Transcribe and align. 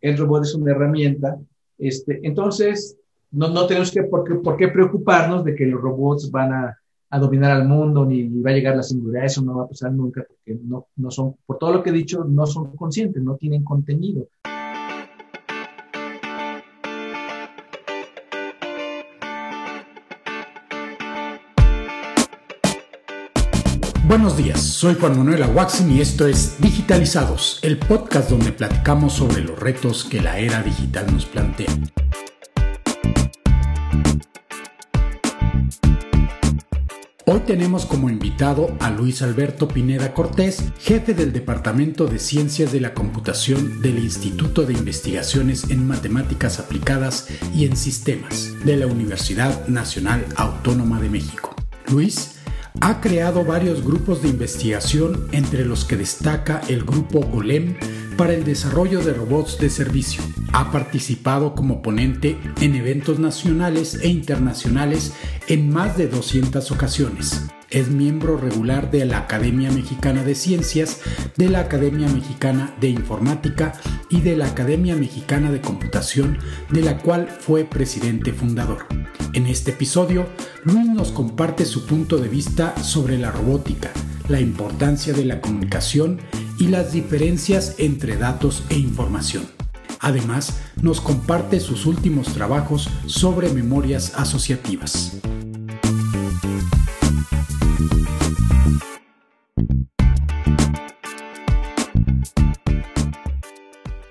el 0.00 0.16
robot 0.16 0.44
es 0.44 0.54
una 0.54 0.72
herramienta. 0.72 1.38
Este, 1.78 2.20
entonces, 2.22 2.96
no, 3.30 3.48
no 3.48 3.66
tenemos 3.66 3.90
que, 3.90 4.04
por 4.04 4.24
qué, 4.24 4.34
por 4.36 4.56
qué 4.56 4.68
preocuparnos 4.68 5.44
de 5.44 5.54
que 5.54 5.66
los 5.66 5.80
robots 5.80 6.30
van 6.30 6.52
a, 6.52 6.78
a, 7.10 7.18
dominar 7.18 7.52
al 7.52 7.66
mundo, 7.66 8.04
ni 8.04 8.28
va 8.40 8.50
a 8.50 8.54
llegar 8.54 8.76
la 8.76 8.82
singularidad, 8.82 9.26
eso 9.26 9.42
no 9.42 9.56
va 9.56 9.64
a 9.64 9.68
pasar 9.68 9.92
nunca, 9.92 10.24
porque 10.26 10.58
no, 10.62 10.86
no 10.96 11.10
son, 11.10 11.36
por 11.46 11.58
todo 11.58 11.72
lo 11.72 11.82
que 11.82 11.90
he 11.90 11.92
dicho, 11.92 12.24
no 12.24 12.46
son 12.46 12.76
conscientes, 12.76 13.22
no 13.22 13.36
tienen 13.36 13.64
contenido. 13.64 14.28
Buenos 24.10 24.36
días, 24.36 24.60
soy 24.60 24.96
Juan 24.96 25.16
Manuel 25.16 25.40
Aguaxin 25.44 25.88
y 25.92 26.00
esto 26.00 26.26
es 26.26 26.60
Digitalizados, 26.60 27.60
el 27.62 27.78
podcast 27.78 28.28
donde 28.28 28.50
platicamos 28.50 29.12
sobre 29.12 29.40
los 29.40 29.56
retos 29.56 30.02
que 30.02 30.20
la 30.20 30.40
era 30.40 30.64
digital 30.64 31.06
nos 31.12 31.26
plantea. 31.26 31.68
Hoy 37.24 37.38
tenemos 37.46 37.86
como 37.86 38.10
invitado 38.10 38.74
a 38.80 38.90
Luis 38.90 39.22
Alberto 39.22 39.68
Pineda 39.68 40.12
Cortés, 40.12 40.64
jefe 40.80 41.14
del 41.14 41.32
Departamento 41.32 42.06
de 42.06 42.18
Ciencias 42.18 42.72
de 42.72 42.80
la 42.80 42.94
Computación 42.94 43.80
del 43.80 44.00
Instituto 44.00 44.62
de 44.62 44.72
Investigaciones 44.72 45.70
en 45.70 45.86
Matemáticas 45.86 46.58
Aplicadas 46.58 47.28
y 47.54 47.64
en 47.64 47.76
Sistemas 47.76 48.54
de 48.64 48.76
la 48.76 48.88
Universidad 48.88 49.68
Nacional 49.68 50.26
Autónoma 50.34 51.00
de 51.00 51.10
México. 51.10 51.54
Luis 51.92 52.39
ha 52.80 53.00
creado 53.00 53.44
varios 53.44 53.84
grupos 53.84 54.22
de 54.22 54.28
investigación 54.28 55.28
entre 55.32 55.64
los 55.64 55.84
que 55.84 55.96
destaca 55.96 56.60
el 56.68 56.84
grupo 56.84 57.20
Golem 57.20 57.76
para 58.16 58.34
el 58.34 58.44
desarrollo 58.44 59.02
de 59.02 59.14
robots 59.14 59.58
de 59.58 59.70
servicio. 59.70 60.22
Ha 60.52 60.70
participado 60.70 61.54
como 61.54 61.82
ponente 61.82 62.38
en 62.60 62.74
eventos 62.74 63.18
nacionales 63.18 63.98
e 64.02 64.08
internacionales 64.08 65.12
en 65.48 65.70
más 65.70 65.96
de 65.96 66.08
200 66.08 66.70
ocasiones. 66.70 67.50
Es 67.70 67.88
miembro 67.88 68.36
regular 68.36 68.90
de 68.90 69.04
la 69.04 69.18
Academia 69.18 69.70
Mexicana 69.70 70.24
de 70.24 70.34
Ciencias, 70.34 70.98
de 71.36 71.48
la 71.48 71.60
Academia 71.60 72.08
Mexicana 72.08 72.74
de 72.80 72.88
Informática 72.88 73.74
y 74.08 74.22
de 74.22 74.36
la 74.36 74.46
Academia 74.46 74.96
Mexicana 74.96 75.52
de 75.52 75.60
Computación, 75.60 76.38
de 76.70 76.82
la 76.82 76.98
cual 76.98 77.28
fue 77.28 77.64
presidente 77.64 78.32
fundador. 78.32 78.86
En 79.34 79.46
este 79.46 79.70
episodio, 79.70 80.26
Luis 80.64 80.88
nos 80.88 81.12
comparte 81.12 81.64
su 81.64 81.86
punto 81.86 82.16
de 82.16 82.28
vista 82.28 82.76
sobre 82.82 83.18
la 83.18 83.30
robótica, 83.30 83.92
la 84.26 84.40
importancia 84.40 85.12
de 85.12 85.24
la 85.24 85.40
comunicación 85.40 86.18
y 86.58 86.66
las 86.66 86.90
diferencias 86.90 87.76
entre 87.78 88.16
datos 88.16 88.64
e 88.68 88.78
información. 88.78 89.44
Además, 90.00 90.58
nos 90.82 91.00
comparte 91.00 91.60
sus 91.60 91.86
últimos 91.86 92.34
trabajos 92.34 92.88
sobre 93.06 93.48
memorias 93.50 94.14
asociativas. 94.16 95.20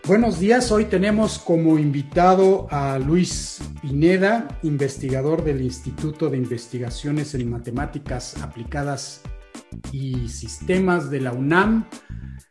Buenos 0.09 0.39
días, 0.39 0.72
hoy 0.72 0.86
tenemos 0.86 1.38
como 1.38 1.78
invitado 1.78 2.66
a 2.72 2.97
Luis 2.97 3.62
Pineda, 3.80 4.47
investigador 4.64 5.44
del 5.44 5.62
Instituto 5.62 6.31
de 6.31 6.38
Investigaciones 6.38 7.36
en 7.36 7.47
Matemáticas 7.47 8.42
Aplicadas 8.42 9.22
y 9.92 10.28
Sistemas 10.30 11.12
de 11.12 11.22
la 11.22 11.31
UNAM, 11.31 11.86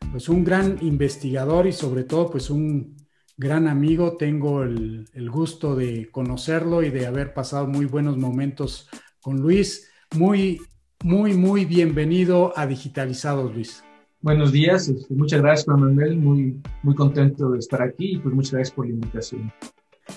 pues 0.09 0.29
un 0.29 0.45
gran 0.45 0.77
investigador 0.79 1.67
y 1.67 1.73
sobre 1.73 2.05
todo 2.05 2.31
pues 2.31 2.49
un 2.49 2.95
gran 3.35 3.67
amigo. 3.67 4.15
Tengo 4.15 4.63
el, 4.63 5.09
el 5.13 5.29
gusto 5.29 5.75
de 5.75 6.09
conocerlo 6.11 6.81
y 6.81 6.91
de 6.91 7.07
haber 7.07 7.33
pasado 7.33 7.67
muy 7.67 7.87
buenos 7.87 8.15
momentos 8.15 8.87
con 9.19 9.41
Luis. 9.41 9.88
Muy, 10.15 10.59
muy, 11.03 11.33
muy 11.35 11.65
bienvenido 11.65 12.51
a 12.57 12.65
Digitalizados, 12.65 13.53
Luis. 13.53 13.83
Buenos 14.21 14.51
días, 14.51 14.89
este, 14.89 15.13
muchas 15.13 15.41
gracias 15.41 15.65
Juan 15.65 15.81
Manuel, 15.81 16.17
muy, 16.17 16.59
muy 16.81 16.95
contento 16.95 17.51
de 17.51 17.59
estar 17.59 17.81
aquí 17.83 18.13
y 18.13 18.17
pues 18.17 18.33
muchas 18.33 18.53
gracias 18.53 18.75
por 18.75 18.87
la 18.87 18.93
invitación. 18.93 19.53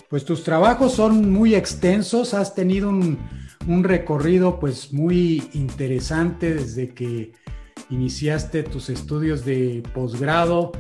Pues 0.09 0.25
tus 0.25 0.43
trabajos 0.45 0.95
son 0.95 1.31
muy 1.31 1.55
extensos, 1.55 2.33
has 2.33 2.55
tenido 2.55 2.89
un, 2.89 3.19
un 3.69 3.85
recorrido 3.85 4.59
pues 4.59 4.93
muy 4.95 5.43
interesante 5.53 6.55
desde 6.55 6.89
que 6.95 7.33
iniciaste 7.91 8.63
tus 8.63 8.89
estudios 8.89 9.45
de 9.45 9.83
posgrado, 9.95 10.73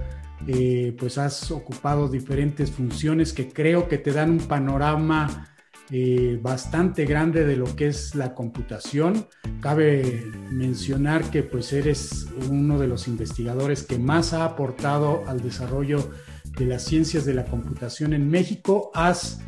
eh, 0.46 0.96
pues 0.98 1.18
has 1.18 1.50
ocupado 1.50 2.08
diferentes 2.08 2.70
funciones 2.70 3.34
que 3.34 3.52
creo 3.52 3.88
que 3.88 3.98
te 3.98 4.12
dan 4.12 4.30
un 4.30 4.38
panorama 4.38 5.51
eh, 5.94 6.38
bastante 6.40 7.04
grande 7.04 7.44
de 7.44 7.54
lo 7.54 7.76
que 7.76 7.88
es 7.88 8.14
la 8.14 8.34
computación. 8.34 9.26
Cabe 9.60 10.24
mencionar 10.50 11.30
que 11.30 11.42
pues 11.42 11.70
eres 11.74 12.28
uno 12.48 12.78
de 12.78 12.86
los 12.86 13.08
investigadores 13.08 13.82
que 13.82 13.98
más 13.98 14.32
ha 14.32 14.46
aportado 14.46 15.22
al 15.28 15.42
desarrollo 15.42 16.10
de 16.56 16.64
las 16.64 16.84
ciencias 16.86 17.26
de 17.26 17.34
la 17.34 17.44
computación 17.44 18.14
en 18.14 18.30
México. 18.30 18.90
Has 18.94 19.40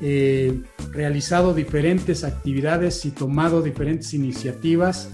eh, 0.00 0.62
realizado 0.92 1.52
diferentes 1.52 2.22
actividades 2.22 3.04
y 3.04 3.10
tomado 3.10 3.60
diferentes 3.60 4.14
iniciativas 4.14 5.10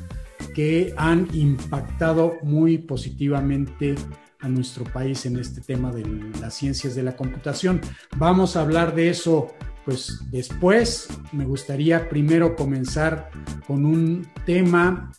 que 0.54 0.92
han 0.98 1.28
impactado 1.32 2.34
muy 2.42 2.76
positivamente 2.76 3.94
a 4.40 4.50
nuestro 4.50 4.84
país 4.84 5.24
en 5.24 5.38
este 5.38 5.62
tema 5.62 5.90
de 5.92 6.04
las 6.42 6.52
ciencias 6.52 6.94
de 6.94 7.04
la 7.04 7.16
computación. 7.16 7.80
Vamos 8.18 8.54
a 8.54 8.60
hablar 8.60 8.94
de 8.94 9.08
eso 9.08 9.54
pues 9.84 10.20
después 10.30 11.08
me 11.32 11.44
gustaría 11.44 12.08
primero 12.08 12.56
comenzar 12.56 13.30
con 13.66 13.84
un 13.84 14.26
tema 14.46 15.12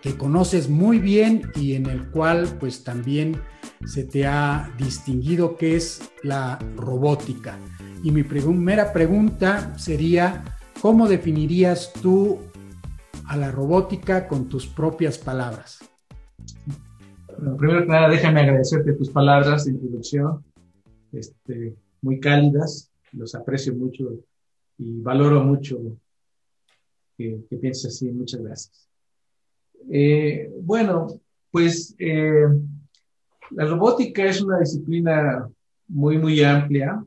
que 0.00 0.16
conoces 0.16 0.68
muy 0.68 0.98
bien 0.98 1.50
y 1.56 1.74
en 1.74 1.86
el 1.86 2.08
cual 2.10 2.46
pues 2.60 2.84
también 2.84 3.40
se 3.84 4.04
te 4.04 4.26
ha 4.26 4.70
distinguido 4.78 5.56
que 5.56 5.76
es 5.76 6.10
la 6.22 6.58
robótica. 6.76 7.58
Y 8.02 8.12
mi 8.12 8.22
primera 8.22 8.92
pregunta 8.92 9.76
sería, 9.76 10.44
¿cómo 10.80 11.08
definirías 11.08 11.92
tú 12.00 12.38
a 13.26 13.36
la 13.36 13.50
robótica 13.50 14.28
con 14.28 14.48
tus 14.48 14.66
propias 14.66 15.18
palabras? 15.18 15.80
primero 17.58 17.82
que 17.82 17.88
nada, 17.88 18.08
déjame 18.08 18.40
agradecerte 18.40 18.94
tus 18.94 19.10
palabras 19.10 19.66
de 19.66 19.72
introducción, 19.72 20.42
este, 21.12 21.76
muy 22.00 22.18
cálidas 22.18 22.90
los 23.16 23.34
aprecio 23.34 23.74
mucho 23.74 24.20
y 24.78 25.00
valoro 25.00 25.42
mucho 25.42 25.80
que, 27.16 27.40
que 27.48 27.56
pienses 27.56 27.86
así. 27.86 28.10
Muchas 28.10 28.42
gracias. 28.42 28.88
Eh, 29.90 30.50
bueno, 30.62 31.08
pues 31.50 31.94
eh, 31.98 32.46
la 33.50 33.64
robótica 33.64 34.24
es 34.24 34.42
una 34.42 34.58
disciplina 34.58 35.48
muy, 35.88 36.18
muy 36.18 36.42
amplia. 36.42 37.04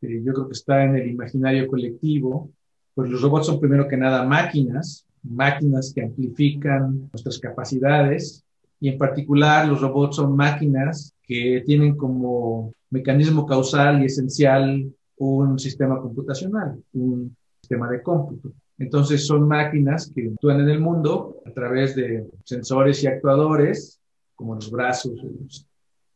Eh, 0.00 0.22
yo 0.24 0.32
creo 0.32 0.46
que 0.48 0.52
está 0.52 0.84
en 0.84 0.96
el 0.96 1.10
imaginario 1.10 1.66
colectivo. 1.66 2.50
Pues 2.94 3.10
los 3.10 3.22
robots 3.22 3.46
son 3.46 3.60
primero 3.60 3.88
que 3.88 3.96
nada 3.96 4.24
máquinas, 4.24 5.04
máquinas 5.22 5.92
que 5.92 6.02
amplifican 6.02 7.10
nuestras 7.12 7.38
capacidades 7.38 8.44
y 8.78 8.88
en 8.88 8.98
particular 8.98 9.66
los 9.66 9.80
robots 9.80 10.16
son 10.16 10.36
máquinas 10.36 11.14
que 11.22 11.62
tienen 11.66 11.96
como 11.96 12.72
mecanismo 12.90 13.46
causal 13.46 14.02
y 14.02 14.06
esencial 14.06 14.94
un 15.18 15.58
sistema 15.58 16.00
computacional, 16.00 16.82
un 16.94 17.36
sistema 17.60 17.88
de 17.90 18.02
cómputo. 18.02 18.52
Entonces 18.78 19.26
son 19.26 19.46
máquinas 19.46 20.10
que 20.14 20.28
actúan 20.28 20.60
en 20.60 20.68
el 20.68 20.80
mundo 20.80 21.42
a 21.46 21.52
través 21.52 21.94
de 21.94 22.26
sensores 22.44 23.02
y 23.02 23.06
actuadores, 23.06 24.00
como 24.34 24.56
los 24.56 24.70
brazos, 24.70 25.12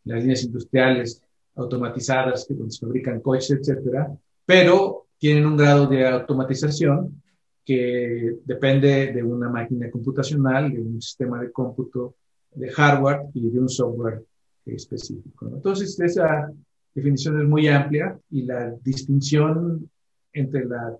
las 0.04 0.20
líneas 0.20 0.44
industriales 0.44 1.22
automatizadas 1.54 2.44
que 2.46 2.54
donde 2.54 2.72
se 2.72 2.84
fabrican 2.84 3.20
coches, 3.20 3.50
etcétera, 3.50 4.12
pero 4.44 5.06
tienen 5.18 5.46
un 5.46 5.56
grado 5.56 5.86
de 5.86 6.06
automatización 6.06 7.22
que 7.64 8.38
depende 8.44 9.12
de 9.12 9.22
una 9.22 9.48
máquina 9.50 9.90
computacional, 9.90 10.72
de 10.72 10.80
un 10.80 11.02
sistema 11.02 11.40
de 11.40 11.52
cómputo 11.52 12.14
de 12.54 12.70
hardware 12.70 13.26
y 13.34 13.50
de 13.50 13.60
un 13.60 13.68
software 13.68 14.24
específico. 14.64 15.48
Entonces, 15.52 15.98
esa 16.00 16.50
definición 16.94 17.40
es 17.40 17.48
muy 17.48 17.68
amplia 17.68 18.18
y 18.30 18.42
la 18.42 18.70
distinción 18.82 19.88
entre 20.32 20.64
la 20.64 20.96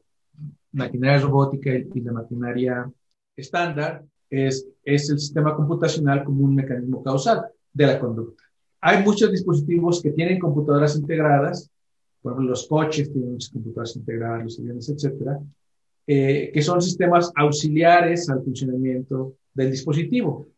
maquinaria 0.73 1.21
robótica 1.21 1.71
y 1.75 2.01
la 2.01 2.13
maquinaria 2.13 2.91
estándar 3.37 4.05
es, 4.31 4.67
es 4.85 5.11
el 5.11 5.19
sistema 5.19 5.55
computacional 5.57 6.25
como 6.25 6.45
un 6.45 6.55
mecanismo 6.55 7.03
causal 7.03 7.47
de 7.73 7.87
la 7.87 7.99
conducta. 7.99 8.45
Hay 8.81 9.03
muchos 9.03 9.31
dispositivos 9.31 10.03
que 10.03 10.11
tienen 10.11 10.39
computadoras 10.39 10.97
integradas, 10.97 11.71
por 12.23 12.33
ejemplo, 12.33 12.51
los 12.51 12.67
coches 12.67 13.13
tienen 13.13 13.39
computadoras 13.53 13.97
integradas, 13.97 14.45
los 14.45 14.59
aviones, 14.59 14.89
etcétera, 14.89 15.41
eh, 16.07 16.51
que 16.53 16.63
son 16.63 16.81
sistemas 16.81 17.33
auxiliares 17.35 18.29
al 18.29 18.43
funcionamiento 18.43 19.35
del 19.55 19.71
dispositivo. 19.71 20.49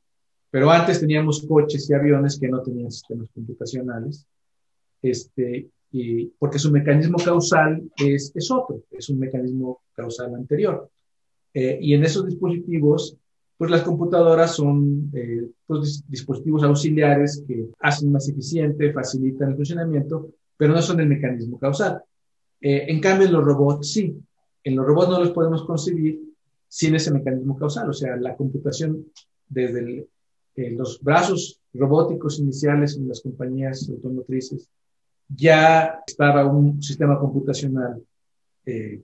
Pero 0.51 0.71
antes 0.71 1.01
teníamos 1.01 1.47
coches 1.47 1.89
y 1.89 1.95
aviones 1.95 2.39
que 2.39 2.49
no 2.49 2.61
tenían 2.61 2.91
sistemas 2.91 3.29
computacionales 3.33 4.27
este, 5.03 5.69
y, 5.93 6.27
porque 6.39 6.59
su 6.59 6.71
mecanismo 6.71 7.19
causal 7.19 7.83
es, 7.97 8.33
es 8.35 8.51
otro, 8.51 8.83
es 8.91 9.09
un 9.09 9.19
mecanismo 9.19 9.81
causal 9.95 10.35
anterior. 10.35 10.89
Eh, 11.53 11.79
y 11.81 11.95
en 11.95 12.05
esos 12.05 12.27
dispositivos, 12.27 13.17
pues 13.57 13.71
las 13.71 13.83
computadoras 13.83 14.55
son 14.55 15.11
eh, 15.15 15.49
pues, 15.67 16.05
dispositivos 16.09 16.63
auxiliares 16.63 17.45
que 17.47 17.69
hacen 17.81 18.13
más 18.13 18.29
eficiente, 18.29 18.93
facilitan 18.93 19.51
el 19.51 19.57
funcionamiento, 19.57 20.31
pero 20.57 20.73
no 20.73 20.83
son 20.83 21.01
el 21.01 21.09
mecanismo 21.09 21.59
causal. 21.59 22.03
Eh, 22.61 22.85
en 22.89 23.01
cambio, 23.01 23.31
los 23.31 23.45
robots 23.45 23.93
sí. 23.93 24.17
En 24.63 24.77
los 24.77 24.87
robots 24.87 25.09
no 25.09 25.19
los 25.19 25.31
podemos 25.31 25.65
concebir 25.65 26.21
sin 26.69 26.95
ese 26.95 27.11
mecanismo 27.11 27.59
causal, 27.59 27.89
o 27.91 27.93
sea, 27.93 28.17
la 28.17 28.37
computación 28.37 29.07
desde 29.49 30.07
los 30.55 31.01
brazos 31.01 31.61
robóticos 31.73 32.39
iniciales 32.39 32.97
en 32.97 33.09
las 33.09 33.23
compañías 33.23 33.89
automotrices 33.89 34.69
ya 35.35 36.03
estaba 36.07 36.45
un 36.45 36.83
sistema 36.83 37.19
computacional 37.19 38.03
eh, 38.67 39.03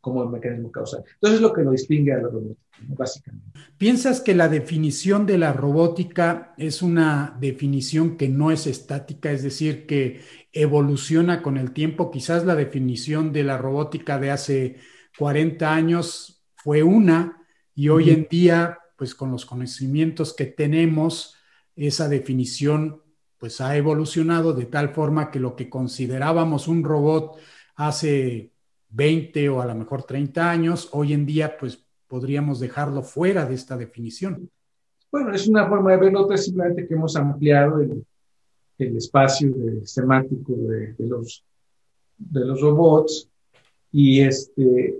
como 0.00 0.22
el 0.22 0.30
mecanismo 0.30 0.70
causal. 0.70 1.04
Entonces 1.14 1.36
es 1.36 1.42
lo 1.42 1.52
que 1.52 1.62
lo 1.62 1.72
distingue 1.72 2.12
a 2.12 2.18
la 2.18 2.28
robótica, 2.28 2.62
básicamente. 2.96 3.60
¿Piensas 3.76 4.20
que 4.20 4.34
la 4.34 4.48
definición 4.48 5.26
de 5.26 5.38
la 5.38 5.52
robótica 5.52 6.54
es 6.56 6.82
una 6.82 7.36
definición 7.40 8.16
que 8.16 8.28
no 8.28 8.50
es 8.50 8.66
estática, 8.66 9.30
es 9.30 9.42
decir, 9.42 9.86
que 9.86 10.20
evoluciona 10.52 11.42
con 11.42 11.58
el 11.58 11.72
tiempo? 11.72 12.10
Quizás 12.10 12.44
la 12.44 12.54
definición 12.54 13.32
de 13.32 13.44
la 13.44 13.58
robótica 13.58 14.18
de 14.18 14.30
hace 14.30 14.76
40 15.18 15.74
años 15.74 16.44
fue 16.56 16.82
una 16.82 17.44
y 17.74 17.88
hoy 17.90 18.10
en 18.10 18.26
día, 18.30 18.78
pues 18.96 19.14
con 19.14 19.30
los 19.30 19.46
conocimientos 19.46 20.34
que 20.34 20.46
tenemos, 20.46 21.36
esa 21.76 22.08
definición 22.08 23.02
pues 23.38 23.60
ha 23.60 23.76
evolucionado 23.76 24.52
de 24.52 24.66
tal 24.66 24.90
forma 24.90 25.30
que 25.30 25.40
lo 25.40 25.54
que 25.54 25.70
considerábamos 25.70 26.68
un 26.68 26.82
robot 26.82 27.38
hace 27.76 28.52
20 28.90 29.48
o 29.48 29.60
a 29.60 29.66
lo 29.66 29.74
mejor 29.74 30.02
30 30.02 30.50
años, 30.50 30.88
hoy 30.92 31.12
en 31.12 31.24
día 31.24 31.56
pues 31.56 31.84
podríamos 32.06 32.58
dejarlo 32.58 33.02
fuera 33.02 33.46
de 33.46 33.54
esta 33.54 33.76
definición. 33.76 34.50
Bueno, 35.10 35.32
es 35.32 35.46
una 35.46 35.68
forma 35.68 35.92
de 35.92 35.98
verlo, 35.98 36.30
es 36.32 36.44
simplemente 36.44 36.86
que 36.86 36.94
hemos 36.94 37.16
ampliado 37.16 37.80
el, 37.80 38.04
espacio 38.78 39.52
semántico 39.84 40.52
de, 40.54 40.94
los, 40.98 41.44
de 42.16 42.44
los 42.44 42.60
robots 42.60 43.28
y, 43.90 44.20
este, 44.20 44.98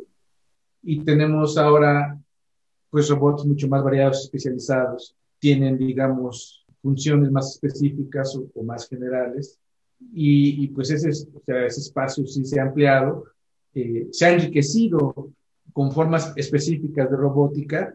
y 0.82 1.00
tenemos 1.04 1.56
ahora 1.56 2.18
pues 2.90 3.08
robots 3.08 3.44
mucho 3.44 3.68
más 3.68 3.84
variados, 3.84 4.24
especializados, 4.24 5.14
tienen, 5.38 5.78
digamos, 5.78 6.57
funciones 6.82 7.30
más 7.30 7.54
específicas 7.54 8.36
o, 8.36 8.62
más 8.62 8.88
generales. 8.88 9.58
Y, 10.12 10.68
pues 10.68 10.90
ese, 10.90 11.08
ese 11.08 11.80
espacio 11.80 12.24
sí 12.26 12.44
se 12.44 12.60
ha 12.60 12.64
ampliado, 12.64 13.24
eh, 13.74 14.08
se 14.12 14.26
ha 14.26 14.32
enriquecido 14.32 15.32
con 15.72 15.92
formas 15.92 16.32
específicas 16.36 17.10
de 17.10 17.16
robótica. 17.16 17.94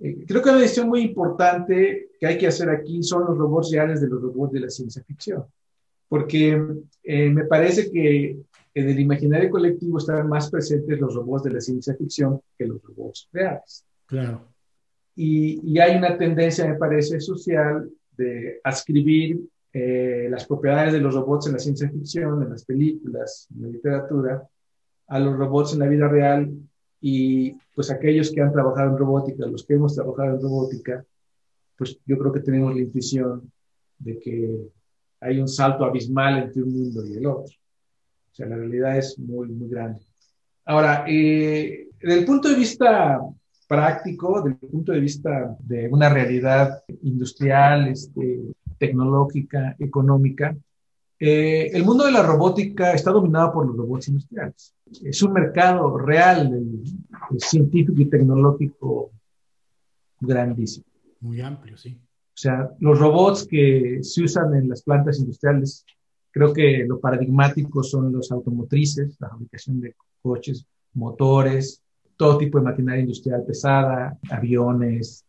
Eh, 0.00 0.24
creo 0.26 0.42
que 0.42 0.50
una 0.50 0.60
decisión 0.60 0.88
muy 0.88 1.02
importante 1.02 2.10
que 2.18 2.26
hay 2.26 2.38
que 2.38 2.46
hacer 2.46 2.70
aquí 2.70 3.02
son 3.02 3.24
los 3.26 3.36
robots 3.36 3.70
reales 3.72 4.00
de 4.00 4.08
los 4.08 4.22
robots 4.22 4.52
de 4.52 4.60
la 4.60 4.70
ciencia 4.70 5.02
ficción, 5.04 5.44
porque 6.08 6.60
eh, 7.02 7.30
me 7.30 7.44
parece 7.44 7.90
que 7.90 8.38
en 8.74 8.88
el 8.88 9.00
imaginario 9.00 9.50
colectivo 9.50 9.98
están 9.98 10.28
más 10.28 10.50
presentes 10.50 11.00
los 11.00 11.14
robots 11.14 11.44
de 11.44 11.52
la 11.52 11.60
ciencia 11.60 11.94
ficción 11.94 12.40
que 12.56 12.66
los 12.66 12.82
robots 12.82 13.28
reales. 13.32 13.84
Claro. 14.06 14.42
Y, 15.16 15.60
y, 15.64 15.80
hay 15.80 15.96
una 15.96 16.16
tendencia, 16.16 16.64
me 16.66 16.76
parece, 16.76 17.20
social 17.20 17.90
de 18.18 18.60
ascribir 18.64 19.40
eh, 19.72 20.28
las 20.30 20.46
propiedades 20.46 20.92
de 20.92 21.00
los 21.00 21.14
robots 21.14 21.46
en 21.46 21.54
la 21.54 21.58
ciencia 21.58 21.88
ficción, 21.88 22.42
en 22.42 22.50
las 22.50 22.64
películas, 22.64 23.48
en 23.54 23.62
la 23.62 23.68
literatura, 23.68 24.48
a 25.06 25.18
los 25.18 25.36
robots 25.36 25.72
en 25.72 25.78
la 25.78 25.86
vida 25.86 26.08
real 26.08 26.52
y 27.00 27.52
pues 27.74 27.90
aquellos 27.90 28.30
que 28.30 28.42
han 28.42 28.52
trabajado 28.52 28.90
en 28.90 28.98
robótica, 28.98 29.46
los 29.46 29.64
que 29.64 29.74
hemos 29.74 29.94
trabajado 29.94 30.34
en 30.34 30.42
robótica, 30.42 31.04
pues 31.76 31.98
yo 32.04 32.18
creo 32.18 32.32
que 32.32 32.40
tenemos 32.40 32.74
la 32.74 32.82
intuición 32.82 33.50
de 33.98 34.18
que 34.18 34.68
hay 35.20 35.40
un 35.40 35.48
salto 35.48 35.84
abismal 35.84 36.38
entre 36.38 36.62
un 36.62 36.72
mundo 36.72 37.06
y 37.06 37.16
el 37.16 37.26
otro. 37.26 37.54
O 38.32 38.34
sea, 38.34 38.46
la 38.46 38.56
realidad 38.56 38.98
es 38.98 39.18
muy, 39.18 39.48
muy 39.48 39.68
grande. 39.68 40.00
Ahora, 40.64 41.04
eh, 41.08 41.88
desde 42.00 42.18
el 42.18 42.24
punto 42.24 42.48
de 42.48 42.56
vista 42.56 43.20
práctico 43.68 44.40
desde 44.42 44.58
el 44.62 44.70
punto 44.70 44.92
de 44.92 45.00
vista 45.00 45.56
de 45.60 45.88
una 45.88 46.08
realidad 46.08 46.82
industrial, 47.02 47.88
este, 47.88 48.40
tecnológica, 48.78 49.76
económica. 49.78 50.56
Eh, 51.20 51.70
el 51.72 51.84
mundo 51.84 52.06
de 52.06 52.12
la 52.12 52.22
robótica 52.22 52.92
está 52.92 53.10
dominado 53.10 53.52
por 53.52 53.66
los 53.66 53.76
robots 53.76 54.08
industriales. 54.08 54.74
Es 55.04 55.22
un 55.22 55.34
mercado 55.34 55.98
real, 55.98 56.50
científico 57.38 58.00
y 58.00 58.06
tecnológico 58.06 59.10
grandísimo. 60.20 60.86
Muy 61.20 61.40
amplio, 61.40 61.76
sí. 61.76 61.98
O 62.00 62.40
sea, 62.40 62.70
los 62.78 62.98
robots 62.98 63.46
que 63.46 63.98
se 64.02 64.22
usan 64.22 64.54
en 64.54 64.68
las 64.68 64.82
plantas 64.82 65.18
industriales, 65.18 65.84
creo 66.30 66.52
que 66.52 66.84
lo 66.86 67.00
paradigmático 67.00 67.82
son 67.82 68.12
los 68.12 68.30
automotrices, 68.30 69.16
la 69.18 69.28
fabricación 69.28 69.80
de 69.80 69.94
coches, 70.22 70.64
motores, 70.94 71.82
todo 72.18 72.36
tipo 72.36 72.58
de 72.58 72.64
maquinaria 72.64 73.00
industrial 73.00 73.44
pesada, 73.46 74.18
aviones. 74.28 75.24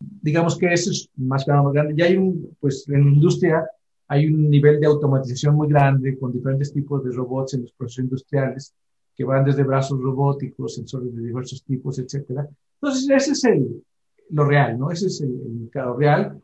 Digamos 0.00 0.58
que 0.58 0.72
eso 0.72 0.90
es 0.90 1.08
más 1.16 1.44
grande. 1.46 1.94
Ya 1.94 2.06
hay 2.06 2.16
un, 2.16 2.56
pues 2.58 2.88
en 2.88 3.04
la 3.04 3.10
industria 3.12 3.64
hay 4.08 4.26
un 4.26 4.50
nivel 4.50 4.80
de 4.80 4.86
automatización 4.86 5.54
muy 5.54 5.68
grande 5.68 6.18
con 6.18 6.32
diferentes 6.32 6.72
tipos 6.72 7.04
de 7.04 7.12
robots 7.12 7.54
en 7.54 7.62
los 7.62 7.72
procesos 7.72 8.04
industriales 8.04 8.74
que 9.14 9.24
van 9.24 9.44
desde 9.44 9.62
brazos 9.62 10.00
robóticos, 10.00 10.74
sensores 10.74 11.14
de 11.14 11.22
diversos 11.22 11.62
tipos, 11.62 11.98
etcétera. 11.98 12.48
Entonces, 12.80 13.08
ese 13.10 13.32
es 13.32 13.44
el, 13.44 13.84
lo 14.30 14.44
real, 14.44 14.78
¿no? 14.78 14.90
Ese 14.90 15.06
es 15.06 15.20
el, 15.20 15.30
mercado 15.30 15.96
real. 15.96 16.42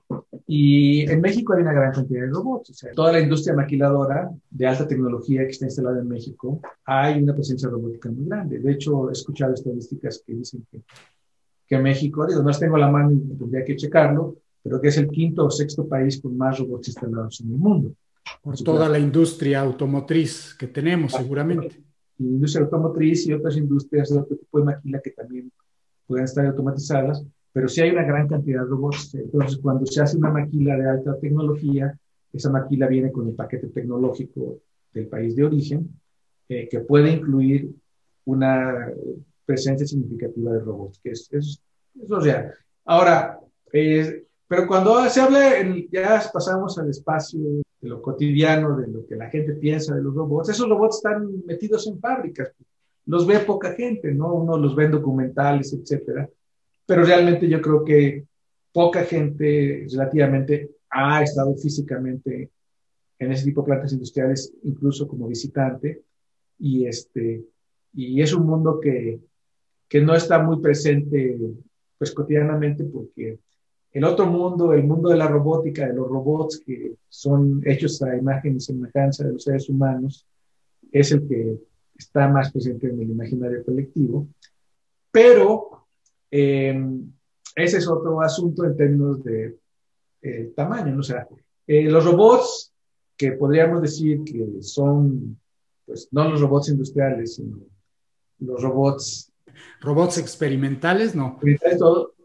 Y 0.50 1.02
en 1.02 1.20
México 1.20 1.52
hay 1.52 1.60
una 1.60 1.74
gran 1.74 1.92
cantidad 1.92 2.22
de 2.22 2.28
robots. 2.28 2.70
O 2.70 2.72
sea, 2.72 2.90
toda 2.92 3.12
la 3.12 3.20
industria 3.20 3.54
maquiladora 3.54 4.30
de 4.48 4.66
alta 4.66 4.88
tecnología 4.88 5.42
que 5.44 5.50
está 5.50 5.66
instalada 5.66 6.00
en 6.00 6.08
México, 6.08 6.62
hay 6.86 7.22
una 7.22 7.34
presencia 7.34 7.68
robótica 7.68 8.10
muy 8.10 8.24
grande. 8.24 8.58
De 8.58 8.72
hecho, 8.72 9.10
he 9.10 9.12
escuchado 9.12 9.52
estadísticas 9.52 10.22
que 10.26 10.32
dicen 10.32 10.66
que, 10.72 10.80
que 11.66 11.78
México, 11.78 12.26
digo, 12.26 12.42
no 12.42 12.50
tengo 12.52 12.78
la 12.78 12.90
mano 12.90 13.12
y 13.12 13.18
tendría 13.36 13.62
que 13.62 13.76
checarlo, 13.76 14.36
pero 14.62 14.80
que 14.80 14.88
es 14.88 14.96
el 14.96 15.10
quinto 15.10 15.44
o 15.44 15.50
sexto 15.50 15.86
país 15.86 16.18
con 16.18 16.34
más 16.34 16.58
robots 16.58 16.88
instalados 16.88 17.42
en 17.42 17.50
el 17.50 17.58
mundo. 17.58 17.92
Por 18.42 18.56
toda 18.56 18.88
la 18.88 18.98
industria 18.98 19.60
automotriz 19.60 20.54
que 20.58 20.68
tenemos, 20.68 21.12
seguramente. 21.12 21.84
La 22.16 22.26
industria 22.26 22.64
automotriz 22.64 23.26
y 23.26 23.34
otras 23.34 23.54
industrias 23.58 24.08
de 24.08 24.18
otro 24.18 24.34
tipo 24.34 24.60
de 24.60 24.64
maquila 24.64 24.98
que 25.04 25.10
también 25.10 25.52
pueden 26.06 26.24
estar 26.24 26.46
automatizadas 26.46 27.22
pero 27.58 27.66
sí 27.66 27.80
hay 27.80 27.90
una 27.90 28.04
gran 28.04 28.28
cantidad 28.28 28.60
de 28.60 28.68
robots. 28.68 29.16
Entonces, 29.16 29.58
cuando 29.60 29.84
se 29.84 30.00
hace 30.00 30.16
una 30.16 30.30
maquila 30.30 30.76
de 30.76 30.90
alta 30.90 31.18
tecnología, 31.18 31.92
esa 32.32 32.52
maquila 32.52 32.86
viene 32.86 33.10
con 33.10 33.26
el 33.26 33.34
paquete 33.34 33.66
tecnológico 33.66 34.60
del 34.92 35.08
país 35.08 35.34
de 35.34 35.42
origen, 35.42 35.90
eh, 36.48 36.68
que 36.68 36.78
puede 36.78 37.10
incluir 37.10 37.68
una 38.26 38.92
presencia 39.44 39.84
significativa 39.84 40.52
de 40.52 40.60
robots, 40.60 41.00
que 41.02 41.10
es, 41.10 41.28
es, 41.32 41.60
lo 42.08 42.20
real. 42.20 42.54
Ahora, 42.84 43.40
pero 43.72 44.68
cuando 44.68 45.04
se 45.10 45.20
habla, 45.20 45.60
ya 45.90 46.22
pasamos 46.32 46.78
al 46.78 46.90
espacio 46.90 47.40
de 47.40 47.88
lo 47.88 48.00
cotidiano, 48.00 48.76
de 48.76 48.86
lo 48.86 49.04
que 49.04 49.16
la 49.16 49.30
gente 49.30 49.54
piensa 49.54 49.96
de 49.96 50.02
los 50.02 50.14
robots, 50.14 50.50
esos 50.50 50.68
robots 50.68 50.98
están 50.98 51.44
metidos 51.44 51.88
en 51.88 51.98
fábricas, 51.98 52.52
los 53.06 53.26
ve 53.26 53.40
poca 53.40 53.72
gente, 53.72 54.14
¿no? 54.14 54.32
Uno 54.32 54.56
los 54.56 54.76
ve 54.76 54.84
en 54.84 54.92
documentales, 54.92 55.72
etcétera, 55.72 56.30
pero 56.88 57.04
realmente 57.04 57.46
yo 57.46 57.60
creo 57.60 57.84
que 57.84 58.24
poca 58.72 59.04
gente 59.04 59.86
relativamente 59.90 60.70
ha 60.88 61.22
estado 61.22 61.54
físicamente 61.54 62.50
en 63.18 63.30
ese 63.30 63.44
tipo 63.44 63.60
de 63.60 63.66
plantas 63.66 63.92
industriales, 63.92 64.54
incluso 64.62 65.06
como 65.06 65.28
visitante, 65.28 66.00
y, 66.58 66.86
este, 66.86 67.44
y 67.92 68.22
es 68.22 68.32
un 68.32 68.46
mundo 68.46 68.80
que, 68.80 69.20
que 69.86 70.00
no 70.00 70.14
está 70.14 70.42
muy 70.42 70.62
presente 70.62 71.38
pues 71.98 72.10
cotidianamente 72.12 72.84
porque 72.84 73.38
el 73.92 74.04
otro 74.04 74.24
mundo, 74.24 74.72
el 74.72 74.84
mundo 74.84 75.10
de 75.10 75.16
la 75.16 75.28
robótica, 75.28 75.86
de 75.86 75.92
los 75.92 76.08
robots 76.08 76.62
que 76.64 76.94
son 77.06 77.60
hechos 77.66 78.00
a 78.00 78.16
imagen 78.16 78.56
y 78.56 78.60
semejanza 78.60 79.24
de 79.24 79.34
los 79.34 79.44
seres 79.44 79.68
humanos, 79.68 80.26
es 80.90 81.12
el 81.12 81.28
que 81.28 81.58
está 81.98 82.28
más 82.28 82.50
presente 82.50 82.86
en 82.86 83.02
el 83.02 83.10
imaginario 83.10 83.62
colectivo. 83.62 84.26
Pero 85.10 85.87
eh, 86.30 86.78
ese 87.54 87.78
es 87.78 87.88
otro 87.88 88.20
asunto 88.20 88.64
en 88.64 88.76
términos 88.76 89.22
de 89.24 89.58
eh, 90.22 90.52
tamaño. 90.54 90.98
O 90.98 91.02
sea, 91.02 91.26
eh, 91.66 91.84
los 91.84 92.04
robots 92.04 92.72
que 93.16 93.32
podríamos 93.32 93.82
decir 93.82 94.22
que 94.24 94.62
son, 94.62 95.38
pues 95.84 96.08
no 96.12 96.28
los 96.28 96.40
robots 96.40 96.68
industriales, 96.68 97.34
sino 97.34 97.58
los 98.38 98.62
robots. 98.62 99.32
Robots 99.80 100.18
experimentales, 100.18 101.14
no. 101.14 101.38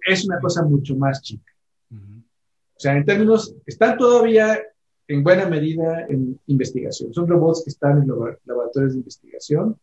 es 0.07 0.25
una 0.25 0.39
cosa 0.39 0.63
mucho 0.63 0.95
más 0.95 1.21
chica. 1.21 1.51
O 1.91 2.79
sea, 2.79 2.97
en 2.97 3.05
términos, 3.05 3.55
están 3.65 3.97
todavía 3.97 4.59
en 5.07 5.23
buena 5.23 5.47
medida 5.47 6.05
en 6.09 6.39
investigación. 6.47 7.13
Son 7.13 7.27
robots 7.27 7.63
que 7.63 7.69
están 7.69 8.01
en 8.01 8.07
laboratorios 8.07 8.93
de 8.93 8.99
investigación. 8.99 9.79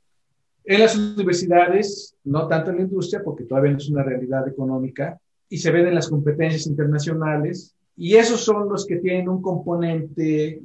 En 0.65 0.81
las 0.81 0.97
universidades, 0.97 2.15
no 2.25 2.47
tanto 2.47 2.71
en 2.71 2.77
la 2.77 2.83
industria, 2.83 3.23
porque 3.25 3.45
todavía 3.45 3.73
no 3.73 3.79
es 3.79 3.89
una 3.89 4.03
realidad 4.03 4.47
económica, 4.47 5.19
y 5.49 5.59
se 5.59 5.71
ven 5.71 5.89
en 5.89 5.95
las 5.95 6.09
competencias 6.09 6.67
internacionales, 6.67 7.75
y 7.97 8.17
esos 8.17 8.41
son 8.41 8.69
los 8.69 8.87
que 8.87 8.97
tienen 8.97 9.29
un 9.29 9.43
componente 9.43 10.63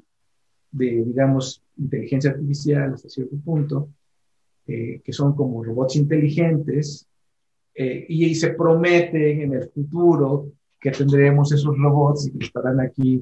de, 0.71 1.03
digamos, 1.05 1.61
inteligencia 1.77 2.31
artificial 2.31 2.93
hasta 2.93 3.09
cierto 3.09 3.35
punto, 3.43 3.89
eh, 4.67 5.01
que 5.03 5.13
son 5.13 5.35
como 5.35 5.63
robots 5.63 5.95
inteligentes, 5.95 7.07
eh, 7.73 8.05
y, 8.07 8.25
y, 8.25 8.35
se 8.35 8.49
promete 8.53 9.43
en 9.43 9.53
el 9.53 9.69
futuro 9.69 10.51
que 10.79 10.91
tendremos 10.91 11.51
esos 11.51 11.77
robots 11.77 12.27
y 12.27 12.31
que 12.31 12.45
estarán 12.45 12.79
aquí 12.79 13.21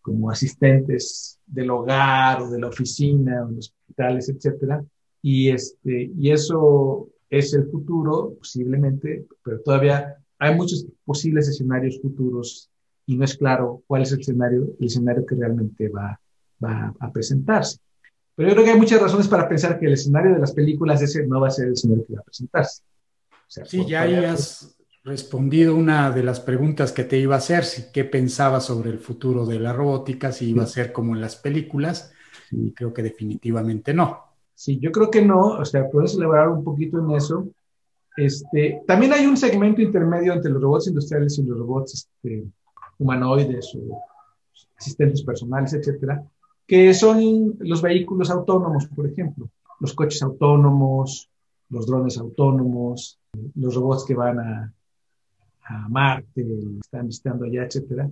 como 0.00 0.30
asistentes 0.30 1.38
del 1.46 1.70
hogar 1.70 2.42
o 2.42 2.50
de 2.50 2.60
la 2.60 2.68
oficina, 2.68 3.44
en 3.46 3.56
los 3.56 3.68
hospitales, 3.68 4.28
etcétera. 4.28 4.82
Y, 5.22 5.50
este, 5.50 6.10
y 6.16 6.30
eso 6.30 7.08
es 7.28 7.54
el 7.54 7.70
futuro, 7.70 8.34
posiblemente, 8.38 9.26
pero 9.42 9.60
todavía 9.60 10.16
hay 10.38 10.54
muchos 10.54 10.86
posibles 11.04 11.48
escenarios 11.48 12.00
futuros 12.00 12.70
y 13.06 13.16
no 13.16 13.24
es 13.24 13.36
claro 13.36 13.82
cuál 13.86 14.02
es 14.02 14.12
el 14.12 14.20
escenario, 14.20 14.68
el 14.78 14.86
escenario 14.86 15.26
que 15.26 15.34
realmente 15.34 15.88
va, 15.88 16.18
va 16.62 16.94
a 16.98 17.12
presentarse. 17.12 17.78
Pero 18.34 18.48
yo 18.48 18.54
creo 18.54 18.64
que 18.64 18.72
hay 18.72 18.78
muchas 18.78 19.02
razones 19.02 19.28
para 19.28 19.48
pensar 19.48 19.78
que 19.78 19.86
el 19.86 19.92
escenario 19.92 20.32
de 20.32 20.38
las 20.38 20.52
películas 20.52 21.02
ese 21.02 21.26
no 21.26 21.40
va 21.40 21.48
a 21.48 21.50
ser 21.50 21.66
el 21.66 21.72
escenario 21.74 22.06
que 22.06 22.14
va 22.14 22.20
a 22.20 22.24
presentarse. 22.24 22.82
O 23.32 23.52
sea, 23.52 23.64
sí, 23.66 23.84
ya 23.86 24.32
has 24.32 24.76
respondido 25.04 25.74
una 25.74 26.10
de 26.10 26.22
las 26.22 26.40
preguntas 26.40 26.92
que 26.92 27.04
te 27.04 27.18
iba 27.18 27.34
a 27.34 27.38
hacer, 27.38 27.64
si 27.64 27.90
qué 27.92 28.04
pensabas 28.04 28.64
sobre 28.64 28.90
el 28.90 28.98
futuro 28.98 29.44
de 29.44 29.58
la 29.58 29.72
robótica, 29.72 30.32
si 30.32 30.50
iba 30.50 30.62
a 30.62 30.66
ser 30.68 30.92
como 30.92 31.14
en 31.14 31.20
las 31.20 31.36
películas, 31.36 32.12
y 32.50 32.72
creo 32.72 32.94
que 32.94 33.02
definitivamente 33.02 33.92
no. 33.92 34.29
Sí, 34.60 34.78
yo 34.78 34.92
creo 34.92 35.10
que 35.10 35.24
no, 35.24 35.56
o 35.58 35.64
sea, 35.64 35.88
puedes 35.88 36.14
elaborar 36.14 36.50
un 36.50 36.62
poquito 36.62 36.98
en 36.98 37.12
eso. 37.12 37.48
Este, 38.14 38.82
también 38.86 39.14
hay 39.14 39.24
un 39.24 39.38
segmento 39.38 39.80
intermedio 39.80 40.34
entre 40.34 40.50
los 40.50 40.60
robots 40.60 40.88
industriales 40.88 41.38
y 41.38 41.44
los 41.44 41.56
robots 41.56 41.94
este, 41.94 42.44
humanoides 42.98 43.74
o 43.74 44.02
asistentes 44.76 45.22
personales, 45.22 45.72
etcétera, 45.72 46.22
que 46.66 46.92
son 46.92 47.56
los 47.60 47.80
vehículos 47.80 48.30
autónomos, 48.30 48.86
por 48.88 49.06
ejemplo, 49.06 49.48
los 49.80 49.94
coches 49.94 50.20
autónomos, 50.20 51.30
los 51.70 51.86
drones 51.86 52.18
autónomos, 52.18 53.18
los 53.54 53.74
robots 53.74 54.04
que 54.04 54.14
van 54.14 54.40
a, 54.40 54.74
a 55.64 55.88
Marte, 55.88 56.46
están 56.82 57.06
visitando 57.06 57.46
allá, 57.46 57.64
etcétera, 57.64 58.10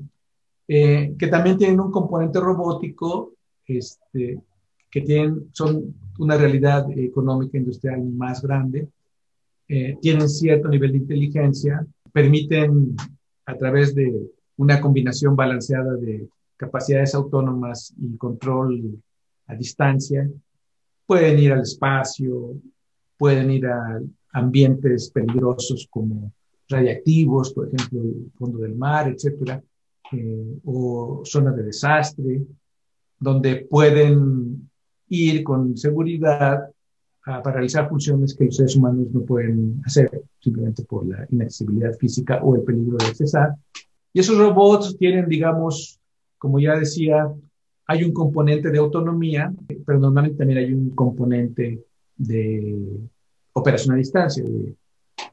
eh, 0.66 1.14
que 1.18 1.26
también 1.26 1.58
tienen 1.58 1.78
un 1.78 1.90
componente 1.90 2.40
robótico, 2.40 3.34
este, 3.66 4.40
que 4.90 5.02
tienen, 5.02 5.48
son 5.52 5.94
una 6.18 6.36
realidad 6.36 6.86
económica 6.96 7.58
industrial 7.58 8.02
más 8.04 8.42
grande, 8.42 8.88
eh, 9.68 9.96
tienen 10.00 10.28
cierto 10.28 10.68
nivel 10.68 10.92
de 10.92 10.98
inteligencia, 10.98 11.86
permiten 12.12 12.96
a 13.46 13.56
través 13.56 13.94
de 13.94 14.30
una 14.56 14.80
combinación 14.80 15.36
balanceada 15.36 15.94
de 15.94 16.28
capacidades 16.56 17.14
autónomas 17.14 17.94
y 17.98 18.16
control 18.16 19.00
a 19.46 19.54
distancia, 19.54 20.28
pueden 21.06 21.38
ir 21.38 21.52
al 21.52 21.62
espacio, 21.62 22.54
pueden 23.16 23.50
ir 23.50 23.66
a 23.66 24.00
ambientes 24.32 25.10
peligrosos 25.10 25.86
como 25.90 26.32
radiactivos, 26.68 27.52
por 27.52 27.68
ejemplo, 27.68 28.02
el 28.02 28.30
fondo 28.36 28.58
del 28.58 28.74
mar, 28.74 29.08
etcétera, 29.08 29.62
eh, 30.12 30.58
o 30.64 31.22
zonas 31.24 31.56
de 31.56 31.62
desastre, 31.62 32.42
donde 33.18 33.66
pueden 33.68 34.68
ir 35.08 35.42
con 35.44 35.76
seguridad 35.76 36.70
a, 37.24 37.42
para 37.42 37.56
realizar 37.56 37.88
funciones 37.88 38.34
que 38.34 38.46
los 38.46 38.56
seres 38.56 38.76
humanos 38.76 39.08
no 39.12 39.22
pueden 39.22 39.80
hacer 39.84 40.22
simplemente 40.40 40.84
por 40.84 41.06
la 41.06 41.26
inaccesibilidad 41.30 41.94
física 41.94 42.40
o 42.42 42.56
el 42.56 42.62
peligro 42.62 42.96
de 42.96 43.06
accesar. 43.06 43.54
Y 44.12 44.20
esos 44.20 44.38
robots 44.38 44.96
tienen, 44.98 45.28
digamos, 45.28 46.00
como 46.38 46.58
ya 46.58 46.76
decía, 46.76 47.30
hay 47.86 48.04
un 48.04 48.12
componente 48.12 48.70
de 48.70 48.78
autonomía, 48.78 49.52
pero 49.84 49.98
normalmente 49.98 50.38
también 50.38 50.58
hay 50.58 50.72
un 50.72 50.90
componente 50.90 51.84
de 52.16 53.00
operación 53.52 53.94
a 53.94 53.98
distancia, 53.98 54.44
de, 54.44 54.74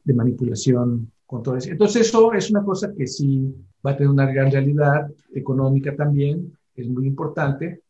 de 0.04 0.14
manipulación 0.14 1.10
con 1.26 1.42
todo 1.42 1.56
eso. 1.56 1.70
Entonces 1.70 2.06
eso 2.06 2.32
es 2.32 2.50
una 2.50 2.64
cosa 2.64 2.92
que 2.94 3.06
sí 3.06 3.54
va 3.84 3.92
a 3.92 3.96
tener 3.96 4.10
una 4.10 4.26
gran 4.26 4.50
realidad 4.50 5.10
económica 5.34 5.94
también, 5.94 6.56
es 6.74 6.88
muy 6.88 7.06
importante. 7.06 7.82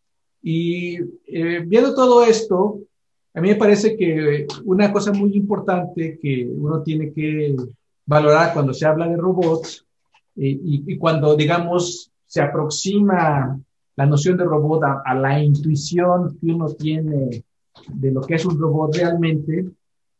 Y 0.42 0.96
eh, 1.26 1.62
viendo 1.66 1.94
todo 1.94 2.24
esto, 2.24 2.80
a 3.34 3.40
mí 3.40 3.48
me 3.48 3.56
parece 3.56 3.96
que 3.96 4.46
una 4.64 4.92
cosa 4.92 5.12
muy 5.12 5.34
importante 5.36 6.18
que 6.20 6.48
uno 6.50 6.82
tiene 6.82 7.12
que 7.12 7.54
valorar 8.06 8.54
cuando 8.54 8.72
se 8.72 8.86
habla 8.86 9.08
de 9.08 9.16
robots 9.16 9.84
eh, 10.36 10.48
y, 10.48 10.92
y, 10.92 10.96
cuando, 10.98 11.36
digamos, 11.36 12.10
se 12.24 12.40
aproxima 12.40 13.58
la 13.96 14.06
noción 14.06 14.36
de 14.36 14.44
robot 14.44 14.84
a, 14.84 15.02
a, 15.04 15.14
la 15.14 15.42
intuición 15.42 16.38
que 16.38 16.52
uno 16.52 16.68
tiene 16.74 17.44
de 17.88 18.10
lo 18.10 18.20
que 18.22 18.34
es 18.34 18.44
un 18.44 18.58
robot 18.58 18.94
realmente, 18.96 19.66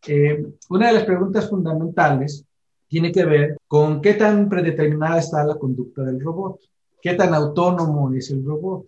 eh, 0.07 0.47
una 0.69 0.89
de 0.89 0.95
las 0.95 1.05
preguntas 1.05 1.49
fundamentales 1.49 2.45
tiene 2.89 3.11
que 3.11 3.25
ver 3.25 3.59
con 3.67 4.01
qué 4.01 4.15
tan 4.15 4.49
predeterminada 4.49 5.19
está 5.19 5.45
la 5.45 5.57
conducta 5.57 6.03
del 6.03 6.21
robot, 6.21 6.61
qué 7.03 7.15
tan 7.15 7.35
autónomo 7.35 8.13
es 8.13 8.31
el 8.31 8.45
robot, 8.45 8.87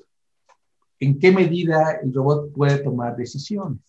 en 1.00 1.18
qué 1.18 1.32
medida 1.32 2.00
el 2.02 2.12
robot 2.12 2.52
puede 2.52 2.78
tomar 2.78 3.16
decisiones. 3.16 3.80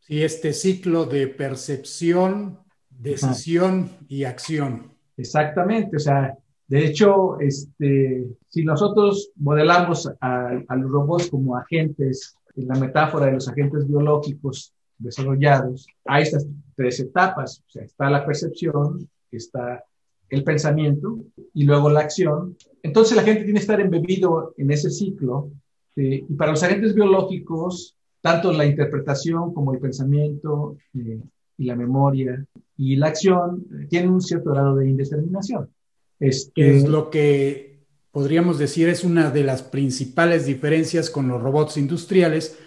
Sí, 0.00 0.22
este 0.22 0.52
ciclo 0.52 1.06
de 1.06 1.26
percepción, 1.28 2.58
decisión 2.90 3.90
Ajá. 3.92 4.04
y 4.08 4.24
acción. 4.24 4.92
Exactamente, 5.16 5.96
o 5.96 6.00
sea, 6.00 6.36
de 6.66 6.84
hecho, 6.86 7.38
este, 7.40 8.26
si 8.48 8.64
nosotros 8.64 9.30
modelamos 9.36 10.10
a, 10.20 10.62
a 10.66 10.76
los 10.76 10.90
robots 10.90 11.30
como 11.30 11.56
agentes, 11.56 12.36
en 12.56 12.68
la 12.68 12.76
metáfora 12.76 13.26
de 13.26 13.32
los 13.32 13.48
agentes 13.48 13.86
biológicos 13.86 14.72
desarrollados, 14.98 15.86
hay 16.04 16.22
estas 16.22 16.46
tres 16.76 17.00
etapas, 17.00 17.62
o 17.66 17.70
sea, 17.70 17.84
está 17.84 18.10
la 18.10 18.24
percepción, 18.24 19.08
está 19.30 19.84
el 20.28 20.44
pensamiento 20.44 21.18
y 21.52 21.64
luego 21.64 21.90
la 21.90 22.00
acción. 22.00 22.56
Entonces 22.82 23.16
la 23.16 23.22
gente 23.22 23.44
tiene 23.44 23.58
que 23.58 23.62
estar 23.62 23.80
embebido 23.80 24.54
en 24.56 24.70
ese 24.70 24.90
ciclo. 24.90 25.50
Eh, 25.96 26.24
y 26.28 26.34
para 26.34 26.52
los 26.52 26.62
agentes 26.62 26.94
biológicos, 26.94 27.96
tanto 28.20 28.52
la 28.52 28.64
interpretación 28.64 29.52
como 29.52 29.72
el 29.74 29.80
pensamiento 29.80 30.76
eh, 30.94 31.20
y 31.58 31.64
la 31.64 31.76
memoria 31.76 32.44
y 32.76 32.96
la 32.96 33.08
acción 33.08 33.66
eh, 33.70 33.86
tienen 33.88 34.10
un 34.10 34.20
cierto 34.20 34.50
grado 34.50 34.76
de 34.76 34.88
indeterminación. 34.88 35.70
Este, 36.18 36.76
es 36.76 36.88
lo 36.88 37.10
que 37.10 37.84
podríamos 38.10 38.58
decir 38.58 38.88
es 38.88 39.04
una 39.04 39.30
de 39.30 39.44
las 39.44 39.62
principales 39.62 40.46
diferencias 40.46 41.10
con 41.10 41.28
los 41.28 41.42
robots 41.42 41.76
industriales, 41.76 42.58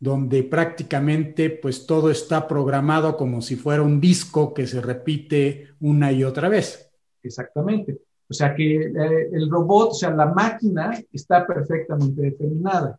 donde 0.00 0.42
prácticamente 0.42 1.50
pues 1.50 1.86
todo 1.86 2.10
está 2.10 2.46
programado 2.46 3.16
como 3.16 3.40
si 3.40 3.56
fuera 3.56 3.82
un 3.82 4.00
disco 4.00 4.52
que 4.54 4.66
se 4.66 4.80
repite 4.80 5.68
una 5.80 6.12
y 6.12 6.24
otra 6.24 6.48
vez. 6.48 6.90
Exactamente. 7.22 7.98
O 8.30 8.34
sea 8.34 8.54
que 8.54 8.76
eh, 8.76 9.28
el 9.32 9.50
robot, 9.50 9.90
o 9.92 9.94
sea, 9.94 10.10
la 10.10 10.26
máquina 10.26 10.92
está 11.12 11.46
perfectamente 11.46 12.20
determinada. 12.22 12.98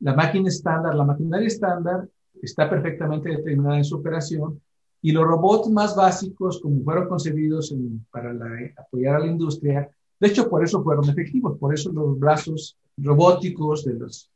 La 0.00 0.14
máquina 0.14 0.48
estándar, 0.48 0.94
la 0.94 1.04
maquinaria 1.04 1.46
estándar 1.46 2.06
está 2.42 2.68
perfectamente 2.68 3.30
determinada 3.30 3.78
en 3.78 3.84
su 3.84 3.96
operación 3.96 4.60
y 5.00 5.12
los 5.12 5.24
robots 5.24 5.70
más 5.70 5.94
básicos, 5.94 6.60
como 6.60 6.82
fueron 6.82 7.08
concebidos 7.08 7.70
en, 7.72 8.04
para 8.10 8.32
la, 8.32 8.48
apoyar 8.76 9.16
a 9.16 9.20
la 9.20 9.26
industria, 9.26 9.88
de 10.18 10.28
hecho 10.28 10.48
por 10.48 10.64
eso 10.64 10.82
fueron 10.82 11.08
efectivos, 11.08 11.58
por 11.58 11.72
eso 11.72 11.92
los 11.92 12.18
brazos 12.18 12.76
robóticos 12.96 13.84
de 13.84 13.94
los 13.94 14.30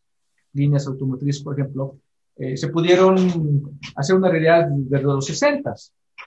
líneas 0.53 0.87
automotrices, 0.87 1.43
por 1.43 1.59
ejemplo, 1.59 1.97
eh, 2.37 2.57
se 2.57 2.69
pudieron 2.69 3.79
hacer 3.97 4.17
una 4.17 4.31
realidad 4.31 4.69
desde 4.71 5.05
los 5.05 5.27
60, 5.27 5.75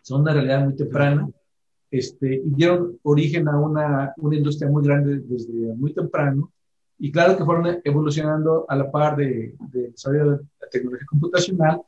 son 0.02 0.22
una 0.22 0.34
realidad 0.34 0.66
muy 0.66 0.76
temprana, 0.76 1.30
este, 1.94 2.42
y 2.48 2.50
dieron 2.56 2.98
origen 3.04 3.48
a 3.48 3.60
una, 3.60 4.14
una 4.18 4.36
industria 4.36 4.68
muy 4.68 4.84
grande 4.84 5.20
desde 5.20 5.76
muy 5.76 5.94
temprano, 5.94 6.52
y 6.98 7.12
claro 7.12 7.38
que 7.38 7.46
fueron 7.46 7.82
evolucionando 7.84 8.66
a 8.68 8.76
la 8.76 8.90
par 8.90 9.16
de, 9.16 9.54
de 9.72 9.94
de 9.94 10.26
la 10.62 10.70
tecnología 10.72 11.06
computacional, 11.08 11.82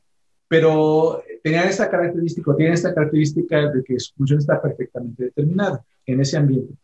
pero 0.46 1.22
tenían 1.42 1.66
esta 1.66 1.90
característica, 1.90 2.54
tienen 2.54 2.74
esta 2.74 2.94
característica 2.94 3.72
de 3.72 3.82
que 3.82 3.98
su 3.98 4.14
función 4.14 4.38
está 4.38 4.62
perfectamente 4.62 5.24
determinada 5.24 5.84
en 6.06 6.20
ese 6.20 6.36
ambiente. 6.36 6.74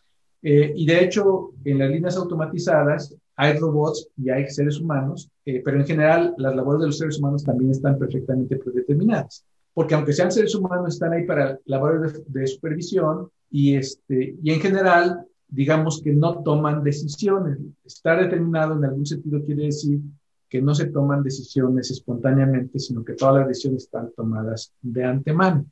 Eh, 0.42 0.72
y 0.74 0.84
de 0.84 1.04
hecho, 1.04 1.52
en 1.64 1.78
las 1.78 1.90
líneas 1.90 2.16
automatizadas 2.16 3.14
hay 3.36 3.56
robots 3.58 4.08
y 4.16 4.30
hay 4.30 4.48
seres 4.48 4.80
humanos, 4.80 5.30
eh, 5.46 5.62
pero 5.64 5.78
en 5.78 5.86
general 5.86 6.34
las 6.38 6.56
labores 6.56 6.80
de 6.80 6.86
los 6.86 6.98
seres 6.98 7.18
humanos 7.20 7.44
también 7.44 7.70
están 7.70 7.96
perfectamente 7.98 8.56
predeterminadas. 8.56 9.44
Porque 9.74 9.94
aunque 9.94 10.12
sean 10.12 10.30
seres 10.30 10.54
humanos, 10.54 10.94
están 10.94 11.12
ahí 11.12 11.24
para 11.24 11.58
labores 11.64 12.12
de, 12.12 12.40
de 12.40 12.46
supervisión 12.46 13.30
y, 13.50 13.76
este, 13.76 14.36
y 14.42 14.52
en 14.52 14.60
general 14.60 15.26
digamos 15.52 16.00
que 16.02 16.12
no 16.12 16.42
toman 16.42 16.82
decisiones. 16.82 17.58
Estar 17.84 18.18
determinado 18.20 18.74
en 18.76 18.84
algún 18.84 19.04
sentido 19.04 19.44
quiere 19.44 19.64
decir 19.64 20.00
que 20.48 20.62
no 20.62 20.74
se 20.74 20.86
toman 20.86 21.22
decisiones 21.22 21.90
espontáneamente, 21.90 22.78
sino 22.78 23.04
que 23.04 23.12
todas 23.12 23.36
las 23.36 23.48
decisiones 23.48 23.84
están 23.84 24.10
tomadas 24.16 24.72
de 24.80 25.04
antemano. 25.04 25.66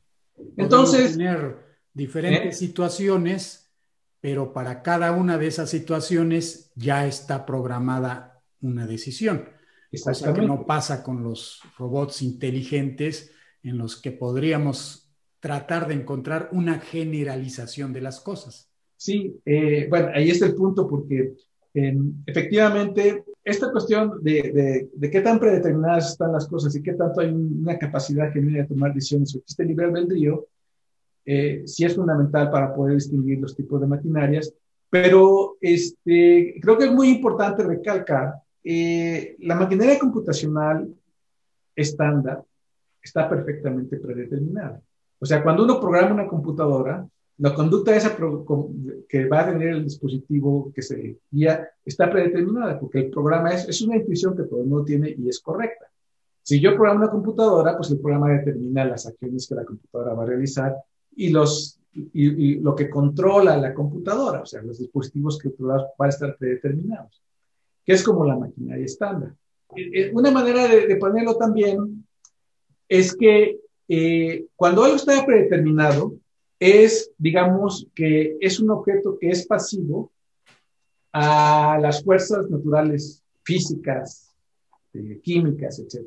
Entonces... 0.55 1.17
tener 1.17 1.57
diferentes 1.93 2.55
¿eh? 2.55 2.57
situaciones, 2.59 3.71
pero 4.21 4.53
para 4.53 4.81
cada 4.83 5.11
una 5.11 5.37
de 5.37 5.47
esas 5.47 5.69
situaciones 5.69 6.71
ya 6.75 7.07
está 7.07 7.45
programada 7.45 8.41
una 8.61 8.85
decisión. 8.85 9.49
Cosa 10.03 10.33
que 10.33 10.41
no 10.41 10.65
pasa 10.65 11.03
con 11.03 11.23
los 11.23 11.59
robots 11.77 12.21
inteligentes 12.21 13.31
en 13.63 13.77
los 13.77 14.01
que 14.01 14.11
podríamos 14.11 15.09
tratar 15.39 15.87
de 15.87 15.95
encontrar 15.95 16.49
una 16.51 16.79
generalización 16.79 17.93
de 17.93 18.01
las 18.01 18.19
cosas. 18.19 18.69
Sí, 18.95 19.39
eh, 19.45 19.87
bueno, 19.89 20.09
ahí 20.13 20.29
está 20.29 20.45
el 20.45 20.55
punto 20.55 20.87
porque 20.87 21.33
em, 21.73 22.13
efectivamente 22.25 23.23
esta 23.43 23.71
cuestión 23.71 24.21
de, 24.21 24.89
qué 25.11 25.21
tan 25.21 25.39
predeterminadas 25.39 26.11
están 26.11 26.31
las 26.31 26.47
cosas 26.47 26.75
y 26.75 26.83
qué 26.83 26.93
tanto 26.93 27.21
hay 27.21 27.29
una 27.29 27.79
capacidad 27.79 28.31
genuina 28.31 28.59
de 28.59 28.67
tomar 28.67 28.93
decisiones 28.93 29.33
o 29.33 29.39
existe 29.39 29.65
libre 29.65 29.87
albedrío, 29.87 30.45
eh, 31.25 31.63
sí 31.65 31.85
es 31.85 31.95
fundamental 31.95 32.51
para 32.51 32.73
poder 32.73 32.95
distinguir 32.95 33.39
los 33.39 33.55
tipos 33.55 33.81
de 33.81 33.87
maquinarias, 33.87 34.53
pero 34.91 35.57
este, 35.59 36.59
creo 36.61 36.77
que 36.77 36.85
es 36.85 36.91
muy 36.91 37.09
importante 37.09 37.63
recalcar, 37.63 38.35
eh, 38.63 39.35
la 39.39 39.55
maquinaria 39.55 39.97
computacional 39.97 40.93
estándar 41.75 42.43
está 43.01 43.29
perfectamente 43.29 43.97
predeterminada. 43.97 44.81
O 45.19 45.25
sea, 45.25 45.43
cuando 45.43 45.63
uno 45.63 45.79
programa 45.79 46.13
una 46.13 46.27
computadora, 46.27 47.07
la 47.37 47.53
conducta 47.53 47.95
esa 47.95 48.15
que 49.07 49.25
va 49.25 49.41
a 49.41 49.51
tener 49.51 49.69
el 49.69 49.83
dispositivo 49.83 50.71
que 50.73 50.81
se 50.81 51.17
guía 51.31 51.69
está 51.83 52.09
predeterminada, 52.09 52.79
porque 52.79 52.99
el 52.99 53.09
programa 53.09 53.51
es, 53.51 53.67
es 53.67 53.81
una 53.81 53.97
intuición 53.97 54.35
que 54.35 54.43
todo 54.43 54.61
el 54.61 54.67
mundo 54.67 54.85
tiene 54.85 55.15
y 55.17 55.27
es 55.27 55.39
correcta. 55.39 55.87
Si 56.43 56.59
yo 56.59 56.75
programo 56.75 57.01
una 57.03 57.11
computadora, 57.11 57.77
pues 57.77 57.91
el 57.91 57.99
programa 57.99 58.31
determina 58.31 58.85
las 58.85 59.05
acciones 59.05 59.47
que 59.47 59.55
la 59.55 59.65
computadora 59.65 60.13
va 60.13 60.23
a 60.23 60.27
realizar 60.27 60.75
y, 61.15 61.29
los, 61.29 61.79
y, 61.93 62.55
lo 62.55 62.75
que 62.75 62.89
controla 62.89 63.57
la 63.57 63.73
computadora, 63.73 64.41
o 64.41 64.45
sea, 64.45 64.61
los 64.61 64.79
dispositivos 64.79 65.37
que 65.37 65.51
van 65.59 65.85
a 65.97 66.07
estar 66.07 66.35
predeterminados, 66.37 67.21
que 67.85 67.93
es 67.93 68.03
como 68.03 68.25
la 68.25 68.37
maquinaria 68.37 68.85
estándar. 68.85 69.33
Eh, 69.75 69.89
eh, 69.93 70.11
una 70.13 70.31
manera 70.31 70.67
de, 70.67 70.95
ponerlo 70.95 71.37
también 71.37 72.00
es 72.91 73.15
que 73.15 73.57
eh, 73.87 74.47
cuando 74.57 74.83
algo 74.83 74.97
está 74.97 75.25
predeterminado, 75.25 76.13
es, 76.59 77.09
digamos, 77.17 77.87
que 77.95 78.35
es 78.41 78.59
un 78.59 78.69
objeto 78.69 79.17
que 79.17 79.29
es 79.29 79.47
pasivo 79.47 80.11
a 81.13 81.79
las 81.81 82.03
fuerzas 82.03 82.49
naturales 82.49 83.23
físicas, 83.43 84.35
eh, 84.93 85.21
químicas, 85.23 85.79
etc. 85.79 86.05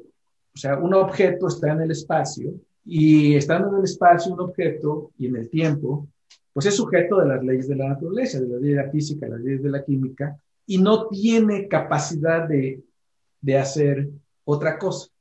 O 0.55 0.59
sea, 0.59 0.77
un 0.77 0.93
objeto 0.93 1.49
está 1.49 1.73
en 1.73 1.81
el 1.81 1.91
espacio 1.91 2.53
y 2.85 3.35
estando 3.35 3.71
en 3.71 3.77
el 3.77 3.85
espacio 3.85 4.35
un 4.35 4.41
objeto 4.41 5.11
y 5.19 5.29
en 5.29 5.37
el 5.37 5.49
tiempo, 5.49 6.07
pues 6.53 6.67
es 6.67 6.77
sujeto 6.77 7.17
de 7.17 7.29
las 7.29 7.43
leyes 7.43 7.67
de 7.67 7.77
la 7.77 7.89
naturaleza, 7.89 8.41
de 8.41 8.49
la 8.49 8.59
ley 8.59 8.73
de 8.73 8.83
la 8.83 8.91
física, 8.91 9.25
de 9.25 9.33
las 9.33 9.41
leyes 9.41 9.63
de 9.63 9.71
la 9.71 9.83
química, 9.83 10.39
y 10.67 10.77
no 10.77 11.09
tiene 11.09 11.67
capacidad 11.67 12.47
de, 12.47 12.83
de 13.41 13.57
hacer 13.57 14.11
otra 14.45 14.79
cosa. 14.79 15.14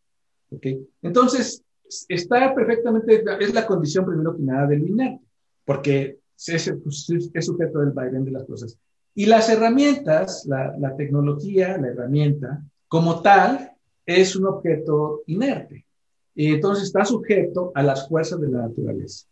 ¿Okay? 0.55 0.88
Entonces, 1.01 1.63
está 2.07 2.53
perfectamente, 2.53 3.24
es 3.39 3.53
la 3.53 3.65
condición 3.65 4.05
primero 4.05 4.36
que 4.36 4.43
nada 4.43 4.67
del 4.67 4.88
inerte, 4.88 5.25
porque 5.65 6.19
es, 6.48 6.74
pues, 6.83 7.10
es, 7.33 7.45
sujeto 7.45 7.79
del 7.79 7.91
vaivén 7.91 8.25
de 8.25 8.31
las 8.31 8.45
cosas. 8.45 8.77
Y 9.15 9.27
las 9.27 9.50
herramientas, 9.50 10.45
la, 10.48 10.75
la, 10.77 10.95
tecnología, 10.95 11.77
la 11.77 11.89
herramienta, 11.89 12.63
como 12.88 13.22
tal, 13.22 13.72
es 14.05 14.36
un 14.36 14.48
objeto 14.48 15.22
inerte. 15.27 15.86
Y 16.36 16.53
entonces 16.53 16.86
está 16.86 17.05
sujeto 17.05 17.72
a 17.75 17.83
las 17.83 18.07
fuerzas 18.10 18.41
de 18.41 18.50
la 18.50 18.63
naturaleza, 18.63 19.27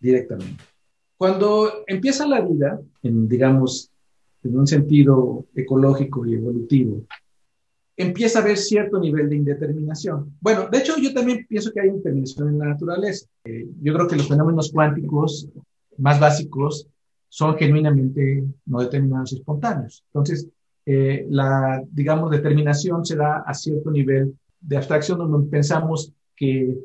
directamente. 0.00 0.64
Cuando 1.16 1.84
empieza 1.86 2.26
la 2.26 2.40
vida, 2.40 2.80
en, 3.02 3.28
digamos, 3.28 3.90
en 4.42 4.58
un 4.58 4.66
sentido 4.66 5.46
ecológico 5.54 6.26
y 6.26 6.34
evolutivo, 6.34 7.02
empieza 7.96 8.38
a 8.38 8.42
haber 8.42 8.56
cierto 8.56 8.98
nivel 8.98 9.28
de 9.28 9.36
indeterminación. 9.36 10.36
Bueno, 10.40 10.68
de 10.70 10.78
hecho 10.78 10.94
yo 10.98 11.12
también 11.12 11.46
pienso 11.48 11.72
que 11.72 11.80
hay 11.80 11.88
indeterminación 11.88 12.48
en 12.48 12.58
la 12.58 12.66
naturaleza. 12.66 13.26
Eh, 13.44 13.68
yo 13.82 13.94
creo 13.94 14.08
que 14.08 14.16
los 14.16 14.28
fenómenos 14.28 14.72
cuánticos 14.72 15.48
más 15.98 16.18
básicos 16.18 16.86
son 17.28 17.56
genuinamente 17.56 18.44
no 18.66 18.80
determinados 18.80 19.32
y 19.32 19.36
espontáneos. 19.36 20.04
Entonces, 20.08 20.48
eh, 20.84 21.26
la, 21.30 21.82
digamos, 21.90 22.30
determinación 22.30 23.04
se 23.04 23.16
da 23.16 23.38
a 23.46 23.54
cierto 23.54 23.90
nivel 23.90 24.36
de 24.60 24.76
abstracción 24.76 25.18
donde 25.18 25.48
pensamos 25.48 26.12
que 26.36 26.76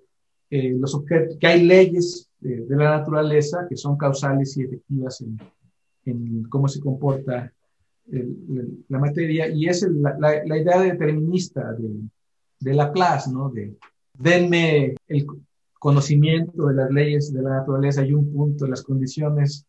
eh, 0.49 0.75
los 0.77 0.93
objetos, 0.93 1.37
que 1.37 1.47
hay 1.47 1.63
leyes 1.63 2.29
de 2.39 2.75
la 2.75 2.99
naturaleza 2.99 3.65
que 3.67 3.75
son 3.75 3.97
causales 3.97 4.55
y 4.55 4.63
efectivas 4.63 5.21
en, 5.21 5.39
en 6.05 6.43
cómo 6.43 6.67
se 6.67 6.79
comporta 6.79 7.51
la 8.09 8.99
materia, 8.99 9.47
y 9.49 9.67
es 9.67 9.81
la, 9.83 10.17
la, 10.17 10.57
idea 10.57 10.81
determinista 10.81 11.73
de, 11.73 11.89
de 12.59 12.73
Laplace, 12.73 13.31
¿no? 13.31 13.49
De 13.49 13.75
denme 14.13 14.95
el 15.07 15.27
conocimiento 15.79 16.67
de 16.67 16.75
las 16.75 16.89
leyes 16.91 17.33
de 17.33 17.41
la 17.41 17.57
naturaleza 17.57 18.03
y 18.03 18.13
un 18.13 18.31
punto, 18.31 18.67
las 18.67 18.81
condiciones 18.81 19.65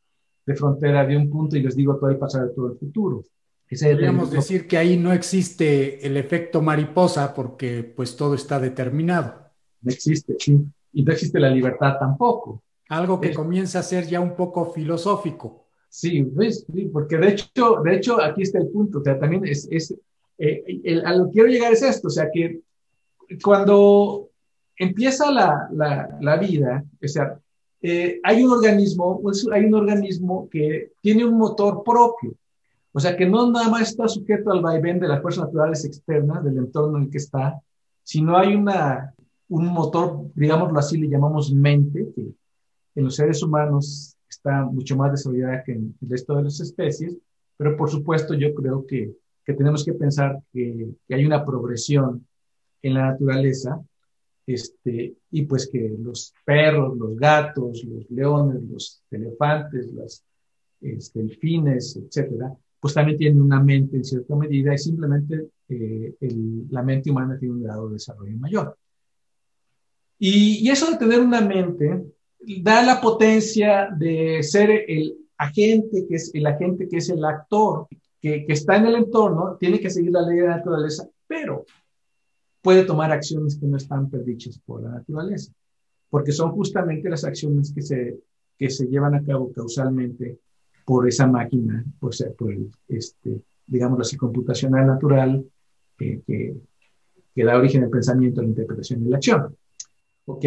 de 0.46 0.54
frontera 0.54 1.04
de 1.06 1.16
un 1.16 1.28
punto 1.28 1.56
y 1.56 1.62
les 1.62 1.76
digo 1.76 1.96
todo 1.96 2.10
el 2.10 2.16
pasado 2.16 2.50
y 2.50 2.54
todo 2.54 2.72
el 2.72 2.78
futuro. 2.78 3.24
Podríamos 3.68 4.30
decir 4.30 4.66
que 4.66 4.78
ahí 4.78 4.96
no 4.96 5.12
existe 5.12 6.06
el 6.06 6.16
efecto 6.16 6.62
mariposa 6.62 7.34
porque 7.34 7.84
pues 7.84 8.16
todo 8.16 8.34
está 8.34 8.58
determinado. 8.58 9.34
No 9.82 9.92
existe, 9.92 10.36
sí. 10.38 10.58
Y 10.94 11.02
no 11.02 11.12
existe 11.12 11.38
la 11.38 11.50
libertad 11.50 11.98
tampoco. 11.98 12.62
Algo 12.88 13.20
que 13.20 13.34
comienza 13.34 13.80
a 13.80 13.82
ser 13.82 14.06
ya 14.06 14.20
un 14.20 14.34
poco 14.34 14.72
filosófico. 14.72 15.67
Sí, 15.88 16.22
pues, 16.22 16.66
sí, 16.72 16.84
porque 16.92 17.16
de 17.16 17.28
hecho, 17.28 17.80
de 17.82 17.96
hecho, 17.96 18.20
aquí 18.22 18.42
está 18.42 18.58
el 18.58 18.68
punto, 18.68 18.98
o 18.98 19.02
sea, 19.02 19.18
también 19.18 19.46
es, 19.46 19.66
es 19.70 19.94
eh, 20.38 21.02
a 21.04 21.14
lo 21.14 21.26
que 21.26 21.32
quiero 21.32 21.48
llegar 21.48 21.72
es 21.72 21.82
esto, 21.82 22.08
o 22.08 22.10
sea, 22.10 22.28
que 22.32 22.60
cuando 23.42 24.28
empieza 24.76 25.30
la, 25.30 25.68
la, 25.72 26.18
la 26.20 26.36
vida, 26.36 26.84
o 27.02 27.08
sea, 27.08 27.38
eh, 27.80 28.20
hay 28.22 28.42
un 28.42 28.52
organismo, 28.52 29.20
hay 29.52 29.64
un 29.64 29.74
organismo 29.74 30.48
que 30.50 30.92
tiene 31.00 31.24
un 31.24 31.38
motor 31.38 31.82
propio, 31.84 32.34
o 32.92 33.00
sea, 33.00 33.16
que 33.16 33.26
no 33.26 33.50
nada 33.50 33.68
más 33.68 33.90
está 33.90 34.08
sujeto 34.08 34.50
al 34.50 34.60
vaivén 34.60 35.00
de 35.00 35.08
las 35.08 35.22
fuerzas 35.22 35.44
naturales 35.44 35.84
externas 35.84 36.44
del 36.44 36.58
entorno 36.58 36.98
en 36.98 37.04
el 37.04 37.10
que 37.10 37.18
está, 37.18 37.60
sino 38.02 38.36
hay 38.36 38.54
una, 38.54 39.14
un 39.48 39.66
motor, 39.66 40.30
digámoslo 40.34 40.78
así, 40.78 40.98
le 40.98 41.08
llamamos 41.08 41.52
mente, 41.52 42.08
que 42.14 42.22
en 42.94 43.04
los 43.04 43.14
seres 43.14 43.42
humanos 43.42 44.17
está 44.38 44.64
mucho 44.64 44.96
más 44.96 45.12
desarrollada 45.12 45.62
que 45.64 45.72
en 45.72 45.94
el 46.00 46.08
resto 46.08 46.36
de 46.36 46.44
las 46.44 46.60
especies, 46.60 47.16
pero 47.56 47.76
por 47.76 47.90
supuesto 47.90 48.34
yo 48.34 48.54
creo 48.54 48.86
que, 48.86 49.12
que 49.44 49.52
tenemos 49.54 49.84
que 49.84 49.94
pensar 49.94 50.40
que, 50.52 50.94
que, 51.06 51.14
hay 51.14 51.24
una 51.26 51.44
progresión 51.44 52.26
en 52.82 52.94
la 52.94 53.10
naturaleza, 53.10 53.80
este, 54.46 55.14
y 55.30 55.42
pues 55.42 55.68
que 55.70 55.94
los 55.98 56.32
perros, 56.44 56.96
los 56.96 57.16
gatos, 57.16 57.84
los 57.84 58.08
leones, 58.10 58.62
los 58.62 59.02
elefantes, 59.10 59.88
los 59.92 60.22
este, 60.80 61.20
delfines, 61.20 61.96
etcétera, 61.96 62.54
pues 62.80 62.94
también 62.94 63.18
tienen 63.18 63.42
una 63.42 63.60
mente 63.60 63.96
en 63.96 64.04
cierta 64.04 64.36
medida 64.36 64.72
y 64.72 64.78
simplemente 64.78 65.48
eh, 65.68 66.14
el, 66.20 66.66
la 66.70 66.82
mente 66.82 67.10
humana 67.10 67.36
tiene 67.38 67.54
un 67.54 67.62
grado 67.64 67.88
de 67.88 67.94
desarrollo 67.94 68.36
mayor. 68.38 68.78
Y, 70.18 70.66
y 70.66 70.70
eso 70.70 70.90
de 70.90 70.96
tener 70.96 71.20
una 71.20 71.40
mente 71.40 72.04
da 72.40 72.82
la 72.82 73.00
potencia 73.00 73.88
de 73.96 74.42
ser 74.42 74.70
el 74.88 75.16
agente, 75.36 76.06
que 76.08 76.16
es 76.16 76.34
el 76.34 76.46
agente 76.46 76.88
que 76.88 76.98
es 76.98 77.08
el 77.08 77.24
actor, 77.24 77.86
que, 78.20 78.44
que 78.44 78.52
está 78.52 78.76
en 78.76 78.86
el 78.86 78.96
entorno, 78.96 79.56
tiene 79.58 79.80
que 79.80 79.90
seguir 79.90 80.12
la 80.12 80.22
ley 80.22 80.38
de 80.38 80.48
la 80.48 80.56
naturaleza, 80.56 81.08
pero 81.26 81.64
puede 82.62 82.84
tomar 82.84 83.12
acciones 83.12 83.56
que 83.56 83.66
no 83.66 83.76
están 83.76 84.10
perdichas 84.10 84.58
por 84.58 84.82
la 84.82 84.90
naturaleza, 84.90 85.52
porque 86.10 86.32
son 86.32 86.50
justamente 86.52 87.08
las 87.08 87.24
acciones 87.24 87.72
que 87.72 87.82
se, 87.82 88.18
que 88.58 88.70
se 88.70 88.86
llevan 88.86 89.14
a 89.14 89.24
cabo 89.24 89.52
causalmente 89.52 90.38
por 90.84 91.06
esa 91.06 91.26
máquina, 91.26 91.84
ser, 92.10 92.34
por 92.34 92.52
el, 92.52 92.70
este, 92.88 93.42
digámoslo 93.66 94.02
así, 94.02 94.16
computacional 94.16 94.86
natural 94.86 95.44
que, 95.96 96.22
que, 96.26 96.56
que, 97.34 97.44
da 97.44 97.58
origen 97.58 97.84
al 97.84 97.90
pensamiento, 97.90 98.40
a 98.40 98.44
la 98.44 98.50
interpretación 98.50 99.06
y 99.06 99.10
la 99.10 99.16
acción. 99.18 99.56
¿Ok? 100.24 100.44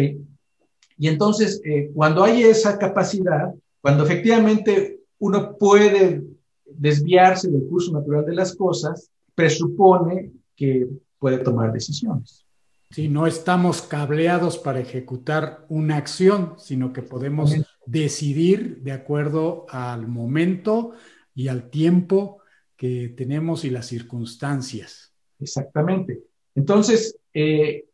Y 1.02 1.08
entonces, 1.08 1.60
eh, 1.64 1.90
cuando 1.92 2.22
hay 2.22 2.44
esa 2.44 2.78
capacidad, 2.78 3.52
cuando 3.80 4.04
efectivamente 4.04 5.00
uno 5.18 5.56
puede 5.58 6.22
desviarse 6.64 7.50
del 7.50 7.66
curso 7.66 7.92
natural 7.92 8.24
de 8.24 8.36
las 8.36 8.54
cosas, 8.54 9.10
presupone 9.34 10.30
que 10.54 10.86
puede 11.18 11.38
tomar 11.38 11.72
decisiones. 11.72 12.46
Sí, 12.92 13.08
no 13.08 13.26
estamos 13.26 13.82
cableados 13.82 14.58
para 14.58 14.78
ejecutar 14.78 15.66
una 15.68 15.96
acción, 15.96 16.54
sino 16.58 16.92
que 16.92 17.02
podemos 17.02 17.52
decidir 17.84 18.78
de 18.82 18.92
acuerdo 18.92 19.66
al 19.70 20.06
momento, 20.06 20.92
y 21.34 21.48
al 21.48 21.68
tiempo 21.68 22.38
que 22.76 23.12
tenemos 23.16 23.64
y 23.64 23.70
las 23.70 23.86
circunstancias. 23.86 25.12
Exactamente. 25.40 26.22
Entonces, 26.54 27.18
eh, 27.34 27.86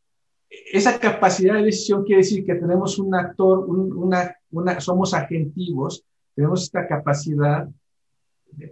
esa 0.50 0.98
capacidad 0.98 1.54
de 1.54 1.64
decisión 1.64 2.04
quiere 2.04 2.22
decir 2.22 2.44
que 2.44 2.54
tenemos 2.54 2.98
un 2.98 3.14
actor, 3.14 3.66
una, 3.68 4.34
una, 4.50 4.80
somos 4.80 5.14
agentivos, 5.14 6.04
tenemos 6.34 6.62
esta 6.62 6.86
capacidad 6.86 7.68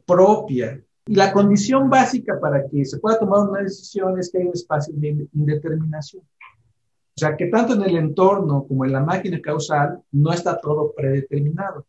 propia. 0.07 0.81
Y 1.07 1.15
la 1.15 1.33
condición 1.33 1.89
básica 1.89 2.39
para 2.41 2.67
que 2.69 2.85
se 2.85 2.99
pueda 2.99 3.19
tomar 3.19 3.49
una 3.49 3.62
decisión 3.62 4.19
es 4.19 4.31
que 4.31 4.39
hay 4.39 4.45
un 4.45 4.55
espacio 4.55 4.93
de 4.97 5.29
indeterminación. 5.35 6.23
O 6.23 7.19
sea, 7.19 7.37
que 7.37 7.47
tanto 7.47 7.75
en 7.75 7.83
el 7.83 7.97
entorno 7.97 8.67
como 8.67 8.85
en 8.85 8.93
la 8.93 9.01
máquina 9.01 9.41
causal 9.41 10.01
no 10.12 10.33
está 10.33 10.59
todo 10.59 10.93
predeterminado. 10.95 11.87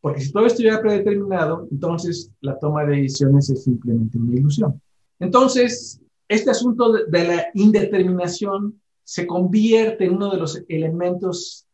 Porque 0.00 0.20
si 0.20 0.32
todo 0.32 0.46
estuviera 0.46 0.80
predeterminado, 0.80 1.68
entonces 1.70 2.30
la 2.40 2.58
toma 2.58 2.84
de 2.84 2.96
decisiones 2.96 3.50
es 3.50 3.64
simplemente 3.64 4.18
una 4.18 4.34
ilusión. 4.34 4.80
Entonces, 5.18 6.00
este 6.28 6.50
asunto 6.50 6.92
de 6.92 7.24
la 7.24 7.46
indeterminación 7.54 8.81
se 9.04 9.26
convierte 9.26 10.04
en 10.04 10.14
uno 10.14 10.30
de 10.30 10.38
los 10.38 10.62
elementos 10.68 11.66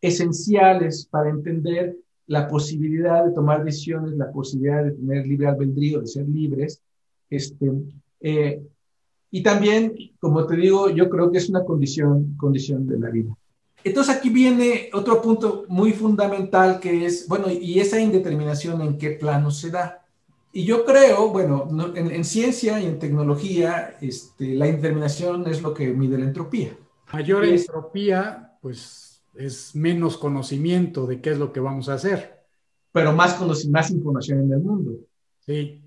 esenciales 0.00 1.06
para 1.10 1.30
entender 1.30 1.96
la 2.26 2.46
posibilidad 2.48 3.24
de 3.24 3.32
tomar 3.32 3.64
decisiones, 3.64 4.16
la 4.16 4.30
posibilidad 4.30 4.84
de 4.84 4.92
tener 4.92 5.26
libre 5.26 5.48
albedrío, 5.48 6.00
de 6.00 6.06
ser 6.06 6.28
libres. 6.28 6.80
Este, 7.28 7.70
eh, 8.20 8.62
y 9.30 9.42
también, 9.42 9.94
como 10.18 10.46
te 10.46 10.56
digo, 10.56 10.90
yo 10.90 11.08
creo 11.08 11.30
que 11.30 11.38
es 11.38 11.48
una 11.48 11.64
condición, 11.64 12.36
condición 12.36 12.86
de 12.86 12.98
la 12.98 13.10
vida. 13.10 13.36
Entonces 13.82 14.14
aquí 14.14 14.28
viene 14.28 14.90
otro 14.92 15.22
punto 15.22 15.64
muy 15.68 15.92
fundamental 15.92 16.80
que 16.80 17.06
es, 17.06 17.26
bueno, 17.26 17.50
y 17.50 17.80
esa 17.80 18.00
indeterminación 18.00 18.80
en 18.82 18.98
qué 18.98 19.10
plano 19.10 19.50
se 19.50 19.70
da. 19.70 19.99
Y 20.52 20.64
yo 20.64 20.84
creo, 20.84 21.30
bueno, 21.30 21.68
en, 21.94 22.24
ciencia 22.24 22.80
y 22.80 22.86
en 22.86 22.98
tecnología, 22.98 23.96
este, 24.00 24.56
la 24.56 24.66
indeterminación 24.66 25.46
es 25.46 25.62
lo 25.62 25.72
que 25.72 25.92
mide 25.92 26.18
la 26.18 26.24
entropía. 26.24 26.76
Mayor 27.12 27.44
entropía, 27.44 28.58
pues 28.60 29.22
es 29.34 29.74
menos 29.76 30.18
conocimiento 30.18 31.06
de 31.06 31.20
qué 31.20 31.30
es 31.30 31.38
lo 31.38 31.52
que 31.52 31.60
vamos 31.60 31.88
a 31.88 31.94
hacer. 31.94 32.40
Pero 32.92 33.12
más, 33.12 33.40
más 33.68 33.90
información 33.92 34.40
en 34.40 34.52
el 34.52 34.60
mundo. 34.60 34.98
Sí, 35.38 35.80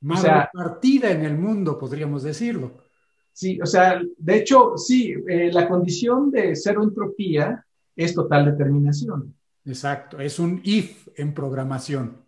más 0.00 0.24
partida 0.52 1.10
en 1.10 1.24
el 1.24 1.36
mundo, 1.36 1.78
podríamos 1.78 2.22
decirlo. 2.22 2.84
Sí, 3.32 3.58
o 3.60 3.66
sea, 3.66 4.02
de 4.18 4.36
hecho, 4.36 4.76
sí, 4.76 5.14
eh, 5.28 5.50
la 5.52 5.68
condición 5.68 6.30
de 6.30 6.54
cero 6.54 6.82
entropía 6.82 7.64
es 7.96 8.14
total 8.14 8.44
determinación. 8.44 9.34
Exacto, 9.64 10.20
es 10.20 10.38
un 10.38 10.60
if 10.64 11.08
en 11.16 11.32
programación. 11.32 12.18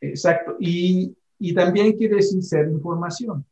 Exacto, 0.00 0.56
y, 0.60 1.16
y 1.40 1.54
también 1.54 1.96
quiere 1.96 2.16
decir 2.16 2.42
ser 2.44 2.68
información. 2.68 3.44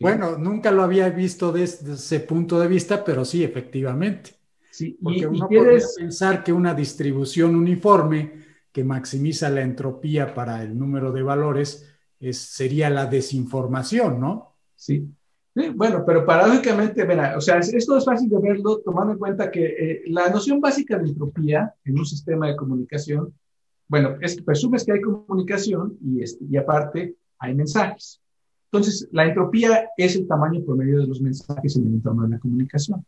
Bueno, 0.00 0.38
nunca 0.38 0.70
lo 0.70 0.82
había 0.82 1.08
visto 1.10 1.50
desde 1.50 1.94
ese 1.94 2.20
punto 2.20 2.60
de 2.60 2.68
vista, 2.68 3.04
pero 3.04 3.24
sí, 3.24 3.42
efectivamente. 3.42 4.30
Sí, 4.70 4.98
Porque 5.02 5.20
y, 5.20 5.24
uno 5.24 5.48
quieres... 5.48 5.94
pensar 5.98 6.44
que 6.44 6.52
una 6.52 6.74
distribución 6.74 7.56
uniforme 7.56 8.44
que 8.72 8.84
maximiza 8.84 9.48
la 9.48 9.62
entropía 9.62 10.34
para 10.34 10.62
el 10.62 10.78
número 10.78 11.10
de 11.10 11.22
valores 11.22 11.90
es, 12.20 12.38
sería 12.38 12.90
la 12.90 13.06
desinformación, 13.06 14.20
¿no? 14.20 14.54
Sí. 14.74 15.08
bueno, 15.74 16.04
pero 16.06 16.26
paradójicamente, 16.26 17.06
o 17.34 17.40
sea, 17.40 17.58
esto 17.58 17.96
es 17.96 18.04
fácil 18.04 18.28
de 18.28 18.38
verlo 18.38 18.80
tomando 18.80 19.14
en 19.14 19.18
cuenta 19.18 19.50
que 19.50 19.64
eh, 19.64 20.02
la 20.08 20.28
noción 20.28 20.60
básica 20.60 20.98
de 20.98 21.08
entropía 21.08 21.74
en 21.84 21.98
un 21.98 22.04
sistema 22.04 22.48
de 22.48 22.56
comunicación, 22.56 23.32
bueno, 23.88 24.16
es 24.20 24.40
presumes 24.42 24.84
que 24.84 24.92
hay 24.92 25.00
comunicación 25.00 25.96
y, 26.02 26.22
y 26.22 26.56
aparte 26.56 27.16
hay 27.38 27.54
mensajes. 27.54 28.20
Entonces, 28.70 29.08
la 29.12 29.24
entropía 29.24 29.88
es 29.96 30.16
el 30.16 30.26
tamaño 30.26 30.64
promedio 30.64 31.00
de 31.00 31.06
los 31.06 31.20
mensajes 31.20 31.76
en 31.76 31.86
el 31.86 31.94
entorno 31.94 32.24
de 32.24 32.30
la 32.30 32.38
comunicación. 32.38 33.06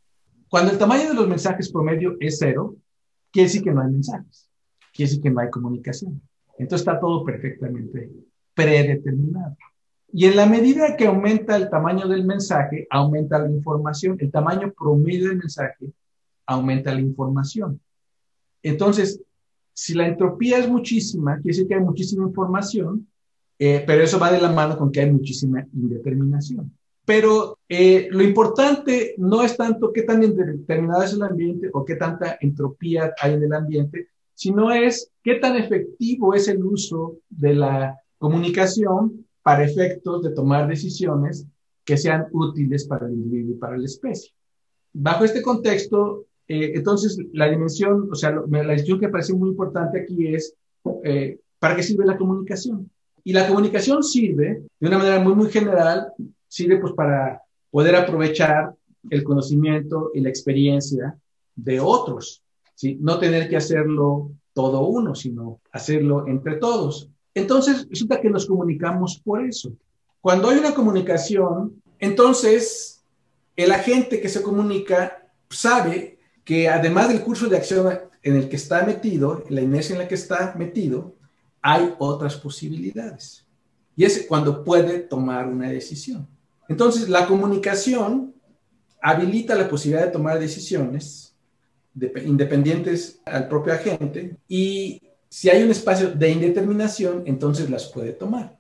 Cuando 0.49 0.73
el 0.73 0.79
tamaño 0.79 1.09
de 1.09 1.14
los 1.14 1.29
mensajes 1.29 1.71
promedio 1.71 2.17
es 2.21 2.38
cero, 2.38 2.77
quiere 3.31 3.49
decir 3.49 3.62
que 3.62 3.73
no 3.73 3.83
hay 3.83 3.91
mensajes, 3.91 4.49
quiere 4.95 5.11
decir 5.11 5.23
que 5.23 5.31
no 5.31 5.41
hay 5.41 5.51
comunicación. 5.51 6.23
Entonces 6.59 6.87
está 6.87 6.99
todo 6.99 7.25
perfectamente 7.25 8.11
predeterminado. 8.55 9.57
Y 10.12 10.25
en 10.25 10.37
la 10.37 10.47
medida 10.47 10.97
que 10.97 11.07
aumenta 11.07 11.55
el 11.57 11.69
tamaño 11.69 12.09
del 12.09 12.25
mensaje, 12.25 12.87
aumenta 12.91 13.38
la 13.38 13.51
información. 13.51 14.17
El 14.19 14.31
tamaño 14.31 14.73
promedio 14.73 15.29
del 15.29 15.37
mensaje 15.37 15.93
aumenta 16.47 16.95
la 16.95 17.01
información. 17.01 17.81
Entonces, 18.62 19.21
si 19.81 19.95
la 19.95 20.09
entropía 20.09 20.59
es 20.59 20.69
muchísima, 20.69 21.37
quiere 21.37 21.55
decir 21.55 21.69
que 21.69 21.75
hay 21.77 21.81
muchísima 21.81 22.27
información, 22.27 23.07
eh, 23.61 23.85
pero 23.87 24.03
eso 24.03 24.19
va 24.19 24.33
de 24.33 24.41
la 24.41 24.51
mano 24.51 24.77
con 24.77 24.91
que 24.91 25.03
hay 25.03 25.12
muchísima 25.12 25.64
indeterminación. 25.73 26.77
Pero 27.05 27.61
eh, 27.69 28.09
lo 28.11 28.25
importante 28.25 29.14
no 29.19 29.41
es 29.45 29.57
tanto 29.57 29.93
qué 29.93 30.03
tan 30.03 30.25
indeterminado 30.25 31.05
es 31.05 31.12
el 31.12 31.23
ambiente 31.23 31.71
o 31.73 31.85
qué 31.85 31.95
tanta 31.95 32.38
entropía 32.41 33.14
hay 33.23 33.35
en 33.35 33.45
el 33.45 33.53
ambiente, 33.53 34.09
sino 34.35 34.73
es 34.73 35.12
qué 35.23 35.37
tan 35.37 35.55
efectivo 35.55 36.35
es 36.35 36.49
el 36.49 36.64
uso 36.64 37.19
de 37.31 37.55
la 37.55 38.01
comunicación 38.19 39.27
para 39.45 39.62
efectos 39.62 40.25
de 40.25 40.31
tomar 40.31 40.67
decisiones 40.67 41.47
que 41.85 41.97
sean 41.97 42.27
útiles 42.33 42.85
para 42.85 43.07
el 43.07 43.12
individuo 43.12 43.55
y 43.55 43.59
para 43.59 43.79
la 43.79 43.85
especie. 43.85 44.33
Bajo 44.93 45.25
este 45.25 45.41
contexto, 45.41 46.27
eh, 46.49 46.73
entonces 46.75 47.19
la 47.33 47.49
dimensión, 47.49 48.09
o 48.11 48.15
sea, 48.15 48.31
la 48.31 48.61
dimensión 48.61 48.99
que 48.99 49.09
parece 49.09 49.35
muy 49.35 49.51
importante 49.51 50.01
aquí 50.01 50.35
es 50.35 50.55
eh, 51.05 51.39
para 51.59 51.77
qué 51.77 51.83
sirve 51.83 52.07
la 52.07 52.17
comunicación. 52.17 52.91
Y 53.23 53.33
la 53.35 53.47
comunicación 53.47 54.03
sirve 54.03 54.63
de 54.81 54.89
una 54.89 54.99
manera 54.99 55.21
muy, 55.21 55.35
muy 55.35 55.51
general 55.51 56.13
sirve 56.49 56.79
pues 56.79 56.95
para 56.95 57.43
poder 57.71 57.95
aprovechar 57.95 58.75
el 59.11 59.23
conocimiento 59.23 60.11
y 60.15 60.21
la 60.21 60.31
experiencia 60.31 61.19
de 61.55 61.81
otros, 61.81 62.43
¿sí? 62.75 62.97
No 63.01 63.19
tener 63.19 63.49
que 63.49 63.57
hacerlo 63.57 64.31
todo 64.55 64.87
uno, 64.87 65.15
sino 65.15 65.61
hacerlo 65.73 66.27
entre 66.27 66.57
todos. 66.57 67.11
Entonces, 67.35 67.87
resulta 67.91 68.21
que 68.21 68.31
nos 68.31 68.47
comunicamos 68.47 69.21
por 69.23 69.45
eso. 69.45 69.73
Cuando 70.21 70.49
hay 70.49 70.59
una 70.59 70.75
comunicación, 70.75 71.83
entonces 71.99 73.05
el 73.57 73.73
agente 73.73 74.21
que 74.21 74.29
se 74.29 74.43
comunica 74.43 75.31
sabe 75.51 76.18
que 76.49 76.67
además 76.67 77.09
del 77.09 77.21
curso 77.21 77.47
de 77.47 77.59
acción 77.59 77.99
en 78.23 78.37
el 78.37 78.49
que 78.49 78.57
está 78.57 78.83
metido, 78.83 79.45
la 79.51 79.61
inercia 79.61 79.93
en 79.93 79.99
la 79.99 80.09
que 80.09 80.15
está 80.15 80.55
metido, 80.57 81.15
hay 81.61 81.95
otras 81.99 82.37
posibilidades. 82.37 83.45
Y 83.95 84.07
es 84.07 84.25
cuando 84.27 84.65
puede 84.65 85.01
tomar 85.01 85.47
una 85.47 85.69
decisión. 85.69 86.27
Entonces, 86.67 87.11
la 87.11 87.27
comunicación 87.27 88.33
habilita 89.03 89.55
la 89.57 89.69
posibilidad 89.69 90.07
de 90.07 90.11
tomar 90.11 90.41
decisiones 90.41 91.37
independientes 92.25 93.21
al 93.27 93.47
propio 93.47 93.75
agente 93.75 94.39
y 94.49 95.03
si 95.29 95.51
hay 95.51 95.63
un 95.63 95.71
espacio 95.71 96.13
de 96.13 96.31
indeterminación, 96.31 97.25
entonces 97.27 97.69
las 97.69 97.89
puede 97.93 98.15
tomar. 98.15 98.59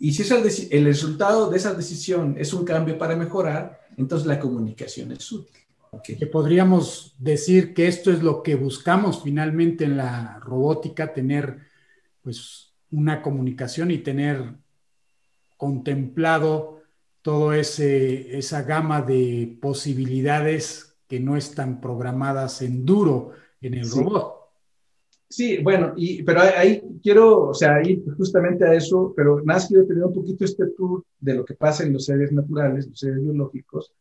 Y 0.00 0.14
si 0.14 0.22
es 0.22 0.32
el, 0.72 0.84
resultado 0.84 1.48
de 1.48 1.58
esa 1.58 1.74
decisión 1.74 2.34
es 2.40 2.52
un 2.52 2.64
cambio 2.64 2.98
para 2.98 3.14
mejorar, 3.14 3.82
entonces 3.96 4.26
la 4.26 4.40
comunicación 4.40 5.12
es 5.12 5.30
útil. 5.30 5.63
Que 6.02 6.26
podríamos 6.26 7.14
decir 7.18 7.74
que 7.74 7.86
esto 7.86 8.10
es 8.10 8.22
lo 8.22 8.42
que 8.42 8.54
buscamos 8.54 9.22
finalmente 9.22 9.84
en 9.84 9.96
la 9.96 10.38
robótica, 10.40 11.12
tener 11.12 11.58
pues 12.22 12.72
una 12.90 13.22
comunicación 13.22 13.90
y 13.90 13.98
tener 13.98 14.54
contemplado 15.56 16.82
todo 17.22 17.52
ese 17.52 18.36
esa 18.36 18.62
gama 18.62 19.02
de 19.02 19.56
posibilidades 19.60 20.96
que 21.08 21.20
no 21.20 21.36
están 21.36 21.80
programadas 21.80 22.62
en 22.62 22.84
duro 22.84 23.32
en 23.60 23.74
el 23.74 23.90
robot. 23.90 24.44
Sí, 25.28 25.58
bueno, 25.62 25.94
y, 25.96 26.22
pero 26.22 26.42
ahí 26.42 26.80
quiero, 27.02 27.48
o 27.48 27.54
sea, 27.54 27.82
ir 27.82 28.04
justamente 28.16 28.64
a 28.64 28.74
eso, 28.74 29.12
pero 29.16 29.42
más 29.44 29.66
quiero 29.66 29.84
tener 29.86 30.04
un 30.04 30.14
poquito 30.14 30.44
este 30.44 30.66
tour 30.76 31.04
de 31.18 31.34
lo 31.34 31.44
que 31.44 31.54
pasa 31.54 31.82
en 31.82 31.92
los 31.92 32.04
seres 32.04 32.30
naturales, 32.30 32.86
los 32.86 32.98
seres 32.98 33.20
biológicos. 33.20 33.92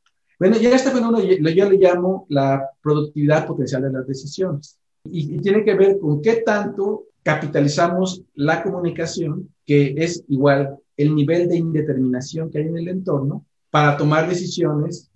Bueno, 0.44 0.58
ya 0.58 0.76
este 0.76 0.92
fenómeno 0.92 1.24
yo 1.24 1.70
le 1.70 1.78
llamo 1.78 2.26
la 2.28 2.70
productividad 2.82 3.48
potencial 3.48 3.82
de 3.82 3.94
las 3.94 4.06
decisiones. 4.06 4.78
y 5.06 5.40
tiene 5.40 5.64
que 5.64 5.74
ver 5.74 5.98
con 6.00 6.22
qué 6.22 6.44
tanto 6.46 7.06
capitalizamos 7.24 8.24
la 8.36 8.62
comunicación, 8.62 9.48
que 9.66 9.94
es 9.96 10.26
igual 10.28 10.78
el 10.98 11.16
nivel 11.16 11.48
de 11.48 11.56
indeterminación 11.56 12.52
que 12.52 12.58
hay 12.58 12.66
en 12.66 12.78
el 12.78 12.90
entorno 12.90 13.46
para 13.70 13.96
tomar 13.96 14.28
decisiones 14.28 15.10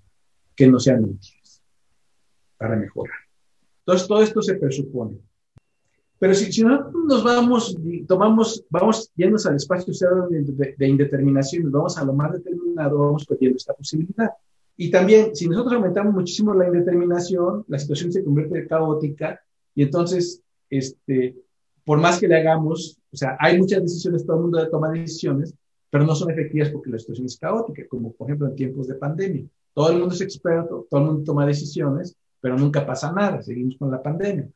que 0.55 0.65
no 0.65 0.79
sean 0.79 1.03
útiles, 1.03 1.61
para 2.57 2.77
mejorar. 2.77 3.19
Entonces, 3.79 4.07
todo 4.07 4.21
esto 4.21 4.41
se 4.41 4.55
presupone. 4.55 5.17
Pero 6.19 6.33
si, 6.35 6.53
si 6.53 6.63
nosotros 6.63 7.03
nos 7.05 7.23
vamos, 7.25 7.77
tomamos, 8.07 8.63
vamos 8.69 9.11
yendo 9.17 9.37
al 9.45 9.57
espacio 9.57 9.93
cero 9.93 10.29
de, 10.29 10.73
de, 10.77 10.87
indeterminación, 10.87 11.69
vamos 11.69 11.97
a 11.97 12.05
lo 12.05 12.13
más 12.13 12.31
determinado, 12.31 12.97
vamos 12.97 13.25
perdiendo 13.25 13.57
esta 13.57 13.73
posibilidad. 13.73 14.29
Y 14.77 14.91
también, 14.91 15.35
si 15.35 15.47
nosotros 15.47 15.73
aumentamos 15.73 16.13
muchísimo 16.13 16.53
la 16.53 16.67
indeterminación, 16.67 17.65
la 17.67 17.79
situación 17.79 18.11
se 18.11 18.23
convierte 18.23 18.59
en 18.59 18.67
caótica 18.67 19.41
y 19.73 19.83
entonces 19.83 20.41
este, 20.69 21.35
por 21.83 21.99
más 21.99 22.19
que 22.19 22.27
le 22.27 22.37
hagamos, 22.37 22.99
o 23.11 23.17
sea, 23.17 23.37
hay 23.39 23.57
muchas 23.57 23.81
decisiones, 23.81 24.25
todo 24.25 24.37
el 24.37 24.43
mundo 24.43 24.69
toma 24.69 24.91
decisiones, 24.91 25.53
pero 25.89 26.05
no 26.05 26.15
son 26.15 26.29
efectivas 26.29 26.69
porque 26.69 26.89
la 26.89 26.99
situación 26.99 27.25
es 27.25 27.37
caótica, 27.37 27.87
como 27.87 28.11
por 28.11 28.27
ejemplo 28.27 28.47
en 28.47 28.55
tiempos 28.55 28.87
de 28.87 28.95
pandemia. 28.95 29.45
Todo 29.73 29.91
el 29.91 29.99
mundo 29.99 30.13
es 30.13 30.21
experto, 30.21 30.85
todo 30.89 30.99
el 31.01 31.07
mundo 31.07 31.23
toma 31.23 31.45
decisiones, 31.45 32.15
pero 32.39 32.57
nunca 32.57 32.85
pasa 32.85 33.11
nada, 33.11 33.41
seguimos 33.41 33.77
con 33.77 33.89
la 33.89 34.03
pandemia. 34.03 34.49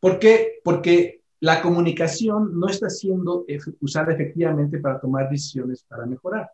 ¿Por 0.00 0.18
qué? 0.18 0.60
Porque 0.62 1.22
la 1.40 1.60
comunicación 1.60 2.58
no 2.58 2.68
está 2.68 2.88
siendo 2.88 3.44
usada 3.80 4.12
efectivamente 4.12 4.78
para 4.78 5.00
tomar 5.00 5.28
decisiones 5.28 5.84
para 5.86 6.06
mejorar. 6.06 6.50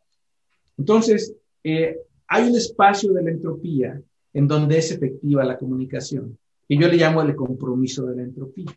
Entonces, 0.77 1.35
eh, 1.62 1.98
hay 2.28 2.48
un 2.48 2.56
espacio 2.56 3.12
de 3.12 3.22
la 3.22 3.30
entropía 3.30 4.00
en 4.32 4.48
donde 4.48 4.78
es 4.78 4.90
efectiva 4.90 5.44
la 5.44 5.58
comunicación, 5.58 6.37
que 6.68 6.76
yo 6.76 6.88
le 6.88 6.96
llamo 6.96 7.22
el 7.22 7.34
compromiso 7.37 8.06
de 8.06 8.16
la 8.16 8.22
entropía. 8.22 8.72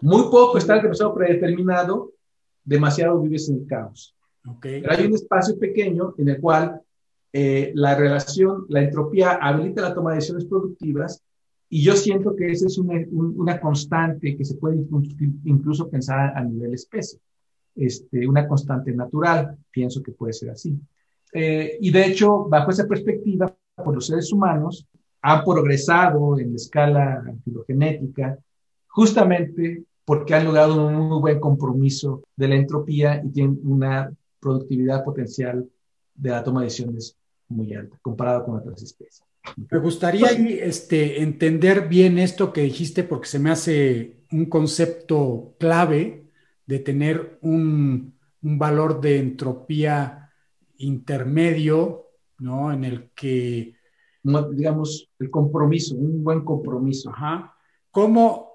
Muy 0.00 0.22
poco 0.24 0.58
está 0.58 0.80
demasiado 0.80 1.14
predeterminado, 1.14 2.12
demasiado 2.64 3.20
vives 3.20 3.48
en 3.48 3.56
el 3.56 3.66
caos. 3.66 4.14
Pero 4.60 4.90
hay 4.90 5.06
un 5.06 5.14
espacio 5.14 5.58
pequeño 5.58 6.14
en 6.18 6.28
el 6.28 6.40
cual 6.40 6.80
eh, 7.32 7.72
la 7.74 7.94
relación, 7.94 8.66
la 8.68 8.82
entropía 8.82 9.32
habilita 9.32 9.82
la 9.82 9.94
toma 9.94 10.10
de 10.10 10.16
decisiones 10.16 10.44
productivas 10.44 11.22
y 11.68 11.82
yo 11.82 11.96
siento 11.96 12.36
que 12.36 12.50
esa 12.50 12.66
es 12.66 12.78
una, 12.78 13.04
una 13.10 13.60
constante 13.60 14.36
que 14.36 14.44
se 14.44 14.54
puede 14.54 14.86
incluso 15.44 15.88
pensar 15.90 16.32
a 16.36 16.44
nivel 16.44 16.74
especie, 16.74 17.18
este, 17.74 18.28
una 18.28 18.46
constante 18.46 18.92
natural, 18.92 19.58
pienso 19.70 20.02
que 20.02 20.12
puede 20.12 20.32
ser 20.32 20.50
así. 20.50 20.78
Eh, 21.34 21.78
y 21.80 21.90
de 21.90 22.06
hecho, 22.06 22.46
bajo 22.48 22.70
esa 22.70 22.86
perspectiva, 22.86 23.52
por 23.74 23.94
los 23.94 24.06
seres 24.06 24.32
humanos 24.32 24.86
han 25.20 25.42
progresado 25.42 26.38
en 26.38 26.50
la 26.50 26.56
escala 26.56 27.24
filogenética 27.44 28.38
justamente 28.86 29.82
porque 30.04 30.34
han 30.34 30.44
logrado 30.44 30.86
un 30.86 30.94
muy 30.94 31.20
buen 31.20 31.40
compromiso 31.40 32.22
de 32.36 32.48
la 32.48 32.54
entropía 32.54 33.20
y 33.24 33.30
tienen 33.30 33.58
una 33.64 34.12
productividad 34.38 35.02
potencial 35.02 35.68
de 36.14 36.30
la 36.30 36.44
toma 36.44 36.60
de 36.60 36.66
decisiones 36.66 37.16
muy 37.48 37.74
alta 37.74 37.98
comparado 38.00 38.44
con 38.44 38.56
otras 38.56 38.82
especies. 38.82 39.22
Me 39.70 39.78
gustaría 39.78 40.28
este, 40.28 41.22
entender 41.22 41.88
bien 41.88 42.18
esto 42.18 42.52
que 42.52 42.62
dijiste 42.62 43.02
porque 43.02 43.26
se 43.26 43.38
me 43.38 43.50
hace 43.50 44.18
un 44.30 44.46
concepto 44.46 45.54
clave 45.58 46.30
de 46.66 46.78
tener 46.78 47.38
un 47.42 48.14
valor 48.40 49.00
de 49.00 49.18
entropía 49.18 50.23
intermedio, 50.78 52.08
¿no? 52.38 52.72
En 52.72 52.84
el 52.84 53.10
que... 53.14 53.74
Digamos, 54.22 55.10
el 55.18 55.30
compromiso, 55.30 55.94
un 55.96 56.24
buen 56.24 56.44
compromiso. 56.44 57.10
Ajá. 57.10 57.54
¿Cómo, 57.90 58.50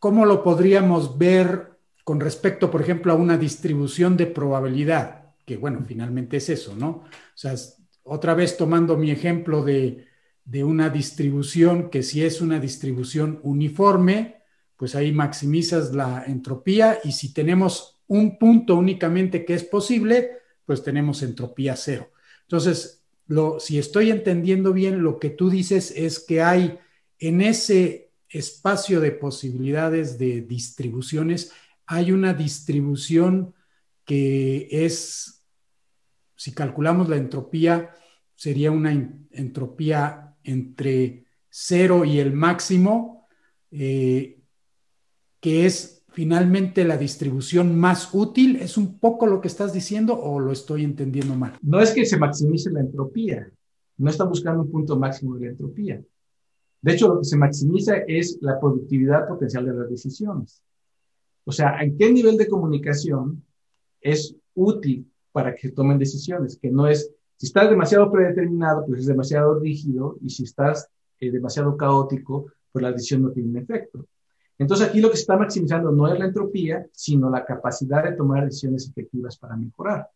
¿Cómo 0.00 0.26
lo 0.26 0.42
podríamos 0.42 1.16
ver 1.16 1.78
con 2.02 2.18
respecto, 2.18 2.70
por 2.70 2.80
ejemplo, 2.80 3.12
a 3.12 3.16
una 3.16 3.38
distribución 3.38 4.16
de 4.16 4.26
probabilidad? 4.26 5.34
Que 5.46 5.56
bueno, 5.56 5.84
finalmente 5.86 6.38
es 6.38 6.48
eso, 6.48 6.74
¿no? 6.74 6.88
O 6.88 7.08
sea, 7.34 7.54
otra 8.02 8.34
vez 8.34 8.56
tomando 8.56 8.96
mi 8.96 9.12
ejemplo 9.12 9.62
de, 9.62 10.06
de 10.44 10.64
una 10.64 10.90
distribución, 10.90 11.90
que 11.90 12.02
si 12.02 12.24
es 12.24 12.40
una 12.40 12.58
distribución 12.58 13.38
uniforme, 13.44 14.42
pues 14.76 14.96
ahí 14.96 15.12
maximizas 15.12 15.94
la 15.94 16.24
entropía 16.26 16.98
y 17.04 17.12
si 17.12 17.32
tenemos 17.32 18.02
un 18.08 18.38
punto 18.38 18.74
únicamente 18.76 19.44
que 19.44 19.54
es 19.54 19.62
posible, 19.62 20.32
pues 20.70 20.84
tenemos 20.84 21.24
entropía 21.24 21.74
cero. 21.74 22.12
Entonces, 22.42 23.02
lo, 23.26 23.58
si 23.58 23.80
estoy 23.80 24.12
entendiendo 24.12 24.72
bien, 24.72 25.02
lo 25.02 25.18
que 25.18 25.28
tú 25.28 25.50
dices 25.50 25.92
es 25.96 26.20
que 26.20 26.42
hay 26.42 26.78
en 27.18 27.40
ese 27.40 28.12
espacio 28.28 29.00
de 29.00 29.10
posibilidades 29.10 30.16
de 30.16 30.42
distribuciones, 30.42 31.50
hay 31.86 32.12
una 32.12 32.34
distribución 32.34 33.52
que 34.04 34.68
es, 34.70 35.42
si 36.36 36.52
calculamos 36.52 37.08
la 37.08 37.16
entropía, 37.16 37.90
sería 38.36 38.70
una 38.70 38.92
entropía 38.92 40.36
entre 40.44 41.24
cero 41.48 42.04
y 42.04 42.20
el 42.20 42.32
máximo, 42.32 43.26
eh, 43.72 44.38
que 45.40 45.66
es 45.66 45.99
finalmente 46.20 46.84
la 46.84 46.98
distribución 46.98 47.78
más 47.78 48.10
útil? 48.12 48.56
¿Es 48.56 48.76
un 48.76 48.98
poco 48.98 49.26
lo 49.26 49.40
que 49.40 49.48
estás 49.48 49.72
diciendo 49.72 50.20
o 50.20 50.38
lo 50.38 50.52
estoy 50.52 50.84
entendiendo 50.84 51.34
mal? 51.34 51.54
No 51.62 51.80
es 51.80 51.92
que 51.92 52.04
se 52.04 52.18
maximice 52.18 52.70
la 52.70 52.80
entropía, 52.80 53.50
no 53.96 54.10
está 54.10 54.24
buscando 54.24 54.60
un 54.60 54.70
punto 54.70 54.98
máximo 54.98 55.36
de 55.36 55.46
la 55.46 55.52
entropía. 55.52 55.98
De 56.82 56.92
hecho, 56.92 57.08
lo 57.08 57.20
que 57.20 57.24
se 57.24 57.38
maximiza 57.38 57.96
es 58.06 58.36
la 58.42 58.60
productividad 58.60 59.26
potencial 59.28 59.64
de 59.64 59.72
las 59.72 59.88
decisiones. 59.88 60.62
O 61.44 61.52
sea, 61.52 61.80
¿en 61.80 61.96
qué 61.96 62.12
nivel 62.12 62.36
de 62.36 62.48
comunicación 62.48 63.42
es 64.02 64.36
útil 64.52 65.10
para 65.32 65.54
que 65.54 65.68
se 65.68 65.72
tomen 65.72 65.98
decisiones? 65.98 66.58
Que 66.58 66.70
no 66.70 66.86
es, 66.86 67.10
si 67.38 67.46
estás 67.46 67.70
demasiado 67.70 68.12
predeterminado, 68.12 68.84
pues 68.84 69.00
es 69.00 69.06
demasiado 69.06 69.58
rígido, 69.58 70.18
y 70.20 70.28
si 70.28 70.42
estás 70.42 70.86
eh, 71.18 71.30
demasiado 71.30 71.78
caótico, 71.78 72.52
pues 72.70 72.82
la 72.82 72.92
decisión 72.92 73.22
no 73.22 73.30
tiene 73.30 73.60
efecto. 73.60 74.04
Entonces 74.60 74.88
aquí 74.88 75.00
lo 75.00 75.08
que 75.10 75.16
se 75.16 75.22
está 75.22 75.38
maximizando 75.38 75.90
no 75.90 76.06
es 76.12 76.18
la 76.18 76.26
entropía, 76.26 76.86
sino 76.92 77.30
la 77.30 77.46
capacidad 77.46 78.04
de 78.04 78.12
tomar 78.12 78.44
decisiones 78.44 78.90
efectivas 78.90 79.38
para 79.38 79.56
mejorar. 79.56 80.06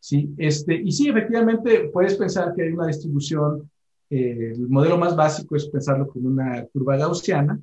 Sí, 0.00 0.34
este, 0.36 0.74
y 0.74 0.90
sí, 0.90 1.08
efectivamente 1.08 1.88
puedes 1.92 2.16
pensar 2.16 2.52
que 2.52 2.64
hay 2.64 2.72
una 2.72 2.88
distribución, 2.88 3.70
eh, 4.10 4.54
el 4.56 4.68
modelo 4.68 4.98
más 4.98 5.14
básico 5.14 5.54
es 5.54 5.68
pensarlo 5.68 6.08
como 6.08 6.26
una 6.26 6.66
curva 6.66 6.96
gaussiana, 6.96 7.60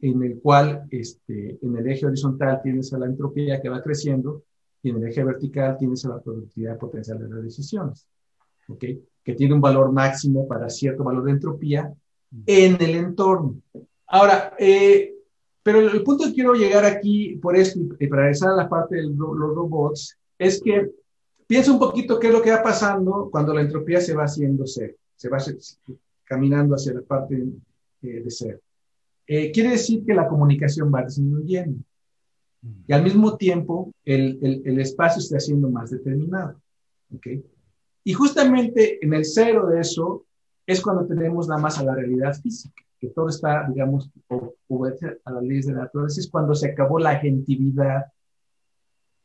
en 0.00 0.22
el 0.22 0.40
cual 0.40 0.86
este, 0.90 1.58
en 1.60 1.76
el 1.76 1.86
eje 1.86 2.06
horizontal 2.06 2.60
tienes 2.62 2.90
a 2.94 2.98
la 2.98 3.04
entropía 3.04 3.60
que 3.60 3.68
va 3.68 3.82
creciendo 3.82 4.44
y 4.82 4.88
en 4.88 4.96
el 4.96 5.08
eje 5.08 5.22
vertical 5.22 5.76
tienes 5.78 6.06
a 6.06 6.08
la 6.08 6.22
productividad 6.22 6.78
potencial 6.78 7.18
de 7.18 7.28
las 7.28 7.42
decisiones, 7.42 8.06
¿ok? 8.66 8.84
Que 9.22 9.34
tiene 9.34 9.52
un 9.52 9.60
valor 9.60 9.92
máximo 9.92 10.48
para 10.48 10.70
cierto 10.70 11.04
valor 11.04 11.24
de 11.24 11.32
entropía 11.32 11.92
en 12.46 12.80
el 12.80 12.94
entorno. 12.94 13.56
Ahora, 14.10 14.54
eh, 14.58 15.14
pero 15.62 15.78
el 15.78 16.02
punto 16.02 16.24
que 16.24 16.34
quiero 16.34 16.54
llegar 16.54 16.84
aquí, 16.84 17.36
por 17.36 17.56
esto, 17.56 17.78
y 17.98 18.06
para 18.08 18.22
regresar 18.22 18.50
a 18.50 18.56
la 18.56 18.68
parte 18.68 18.96
de 18.96 19.02
los 19.04 19.16
robots, 19.16 20.18
es 20.36 20.60
que 20.60 20.90
piensa 21.46 21.72
un 21.72 21.78
poquito 21.78 22.18
qué 22.18 22.26
es 22.26 22.32
lo 22.32 22.42
que 22.42 22.50
va 22.50 22.62
pasando 22.62 23.28
cuando 23.30 23.54
la 23.54 23.60
entropía 23.60 24.00
se 24.00 24.14
va 24.14 24.24
haciendo 24.24 24.66
ser, 24.66 24.96
se 25.14 25.28
va 25.28 25.38
caminando 26.24 26.74
hacia 26.74 26.94
la 26.94 27.02
parte 27.02 27.36
eh, 28.02 28.22
de 28.22 28.30
ser. 28.30 28.60
Eh, 29.28 29.52
quiere 29.52 29.70
decir 29.70 30.04
que 30.04 30.14
la 30.14 30.26
comunicación 30.26 30.92
va 30.92 31.02
disminuyendo 31.02 31.80
y 32.86 32.92
al 32.92 33.04
mismo 33.04 33.36
tiempo 33.36 33.92
el, 34.04 34.38
el, 34.42 34.62
el 34.64 34.80
espacio 34.80 35.20
está 35.20 35.38
siendo 35.38 35.70
más 35.70 35.90
determinado. 35.90 36.60
¿okay? 37.14 37.44
Y 38.02 38.12
justamente 38.12 39.04
en 39.04 39.14
el 39.14 39.24
cero 39.24 39.66
de 39.66 39.80
eso 39.80 40.24
es 40.66 40.80
cuando 40.80 41.06
tenemos 41.06 41.46
nada 41.46 41.60
más 41.60 41.78
a 41.78 41.84
la 41.84 41.94
realidad 41.94 42.34
física 42.34 42.82
que 43.00 43.08
todo 43.08 43.28
está, 43.28 43.66
digamos, 43.68 44.10
obedece 44.68 45.18
a 45.24 45.32
las 45.32 45.42
leyes 45.42 45.66
de 45.66 45.72
la 45.72 45.80
naturaleza, 45.82 46.20
es 46.20 46.30
cuando 46.30 46.54
se 46.54 46.70
acabó 46.70 46.98
la 46.98 47.10
agentividad 47.10 48.04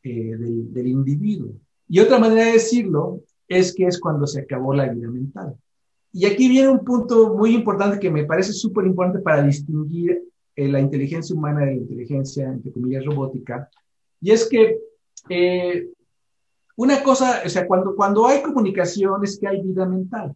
eh, 0.02 0.36
del, 0.36 0.72
del, 0.72 0.86
individuo. 0.86 1.52
Y 1.88 2.00
otra 2.00 2.18
manera 2.18 2.46
de 2.46 2.52
decirlo 2.52 3.20
es 3.46 3.74
que 3.74 3.86
es 3.86 4.00
cuando 4.00 4.26
se 4.26 4.40
acabó 4.40 4.72
la 4.72 4.88
vida 4.88 5.08
mental. 5.08 5.56
Y 6.12 6.24
aquí 6.24 6.48
viene 6.48 6.68
un 6.68 6.84
punto 6.84 7.34
muy 7.34 7.54
importante 7.54 8.00
que 8.00 8.10
me 8.10 8.24
parece 8.24 8.52
súper 8.52 8.86
importante 8.86 9.20
para 9.20 9.42
distinguir 9.42 10.22
eh, 10.54 10.68
la 10.68 10.80
inteligencia 10.80 11.36
humana 11.36 11.60
de 11.60 11.66
la 11.66 11.72
inteligencia, 11.74 12.46
entre 12.46 12.72
comillas, 12.72 13.04
robótica, 13.04 13.68
y 14.22 14.30
es 14.30 14.48
que 14.48 14.78
eh, 15.28 15.88
una 16.76 17.02
cosa, 17.02 17.42
o 17.44 17.48
sea, 17.48 17.66
cuando, 17.66 17.94
cuando 17.94 18.26
hay 18.26 18.42
comunicación 18.42 19.22
es 19.22 19.38
que 19.38 19.48
hay 19.48 19.62
vida 19.62 19.86
mental, 19.86 20.34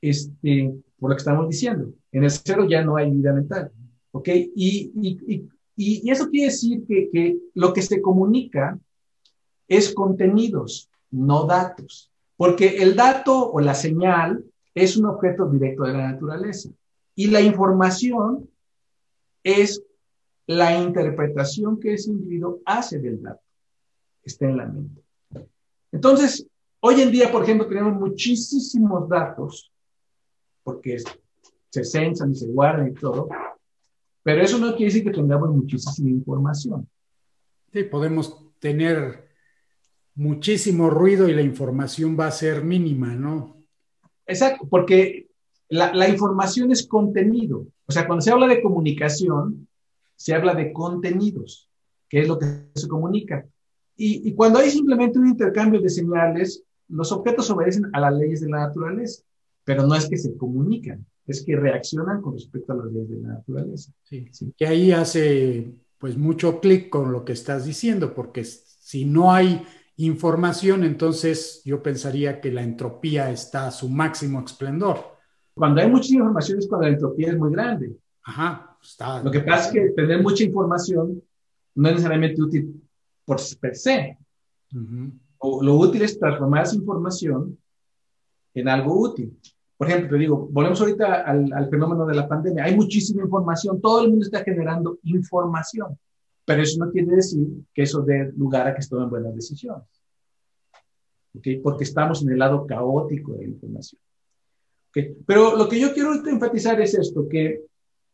este, 0.00 0.72
por 1.00 1.10
lo 1.10 1.16
que 1.16 1.20
estamos 1.20 1.48
diciendo. 1.48 1.92
En 2.12 2.24
el 2.24 2.30
cero 2.30 2.66
ya 2.68 2.84
no 2.84 2.96
hay 2.96 3.10
vida 3.10 3.32
mental. 3.32 3.72
¿Ok? 4.12 4.28
Y, 4.28 4.92
y, 4.94 5.48
y, 5.76 6.10
eso 6.10 6.28
quiere 6.28 6.46
decir 6.46 6.84
que, 6.86 7.08
que, 7.10 7.38
lo 7.54 7.72
que 7.72 7.82
se 7.82 8.02
comunica 8.02 8.78
es 9.66 9.94
contenidos, 9.94 10.90
no 11.10 11.46
datos. 11.46 12.12
Porque 12.36 12.82
el 12.82 12.94
dato 12.94 13.50
o 13.50 13.60
la 13.60 13.74
señal 13.74 14.44
es 14.74 14.96
un 14.96 15.06
objeto 15.06 15.46
directo 15.46 15.84
de 15.84 15.92
la 15.92 16.12
naturaleza. 16.12 16.70
Y 17.14 17.28
la 17.28 17.40
información 17.40 18.48
es 19.42 19.82
la 20.46 20.78
interpretación 20.78 21.78
que 21.78 21.94
ese 21.94 22.10
individuo 22.10 22.60
hace 22.64 22.98
del 22.98 23.22
dato. 23.22 23.42
Está 24.22 24.46
en 24.46 24.56
la 24.56 24.66
mente. 24.66 25.02
Entonces, 25.92 26.46
hoy 26.80 27.00
en 27.00 27.10
día, 27.10 27.30
por 27.30 27.42
ejemplo, 27.42 27.66
tenemos 27.66 27.94
muchísimos 27.94 29.08
datos, 29.08 29.72
porque 30.70 30.98
se 31.70 31.84
censan 31.84 32.32
y 32.32 32.36
se 32.36 32.46
guardan 32.46 32.88
y 32.88 32.94
todo. 32.94 33.28
Pero 34.22 34.42
eso 34.42 34.58
no 34.58 34.68
quiere 34.76 34.92
decir 34.92 35.04
que 35.04 35.10
tengamos 35.10 35.50
muchísima 35.50 36.10
información. 36.10 36.88
Sí, 37.72 37.84
podemos 37.84 38.36
tener 38.58 39.28
muchísimo 40.14 40.90
ruido 40.90 41.28
y 41.28 41.34
la 41.34 41.42
información 41.42 42.16
va 42.18 42.26
a 42.26 42.32
ser 42.32 42.62
mínima, 42.62 43.14
¿no? 43.14 43.56
Exacto, 44.26 44.66
porque 44.68 45.28
la, 45.68 45.92
la 45.94 46.08
información 46.08 46.70
es 46.70 46.86
contenido. 46.86 47.66
O 47.86 47.92
sea, 47.92 48.06
cuando 48.06 48.22
se 48.22 48.30
habla 48.30 48.46
de 48.46 48.62
comunicación, 48.62 49.66
se 50.16 50.34
habla 50.34 50.54
de 50.54 50.72
contenidos, 50.72 51.68
que 52.08 52.20
es 52.20 52.28
lo 52.28 52.38
que 52.38 52.46
se 52.74 52.88
comunica. 52.88 53.46
Y, 53.96 54.28
y 54.28 54.34
cuando 54.34 54.58
hay 54.58 54.70
simplemente 54.70 55.18
un 55.18 55.28
intercambio 55.28 55.80
de 55.80 55.88
señales, 55.88 56.62
los 56.88 57.10
objetos 57.12 57.50
obedecen 57.50 57.86
a 57.92 58.00
las 58.00 58.14
leyes 58.14 58.40
de 58.40 58.50
la 58.50 58.66
naturaleza, 58.66 59.22
pero 59.64 59.86
no 59.86 59.94
es 59.94 60.08
que 60.08 60.16
se 60.16 60.36
comunican, 60.36 61.04
es 61.26 61.44
que 61.44 61.56
reaccionan 61.56 62.20
con 62.20 62.34
respecto 62.34 62.72
a 62.72 62.76
las 62.76 62.92
leyes 62.92 63.10
de 63.10 63.20
la 63.20 63.28
naturaleza. 63.34 63.92
Sí, 64.04 64.26
sí. 64.32 64.52
que 64.56 64.66
ahí 64.66 64.92
hace 64.92 65.72
pues 65.98 66.16
mucho 66.16 66.60
clic 66.60 66.88
con 66.88 67.12
lo 67.12 67.24
que 67.24 67.32
estás 67.32 67.66
diciendo, 67.66 68.14
porque 68.14 68.42
si 68.44 69.04
no 69.04 69.32
hay 69.32 69.62
información, 69.96 70.82
entonces 70.82 71.60
yo 71.64 71.82
pensaría 71.82 72.40
que 72.40 72.50
la 72.50 72.62
entropía 72.62 73.30
está 73.30 73.66
a 73.66 73.70
su 73.70 73.88
máximo 73.88 74.40
esplendor. 74.40 74.98
Cuando 75.54 75.82
hay 75.82 75.90
mucha 75.90 76.14
información 76.14 76.58
es 76.58 76.66
cuando 76.66 76.86
la 76.86 76.94
entropía 76.94 77.28
es 77.28 77.38
muy 77.38 77.52
grande. 77.52 77.94
Ajá, 78.24 78.78
está. 78.82 79.22
Lo 79.22 79.30
que 79.30 79.40
pasa 79.40 79.66
es 79.66 79.72
que 79.72 79.90
tener 79.90 80.22
mucha 80.22 80.42
información 80.42 81.22
no 81.74 81.88
es 81.88 81.94
necesariamente 81.94 82.40
útil 82.40 82.82
por 83.26 83.38
per 83.60 83.76
se. 83.76 84.16
o, 85.38 85.62
lo 85.62 85.74
útil 85.76 86.02
es 86.02 86.18
transformar 86.18 86.64
esa 86.64 86.76
información 86.76 87.58
en 88.54 88.68
algo 88.68 88.98
útil. 88.98 89.36
Por 89.76 89.88
ejemplo, 89.88 90.10
te 90.10 90.18
digo, 90.18 90.48
volvemos 90.50 90.80
ahorita 90.80 91.22
al, 91.22 91.52
al 91.52 91.70
fenómeno 91.70 92.04
de 92.06 92.14
la 92.14 92.28
pandemia. 92.28 92.64
Hay 92.64 92.76
muchísima 92.76 93.22
información, 93.22 93.80
todo 93.80 94.02
el 94.04 94.10
mundo 94.10 94.24
está 94.26 94.44
generando 94.44 94.98
información. 95.04 95.98
Pero 96.44 96.62
eso 96.62 96.84
no 96.84 96.90
quiere 96.90 97.14
decir 97.14 97.46
que 97.72 97.82
eso 97.82 98.02
dé 98.02 98.32
lugar 98.36 98.66
a 98.66 98.74
que 98.74 98.82
se 98.82 98.88
tomen 98.88 99.08
buenas 99.08 99.34
decisiones. 99.34 99.86
¿Okay? 101.38 101.60
Porque 101.60 101.84
estamos 101.84 102.22
en 102.22 102.30
el 102.30 102.38
lado 102.38 102.66
caótico 102.66 103.34
de 103.34 103.44
la 103.44 103.48
información. 103.50 104.00
¿Okay? 104.88 105.16
Pero 105.24 105.56
lo 105.56 105.68
que 105.68 105.78
yo 105.78 105.94
quiero 105.94 106.12
enfatizar 106.12 106.80
es 106.80 106.94
esto, 106.94 107.28
que 107.28 107.66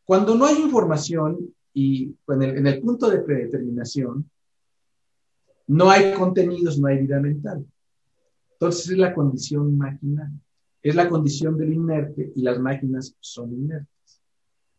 cuando 0.05 0.35
no 0.35 0.45
hay 0.45 0.57
información 0.57 1.55
y 1.73 2.15
en 2.29 2.43
el, 2.43 2.59
en 2.59 2.67
el 2.67 2.81
punto 2.81 3.09
de 3.09 3.21
predeterminación, 3.21 4.31
no 5.69 5.91
hay 5.91 6.13
contenidos, 6.13 6.79
no 6.79 6.89
hay 6.89 6.99
vida 6.99 7.19
mental. 7.21 7.65
Entonces 8.59 8.91
es 8.91 8.99
la 8.99 9.13
condición 9.13 9.77
maquinal, 9.77 10.33
es 10.83 10.95
la 10.95 11.11
condición 11.11 11.59
del 11.59 11.75
inerte 11.75 12.33
y 12.35 12.43
las 12.43 12.59
máquinas 12.59 13.15
son 13.21 13.53
inertes. 13.53 14.23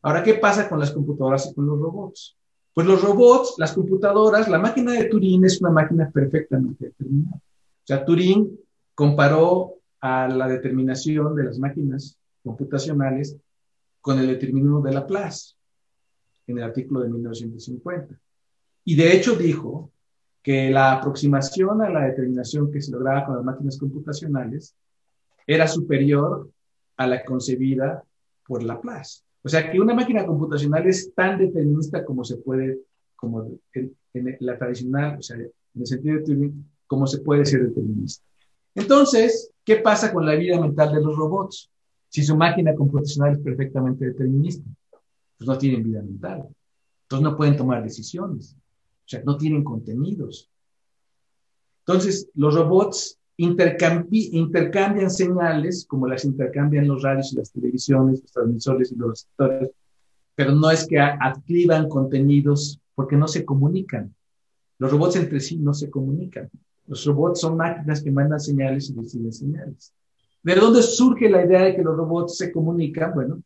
Ahora, 0.02 0.24
¿qué 0.24 0.34
pasa 0.34 0.68
con 0.68 0.80
las 0.80 0.92
computadoras 0.92 1.46
y 1.46 1.54
con 1.54 1.68
los 1.68 1.80
robots? 1.80 2.36
Pues 2.74 2.88
los 2.88 3.04
robots, 3.04 3.54
las 3.60 3.74
computadoras, 3.74 4.48
la 4.48 4.58
máquina 4.58 4.94
de 4.94 5.06
Turing 5.06 5.46
es 5.46 5.62
una 5.62 5.70
máquina 5.70 6.10
perfectamente 6.10 6.86
determinada. 6.86 7.38
O 7.38 7.86
sea, 7.86 8.04
Turing 8.04 8.60
comparó 8.96 9.76
a 10.00 10.28
la 10.28 10.48
determinación 10.48 11.36
de 11.36 11.44
las 11.44 11.60
máquinas 11.60 12.18
computacionales 12.44 13.38
con 14.02 14.18
el 14.18 14.28
determinismo 14.28 14.82
de 14.82 14.94
Laplace 14.94 15.54
en 16.48 16.58
el 16.58 16.64
artículo 16.64 17.02
de 17.02 17.10
1950. 17.10 18.20
Y 18.86 18.96
de 18.96 19.16
hecho 19.16 19.36
dijo 19.36 19.92
que 20.48 20.70
la 20.70 20.94
aproximación 20.94 21.82
a 21.82 21.90
la 21.90 22.06
determinación 22.06 22.72
que 22.72 22.82
se 22.82 22.90
lograba 22.90 23.26
con 23.26 23.36
las 23.36 23.44
máquinas 23.44 23.78
computacionales 23.78 24.74
era 25.46 25.68
superior 25.68 26.50
a 26.96 27.06
la 27.06 27.26
concebida 27.26 28.02
por 28.46 28.64
Laplace. 28.64 29.24
O 29.44 29.50
sea, 29.50 29.70
que 29.70 29.78
una 29.78 29.94
máquina 29.94 30.26
computacional 30.26 30.88
es 30.88 31.14
tan 31.14 31.38
determinista 31.38 32.06
como 32.06 32.24
se 32.24 32.38
puede, 32.38 32.80
como 33.18 33.60
en, 33.74 33.94
la 34.40 34.58
tradicional, 34.58 35.18
o 35.20 35.22
sea, 35.22 35.36
en 35.36 35.52
el 35.76 35.86
sentido 35.86 36.16
de 36.16 36.24
Turing, 36.24 36.66
como 36.88 37.08
se 37.08 37.20
puede 37.20 37.46
ser 37.46 37.68
determinista. 37.68 38.24
Entonces, 38.74 39.52
¿qué 39.66 39.76
pasa 39.76 40.14
con 40.14 40.26
la 40.26 40.36
vida 40.36 40.62
mental 40.62 40.94
de 40.94 41.02
los 41.02 41.18
robots? 41.18 41.70
Si 42.08 42.24
su 42.24 42.38
máquina 42.38 42.74
computacional 42.74 43.34
es 43.34 43.40
perfectamente 43.40 44.06
determinista, 44.06 44.64
pues 45.38 45.46
no 45.46 45.58
tienen 45.58 45.84
vida 45.84 46.02
mental. 46.02 46.48
Entonces 47.04 47.24
no 47.30 47.36
pueden 47.36 47.58
tomar 47.58 47.84
decisiones. 47.84 48.56
O 49.08 49.10
sea, 49.10 49.24
no 49.24 49.38
tienen 49.38 49.64
contenidos. 49.64 50.52
Entonces, 51.86 52.30
los 52.34 52.56
robots 52.56 53.18
intercambian 53.38 55.10
señales, 55.10 55.86
como 55.88 56.08
las 56.08 56.26
intercambian 56.26 56.90
los 56.90 57.04
radios 57.04 57.32
y 57.32 57.38
las 57.38 57.50
televisiones, 57.50 58.22
los 58.22 58.32
transmisores 58.34 58.92
y 58.92 58.96
los 58.98 59.12
receptores, 59.12 59.72
pero 60.36 60.54
no 60.54 60.70
es 60.70 60.86
que 60.86 61.00
adquiran 61.00 61.88
contenidos 61.88 62.82
porque 62.96 63.16
no 63.16 63.30
se 63.30 63.46
comunican. 63.46 64.14
Los 64.78 64.92
robots 64.92 65.16
entre 65.16 65.40
sí 65.40 65.56
no 65.56 65.74
se 65.74 65.90
comunican. 65.90 66.50
Los 66.88 67.06
robots 67.06 67.40
son 67.40 67.56
máquinas 67.56 68.04
que 68.04 68.12
mandan 68.12 68.42
señales 68.42 68.90
y 68.90 68.94
reciben 68.94 69.32
señales. 69.32 69.94
¿De 70.44 70.54
dónde 70.54 70.82
surge 70.82 71.30
la 71.30 71.46
idea 71.46 71.64
de 71.64 71.78
que 71.78 71.82
los 71.82 71.96
robots 71.96 72.36
se 72.36 72.52
comunican? 72.52 73.14
Bueno, 73.14 73.42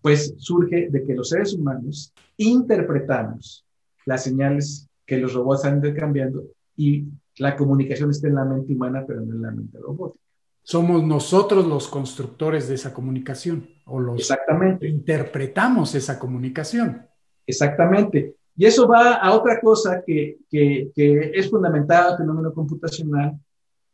pues 0.00 0.34
surge 0.38 0.88
de 0.88 1.02
que 1.04 1.14
los 1.14 1.30
seres 1.30 1.52
humanos 1.52 2.12
interpretamos 2.36 3.64
las 4.06 4.24
señales 4.24 4.88
que 5.06 5.18
los 5.18 5.34
robots 5.34 5.60
están 5.60 5.76
intercambiando 5.76 6.44
y 6.76 7.06
la 7.38 7.56
comunicación 7.56 8.10
está 8.10 8.28
en 8.28 8.34
la 8.34 8.44
mente 8.44 8.72
humana, 8.72 9.04
pero 9.06 9.20
no 9.20 9.34
en 9.34 9.42
la 9.42 9.50
mente 9.50 9.78
robótica. 9.78 10.24
Somos 10.62 11.02
nosotros 11.02 11.66
los 11.66 11.88
constructores 11.88 12.68
de 12.68 12.74
esa 12.74 12.92
comunicación 12.92 13.68
o 13.86 13.98
los 14.00 14.18
Exactamente. 14.18 14.86
interpretamos 14.86 15.94
esa 15.94 16.18
comunicación. 16.18 17.06
Exactamente. 17.46 18.34
Y 18.54 18.66
eso 18.66 18.86
va 18.86 19.14
a 19.14 19.32
otra 19.32 19.60
cosa 19.60 20.02
que, 20.04 20.38
que, 20.50 20.90
que 20.94 21.30
es 21.34 21.48
fundamental 21.48 22.12
al 22.12 22.18
fenómeno 22.18 22.52
computacional, 22.52 23.38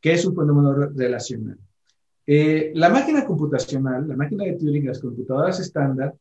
que 0.00 0.14
es 0.14 0.24
un 0.26 0.34
fenómeno 0.34 0.74
relacional. 0.94 1.58
Eh, 2.26 2.72
la 2.74 2.88
máquina 2.88 3.24
computacional, 3.24 4.08
la 4.08 4.16
máquina 4.16 4.44
de 4.44 4.54
Turing, 4.54 4.86
las 4.86 5.00
computadoras 5.00 5.60
estándar, 5.60 6.14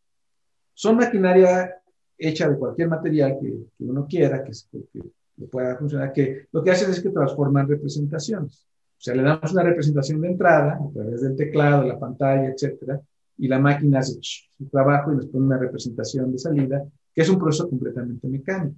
son 0.74 0.98
maquinaria 0.98 1.82
hecha 2.17 2.49
de 2.49 2.58
cualquier 2.58 2.89
material 2.89 3.38
que, 3.39 3.49
que 3.78 3.84
uno 3.84 4.06
quiera, 4.08 4.43
que, 4.43 4.52
que, 4.71 5.45
pueda 5.47 5.76
funcionar, 5.78 6.13
que 6.13 6.47
lo 6.52 6.63
que 6.63 6.71
hacen 6.71 6.89
es 6.91 7.02
que 7.02 7.10
transforman 7.10 7.67
representaciones. 7.67 8.65
O 8.97 9.02
sea, 9.04 9.15
le 9.15 9.23
damos 9.23 9.52
una 9.52 9.63
representación 9.63 10.21
de 10.21 10.30
entrada 10.30 10.80
a 10.82 10.93
través 10.93 11.21
del 11.21 11.36
teclado, 11.36 11.84
la 11.84 11.99
pantalla, 11.99 12.49
etcétera, 12.49 13.02
y 13.38 13.47
la 13.47 13.60
máquina 13.60 13.99
hace 13.99 14.19
su 14.21 14.69
trabajo 14.69 15.12
y 15.12 15.17
nos 15.17 15.26
pone 15.26 15.45
una 15.45 15.58
representación 15.58 16.32
de 16.32 16.38
salida, 16.38 16.84
que 17.13 17.21
es 17.21 17.30
un 17.30 17.39
proceso 17.39 17.69
completamente 17.69 18.28
mecánico. 18.28 18.78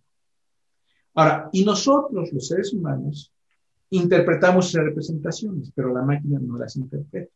Ahora, 1.13 1.49
y 1.51 1.63
nosotros, 1.63 2.31
los 2.33 2.47
seres 2.47 2.73
humanos, 2.73 3.31
interpretamos 3.91 4.69
esas 4.69 4.85
representaciones, 4.85 5.71
pero 5.73 5.93
la 5.93 6.01
máquina 6.01 6.39
no 6.41 6.57
las 6.57 6.75
interpreta. 6.75 7.31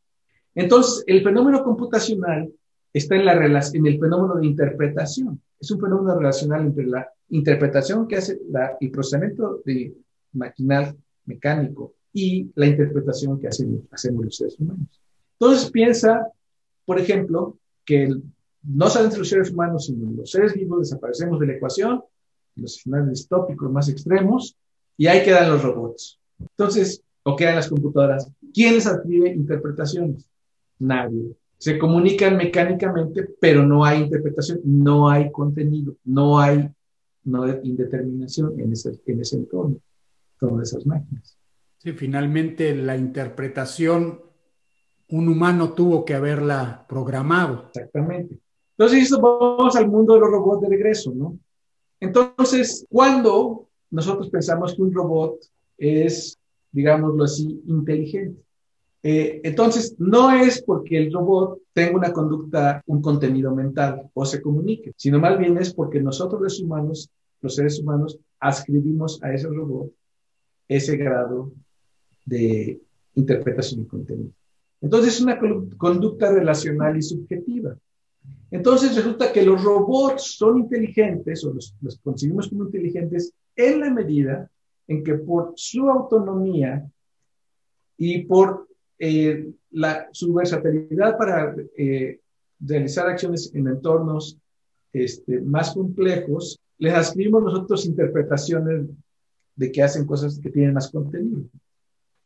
Entonces, 0.56 1.04
el 1.08 1.24
fenómeno 1.24 1.64
computacional 1.64 2.52
está 2.92 3.16
en, 3.16 3.26
la, 3.26 3.34
en 3.34 3.86
el 3.86 4.00
fenómeno 4.00 4.36
de 4.36 4.48
interpretación. 4.48 5.42
Es 5.60 5.72
un 5.72 5.80
fenómeno 5.80 6.18
relacional 6.18 6.62
entre 6.62 6.86
la 6.88 7.08
interpretación 7.30 8.08
que 8.08 8.18
hace 8.18 8.40
la, 8.50 8.78
el 8.80 8.92
procesamiento 8.92 9.62
de 9.66 9.94
maquinal 10.34 10.96
mecánico 11.26 11.94
y 12.14 12.52
la 12.56 12.68
interpretación 12.68 13.40
que 13.40 13.48
hacemos, 13.48 13.84
los 14.24 14.36
seres 14.36 14.60
humanos. 14.60 15.02
Entonces 15.40 15.72
piensa, 15.72 16.28
por 16.86 17.00
ejemplo, 17.00 17.58
que 17.86 18.14
no 18.64 18.90
solamente 18.90 19.20
los 19.20 19.30
seres 19.30 19.52
humanos, 19.52 19.86
sino 19.86 20.12
los 20.12 20.32
seres 20.32 20.54
vivos 20.54 20.80
desaparecemos 20.80 21.40
de 21.40 21.48
la 21.48 21.54
ecuación, 21.54 22.04
los 22.56 22.78
escenarios 22.78 23.10
distópicos 23.12 23.72
más 23.72 23.90
extremos, 23.90 24.58
y 24.98 25.08
ahí 25.08 25.24
quedan 25.24 25.52
los 25.52 25.64
robots. 25.64 26.20
Entonces, 26.40 27.02
o 27.24 27.36
quedan 27.36 27.56
las 27.56 27.70
computadoras. 27.70 28.30
¿Quién 28.54 28.76
les 28.76 28.88
adquiere 28.88 29.34
interpretaciones? 29.34 30.26
Nadie. 30.80 31.36
Se 31.60 31.78
comunican 31.78 32.38
mecánicamente, 32.38 33.28
pero 33.40 33.64
no 33.64 33.86
hay 33.86 34.02
interpretación, 34.02 34.62
no 34.64 35.10
hay 35.10 35.32
contenido, 35.32 35.96
no 36.06 36.40
hay 36.40 36.68
no 37.26 37.48
indeterminación 37.64 38.60
en 38.60 38.74
ese, 38.74 39.00
en 39.06 39.22
ese 39.22 39.36
entorno, 39.36 39.78
todas 40.40 40.70
esas 40.70 40.86
máquinas. 40.86 41.38
Sí, 41.78 41.92
finalmente 41.94 42.74
la 42.76 42.98
interpretación 42.98 44.22
un 45.12 45.28
humano 45.28 45.74
tuvo 45.74 46.06
que 46.06 46.14
haberla 46.14 46.86
programado. 46.88 47.66
Exactamente. 47.68 48.38
Entonces, 48.78 49.10
vamos 49.20 49.76
al 49.76 49.90
mundo 49.90 50.14
de 50.14 50.20
los 50.22 50.30
robots 50.30 50.62
de 50.62 50.70
regreso, 50.70 51.14
¿no? 51.14 51.38
Entonces, 52.00 52.86
cuando 52.90 53.68
nosotros 53.92 54.30
pensamos 54.30 54.76
que 54.76 54.82
un 54.82 54.94
robot 54.94 55.40
es, 55.78 56.38
digámoslo 56.72 57.24
así, 57.24 57.62
inteligente. 57.66 58.42
Eh, 59.02 59.40
entonces, 59.44 59.96
no 59.98 60.32
es 60.32 60.62
porque 60.62 60.98
el 60.98 61.14
robot 61.14 61.62
tenga 61.74 61.98
una 61.98 62.12
conducta, 62.12 62.84
un 62.88 63.02
contenido 63.02 63.56
mental 63.56 64.10
o 64.14 64.26
se 64.26 64.42
comunique, 64.42 64.92
sino 64.98 65.20
más 65.20 65.38
bien 65.38 65.58
es 65.58 65.74
porque 65.74 66.02
nosotros 66.02 66.42
los 66.42 66.60
humanos, 66.60 67.10
los 67.42 67.56
seres 67.56 67.80
humanos, 67.80 68.20
ascribimos 68.40 69.22
a 69.24 69.34
ese 69.34 69.48
robot 69.48 69.92
ese 70.70 70.96
grado 70.96 71.52
de 72.26 72.80
interpretación 73.16 73.82
y 73.82 73.86
contenido. 73.86 74.32
Entonces, 74.82 75.16
es 75.16 75.22
una 75.22 75.38
conducta 75.78 76.32
relacional 76.32 76.96
y 76.96 77.02
subjetiva. 77.02 77.76
Entonces, 78.52 78.96
resulta 78.96 79.34
que 79.34 79.44
los 79.44 79.62
robots 79.64 80.36
son 80.38 80.60
inteligentes 80.60 81.44
o 81.44 81.54
los, 81.54 81.76
los 81.82 81.98
concebimos 82.00 82.48
como 82.48 82.66
inteligentes 82.66 83.34
en 83.56 83.80
la 83.80 83.90
medida 83.90 84.50
en 84.88 85.04
que 85.04 85.16
por 85.16 85.54
su 85.56 85.90
autonomía 85.90 86.88
y 87.98 88.24
por 88.24 88.69
eh, 89.00 89.50
la, 89.72 90.08
su 90.12 90.34
versatilidad 90.34 91.18
para 91.18 91.56
eh, 91.78 92.20
realizar 92.60 93.08
acciones 93.08 93.52
en 93.54 93.68
entornos 93.68 94.38
este, 94.92 95.42
más 95.42 95.74
complejos, 95.74 96.60
les 96.78 96.94
ascribimos 96.94 97.44
nosotros 97.44 97.86
interpretaciones 97.86 98.88
de 99.56 99.72
que 99.72 99.84
hacen 99.84 100.06
cosas 100.06 100.40
que 100.40 100.50
tienen 100.50 100.74
más 100.74 100.90
contenido. 100.90 101.44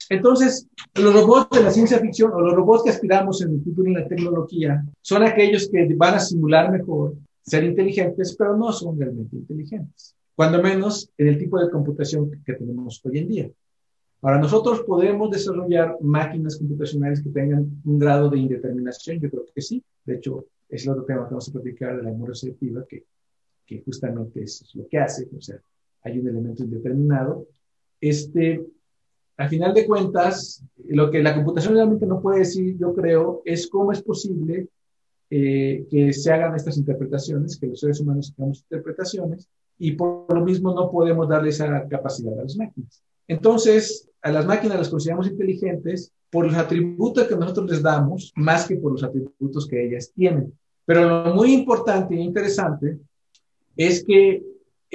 Entonces, 0.09 0.67
los 0.95 1.13
robots 1.13 1.49
de 1.57 1.63
la 1.63 1.71
ciencia 1.71 1.99
ficción 1.99 2.31
o 2.33 2.41
los 2.41 2.53
robots 2.53 2.83
que 2.83 2.89
aspiramos 2.89 3.41
en 3.41 3.53
el 3.53 3.63
futuro 3.63 3.87
en 3.87 3.93
la 3.95 4.07
tecnología 4.07 4.83
son 5.01 5.23
aquellos 5.23 5.69
que 5.69 5.87
van 5.95 6.15
a 6.15 6.19
simular 6.19 6.71
mejor 6.71 7.15
ser 7.41 7.63
inteligentes, 7.63 8.35
pero 8.37 8.55
no 8.57 8.71
son 8.71 8.99
realmente 8.99 9.35
inteligentes. 9.35 10.15
Cuando 10.35 10.61
menos 10.61 11.09
en 11.17 11.27
el 11.27 11.37
tipo 11.37 11.59
de 11.59 11.69
computación 11.69 12.31
que 12.45 12.53
tenemos 12.53 13.01
hoy 13.03 13.19
en 13.19 13.27
día. 13.27 13.49
Ahora, 14.23 14.39
nosotros 14.39 14.83
podemos 14.83 15.29
desarrollar 15.29 15.97
máquinas 15.99 16.57
computacionales 16.57 17.21
que 17.21 17.29
tengan 17.29 17.69
un 17.83 17.99
grado 17.99 18.29
de 18.29 18.37
indeterminación, 18.37 19.19
yo 19.19 19.29
creo 19.29 19.45
que 19.53 19.61
sí. 19.61 19.83
De 20.05 20.15
hecho, 20.15 20.45
es 20.69 20.85
el 20.85 20.91
otro 20.91 21.03
tema 21.03 21.25
que 21.25 21.31
vamos 21.31 21.49
a 21.49 21.51
platicar 21.51 21.97
de 21.97 22.03
la 22.03 22.11
memoria 22.11 22.33
selectiva, 22.33 22.85
que, 22.87 23.03
que 23.65 23.81
justamente 23.81 24.43
es 24.43 24.73
lo 24.75 24.87
que 24.87 24.97
hace, 24.97 25.27
o 25.37 25.41
sea, 25.41 25.59
hay 26.03 26.19
un 26.19 26.27
elemento 26.29 26.63
indeterminado. 26.63 27.47
Este, 27.99 28.65
al 29.35 29.49
final 29.49 29.73
de 29.73 29.85
cuentas, 29.85 30.63
lo 30.87 31.11
que 31.11 31.21
la 31.21 31.35
computación 31.35 31.73
realmente 31.73 32.05
no 32.05 32.21
puede 32.21 32.39
decir, 32.39 32.77
yo 32.77 32.95
creo, 32.95 33.41
es 33.43 33.67
cómo 33.67 33.91
es 33.91 34.01
posible 34.01 34.69
eh, 35.29 35.85
que 35.89 36.13
se 36.13 36.31
hagan 36.31 36.55
estas 36.55 36.77
interpretaciones, 36.77 37.59
que 37.59 37.67
los 37.67 37.81
seres 37.81 37.99
humanos 37.99 38.33
hagamos 38.37 38.59
interpretaciones, 38.59 39.49
y 39.77 39.91
por 39.91 40.33
lo 40.33 40.45
mismo 40.45 40.73
no 40.73 40.89
podemos 40.89 41.27
darle 41.27 41.49
esa 41.49 41.85
capacidad 41.89 42.39
a 42.39 42.43
las 42.43 42.55
máquinas. 42.55 43.03
Entonces, 43.27 44.09
a 44.21 44.31
las 44.31 44.45
máquinas 44.45 44.77
las 44.77 44.89
consideramos 44.89 45.27
inteligentes 45.27 46.11
por 46.29 46.45
los 46.45 46.55
atributos 46.55 47.27
que 47.27 47.35
nosotros 47.35 47.69
les 47.69 47.81
damos, 47.81 48.31
más 48.35 48.67
que 48.67 48.77
por 48.77 48.93
los 48.93 49.03
atributos 49.03 49.67
que 49.67 49.85
ellas 49.85 50.11
tienen. 50.15 50.53
Pero 50.85 51.25
lo 51.25 51.35
muy 51.35 51.53
importante 51.53 52.15
e 52.15 52.21
interesante 52.21 52.99
es 53.77 54.03
que 54.03 54.43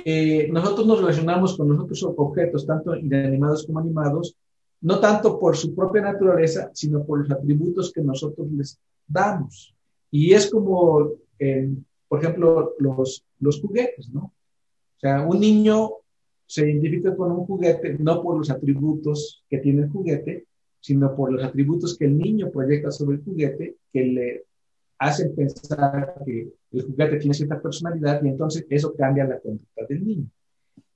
eh, 0.04 0.48
nosotros 0.50 0.86
nos 0.86 1.00
relacionamos 1.00 1.56
con 1.56 1.68
los 1.68 1.80
otros 1.80 2.02
objetos, 2.16 2.66
tanto 2.66 2.96
inanimados 2.96 3.66
como 3.66 3.78
animados, 3.78 4.36
no 4.80 5.00
tanto 5.00 5.38
por 5.38 5.56
su 5.56 5.74
propia 5.74 6.02
naturaleza, 6.02 6.70
sino 6.72 7.04
por 7.04 7.20
los 7.20 7.30
atributos 7.30 7.92
que 7.92 8.00
nosotros 8.00 8.50
les 8.52 8.78
damos. 9.06 9.74
Y 10.10 10.32
es 10.32 10.50
como, 10.50 11.12
por 12.08 12.18
ejemplo, 12.18 12.74
los, 12.78 13.24
los 13.40 13.60
juguetes, 13.60 14.08
¿no? 14.10 14.20
O 14.96 15.00
sea, 15.00 15.22
un 15.22 15.38
niño 15.40 15.90
se 16.48 16.66
identifica 16.66 17.14
con 17.14 17.30
un 17.30 17.44
juguete 17.44 17.96
no 17.98 18.22
por 18.22 18.38
los 18.38 18.50
atributos 18.50 19.44
que 19.50 19.58
tiene 19.58 19.82
el 19.82 19.90
juguete, 19.90 20.46
sino 20.80 21.14
por 21.14 21.30
los 21.30 21.44
atributos 21.44 21.96
que 21.96 22.06
el 22.06 22.16
niño 22.16 22.50
proyecta 22.50 22.90
sobre 22.90 23.18
el 23.18 23.22
juguete 23.22 23.76
que 23.92 24.02
le 24.02 24.44
hacen 24.98 25.34
pensar 25.34 26.14
que 26.24 26.48
el 26.72 26.82
juguete 26.82 27.18
tiene 27.18 27.34
cierta 27.34 27.60
personalidad 27.60 28.22
y 28.24 28.28
entonces 28.28 28.66
eso 28.70 28.94
cambia 28.94 29.26
la 29.26 29.38
conducta 29.38 29.84
del 29.86 30.06
niño. 30.06 30.26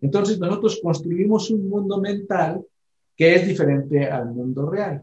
Entonces 0.00 0.38
nosotros 0.38 0.80
construimos 0.82 1.50
un 1.50 1.68
mundo 1.68 2.00
mental 2.00 2.64
que 3.14 3.34
es 3.34 3.46
diferente 3.46 4.06
al 4.06 4.32
mundo 4.32 4.70
real. 4.70 5.02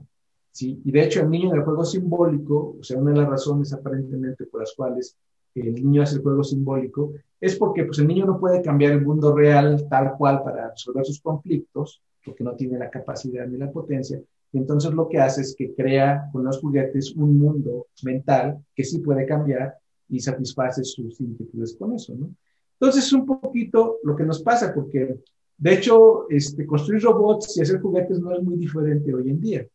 ¿sí? 0.51 0.81
Y 0.83 0.91
de 0.91 1.03
hecho 1.03 1.21
el 1.21 1.29
niño 1.29 1.51
en 1.51 1.57
el 1.57 1.63
juego 1.63 1.85
simbólico, 1.85 2.75
o 2.79 2.83
sea, 2.83 2.97
una 2.97 3.11
de 3.11 3.17
las 3.17 3.29
razones 3.29 3.71
aparentemente 3.71 4.45
por 4.47 4.61
las 4.61 4.73
cuales 4.75 5.15
el 5.61 5.75
niño 5.75 6.01
hace 6.01 6.15
el 6.15 6.21
juego 6.21 6.43
simbólico, 6.43 7.13
es 7.39 7.55
porque 7.55 7.85
pues, 7.85 7.99
el 7.99 8.07
niño 8.07 8.25
no 8.25 8.39
puede 8.39 8.61
cambiar 8.61 8.93
el 8.93 9.01
mundo 9.01 9.35
real 9.35 9.87
tal 9.89 10.13
cual 10.17 10.43
para 10.43 10.71
resolver 10.71 11.05
sus 11.05 11.21
conflictos, 11.21 12.01
porque 12.23 12.43
no 12.43 12.55
tiene 12.55 12.77
la 12.77 12.89
capacidad 12.89 13.47
ni 13.47 13.57
la 13.57 13.71
potencia. 13.71 14.21
Y 14.51 14.57
entonces 14.57 14.91
lo 14.93 15.07
que 15.07 15.19
hace 15.19 15.41
es 15.41 15.55
que 15.57 15.73
crea 15.73 16.29
con 16.31 16.43
los 16.43 16.59
juguetes 16.59 17.13
un 17.15 17.37
mundo 17.37 17.87
mental 18.03 18.63
que 18.75 18.83
sí 18.83 18.99
puede 18.99 19.25
cambiar 19.25 19.75
y 20.09 20.19
satisface 20.19 20.83
sus 20.83 21.19
inquietudes 21.21 21.75
con 21.77 21.93
eso, 21.93 22.15
¿no? 22.15 22.31
Entonces 22.79 23.05
es 23.05 23.13
un 23.13 23.25
poquito 23.25 23.97
lo 24.03 24.15
que 24.15 24.23
nos 24.23 24.41
pasa, 24.41 24.73
porque 24.73 25.19
de 25.57 25.73
hecho 25.73 26.29
este, 26.29 26.65
construir 26.65 27.03
robots 27.03 27.57
y 27.57 27.61
hacer 27.61 27.81
juguetes 27.81 28.19
no 28.19 28.33
es 28.33 28.41
muy 28.41 28.55
diferente 28.55 29.13
hoy 29.13 29.29
en 29.29 29.41
día. 29.41 29.67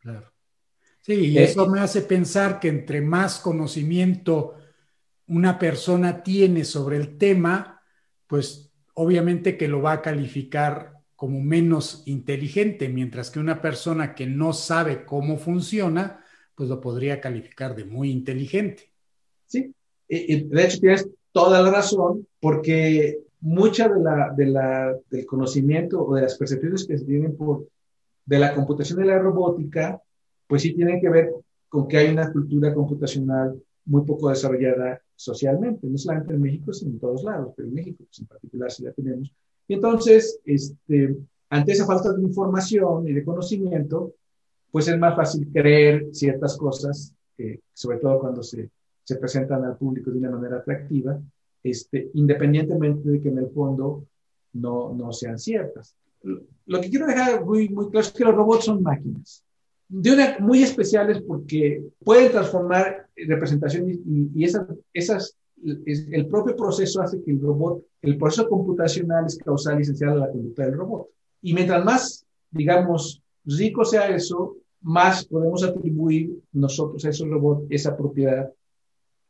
Claro. 0.00 0.26
Sí, 1.00 1.14
y 1.14 1.38
eso 1.38 1.66
me 1.68 1.80
hace 1.80 2.02
pensar 2.02 2.60
que 2.60 2.68
entre 2.68 3.00
más 3.00 3.38
conocimiento 3.38 4.54
una 5.28 5.58
persona 5.58 6.22
tiene 6.22 6.64
sobre 6.64 6.96
el 6.96 7.18
tema, 7.18 7.82
pues 8.26 8.72
obviamente 8.94 9.56
que 9.56 9.68
lo 9.68 9.82
va 9.82 9.92
a 9.92 10.02
calificar 10.02 10.94
como 11.14 11.40
menos 11.40 12.02
inteligente, 12.06 12.88
mientras 12.88 13.30
que 13.30 13.40
una 13.40 13.60
persona 13.60 14.14
que 14.14 14.26
no 14.26 14.52
sabe 14.52 15.04
cómo 15.04 15.36
funciona, 15.36 16.24
pues 16.54 16.68
lo 16.68 16.80
podría 16.80 17.20
calificar 17.20 17.74
de 17.74 17.84
muy 17.84 18.10
inteligente. 18.10 18.92
Sí, 19.46 19.74
y, 20.08 20.44
de 20.44 20.64
hecho 20.64 20.80
tienes 20.80 21.08
toda 21.32 21.62
la 21.62 21.70
razón, 21.70 22.26
porque 22.40 23.18
mucha 23.40 23.88
de 23.88 24.00
la, 24.00 24.32
de 24.36 24.46
la, 24.46 24.96
del 25.10 25.26
conocimiento 25.26 26.04
o 26.04 26.14
de 26.14 26.22
las 26.22 26.36
percepciones 26.36 26.86
que 26.86 26.98
se 26.98 27.04
tienen 27.04 27.36
por, 27.36 27.66
de 28.24 28.38
la 28.38 28.54
computación 28.54 29.04
y 29.04 29.08
la 29.08 29.18
robótica, 29.18 30.00
pues 30.46 30.62
sí 30.62 30.72
tienen 30.74 31.00
que 31.00 31.08
ver 31.08 31.32
con 31.68 31.86
que 31.86 31.98
hay 31.98 32.10
una 32.10 32.32
cultura 32.32 32.72
computacional 32.72 33.60
muy 33.84 34.04
poco 34.04 34.30
desarrollada 34.30 35.02
socialmente, 35.18 35.84
no 35.88 35.98
solamente 35.98 36.32
en 36.34 36.40
México, 36.40 36.72
sino 36.72 36.92
en 36.92 37.00
todos 37.00 37.24
lados, 37.24 37.52
pero 37.56 37.66
en 37.66 37.74
México 37.74 38.04
pues, 38.06 38.20
en 38.20 38.26
particular 38.26 38.70
sí 38.70 38.84
la 38.84 38.92
tenemos. 38.92 39.32
Y 39.66 39.74
entonces, 39.74 40.38
este, 40.44 41.16
ante 41.50 41.72
esa 41.72 41.86
falta 41.86 42.12
de 42.12 42.22
información 42.22 43.08
y 43.08 43.12
de 43.12 43.24
conocimiento, 43.24 44.14
pues 44.70 44.86
es 44.86 44.96
más 44.96 45.16
fácil 45.16 45.48
creer 45.52 46.06
ciertas 46.12 46.56
cosas, 46.56 47.12
sobre 47.72 47.98
todo 47.98 48.20
cuando 48.20 48.44
se, 48.44 48.70
se, 49.02 49.16
presentan 49.16 49.64
al 49.64 49.76
público 49.76 50.12
de 50.12 50.18
una 50.18 50.30
manera 50.30 50.58
atractiva, 50.58 51.20
este, 51.64 52.10
independientemente 52.14 53.10
de 53.10 53.20
que 53.20 53.28
en 53.28 53.38
el 53.38 53.50
fondo 53.50 54.06
no, 54.52 54.94
no 54.94 55.12
sean 55.12 55.38
ciertas. 55.38 55.96
Lo 56.22 56.80
que 56.80 56.90
quiero 56.90 57.06
dejar 57.06 57.44
muy, 57.44 57.68
muy 57.68 57.90
claro 57.90 58.06
es 58.06 58.12
que 58.12 58.24
los 58.24 58.34
robots 58.34 58.66
son 58.66 58.82
máquinas 58.82 59.42
de 59.88 60.12
una 60.12 60.36
muy 60.38 60.62
especiales 60.62 61.22
porque 61.22 61.82
pueden 62.04 62.30
transformar 62.30 63.08
representaciones 63.16 63.98
y, 64.06 64.44
esas, 64.44 64.66
esas, 64.92 65.36
el 65.64 66.26
propio 66.26 66.54
proceso 66.54 67.00
hace 67.00 67.22
que 67.22 67.30
el 67.30 67.40
robot, 67.40 67.82
el 68.02 68.16
proceso 68.18 68.48
computacional 68.48 69.26
es 69.26 69.38
causal 69.38 69.78
y 69.78 69.82
esencial 69.82 70.10
a 70.10 70.26
la 70.26 70.30
conducta 70.30 70.64
del 70.64 70.74
robot. 70.74 71.08
Y 71.42 71.54
mientras 71.54 71.84
más, 71.84 72.26
digamos, 72.50 73.22
rico 73.44 73.84
sea 73.84 74.08
eso, 74.14 74.56
más 74.82 75.24
podemos 75.26 75.64
atribuir 75.64 76.38
nosotros 76.52 77.04
a 77.04 77.10
ese 77.10 77.24
robot 77.24 77.66
esa 77.70 77.96
propiedad 77.96 78.52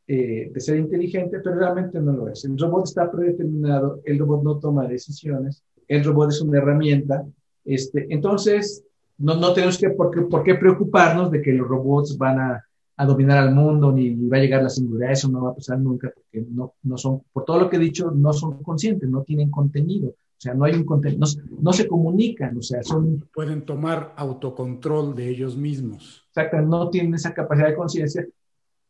eh, 0.07 0.49
de 0.51 0.59
ser 0.59 0.77
inteligente, 0.77 1.39
pero 1.39 1.55
realmente 1.55 1.99
no 1.99 2.11
lo 2.11 2.27
es. 2.27 2.43
El 2.43 2.57
robot 2.57 2.85
está 2.85 3.11
predeterminado, 3.11 4.01
el 4.05 4.19
robot 4.19 4.43
no 4.43 4.59
toma 4.59 4.87
decisiones, 4.87 5.63
el 5.87 6.03
robot 6.03 6.31
es 6.31 6.41
una 6.41 6.57
herramienta. 6.57 7.25
Este, 7.63 8.07
entonces, 8.09 8.83
no, 9.19 9.35
no 9.35 9.53
tenemos 9.53 9.77
que, 9.77 9.89
por 9.91 10.11
qué, 10.11 10.21
por 10.21 10.43
qué 10.43 10.55
preocuparnos 10.55 11.29
de 11.29 11.41
que 11.41 11.53
los 11.53 11.67
robots 11.67 12.17
van 12.17 12.39
a, 12.39 12.65
a, 12.95 13.05
dominar 13.05 13.37
al 13.37 13.53
mundo, 13.53 13.91
ni 13.91 14.15
va 14.27 14.37
a 14.37 14.39
llegar 14.39 14.63
la 14.63 14.69
singularidad, 14.69 15.11
eso 15.11 15.29
no 15.29 15.43
va 15.43 15.51
a 15.51 15.55
pasar 15.55 15.79
nunca, 15.79 16.11
porque 16.13 16.45
no, 16.49 16.73
no 16.83 16.97
son, 16.97 17.21
por 17.31 17.45
todo 17.45 17.59
lo 17.59 17.69
que 17.69 17.75
he 17.75 17.79
dicho, 17.79 18.11
no 18.11 18.33
son 18.33 18.63
conscientes, 18.63 19.09
no 19.09 19.23
tienen 19.23 19.51
contenido. 19.51 20.09
O 20.09 20.41
sea, 20.41 20.53
no 20.53 20.63
hay 20.63 20.73
un 20.73 20.85
contenido, 20.85 21.27
no, 21.61 21.73
se 21.73 21.85
comunican, 21.85 22.57
o 22.57 22.61
sea, 22.61 22.81
son... 22.81 23.27
Pueden 23.33 23.65
tomar 23.65 24.13
autocontrol 24.15 25.13
de 25.13 25.27
ellos 25.27 25.57
mismos. 25.57 26.23
Exacto, 26.29 26.61
no 26.61 26.89
tienen 26.89 27.13
esa 27.13 27.33
capacidad 27.33 27.67
de 27.67 27.75
conciencia. 27.75 28.25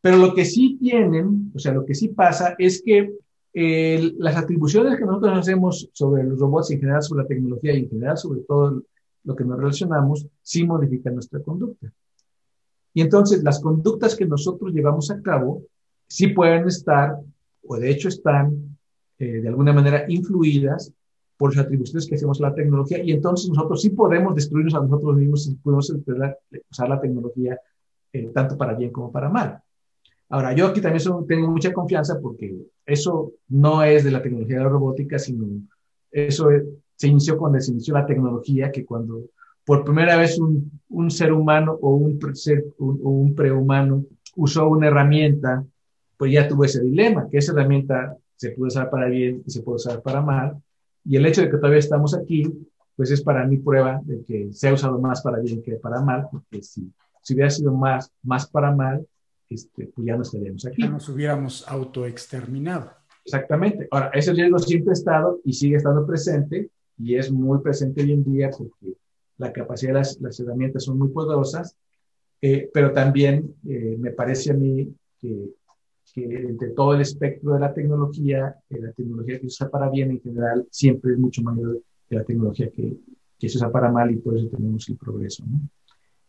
Pero 0.00 0.16
lo 0.16 0.32
que 0.32 0.44
sí 0.44 0.78
tienen, 0.80 1.50
o 1.52 1.58
sea, 1.58 1.72
lo 1.72 1.84
que 1.84 1.96
sí 1.96 2.08
pasa 2.08 2.54
es 2.56 2.80
que 2.84 3.12
las 3.52 4.36
atribuciones 4.36 4.96
que 4.96 5.04
nosotros 5.04 5.38
hacemos 5.38 5.90
sobre 5.92 6.22
los 6.22 6.38
robots 6.38 6.70
en 6.70 6.78
general, 6.78 7.02
sobre 7.02 7.24
la 7.24 7.28
tecnología 7.28 7.74
y 7.74 7.80
en 7.80 7.88
general 7.88 8.16
sobre 8.16 8.42
todo 8.42 8.84
lo 9.24 9.36
que 9.36 9.44
nos 9.44 9.58
relacionamos, 9.58 10.26
sí 10.42 10.64
modifica 10.64 11.10
nuestra 11.10 11.40
conducta. 11.40 11.92
Y 12.92 13.02
entonces 13.02 13.42
las 13.42 13.60
conductas 13.60 14.16
que 14.16 14.26
nosotros 14.26 14.72
llevamos 14.72 15.10
a 15.10 15.20
cabo 15.22 15.62
sí 16.06 16.28
pueden 16.28 16.66
estar, 16.66 17.16
o 17.66 17.76
de 17.76 17.90
hecho 17.90 18.08
están, 18.08 18.76
eh, 19.18 19.40
de 19.40 19.48
alguna 19.48 19.72
manera 19.72 20.04
influidas 20.08 20.92
por 21.36 21.54
las 21.54 21.64
atribuciones 21.64 22.06
que 22.06 22.16
hacemos 22.16 22.40
a 22.40 22.48
la 22.48 22.54
tecnología 22.54 23.02
y 23.02 23.12
entonces 23.12 23.48
nosotros 23.48 23.80
sí 23.80 23.90
podemos 23.90 24.34
destruirnos 24.34 24.74
a 24.74 24.80
nosotros 24.80 25.16
mismos 25.16 25.46
y 25.46 25.54
podemos 25.54 25.90
usar 26.70 26.88
la 26.88 27.00
tecnología 27.00 27.58
eh, 28.12 28.30
tanto 28.34 28.56
para 28.56 28.74
bien 28.74 28.90
como 28.90 29.12
para 29.12 29.28
mal. 29.28 29.62
Ahora, 30.28 30.52
yo 30.52 30.66
aquí 30.66 30.80
también 30.80 31.02
tengo 31.26 31.50
mucha 31.50 31.72
confianza 31.72 32.20
porque 32.20 32.54
eso 32.86 33.32
no 33.48 33.82
es 33.82 34.04
de 34.04 34.10
la 34.10 34.22
tecnología 34.22 34.58
de 34.58 34.64
la 34.64 34.68
robótica, 34.68 35.18
sino 35.18 35.46
eso 36.10 36.50
es, 36.50 36.64
se 37.00 37.08
inició 37.08 37.38
cuando 37.38 37.58
se 37.60 37.70
inició 37.70 37.94
la 37.94 38.04
tecnología, 38.04 38.70
que 38.70 38.84
cuando 38.84 39.22
por 39.64 39.86
primera 39.86 40.18
vez 40.18 40.38
un, 40.38 40.70
un 40.90 41.10
ser 41.10 41.32
humano 41.32 41.78
o 41.80 41.94
un, 41.94 42.20
ser, 42.36 42.62
un, 42.76 43.00
un 43.02 43.34
prehumano 43.34 44.04
usó 44.36 44.68
una 44.68 44.88
herramienta, 44.88 45.64
pues 46.18 46.30
ya 46.30 46.46
tuvo 46.46 46.66
ese 46.66 46.82
dilema, 46.82 47.26
que 47.30 47.38
esa 47.38 47.52
herramienta 47.52 48.18
se 48.36 48.50
puede 48.50 48.68
usar 48.68 48.90
para 48.90 49.06
bien 49.06 49.42
y 49.46 49.50
se 49.50 49.62
puede 49.62 49.76
usar 49.76 50.02
para 50.02 50.20
mal. 50.20 50.62
Y 51.02 51.16
el 51.16 51.24
hecho 51.24 51.40
de 51.40 51.48
que 51.48 51.56
todavía 51.56 51.78
estamos 51.78 52.14
aquí, 52.14 52.52
pues 52.94 53.10
es 53.10 53.22
para 53.22 53.46
mí 53.46 53.56
prueba 53.56 53.98
de 54.04 54.22
que 54.22 54.52
se 54.52 54.68
ha 54.68 54.74
usado 54.74 54.98
más 54.98 55.22
para 55.22 55.38
bien 55.40 55.62
que 55.62 55.76
para 55.76 56.02
mal, 56.02 56.28
porque 56.30 56.62
si, 56.62 56.92
si 57.22 57.32
hubiera 57.32 57.48
sido 57.48 57.72
más, 57.72 58.12
más 58.22 58.46
para 58.46 58.74
mal, 58.74 59.06
este, 59.48 59.86
pues 59.86 60.06
ya 60.06 60.16
no 60.16 60.22
estaríamos 60.22 60.66
aquí. 60.66 60.82
Ya 60.82 60.90
nos 60.90 61.08
hubiéramos 61.08 61.66
autoexterminado. 61.66 62.90
Exactamente. 63.24 63.88
Ahora, 63.90 64.10
ese 64.12 64.34
riesgo 64.34 64.58
siempre 64.58 64.90
ha 64.90 64.92
estado 64.92 65.40
y 65.46 65.54
sigue 65.54 65.76
estando 65.76 66.06
presente 66.06 66.68
y 67.02 67.16
es 67.16 67.32
muy 67.32 67.60
presente 67.60 68.02
hoy 68.02 68.12
en 68.12 68.24
día 68.24 68.50
porque 68.56 68.94
la 69.38 69.52
capacidad 69.52 69.94
de 69.94 70.00
las, 70.20 70.40
herramientas 70.40 70.84
son 70.84 70.98
muy 70.98 71.08
poderosas, 71.08 71.76
eh, 72.42 72.68
pero 72.72 72.92
también 72.92 73.54
eh, 73.66 73.96
me 73.98 74.10
parece 74.10 74.50
a 74.50 74.54
mí 74.54 74.94
que, 75.18 75.50
que, 76.12 76.24
entre 76.24 76.68
todo 76.70 76.94
el 76.94 77.00
espectro 77.00 77.54
de 77.54 77.60
la 77.60 77.72
tecnología, 77.72 78.54
eh, 78.68 78.80
la 78.80 78.92
tecnología 78.92 79.36
que 79.36 79.48
se 79.48 79.64
usa 79.64 79.70
para 79.70 79.88
bien 79.88 80.10
en 80.10 80.20
general 80.20 80.66
siempre 80.70 81.12
es 81.12 81.18
mucho 81.18 81.42
mayor 81.42 81.80
que 82.08 82.16
la 82.16 82.24
tecnología 82.24 82.70
que, 82.70 82.98
que 83.38 83.48
se 83.48 83.56
usa 83.56 83.72
para 83.72 83.90
mal 83.90 84.10
y 84.10 84.16
por 84.16 84.36
eso 84.36 84.48
tenemos 84.48 84.86
el 84.88 84.96
progreso. 84.96 85.44
¿no? 85.46 85.58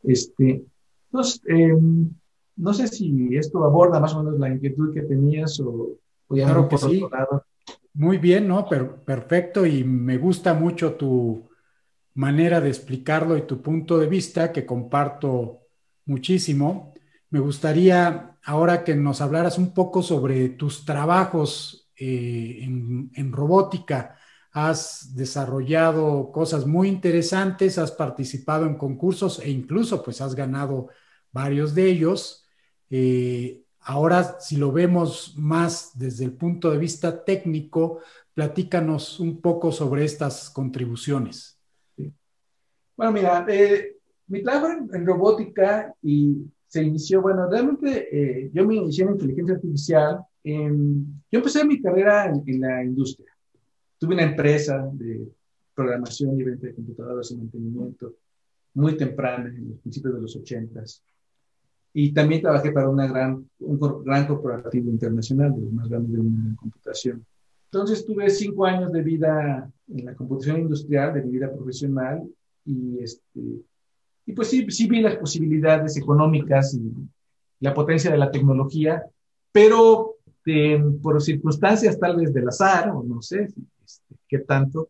Este, 0.03 0.63
entonces, 1.11 1.41
em, 1.47 2.09
no 2.55 2.73
sé 2.73 2.87
si 2.87 3.35
esto 3.35 3.63
aborda 3.65 3.99
más 3.99 4.13
o 4.15 4.23
menos 4.23 4.39
la 4.39 4.49
inquietud 4.49 4.93
que 4.93 5.01
tenías 5.01 5.59
o, 5.59 5.97
o 6.27 6.35
ya 6.35 6.45
claro 6.45 6.69
por 6.69 6.83
otro 6.83 7.09
lado. 7.09 7.43
Muy 7.93 8.17
bien, 8.17 8.47
¿no? 8.47 8.67
Perfecto 9.05 9.65
y 9.65 9.83
me 9.83 10.17
gusta 10.17 10.53
mucho 10.53 10.95
tu 10.95 11.49
manera 12.15 12.61
de 12.61 12.69
explicarlo 12.69 13.37
y 13.37 13.47
tu 13.47 13.61
punto 13.61 13.97
de 13.99 14.07
vista 14.07 14.51
que 14.53 14.65
comparto 14.65 15.61
muchísimo. 16.05 16.93
Me 17.29 17.39
gustaría 17.39 18.37
ahora 18.43 18.83
que 18.83 18.95
nos 18.95 19.21
hablaras 19.21 19.57
un 19.57 19.73
poco 19.73 20.03
sobre 20.03 20.49
tus 20.49 20.85
trabajos 20.85 21.89
eh, 21.97 22.59
en, 22.63 23.11
en 23.15 23.31
robótica 23.33 24.17
has 24.53 25.15
desarrollado 25.15 26.31
cosas 26.31 26.65
muy 26.65 26.89
interesantes, 26.89 27.77
has 27.77 27.91
participado 27.91 28.65
en 28.65 28.75
concursos 28.77 29.39
e 29.39 29.49
incluso 29.49 30.03
pues 30.03 30.21
has 30.21 30.35
ganado 30.35 30.89
varios 31.31 31.73
de 31.75 31.85
ellos. 31.89 32.45
Eh, 32.89 33.63
ahora, 33.81 34.39
si 34.39 34.57
lo 34.57 34.71
vemos 34.71 35.35
más 35.37 35.91
desde 35.95 36.25
el 36.25 36.33
punto 36.33 36.71
de 36.71 36.77
vista 36.77 37.23
técnico, 37.23 37.99
platícanos 38.33 39.19
un 39.19 39.41
poco 39.41 39.71
sobre 39.71 40.05
estas 40.05 40.49
contribuciones. 40.49 41.57
Bueno, 42.95 43.11
mira, 43.11 43.45
eh, 43.49 43.97
mi 44.27 44.43
trabajo 44.43 44.67
en, 44.93 45.05
robótica 45.05 45.93
y 46.01 46.37
se 46.67 46.83
inició, 46.83 47.21
bueno, 47.21 47.49
realmente 47.49 48.07
eh, 48.11 48.51
yo 48.53 48.65
me 48.65 48.75
inicié 48.75 49.03
en 49.05 49.11
inteligencia 49.11 49.55
artificial. 49.55 50.19
yo 50.43 51.39
empecé 51.39 51.65
mi 51.65 51.81
carrera 51.81 52.25
en 52.25 52.61
la 52.61 52.83
industria 52.83 53.31
Tuve 54.01 54.15
una 54.15 54.23
empresa 54.23 54.89
de 54.93 55.27
programación 55.75 56.39
y 56.39 56.43
venta 56.43 56.65
de 56.65 56.73
computadoras 56.73 57.29
y 57.29 57.35
mantenimiento 57.35 58.15
muy 58.73 58.97
temprana, 58.97 59.49
en 59.49 59.69
los 59.69 59.79
principios 59.79 60.15
de 60.15 60.21
los 60.21 60.35
ochentas. 60.35 61.03
Y 61.93 62.13
también 62.13 62.41
trabajé 62.41 62.71
para 62.71 62.89
una 62.89 63.07
gran, 63.07 63.49
un 63.59 64.03
gran 64.03 64.27
corporativo 64.27 64.89
internacional, 64.89 65.53
de 65.53 65.61
los 65.61 65.73
más 65.73 65.89
grandes 65.89 66.11
del 66.13 66.23
mundo 66.23 66.49
en 66.49 66.55
computación. 66.55 67.25
Entonces 67.65 68.05
tuve 68.05 68.29
cinco 68.29 68.65
años 68.65 68.91
de 68.91 69.01
vida 69.01 69.69
en 69.87 70.05
la 70.05 70.15
computación 70.15 70.61
industrial, 70.61 71.13
de 71.13 71.23
mi 71.23 71.31
vida 71.31 71.51
profesional, 71.51 72.21
y, 72.65 72.99
este, 72.99 73.41
y 74.25 74.33
pues 74.33 74.49
sí, 74.49 74.65
sí 74.69 74.87
vi 74.87 75.01
las 75.01 75.15
posibilidades 75.17 75.97
económicas 75.97 76.73
y 76.73 76.91
la 77.59 77.73
potencia 77.73 78.11
de 78.11 78.17
la 78.17 78.31
tecnología, 78.31 79.03
pero 79.51 80.15
por 81.01 81.21
circunstancias 81.21 81.99
tal 81.99 82.17
vez 82.17 82.33
del 82.33 82.47
azar, 82.47 82.89
o 82.89 83.03
no 83.03 83.21
sé, 83.21 83.43
este, 83.83 84.15
qué 84.27 84.39
tanto, 84.39 84.89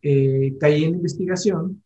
eh, 0.00 0.56
caí 0.58 0.84
en 0.84 0.94
investigación 0.94 1.82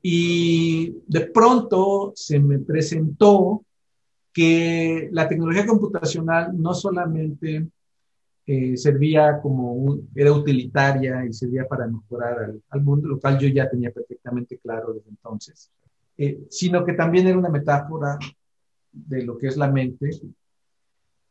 y 0.00 0.94
de 1.06 1.20
pronto 1.26 2.12
se 2.14 2.38
me 2.38 2.58
presentó 2.60 3.64
que 4.36 5.08
la 5.12 5.26
tecnología 5.26 5.64
computacional 5.64 6.52
no 6.60 6.74
solamente 6.74 7.68
eh, 8.44 8.76
servía 8.76 9.40
como 9.40 9.72
un, 9.72 10.10
era 10.14 10.30
utilitaria 10.30 11.24
y 11.24 11.32
servía 11.32 11.66
para 11.66 11.86
mejorar 11.86 12.52
al, 12.68 12.82
mundo, 12.82 13.08
lo 13.08 13.18
cual 13.18 13.38
yo 13.38 13.48
ya 13.48 13.66
tenía 13.66 13.90
perfectamente 13.90 14.58
claro 14.58 14.92
desde 14.92 15.08
entonces, 15.08 15.70
eh, 16.18 16.38
sino 16.50 16.84
que 16.84 16.92
también 16.92 17.26
era 17.26 17.38
una 17.38 17.48
metáfora 17.48 18.18
de 18.92 19.22
lo 19.22 19.38
que 19.38 19.46
es 19.46 19.56
la 19.56 19.70
mente 19.70 20.10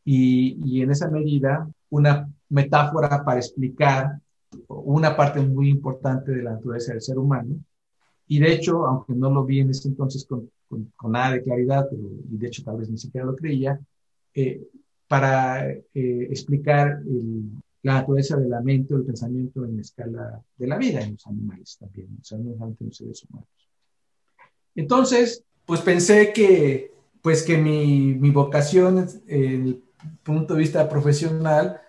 y, 0.03 0.57
y 0.65 0.81
en 0.81 0.89
esa 0.89 1.07
medida 1.07 1.69
una 1.91 2.27
metáfora 2.49 3.23
para 3.23 3.37
explicar 3.37 4.19
una 4.67 5.15
parte 5.15 5.41
muy 5.41 5.69
importante 5.69 6.31
de 6.31 6.41
la 6.41 6.53
naturaleza 6.53 6.93
del 6.93 7.03
ser 7.03 7.19
humano. 7.19 7.55
Y 8.27 8.39
de 8.39 8.51
hecho, 8.51 8.83
aunque 8.87 9.13
no 9.13 9.29
lo 9.29 9.45
vi 9.45 9.59
en 9.59 9.69
ese 9.69 9.89
entonces 9.89 10.25
con, 10.25 10.49
con, 10.67 10.91
nada 11.11 11.33
de 11.33 11.43
claridad, 11.43 11.87
pero, 11.89 12.03
y 12.31 12.37
de 12.37 12.47
hecho 12.47 12.63
tal 12.63 12.77
vez 12.77 12.89
ni 12.89 12.97
siquiera 12.97 13.25
lo 13.25 13.35
creía, 13.35 13.79
eh, 14.33 14.61
para 15.07 15.69
eh, 15.69 15.83
explicar 15.93 17.01
la 17.83 17.93
naturaleza 17.93 18.37
de 18.37 18.49
la 18.49 18.61
mente 18.61 18.93
o 18.93 18.97
el 18.97 19.05
pensamiento 19.05 19.63
en 19.63 19.75
la 19.75 19.81
escala 19.81 20.41
de 20.57 20.67
la 20.67 20.77
vida 20.77 21.01
en 21.01 21.13
los 21.13 21.27
animales 21.27 21.77
también, 21.79 22.17
o 22.19 22.23
sea, 22.23 22.37
no 22.37 22.53
solamente 22.53 22.83
en 22.83 22.87
los 22.87 22.97
seres 22.97 23.25
humanos. 23.29 23.49
Entonces, 24.73 25.43
pues 25.65 25.81
pensé 25.81 26.33
que, 26.33 26.91
pues 27.21 27.43
que 27.43 27.57
mi, 27.57 28.15
mi 28.15 28.31
vocación, 28.31 29.07
el 29.27 29.81
punto 30.23 30.55
de 30.55 30.59
vista 30.59 30.89
profesional, 30.89 31.79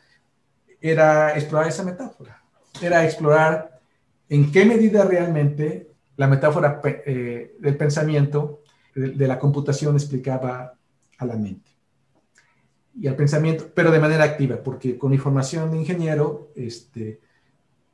era 0.80 1.36
explorar 1.36 1.68
esa 1.68 1.82
metáfora 1.82 2.46
era 2.82 3.04
explorar 3.04 3.80
en 4.28 4.50
qué 4.50 4.64
medida 4.64 5.04
realmente 5.04 5.90
la 6.16 6.26
metáfora 6.26 6.80
eh, 6.84 7.56
del 7.58 7.76
pensamiento, 7.76 8.62
de, 8.96 9.28
la 9.28 9.38
computación, 9.38 9.94
explicaba 9.94 10.74
a 11.18 11.26
la 11.26 11.36
mente 11.36 11.70
y 12.98 13.06
al 13.06 13.14
pensamiento, 13.14 13.70
pero 13.74 13.90
de 13.90 14.00
manera 14.00 14.24
activa, 14.24 14.56
porque 14.62 14.96
con 14.96 15.10
mi 15.10 15.18
formación 15.18 15.70
de 15.70 15.76
ingeniero 15.76 16.48
este, 16.56 17.20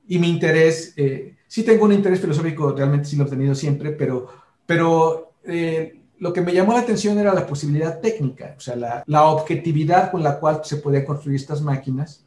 y 0.06 0.18
mi 0.18 0.28
interés, 0.28 0.94
eh, 0.96 1.36
sí 1.48 1.64
tengo 1.64 1.86
un 1.86 1.92
interés 1.92 2.20
filosófico, 2.20 2.72
realmente 2.72 3.08
sí 3.08 3.16
lo 3.16 3.24
he 3.24 3.28
tenido 3.30 3.54
siempre, 3.54 3.90
pero, 3.90 4.28
pero 4.64 5.32
eh, 5.44 6.02
lo 6.18 6.32
que 6.32 6.40
me 6.40 6.52
llamó 6.52 6.72
la 6.72 6.80
atención 6.80 7.18
era 7.18 7.34
la 7.34 7.46
posibilidad 7.46 8.00
técnica, 8.00 8.54
o 8.56 8.60
sea, 8.60 8.76
la, 8.76 9.02
la 9.06 9.26
objetividad 9.26 10.12
con 10.12 10.22
la 10.22 10.38
cual 10.38 10.60
se 10.62 10.76
podían 10.76 11.04
construir 11.04 11.36
estas 11.36 11.60
máquinas. 11.60 12.24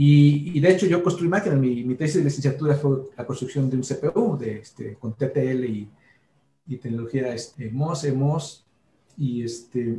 Y, 0.00 0.60
de 0.60 0.70
hecho 0.70 0.86
yo 0.86 1.02
construí 1.02 1.28
máquinas, 1.28 1.58
mi, 1.58 1.82
mi, 1.82 1.96
tesis 1.96 2.18
de 2.18 2.24
licenciatura 2.24 2.76
fue 2.76 2.98
la 3.16 3.26
construcción 3.26 3.68
de 3.68 3.78
un 3.78 3.82
CPU 3.82 4.36
de, 4.38 4.58
este, 4.58 4.94
con 4.94 5.14
TTL 5.14 5.64
y, 5.64 5.88
y 6.68 6.76
tecnología 6.76 7.34
este, 7.34 7.70
MOS, 7.70 8.04
EMOS, 8.04 8.64
y 9.16 9.42
este, 9.42 9.98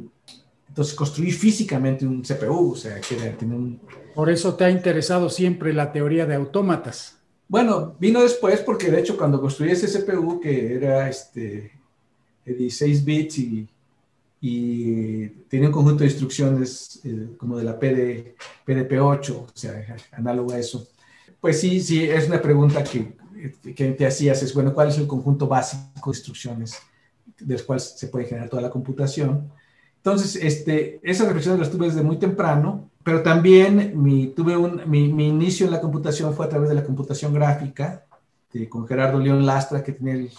entonces 0.67 0.93
construí 0.93 1.31
físicamente 1.31 2.05
un 2.05 2.21
CPU, 2.21 2.71
o 2.71 2.75
sea, 2.75 3.01
que 3.01 3.15
era, 3.15 3.35
un... 3.41 3.81
Por 4.15 4.29
eso 4.29 4.55
te 4.55 4.65
ha 4.65 4.69
interesado 4.69 5.29
siempre 5.29 5.73
la 5.73 5.91
teoría 5.91 6.25
de 6.25 6.35
autómatas. 6.35 7.17
Bueno, 7.47 7.95
vino 7.99 8.21
después 8.21 8.61
porque 8.61 8.91
de 8.91 8.99
hecho 8.99 9.17
cuando 9.17 9.41
construí 9.41 9.71
ese 9.71 9.87
CPU 9.87 10.39
que 10.39 10.75
era 10.75 11.09
este, 11.09 11.71
de 12.45 12.53
16 12.53 13.03
bits 13.03 13.39
y 13.39 13.67
y 14.41 15.27
tiene 15.49 15.67
un 15.67 15.73
conjunto 15.73 15.99
de 15.99 16.09
instrucciones 16.09 17.01
eh, 17.03 17.29
como 17.37 17.57
de 17.57 17.63
la 17.63 17.77
PD, 17.77 18.35
PDP-8, 18.65 19.31
o 19.31 19.47
sea, 19.53 19.95
análogo 20.13 20.53
a 20.53 20.59
eso. 20.59 20.87
Pues 21.41 21.59
sí, 21.59 21.81
sí, 21.81 22.03
es 22.03 22.27
una 22.27 22.41
pregunta 22.41 22.83
que, 22.83 23.13
que 23.75 23.91
te 23.91 24.05
hacías, 24.05 24.41
es, 24.43 24.53
bueno, 24.53 24.73
¿cuál 24.73 24.89
es 24.89 24.97
el 24.97 25.07
conjunto 25.07 25.47
básico 25.47 26.11
de 26.11 26.17
instrucciones 26.17 26.77
de 27.39 27.53
los 27.53 27.63
cuales 27.63 27.95
se 27.97 28.07
puede 28.07 28.25
generar 28.25 28.49
toda 28.49 28.61
la 28.61 28.69
computación? 28.69 29.51
Entonces, 29.97 30.35
este, 30.41 30.99
esas 31.03 31.27
reflexiones 31.27 31.59
las 31.59 31.71
tuve 31.71 31.87
desde 31.87 32.03
muy 32.03 32.17
temprano, 32.17 32.89
pero 33.03 33.21
también 33.21 34.01
mi, 34.01 34.27
tuve 34.27 34.55
un, 34.55 34.81
mi, 34.89 35.11
mi 35.11 35.27
inicio 35.27 35.65
en 35.65 35.71
la 35.71 35.81
computación 35.81 36.33
fue 36.33 36.45
a 36.45 36.49
través 36.49 36.69
de 36.69 36.75
la 36.75 36.83
computación 36.83 37.33
gráfica, 37.33 38.05
con 38.67 38.87
Gerardo 38.87 39.19
León 39.19 39.45
Lastra, 39.45 39.83
que 39.83 39.93
tenía 39.93 40.13
el, 40.13 40.29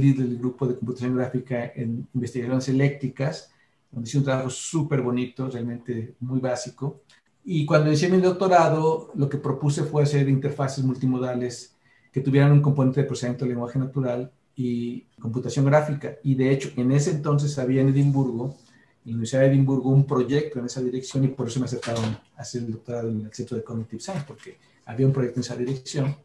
líder 0.00 0.26
del 0.26 0.38
grupo 0.38 0.66
de 0.66 0.76
computación 0.76 1.16
gráfica 1.16 1.72
en 1.76 2.08
investigaciones 2.12 2.68
eléctricas, 2.68 3.52
donde 3.90 4.08
hice 4.08 4.18
un 4.18 4.24
trabajo 4.24 4.50
súper 4.50 5.00
bonito, 5.00 5.48
realmente 5.48 6.14
muy 6.20 6.40
básico. 6.40 7.02
Y 7.44 7.64
cuando 7.64 7.88
inicié 7.88 8.08
mi 8.08 8.18
doctorado, 8.18 9.12
lo 9.14 9.28
que 9.28 9.38
propuse 9.38 9.84
fue 9.84 10.02
hacer 10.02 10.28
interfaces 10.28 10.84
multimodales 10.84 11.76
que 12.12 12.20
tuvieran 12.20 12.52
un 12.52 12.60
componente 12.60 13.00
de 13.00 13.06
procesamiento 13.06 13.44
de 13.44 13.50
lenguaje 13.50 13.78
natural 13.78 14.30
y 14.54 15.06
computación 15.20 15.64
gráfica. 15.64 16.16
Y 16.22 16.34
de 16.34 16.50
hecho, 16.50 16.70
en 16.76 16.92
ese 16.92 17.10
entonces 17.10 17.58
había 17.58 17.80
en 17.80 17.88
Edimburgo, 17.88 18.56
en 19.04 19.10
la 19.10 19.12
Universidad 19.12 19.40
de 19.40 19.48
Edimburgo, 19.48 19.90
un 19.90 20.06
proyecto 20.06 20.58
en 20.58 20.66
esa 20.66 20.80
dirección 20.82 21.24
y 21.24 21.28
por 21.28 21.48
eso 21.48 21.58
me 21.58 21.66
acercaron 21.66 22.04
a 22.04 22.42
hacer 22.42 22.62
el 22.62 22.72
doctorado 22.72 23.08
en 23.08 23.22
el 23.22 23.32
Centro 23.32 23.56
de 23.56 23.64
Cognitive 23.64 24.00
Science, 24.00 24.24
porque 24.28 24.58
había 24.84 25.06
un 25.06 25.12
proyecto 25.12 25.40
en 25.40 25.44
esa 25.44 25.56
dirección. 25.56 26.16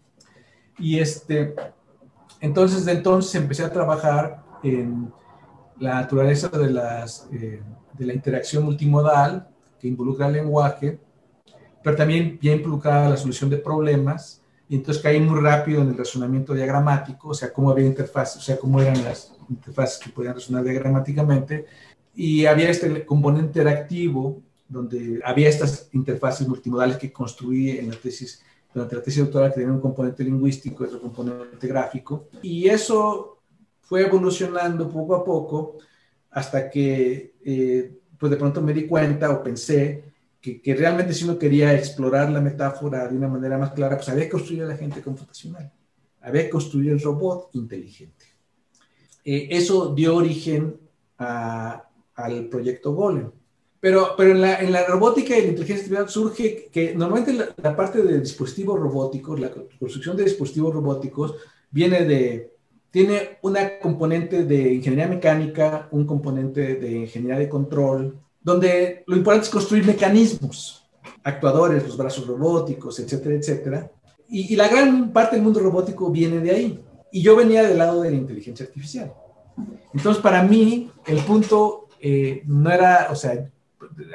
Y 0.77 0.99
este, 0.99 1.55
entonces, 2.41 2.85
de 2.85 2.91
entonces 2.91 3.33
empecé 3.35 3.63
a 3.63 3.71
trabajar 3.71 4.43
en 4.63 5.11
la 5.79 5.95
naturaleza 5.95 6.49
de, 6.49 6.69
las, 6.69 7.27
eh, 7.31 7.61
de 7.97 8.05
la 8.05 8.13
interacción 8.13 8.63
multimodal 8.63 9.47
que 9.79 9.88
involucra 9.88 10.27
el 10.27 10.33
lenguaje, 10.33 10.99
pero 11.83 11.95
también 11.95 12.38
ya 12.41 12.51
involucraba 12.51 13.09
la 13.09 13.17
solución 13.17 13.49
de 13.49 13.57
problemas. 13.57 14.41
Y 14.70 14.76
entonces 14.76 15.01
caí 15.01 15.20
muy 15.20 15.39
rápido 15.39 15.82
en 15.82 15.89
el 15.89 15.97
razonamiento 15.97 16.53
diagramático, 16.53 17.30
o 17.30 17.34
sea, 17.34 17.53
cómo 17.53 17.72
había 17.72 17.86
interfaces, 17.86 18.38
o 18.38 18.41
sea, 18.41 18.57
cómo 18.57 18.82
eran 18.82 19.03
las 19.03 19.34
interfaces 19.49 19.97
que 19.97 20.09
podían 20.09 20.34
razonar 20.36 20.63
diagramáticamente. 20.63 21.65
Y 22.15 22.45
había 22.45 22.70
este 22.70 23.05
componente 23.05 23.47
interactivo 23.47 24.41
donde 24.68 25.22
había 25.24 25.49
estas 25.49 25.89
interfaces 25.93 26.47
multimodales 26.47 26.97
que 26.97 27.11
construí 27.11 27.72
en 27.78 27.89
la 27.89 27.95
tesis, 27.95 28.43
durante 28.74 28.95
la 28.95 29.01
tesis 29.01 29.24
doctoral, 29.24 29.51
que 29.51 29.61
tenía 29.61 29.74
un 29.74 29.82
componente 29.82 30.24
lingüístico 30.24 30.84
otro 30.84 31.01
componente 31.01 31.68
gráfico. 31.68 32.28
Y 32.41 32.68
eso 32.68 33.39
fue 33.82 34.01
evolucionando 34.05 34.89
poco 34.89 35.15
a 35.15 35.24
poco 35.24 35.78
hasta 36.32 36.70
que, 36.70 37.36
eh, 37.43 37.97
pues 38.20 38.30
de 38.30 38.38
pronto 38.38 38.61
me 38.61 38.74
di 38.74 38.86
cuenta 38.86 39.32
o 39.32 39.41
pensé 39.41 40.07
que, 40.41 40.61
que, 40.61 40.75
realmente 40.75 41.13
si 41.13 41.23
uno 41.23 41.38
quería 41.38 41.73
explorar 41.73 42.29
la 42.29 42.41
metáfora 42.41 43.07
de 43.07 43.17
una 43.17 43.27
manera 43.27 43.57
más 43.57 43.71
clara, 43.71 43.97
pues 43.97 44.09
había 44.09 44.25
que 44.25 44.31
construir 44.31 44.63
a 44.63 44.67
la 44.67 44.77
gente 44.77 45.01
computacional, 45.01 45.71
había 46.21 46.43
que 46.43 46.49
construir 46.49 46.91
el 46.91 47.01
robot 47.01 47.49
inteligente. 47.53 48.25
Eh, 49.23 49.49
eso 49.51 49.93
dio 49.93 50.15
origen 50.15 50.79
a, 51.17 51.85
al 52.15 52.47
proyecto 52.47 52.93
Golem. 52.93 53.29
Pero, 53.79 54.15
pero 54.17 54.31
en, 54.31 54.41
la, 54.41 54.59
en 54.61 54.71
la 54.71 54.85
robótica 54.85 55.38
y 55.38 55.41
la 55.41 55.47
inteligencia 55.49 55.83
artificial 55.83 56.09
surge 56.09 56.69
que 56.71 56.95
normalmente 56.95 57.53
la, 57.61 57.75
parte 57.75 58.01
de 58.01 58.21
dispositivos 58.21 58.79
robóticos, 58.79 59.39
la 59.39 59.51
construcción 59.51 60.17
de 60.17 60.23
dispositivos 60.23 60.73
robóticos, 60.73 61.35
viene 61.69 62.05
de, 62.05 62.53
tiene 62.89 63.38
una 63.43 63.79
componente 63.79 64.45
de 64.45 64.73
ingeniería 64.75 65.07
mecánica, 65.07 65.89
un 65.91 66.07
componente 66.07 66.75
de 66.75 66.91
ingeniería 66.91 67.38
de 67.38 67.49
control, 67.49 68.19
donde 68.48 69.04
lo 69.08 69.18
importante 69.18 69.48
es 69.48 69.52
construir 69.52 69.86
mecanismos, 69.86 70.88
actuadores, 71.22 71.84
los 71.84 71.98
brazos 71.98 72.26
robóticos, 72.26 72.98
etcétera, 72.98 73.36
etcétera. 73.36 73.91
Y, 74.30 74.54
y 74.54 74.56
la 74.56 74.70
gran 74.70 75.12
parte 75.12 75.36
del 75.36 75.43
mundo 75.43 75.60
robótico 75.60 76.10
viene 76.10 76.39
de 76.39 76.52
ahí. 76.52 76.86
Y 77.12 77.22
yo 77.22 77.36
venía 77.36 77.64
del 77.64 77.78
lado 77.78 78.02
de 78.02 78.10
la 78.10 78.16
inteligencia 78.16 78.66
artificial. 78.66 79.14
Entonces, 79.93 80.24
para 80.24 80.43
mí, 80.43 80.89
el 81.06 81.18
punto 81.26 81.89
eh, 82.00 82.41
no 82.45 82.72
era, 82.72 83.10
o 83.12 83.16
sea, 83.16 83.52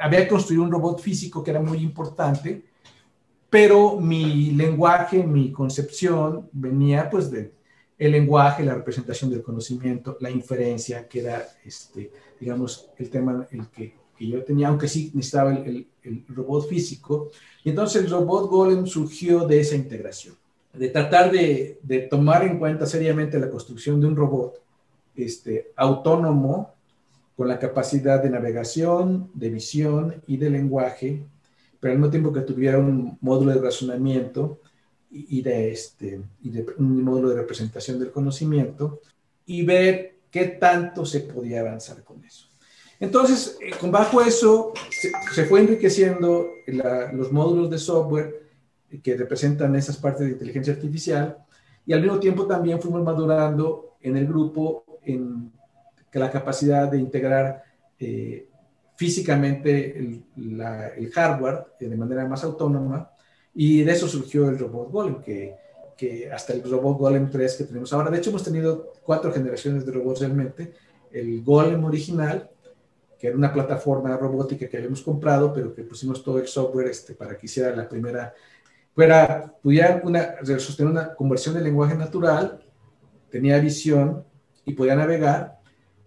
había 0.01 0.23
que 0.23 0.29
construir 0.29 0.61
un 0.61 0.71
robot 0.71 0.99
físico 0.99 1.43
que 1.43 1.51
era 1.51 1.61
muy 1.61 1.77
importante, 1.77 2.65
pero 3.51 3.99
mi 3.99 4.49
lenguaje, 4.49 5.21
mi 5.23 5.51
concepción 5.51 6.49
venía 6.53 7.07
pues 7.07 7.29
de 7.29 7.53
lenguaje, 7.99 8.63
la 8.63 8.73
representación 8.73 9.29
del 9.29 9.43
conocimiento, 9.43 10.17
la 10.21 10.31
inferencia, 10.31 11.07
que 11.07 11.19
era, 11.19 11.47
este, 11.63 12.11
digamos, 12.39 12.89
el 12.97 13.11
tema 13.11 13.47
el 13.51 13.67
que, 13.67 14.01
que 14.23 14.37
yo 14.37 14.43
tenía, 14.43 14.69
aunque 14.69 14.87
sí 14.87 15.11
necesitaba 15.13 15.53
el, 15.53 15.87
el, 16.03 16.25
robot 16.29 16.67
físico. 16.67 17.31
Y 17.63 17.69
entonces 17.69 18.03
el 18.03 18.09
robot 18.09 18.49
Golem 18.49 18.85
surgió 18.85 19.45
de 19.45 19.59
esa 19.59 19.75
integración, 19.75 20.35
de 20.73 20.89
tratar 20.89 21.31
de, 21.31 21.79
de 21.83 21.99
tomar 21.99 22.43
en 22.43 22.59
cuenta 22.59 22.85
seriamente 22.85 23.39
la 23.39 23.49
construcción 23.49 23.99
de 23.99 24.07
un 24.07 24.15
robot 24.15 24.61
este, 25.15 25.71
autónomo 25.75 26.73
con 27.35 27.47
la 27.47 27.59
capacidad 27.59 28.21
de 28.21 28.29
navegación, 28.29 29.29
de 29.33 29.49
visión 29.49 30.21
y 30.27 30.37
de 30.37 30.49
lenguaje, 30.49 31.23
pero 31.79 31.93
al 31.93 31.99
mismo 31.99 32.11
tiempo 32.11 32.31
que 32.31 32.41
tuviera 32.41 32.79
un 32.79 33.17
módulo 33.21 33.53
de 33.53 33.61
razonamiento 33.61 34.59
y, 35.11 35.41
de, 35.41 35.71
este, 35.71 36.21
y 36.41 36.49
de 36.49 36.65
un 36.77 37.03
módulo 37.03 37.29
de 37.29 37.35
representación 37.35 37.99
del 37.99 38.11
conocimiento, 38.11 39.01
y 39.45 39.63
ver 39.63 40.15
qué 40.31 40.45
tanto 40.45 41.05
se 41.05 41.19
podía 41.19 41.59
avanzar 41.59 42.03
con 42.03 42.23
eso. 42.23 42.42
Entonces, 43.03 43.57
eh, 43.59 43.71
con 43.81 43.91
bajo 43.91 44.21
eso, 44.21 44.71
se, 44.89 45.43
fue 45.43 45.59
enriqueciendo 45.59 46.51
los 47.11 47.33
módulos 47.33 47.69
de 47.69 47.77
software 47.77 48.47
que 49.03 49.17
representan 49.17 49.75
esas 49.75 49.97
partes 49.97 50.25
de 50.25 50.31
inteligencia 50.31 50.73
artificial, 50.73 51.37
y 51.85 51.91
al 51.91 52.01
mismo 52.01 52.17
tiempo 52.17 52.47
también 52.47 52.79
fuimos 52.79 53.03
madurando 53.03 53.97
en 53.99 54.15
el 54.15 54.25
grupo 54.25 54.85
en 55.03 55.51
la 56.13 56.31
capacidad 56.31 56.89
de 56.89 56.97
integrar 56.97 57.63
eh, 57.99 58.47
físicamente 58.95 59.99
el, 59.99 60.23
el, 60.95 61.11
hardware 61.11 61.65
de 61.77 61.97
manera 61.97 62.25
más 62.25 62.45
autónoma 62.45 63.11
y 63.53 63.83
de 63.83 63.91
eso 63.91 64.07
surgió 64.07 64.47
el 64.47 64.57
robot 64.57 64.91
Golem, 64.91 65.21
que, 65.21 65.57
que, 65.97 66.31
hasta 66.31 66.53
el 66.53 66.63
robot 66.63 66.99
Golem 66.99 67.29
3 67.29 67.55
que 67.57 67.63
tenemos 67.65 67.91
ahora. 67.91 68.09
De 68.09 68.19
hecho, 68.19 68.29
hemos 68.29 68.45
tenido 68.45 68.93
cuatro 69.03 69.33
generaciones 69.33 69.85
de 69.85 69.91
robots 69.91 70.21
realmente. 70.21 70.71
El 71.11 71.43
Golem 71.43 71.83
original, 71.83 72.49
que 73.23 73.29
era 73.29 73.37
una 73.37 73.53
plataforma 73.53 74.17
robótica 74.17 74.67
que 74.67 74.75
habíamos 74.75 75.01
comprado, 75.01 75.53
pero 75.53 75.73
que 75.73 75.83
pusimos 75.83 76.21
todo 76.21 76.39
el 76.39 76.47
software 76.49 76.89
este, 76.89 77.13
para 77.13 77.37
que 77.37 77.45
hiciera 77.45 77.73
la 77.73 77.87
primera, 77.87 78.33
fuera, 78.93 79.55
pudiera 79.61 80.01
una, 80.03 80.35
sostener 80.59 80.91
una 80.91 81.15
conversión 81.15 81.55
de 81.55 81.61
lenguaje 81.61 81.95
natural, 81.95 82.61
tenía 83.31 83.57
visión 83.59 84.25
y 84.65 84.73
podía 84.73 84.97
navegar. 84.97 85.57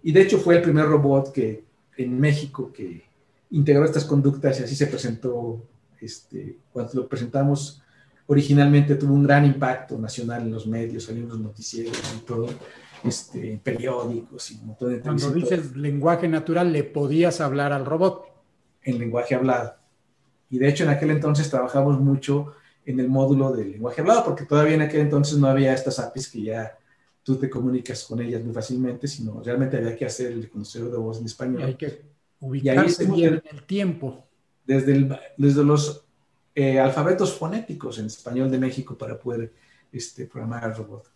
Y 0.02 0.12
de 0.12 0.20
hecho 0.20 0.36
fue 0.36 0.56
el 0.56 0.62
primer 0.62 0.84
robot 0.84 1.32
que 1.32 1.64
en 1.96 2.20
México 2.20 2.70
que 2.70 3.04
integró 3.48 3.86
estas 3.86 4.04
conductas 4.04 4.60
y 4.60 4.64
así 4.64 4.76
se 4.76 4.86
presentó, 4.86 5.66
este, 5.98 6.58
cuando 6.70 6.92
lo 7.00 7.08
presentamos 7.08 7.82
originalmente 8.26 8.96
tuvo 8.96 9.14
un 9.14 9.22
gran 9.22 9.46
impacto 9.46 9.96
nacional 9.98 10.42
en 10.42 10.50
los 10.50 10.66
medios, 10.66 11.04
salió 11.04 11.22
en 11.22 11.30
los 11.30 11.40
noticieros 11.40 11.96
y 12.14 12.26
todo, 12.26 12.50
este, 13.07 13.61
periódicos 13.62 14.50
y 14.50 14.54
un 14.57 14.66
montón 14.68 14.92
de 14.92 15.00
Cuando 15.00 15.30
dices 15.30 15.76
lenguaje 15.76 16.28
natural, 16.28 16.72
¿le 16.72 16.84
podías 16.84 17.40
hablar 17.40 17.72
al 17.72 17.86
robot? 17.86 18.26
En 18.82 18.98
lenguaje 18.98 19.34
hablado. 19.34 19.74
Y 20.50 20.59
de 20.59 20.68
hecho 20.68 20.84
en 20.84 20.90
aquel 20.90 21.11
entonces 21.11 21.50
trabajamos 21.50 21.98
mucho 21.98 22.54
en 22.84 23.00
el 23.00 23.09
módulo 23.09 23.52
del 23.52 23.72
lenguaje 23.72 24.00
hablado, 24.00 24.24
porque 24.24 24.44
todavía 24.44 24.74
en 24.74 24.82
aquel 24.82 25.00
entonces 25.00 25.38
no 25.38 25.48
había 25.48 25.74
estas 25.74 25.98
APIs 25.98 26.28
que 26.28 26.42
ya 26.42 26.78
tú 27.22 27.36
te 27.36 27.50
comunicas 27.50 28.04
con 28.04 28.20
ellas 28.20 28.44
muy 28.44 28.54
fácilmente, 28.54 29.09
sino 29.09 29.42
realmente 29.42 29.76
había 29.76 29.96
que 29.96 30.07
hacer 30.07 30.30
el 30.30 30.44
reconocedor 30.44 30.92
de 30.92 30.98
voz 30.98 31.18
en 31.18 31.26
español. 31.26 31.61
Y 31.61 31.64
hay 31.64 31.74
que 31.74 32.02
ubicarse 32.38 33.04
bien 33.07 33.34
en 33.34 33.57
el 33.57 33.62
tiempo. 33.64 34.24
Desde, 34.64 34.92
el, 34.92 35.18
desde 35.36 35.64
los 35.64 36.04
eh, 36.54 36.78
alfabetos 36.78 37.34
fonéticos 37.34 37.98
en 37.98 38.07
español 38.07 38.50
de 38.50 38.59
México 38.59 38.96
para 38.96 39.18
poder 39.18 39.52
este, 39.92 40.26
programar 40.26 40.64
el 40.64 40.76
robot. 40.76 41.15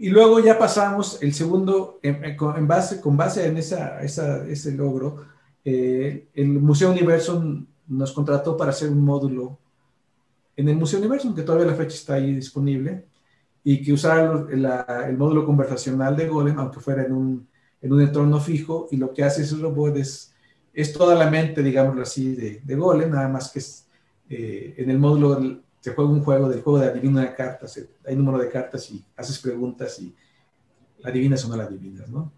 Y 0.00 0.10
luego 0.10 0.38
ya 0.38 0.56
pasamos 0.56 1.20
el 1.22 1.34
segundo, 1.34 1.98
en, 2.02 2.68
base, 2.68 3.00
con 3.00 3.16
base 3.16 3.48
en 3.48 3.56
esa, 3.56 4.00
ese 4.00 4.72
logro, 4.72 5.26
eh, 5.64 6.28
el 6.34 6.48
Museo 6.50 6.92
Universo 6.92 7.42
nos 7.88 8.12
contrató 8.12 8.56
para 8.56 8.70
hacer 8.70 8.90
un 8.90 9.04
módulo 9.04 9.58
en 10.56 10.68
el 10.68 10.76
Museo 10.76 11.00
Universo, 11.00 11.34
que 11.34 11.42
todavía 11.42 11.66
la 11.66 11.74
fecha 11.74 11.96
está 11.96 12.14
ahí 12.14 12.32
disponible, 12.32 13.06
y 13.64 13.82
que 13.82 13.92
usara 13.92 14.46
el, 15.08 15.18
módulo 15.18 15.44
conversacional 15.44 16.16
de 16.16 16.28
Golem, 16.28 16.56
aunque 16.60 16.78
fuera 16.78 17.02
en 17.04 17.12
un, 17.12 17.48
en 17.82 17.92
un 17.92 18.00
entorno 18.00 18.38
fijo, 18.38 18.86
y 18.92 18.98
lo 18.98 19.12
que 19.12 19.24
hace 19.24 19.42
ese 19.42 19.56
robot 19.56 19.96
es, 19.96 20.32
toda 20.96 21.16
la 21.16 21.28
mente, 21.28 21.60
digámoslo 21.60 22.02
así, 22.02 22.36
de, 22.36 22.60
de 22.62 22.74
Golem, 22.76 23.10
nada 23.10 23.26
más 23.26 23.50
que 23.50 23.58
es, 23.58 23.88
eh, 24.30 24.74
en 24.78 24.90
el 24.90 24.98
módulo 24.98 25.60
se 25.80 25.94
juega 25.94 26.10
un 26.10 26.22
juego 26.22 26.48
del 26.48 26.62
juego 26.62 26.78
de 26.78 26.86
adivina 26.86 27.20
una 27.20 27.34
carta, 27.34 27.66
hay 28.06 28.14
un 28.14 28.24
número 28.24 28.42
de 28.42 28.50
cartas 28.50 28.90
y 28.90 29.04
haces 29.16 29.38
preguntas 29.38 29.98
y 30.00 30.14
la 30.98 31.10
adivinas 31.10 31.44
o 31.44 31.48
no 31.48 31.56
la 31.56 31.64
adivinas, 31.64 32.08
¿no? 32.08 32.32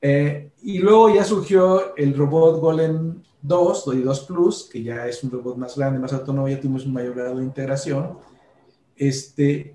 Eh, 0.00 0.50
y 0.62 0.78
luego 0.78 1.14
ya 1.14 1.24
surgió 1.24 1.96
el 1.96 2.14
robot 2.14 2.60
Golem 2.60 3.22
2, 3.40 3.84
2 4.04 4.20
Plus, 4.26 4.68
que 4.70 4.82
ya 4.82 5.06
es 5.06 5.24
un 5.24 5.30
robot 5.30 5.56
más 5.56 5.76
grande, 5.76 5.98
más 5.98 6.12
autónomo, 6.12 6.48
ya 6.48 6.60
tuvimos 6.60 6.84
un 6.84 6.92
mayor 6.92 7.14
grado 7.14 7.38
de 7.38 7.44
integración. 7.44 8.18
Este, 8.96 9.74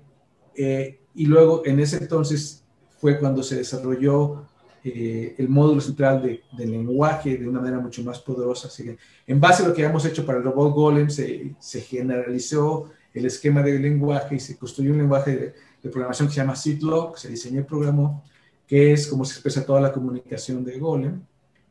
eh, 0.54 1.00
y 1.14 1.26
luego 1.26 1.62
en 1.64 1.80
ese 1.80 1.98
entonces 1.98 2.64
fue 3.00 3.18
cuando 3.18 3.42
se 3.42 3.56
desarrolló 3.56 4.46
eh, 4.82 5.34
el 5.36 5.48
módulo 5.48 5.80
central 5.80 6.22
de, 6.22 6.66
lenguaje 6.66 7.36
de 7.36 7.46
una 7.46 7.60
manera 7.60 7.78
mucho 7.78 8.02
más 8.02 8.18
poderosa. 8.20 8.68
En 9.26 9.38
base 9.40 9.62
a 9.62 9.68
lo 9.68 9.74
que 9.74 9.82
habíamos 9.82 10.06
hecho 10.06 10.24
para 10.24 10.38
el 10.38 10.44
robot 10.44 10.74
Golem, 10.74 11.10
se, 11.10 11.80
generalizó 11.82 12.90
el 13.12 13.26
esquema 13.26 13.62
de 13.62 13.78
lenguaje 13.78 14.36
y 14.36 14.40
se 14.40 14.56
construyó 14.56 14.92
un 14.92 14.98
lenguaje 14.98 15.54
de, 15.82 15.90
programación 15.90 16.28
que 16.28 16.34
se 16.34 16.40
llama 16.40 16.56
SITLOG, 16.56 17.18
se 17.18 17.28
diseñó 17.28 17.60
y 17.60 17.64
programó, 17.64 18.22
que 18.66 18.92
es 18.92 19.06
como 19.06 19.24
se 19.24 19.32
expresa 19.32 19.66
toda 19.66 19.80
la 19.80 19.92
comunicación 19.92 20.64
de 20.64 20.78
Golem. 20.78 21.20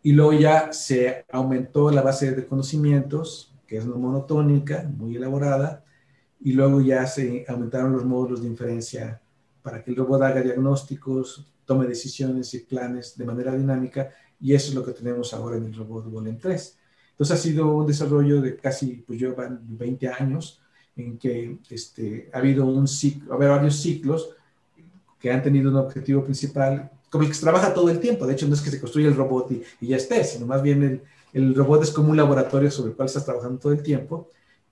Y 0.03 0.11
luego 0.13 0.33
ya 0.33 0.71
se 0.71 1.25
aumentó 1.31 1.91
la 1.91 2.01
base 2.01 2.31
de 2.31 2.45
conocimientos, 2.45 3.53
que 3.67 3.77
es 3.77 3.85
una 3.85 3.97
monotónica, 3.97 4.89
muy 4.97 5.15
elaborada, 5.15 5.83
y 6.39 6.53
luego 6.53 6.81
ya 6.81 7.05
se 7.07 7.45
aumentaron 7.47 7.91
los 7.91 8.05
módulos 8.05 8.41
de 8.41 8.47
inferencia 8.47 9.21
para 9.61 9.83
que 9.83 9.91
el 9.91 9.97
robot 9.97 10.21
haga 10.21 10.41
diagnósticos, 10.41 11.51
tome 11.69 11.85
decisiones 11.85 12.51
y 12.55 12.61
planes 12.61 13.15
de 13.15 13.25
manera 13.25 13.55
dinámica, 13.55 14.09
y 14.41 14.55
eso 14.55 14.69
es 14.69 14.75
lo 14.75 14.83
que 14.83 14.93
tenemos 14.93 15.35
ahora 15.35 15.57
en 15.57 15.65
el 15.65 15.75
robot 15.75 16.09
Golem 16.09 16.39
3. 16.39 16.77
Entonces 17.11 17.37
ha 17.37 17.39
sido 17.39 17.75
un 17.75 17.85
desarrollo 17.85 18.41
de 18.41 18.55
casi, 18.55 19.03
pues 19.05 19.19
yo 19.19 19.35
van 19.35 19.59
20 19.61 20.07
años, 20.07 20.63
en 20.95 21.19
que 21.19 21.59
este, 21.69 22.31
ha 22.33 22.39
habido 22.39 22.65
un 22.65 22.87
ciclo, 22.87 23.35
ha 23.35 23.37
varios 23.37 23.75
ciclos 23.75 24.31
que 25.19 25.31
han 25.31 25.43
tenido 25.43 25.69
un 25.69 25.77
objetivo 25.77 26.23
principal, 26.23 26.89
como 27.11 27.23
el 27.23 27.29
que 27.29 27.35
se 27.35 27.41
trabaja 27.41 27.71
todo 27.71 27.91
el 27.91 27.99
tiempo. 27.99 28.25
De 28.25 28.33
hecho, 28.33 28.47
no 28.47 28.55
es 28.55 28.61
que 28.61 28.71
se 28.71 28.79
construya 28.79 29.09
el 29.09 29.15
robot 29.15 29.51
y, 29.51 29.61
y 29.81 29.89
ya 29.89 29.97
esté, 29.97 30.23
sino 30.23 30.47
más 30.47 30.63
bien 30.63 30.81
el, 30.81 31.03
el 31.33 31.53
robot 31.53 31.83
es 31.83 31.91
como 31.91 32.09
un 32.09 32.17
laboratorio 32.17 32.71
sobre 32.71 32.89
el 32.89 32.95
cual 32.95 33.05
estás 33.05 33.25
trabajando 33.25 33.59
todo 33.59 33.73
el 33.73 33.83
tiempo. 33.83 34.31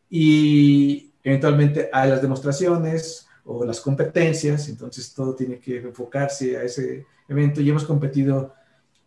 Y, 0.09 1.07
Eventualmente 1.27 1.89
hay 1.91 2.09
las 2.09 2.21
demostraciones 2.21 3.26
o 3.47 3.65
las 3.65 3.79
competencias, 3.79 4.67
entonces 4.67 5.13
todo 5.13 5.33
tiene 5.33 5.59
que 5.59 5.77
enfocarse 5.77 6.57
a 6.57 6.63
ese 6.63 7.05
evento. 7.27 7.61
Y 7.61 7.69
hemos 7.69 7.85
competido 7.85 8.53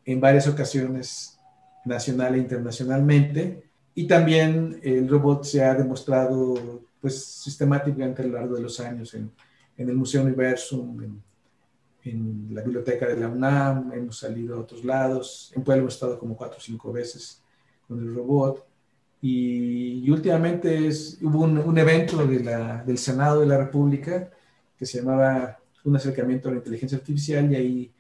en 0.05 0.21
varias 0.21 0.49
ocasiones 0.49 1.39
nacional 1.85 2.35
e 2.35 2.39
internacionalmente. 2.39 3.63
Y 3.95 4.07
también 4.07 4.81
el 4.83 5.09
robot 5.09 5.45
se 5.45 5.63
ha 5.63 5.75
demostrado 5.75 6.83
pues, 7.01 7.23
sistemáticamente 7.23 8.23
a 8.23 8.27
lo 8.27 8.33
largo 8.39 8.55
de 8.55 8.63
los 8.63 8.81
años 8.81 9.13
en, 9.15 9.31
en 9.77 9.89
el 9.89 9.97
Museo 9.97 10.23
Universum, 10.23 11.03
en, 11.03 11.23
en, 12.05 12.55
la 12.55 12.63
biblioteca 12.63 13.07
de 13.07 13.17
la 13.17 13.29
UNAM, 13.29 13.93
hemos 13.93 14.19
salido 14.19 14.57
a 14.57 14.61
otros 14.61 14.85
lados, 14.85 15.53
en 15.55 15.63
Puebla 15.63 15.83
hemos 15.83 15.95
estado 15.95 16.19
como 16.19 16.37
cuatro 16.37 16.59
o 16.59 16.63
cinco 16.63 16.93
veces 16.93 17.43
con 17.87 18.01
el 18.01 18.15
robot. 18.15 18.70
Y, 19.23 20.09
últimamente 20.11 20.87
es, 20.87 21.19
hubo 21.23 21.45
un, 21.45 21.59
un 21.59 21.79
evento 21.79 22.27
de 22.27 22.43
la, 22.43 22.83
del 22.85 22.99
Senado 22.99 23.41
de 23.41 23.47
la 23.47 23.59
República 23.59 24.31
que 24.79 24.87
se 24.87 24.99
llamaba 24.99 25.59
Un 25.85 25.97
acercamiento 25.97 26.49
a 26.49 26.53
la 26.53 26.59
inteligencia 26.59 26.99
artificial 26.99 27.51
y 27.53 27.55
ahí 27.55 27.93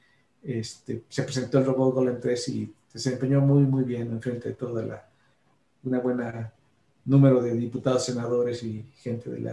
este, 0.42 1.04
se 1.08 1.22
presentó 1.22 1.58
el 1.58 1.66
robot 1.66 1.94
Golem 1.94 2.20
3 2.20 2.48
y 2.48 2.74
se 2.88 2.98
desempeñó 2.98 3.40
muy, 3.40 3.62
muy 3.62 3.84
bien 3.84 4.10
en 4.10 4.20
frente 4.22 4.48
de 4.48 4.54
toda 4.54 4.82
la, 4.82 5.08
una 5.84 6.00
buena 6.00 6.52
número 7.04 7.42
de 7.42 7.54
diputados, 7.54 8.04
senadores 8.04 8.62
y 8.62 8.84
gente 9.02 9.30
del 9.30 9.50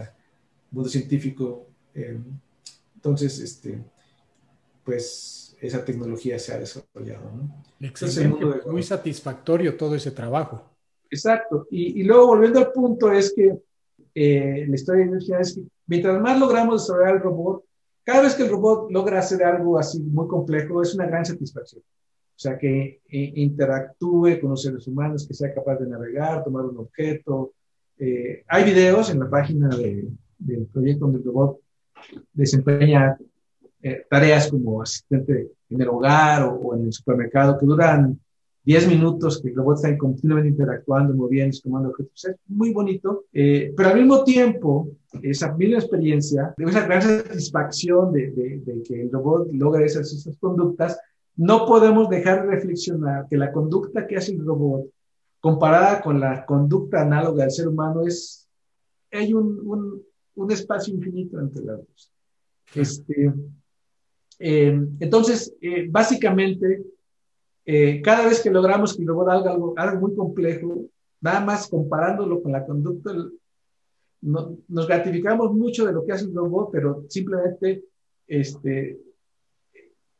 mundo 0.70 0.88
científico. 0.88 1.66
Eh, 1.94 2.18
entonces, 2.94 3.38
este, 3.38 3.78
pues 4.84 5.56
esa 5.60 5.84
tecnología 5.84 6.38
se 6.38 6.52
ha 6.52 6.58
desarrollado. 6.58 7.30
¿no? 7.30 7.64
muy 8.72 8.82
satisfactorio 8.82 9.76
todo 9.76 9.94
ese 9.94 10.10
trabajo. 10.10 10.77
Exacto. 11.10 11.66
Y, 11.70 12.00
y 12.00 12.04
luego 12.04 12.28
volviendo 12.28 12.58
al 12.58 12.72
punto 12.72 13.10
es 13.12 13.32
que 13.34 13.58
eh, 14.14 14.66
la 14.68 14.74
historia 14.74 15.06
de 15.06 15.18
es 15.40 15.54
que 15.54 15.62
mientras 15.86 16.20
más 16.20 16.38
logramos 16.38 16.82
desarrollar 16.82 17.16
el 17.16 17.22
robot, 17.22 17.64
cada 18.04 18.22
vez 18.22 18.34
que 18.34 18.44
el 18.44 18.50
robot 18.50 18.90
logra 18.90 19.18
hacer 19.18 19.42
algo 19.44 19.78
así 19.78 20.00
muy 20.00 20.26
complejo, 20.28 20.82
es 20.82 20.94
una 20.94 21.06
gran 21.06 21.24
satisfacción. 21.24 21.82
O 21.82 22.40
sea, 22.40 22.56
que 22.56 23.00
eh, 23.08 23.32
interactúe 23.34 24.40
con 24.40 24.50
los 24.50 24.62
seres 24.62 24.86
humanos, 24.86 25.26
que 25.26 25.34
sea 25.34 25.52
capaz 25.52 25.76
de 25.76 25.88
navegar, 25.88 26.44
tomar 26.44 26.64
un 26.64 26.78
objeto. 26.78 27.52
Eh, 27.98 28.44
hay 28.46 28.64
videos 28.64 29.10
en 29.10 29.18
la 29.18 29.28
página 29.28 29.68
del 29.68 30.66
proyecto 30.72 31.06
donde 31.06 31.18
el 31.18 31.24
robot 31.24 31.58
desempeña 32.32 33.18
eh, 33.82 34.06
tareas 34.08 34.50
como 34.50 34.82
asistente 34.82 35.50
en 35.68 35.82
el 35.82 35.88
hogar 35.88 36.44
o, 36.44 36.74
en 36.76 36.86
el 36.86 36.92
supermercado 36.92 37.58
que 37.58 37.66
duran 37.66 38.18
10 38.68 38.86
minutos, 38.88 39.40
que 39.40 39.48
el 39.48 39.56
robot 39.56 39.76
está 39.76 39.96
continuamente 39.96 40.50
interactuando, 40.50 41.14
moviendo, 41.14 41.56
tomando 41.64 41.88
objetos. 41.88 42.26
Es 42.26 42.36
muy 42.48 42.70
bonito, 42.70 43.24
pero 43.32 43.88
al 43.88 43.96
mismo 43.96 44.24
tiempo, 44.24 44.90
esa 45.22 45.56
misma 45.56 45.78
experiencia, 45.78 46.52
esa 46.58 46.84
gran 46.84 47.00
satisfacción 47.00 48.12
de, 48.12 48.30
de, 48.30 48.82
que 48.86 49.00
el 49.00 49.10
robot 49.10 49.48
logra 49.52 49.86
esas, 49.86 50.12
esas 50.12 50.36
conductas, 50.36 51.00
no 51.34 51.64
podemos 51.64 52.10
dejar 52.10 52.42
de 52.42 52.56
reflexionar 52.56 53.26
que 53.30 53.38
la 53.38 53.52
conducta 53.52 54.06
que 54.06 54.18
hace 54.18 54.32
el 54.32 54.44
robot 54.44 54.84
comparada 55.40 56.02
con 56.02 56.20
la 56.20 56.44
conducta 56.44 57.00
análoga 57.00 57.44
del 57.44 57.52
ser 57.52 57.68
humano 57.68 58.06
es, 58.06 58.46
hay 59.10 59.32
un, 59.32 60.04
un, 60.34 60.52
espacio 60.52 60.92
infinito 60.92 61.40
entre 61.40 61.64
las 61.64 61.78
dos. 61.78 62.12
Este, 62.74 63.32
eh, 64.40 64.78
entonces, 65.00 65.54
eh, 65.62 65.86
básicamente, 65.88 66.84
eh, 67.70 68.00
cada 68.00 68.26
vez 68.26 68.40
que 68.40 68.50
logramos 68.50 68.96
que 68.96 69.02
el 69.02 69.08
robot 69.08 69.28
haga 69.28 69.50
algo, 69.50 69.74
algo 69.76 70.00
muy 70.00 70.16
complejo, 70.16 70.86
nada 71.20 71.40
más 71.44 71.68
comparándolo 71.68 72.42
con 72.42 72.52
la 72.52 72.64
conducta, 72.64 73.12
nos 74.22 74.86
gratificamos 74.88 75.52
mucho 75.52 75.84
de 75.84 75.92
lo 75.92 76.02
que 76.02 76.12
hace 76.12 76.24
el 76.24 76.34
robot, 76.34 76.70
pero 76.72 77.04
simplemente 77.10 77.84
este, 78.26 78.98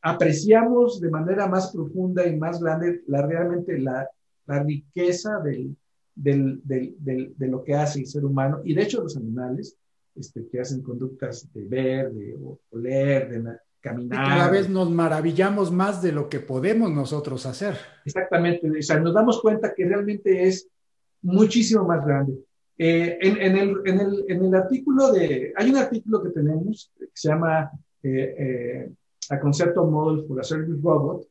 apreciamos 0.03 1.01
de 1.01 1.09
manera 1.09 1.46
más 1.46 1.72
profunda 1.72 2.26
y 2.26 2.36
más 2.36 2.61
grande 2.61 3.03
la, 3.07 3.26
realmente 3.26 3.78
la, 3.78 4.07
la 4.44 4.62
riqueza 4.62 5.40
del, 5.40 5.74
del, 6.14 6.61
del, 6.64 7.32
de 7.34 7.49
lo 7.49 7.64
que 7.64 7.74
hace 7.74 8.01
el 8.01 8.07
ser 8.07 8.26
humano. 8.26 8.61
Y 8.62 8.74
de 8.74 8.82
hecho 8.82 9.03
los 9.03 9.16
animales 9.16 9.74
este, 10.14 10.46
que 10.49 10.61
hacen 10.61 10.82
conductas 10.82 11.51
de 11.55 11.64
ver, 11.64 12.12
de 12.12 12.36
oler, 12.72 13.30
de 13.30 13.59
caminar. 13.81 14.24
Y 14.24 14.29
cada 14.29 14.51
vez 14.51 14.68
nos 14.68 14.91
maravillamos 14.91 15.72
más 15.72 16.03
de 16.03 16.12
lo 16.12 16.29
que 16.29 16.41
podemos 16.41 16.91
nosotros 16.91 17.47
hacer. 17.47 17.76
Exactamente, 18.05 18.70
o 18.70 18.83
sea, 18.83 19.01
nos 19.01 19.14
damos 19.14 19.41
cuenta 19.41 19.74
que 19.74 19.85
realmente 19.85 20.47
es 20.47 20.68
muchísimo 21.22 21.85
más 21.85 22.05
grande. 22.05 22.35
Eh, 22.76 23.18
en, 23.20 23.37
en, 23.39 23.57
el, 23.57 23.76
en, 23.87 24.01
el, 24.01 24.24
en, 24.29 24.45
el, 24.45 24.55
artículo 24.55 25.11
de, 25.11 25.53
hay 25.57 25.68
un 25.68 25.76
artículo 25.76 26.22
que 26.22 26.31
tenemos 26.31 26.93
que 26.97 27.07
se 27.12 27.29
llama 27.29 27.72
eh, 28.05 28.35
eh, 28.39 28.91
a 29.31 29.41
Concepto 29.41 29.85
Model 29.85 30.24
for 30.26 30.41
a 30.41 30.45
Service 30.45 30.81
Robot, 30.81 31.26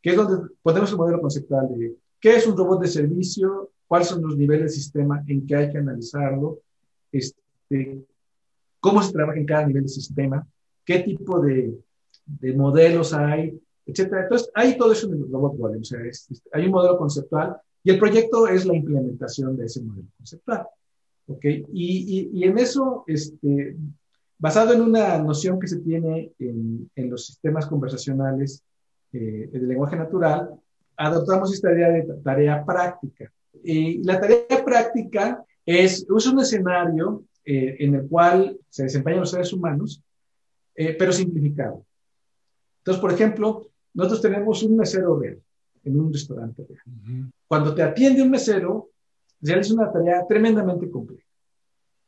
que 0.00 0.10
es 0.10 0.16
donde 0.16 0.54
ponemos 0.62 0.90
el 0.92 0.96
modelo 0.96 1.20
conceptual 1.20 1.68
de 1.76 1.96
qué 2.20 2.36
es 2.36 2.46
un 2.46 2.56
robot 2.56 2.82
de 2.82 2.88
servicio, 2.88 3.70
cuáles 3.88 4.08
son 4.08 4.22
los 4.22 4.36
niveles 4.36 4.62
de 4.62 4.68
sistema 4.68 5.24
en 5.26 5.44
que 5.46 5.56
hay 5.56 5.72
que 5.72 5.78
analizarlo, 5.78 6.60
este, 7.10 8.04
cómo 8.78 9.02
se 9.02 9.12
trabaja 9.12 9.38
en 9.38 9.46
cada 9.46 9.66
nivel 9.66 9.82
de 9.82 9.88
sistema, 9.88 10.46
qué 10.84 11.00
tipo 11.00 11.40
de, 11.40 11.74
de 12.26 12.52
modelos 12.52 13.12
hay, 13.12 13.60
etcétera. 13.86 14.22
Entonces, 14.22 14.50
hay 14.54 14.76
todo 14.76 14.92
eso 14.92 15.06
en 15.06 15.14
el 15.14 15.32
robot 15.32 15.58
model, 15.58 15.80
o 15.80 15.84
sea, 15.84 15.98
hay 16.52 16.66
un 16.66 16.72
modelo 16.72 16.96
conceptual 16.96 17.56
y 17.82 17.90
el 17.90 17.98
proyecto 17.98 18.48
es 18.48 18.64
la 18.64 18.74
implementación 18.74 19.56
de 19.56 19.66
ese 19.66 19.82
modelo 19.82 20.08
conceptual. 20.16 20.66
¿Ok? 21.26 21.44
Y, 21.44 21.66
y, 21.72 22.30
y 22.34 22.44
en 22.44 22.58
eso, 22.58 23.04
este, 23.06 23.76
basado 24.38 24.74
en 24.74 24.82
una 24.82 25.18
noción 25.18 25.58
que 25.58 25.66
se 25.66 25.80
tiene 25.80 26.32
en, 26.38 26.90
en 26.94 27.10
los 27.10 27.26
sistemas 27.26 27.66
conversacionales 27.66 28.62
eh, 29.12 29.48
de 29.50 29.58
lenguaje 29.60 29.96
natural, 29.96 30.50
adoptamos 30.96 31.52
esta 31.52 31.72
idea 31.72 31.88
de 31.90 32.02
tarea 32.22 32.64
práctica. 32.64 33.32
Y 33.62 34.02
la 34.02 34.20
tarea 34.20 34.64
práctica 34.64 35.44
es, 35.64 36.06
es 36.14 36.26
un 36.26 36.40
escenario 36.40 37.24
eh, 37.44 37.76
en 37.78 37.94
el 37.94 38.06
cual 38.06 38.58
se 38.68 38.84
desempeñan 38.84 39.20
los 39.20 39.30
seres 39.30 39.52
humanos, 39.52 40.02
eh, 40.74 40.94
pero 40.98 41.12
simplificado. 41.12 41.84
Entonces, 42.84 43.00
por 43.00 43.12
ejemplo, 43.12 43.66
nosotros 43.94 44.20
tenemos 44.20 44.62
un 44.62 44.76
mesero 44.76 45.18
real 45.18 45.40
en 45.84 45.98
un 45.98 46.12
restaurante 46.12 46.66
real. 46.68 47.32
Cuando 47.48 47.74
te 47.74 47.82
atiende 47.82 48.20
un 48.20 48.30
mesero, 48.30 48.90
realiza 49.40 49.72
una 49.72 49.90
tarea 49.90 50.26
tremendamente 50.28 50.90
compleja 50.90 51.24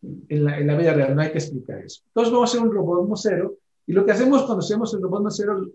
en 0.02 0.44
la, 0.44 0.58
en 0.58 0.66
la, 0.66 0.76
vida 0.76 0.92
real, 0.92 1.16
no 1.16 1.22
hay 1.22 1.32
que 1.32 1.38
explicar 1.38 1.78
eso. 1.78 2.02
Entonces 2.08 2.32
vamos 2.32 2.50
a 2.50 2.52
hacer 2.52 2.68
un 2.68 2.74
robot 2.74 3.08
mocero 3.08 3.56
y 3.86 3.92
lo 3.92 4.04
que 4.04 4.12
hacemos 4.12 4.42
cuando 4.42 4.62
hacemos 4.62 4.92
el 4.92 5.00
robot 5.00 5.22
mocero 5.22 5.70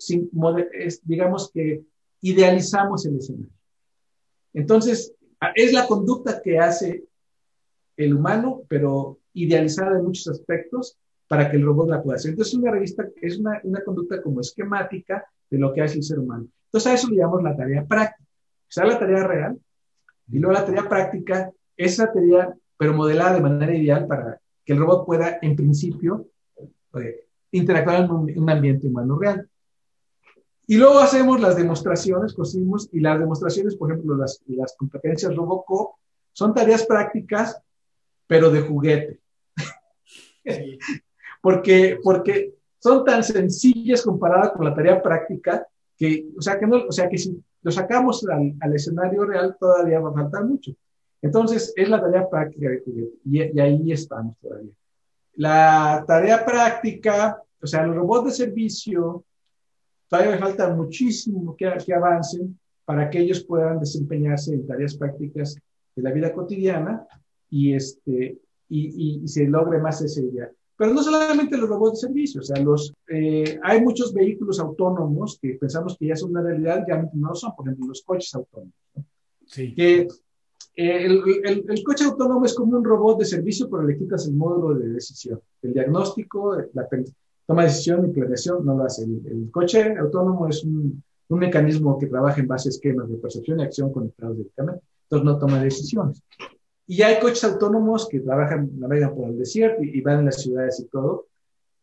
es, 0.74 1.02
digamos 1.04 1.50
que 1.52 1.84
idealizamos 2.22 3.06
el 3.08 3.18
escenario. 3.18 3.50
Entonces, 4.54 5.16
es 5.56 5.74
la 5.74 5.88
conducta 5.88 6.42
que 6.44 6.60
hace 6.60 7.06
el 7.98 8.14
humano, 8.14 8.62
pero 8.68 9.18
idealizada 9.34 9.98
en 9.98 10.06
muchos 10.06 10.28
aspectos 10.28 10.98
para 11.32 11.50
que 11.50 11.56
el 11.56 11.64
robot 11.64 11.88
la 11.88 12.04
pueda 12.04 12.18
hacer. 12.18 12.32
Entonces, 12.32 12.56
una 12.56 12.72
revista 12.72 13.08
es 13.22 13.40
una, 13.40 13.62
una 13.64 13.82
conducta 13.86 14.22
como 14.22 14.42
esquemática 14.42 15.26
de 15.50 15.58
lo 15.58 15.72
que 15.72 15.82
hace 15.82 15.96
el 15.96 16.04
ser 16.04 16.20
humano. 16.20 16.46
Entonces, 16.66 16.92
a 16.92 16.94
eso 16.94 17.10
le 17.10 17.16
llamamos 17.16 17.42
la 17.42 17.56
tarea 17.56 17.86
práctica. 17.86 18.28
O 18.28 18.68
sea, 18.68 18.86
la 18.86 19.00
tarea 19.00 19.26
real 19.26 19.58
y 20.30 20.40
luego 20.40 20.52
la 20.52 20.66
tarea 20.66 20.90
práctica 20.90 21.50
es 21.78 21.98
la 22.00 22.12
tarea 22.12 22.54
pero 22.76 22.94
modelada 22.94 23.36
de 23.36 23.42
manera 23.42 23.74
ideal 23.74 24.08
para 24.08 24.42
que 24.66 24.74
el 24.74 24.80
robot 24.80 25.06
pueda, 25.06 25.40
en 25.42 25.56
principio, 25.56 26.28
eh, 27.00 27.28
interactuar 27.52 28.04
en 28.04 28.12
un, 28.12 28.50
ambiente 28.50 28.88
humano 28.88 29.18
real. 29.18 29.50
Y 30.68 30.76
luego 30.76 31.00
hacemos 31.00 31.40
las 31.40 31.56
demostraciones, 31.56 32.34
cosimos, 32.34 32.90
y 32.92 33.00
las 33.00 33.18
demostraciones, 33.18 33.78
por 33.78 33.90
ejemplo, 33.90 34.18
las, 34.18 34.44
las 34.48 34.76
competencias 34.76 35.34
Robocop, 35.34 35.96
son 36.34 36.54
tareas 36.54 36.86
prácticas, 36.86 37.58
pero 38.28 38.52
de 38.52 38.60
juguete. 38.60 39.22
Porque, 41.42 42.00
porque 42.04 42.54
son 42.80 43.04
tan 43.04 43.24
sencillas 43.24 44.04
comparadas 44.04 44.52
con 44.52 44.66
la 44.66 44.76
tarea 44.76 45.02
práctica 45.02 45.68
que, 45.98 46.30
o 46.38 46.42
sea, 46.42 46.60
que, 46.60 46.68
no, 46.68 46.86
o 46.88 46.92
sea, 46.92 47.10
que 47.10 47.18
si 47.18 47.44
lo 47.62 47.72
sacamos 47.72 48.26
al, 48.28 48.56
al 48.60 48.76
escenario 48.76 49.26
real 49.26 49.56
todavía 49.60 50.00
va 50.00 50.10
a 50.10 50.14
faltar 50.14 50.46
mucho. 50.46 50.72
Entonces, 51.22 51.72
es 51.76 51.90
la 51.90 52.02
tarea 52.02 52.28
práctica 52.28 52.70
de 52.70 52.82
juguete 52.84 53.20
y, 53.26 53.60
ahí 53.60 53.92
estamos 53.92 54.36
todavía. 54.40 54.72
La 55.36 56.04
tarea 56.08 56.44
práctica, 56.44 57.42
o 57.62 57.68
sea, 57.68 57.86
los 57.86 57.96
robots 57.96 58.26
de 58.26 58.32
servicio, 58.32 59.24
todavía 60.08 60.40
falta 60.40 60.74
muchísimo 60.74 61.56
que, 61.56 61.72
que 61.86 61.94
avancen 61.94 62.60
para 62.86 63.10
que 63.10 63.20
ellos 63.20 63.44
puedan 63.44 63.80
desempeñarse 63.80 64.54
en 64.54 64.66
tareas 64.66 64.96
prácticas 64.96 65.56
de 65.96 66.02
la 66.02 66.12
vida 66.12 66.34
cotidiana 66.34 67.06
y, 67.50 67.74
este, 67.76 68.40
y, 68.68 69.22
y, 69.24 69.28
se 69.28 69.46
logre 69.46 69.80
más 69.80 70.02
esa 70.02 70.22
idea. 70.22 70.50
Pero 70.78 70.94
no 70.94 71.04
solamente 71.04 71.58
los 71.58 71.70
robots 71.70 72.02
de 72.02 72.08
servicio, 72.08 72.42
o 72.42 72.44
sea, 72.44 72.62
los, 72.62 72.94
eh, 73.08 73.60
hay 73.62 73.82
muchos 73.82 74.14
vehículos 74.14 74.60
autónomos 74.60 75.38
que 75.42 75.56
pensamos 75.60 75.96
que 75.98 76.08
ya 76.08 76.16
son 76.16 76.32
una 76.32 76.42
realidad, 76.42 76.86
ya 76.88 77.08
no 77.14 77.30
lo 77.30 77.36
son, 77.36 77.56
por 77.56 77.68
ejemplo, 77.68 77.88
los 77.88 78.02
coches 78.02 78.34
autónomos. 78.34 78.74
¿no? 78.96 79.06
Sí. 79.46 79.76
Que 79.76 80.08
eh, 80.76 81.06
el, 81.06 81.66
el, 81.68 81.84
coche 81.84 82.06
autónomo 82.06 82.46
es 82.46 82.54
como 82.54 82.78
un 82.78 82.84
robot 82.84 83.20
de 83.20 83.26
servicio, 83.26 83.70
pero 83.70 83.84
le 83.84 83.98
quitas 83.98 84.26
el 84.28 84.34
módulo 84.34 84.80
de 84.80 84.90
decisión. 84.90 85.42
El 85.62 85.74
diagnóstico, 85.74 86.56
la 86.74 86.88
toma 87.46 87.64
de 87.64 87.68
decisión 87.68 88.06
y 88.06 88.14
planeación 88.14 88.66
no 88.66 88.78
lo 88.78 88.86
hace. 88.86 89.04
El, 89.04 89.50
coche 89.52 89.98
autónomo 89.98 90.48
es 90.48 90.64
un, 90.64 91.04
un, 91.28 91.40
mecanismo 91.40 92.00
que 92.00 92.08
trabaja 92.08 92.40
en 92.40 92.48
base 92.48 92.70
a 92.70 92.72
esquemas 92.72 93.10
de 93.10 93.18
percepción 93.18 93.60
y 93.60 93.64
acción 93.64 93.92
conectados 93.92 94.38
directamente. 94.38 94.82
entonces 95.04 95.26
no 95.26 95.38
toma 95.38 95.62
decisiones. 95.62 96.22
Y 96.92 97.04
hay 97.04 97.22
coches 97.22 97.46
autónomos 97.46 98.10
que 98.10 98.20
trabajan, 98.20 98.70
navegan 98.78 99.16
por 99.16 99.30
el 99.30 99.38
desierto 99.38 99.82
y, 99.82 100.02
van 100.02 100.20
en 100.20 100.26
las 100.26 100.42
ciudades 100.42 100.78
y 100.82 100.90
todo, 100.90 101.28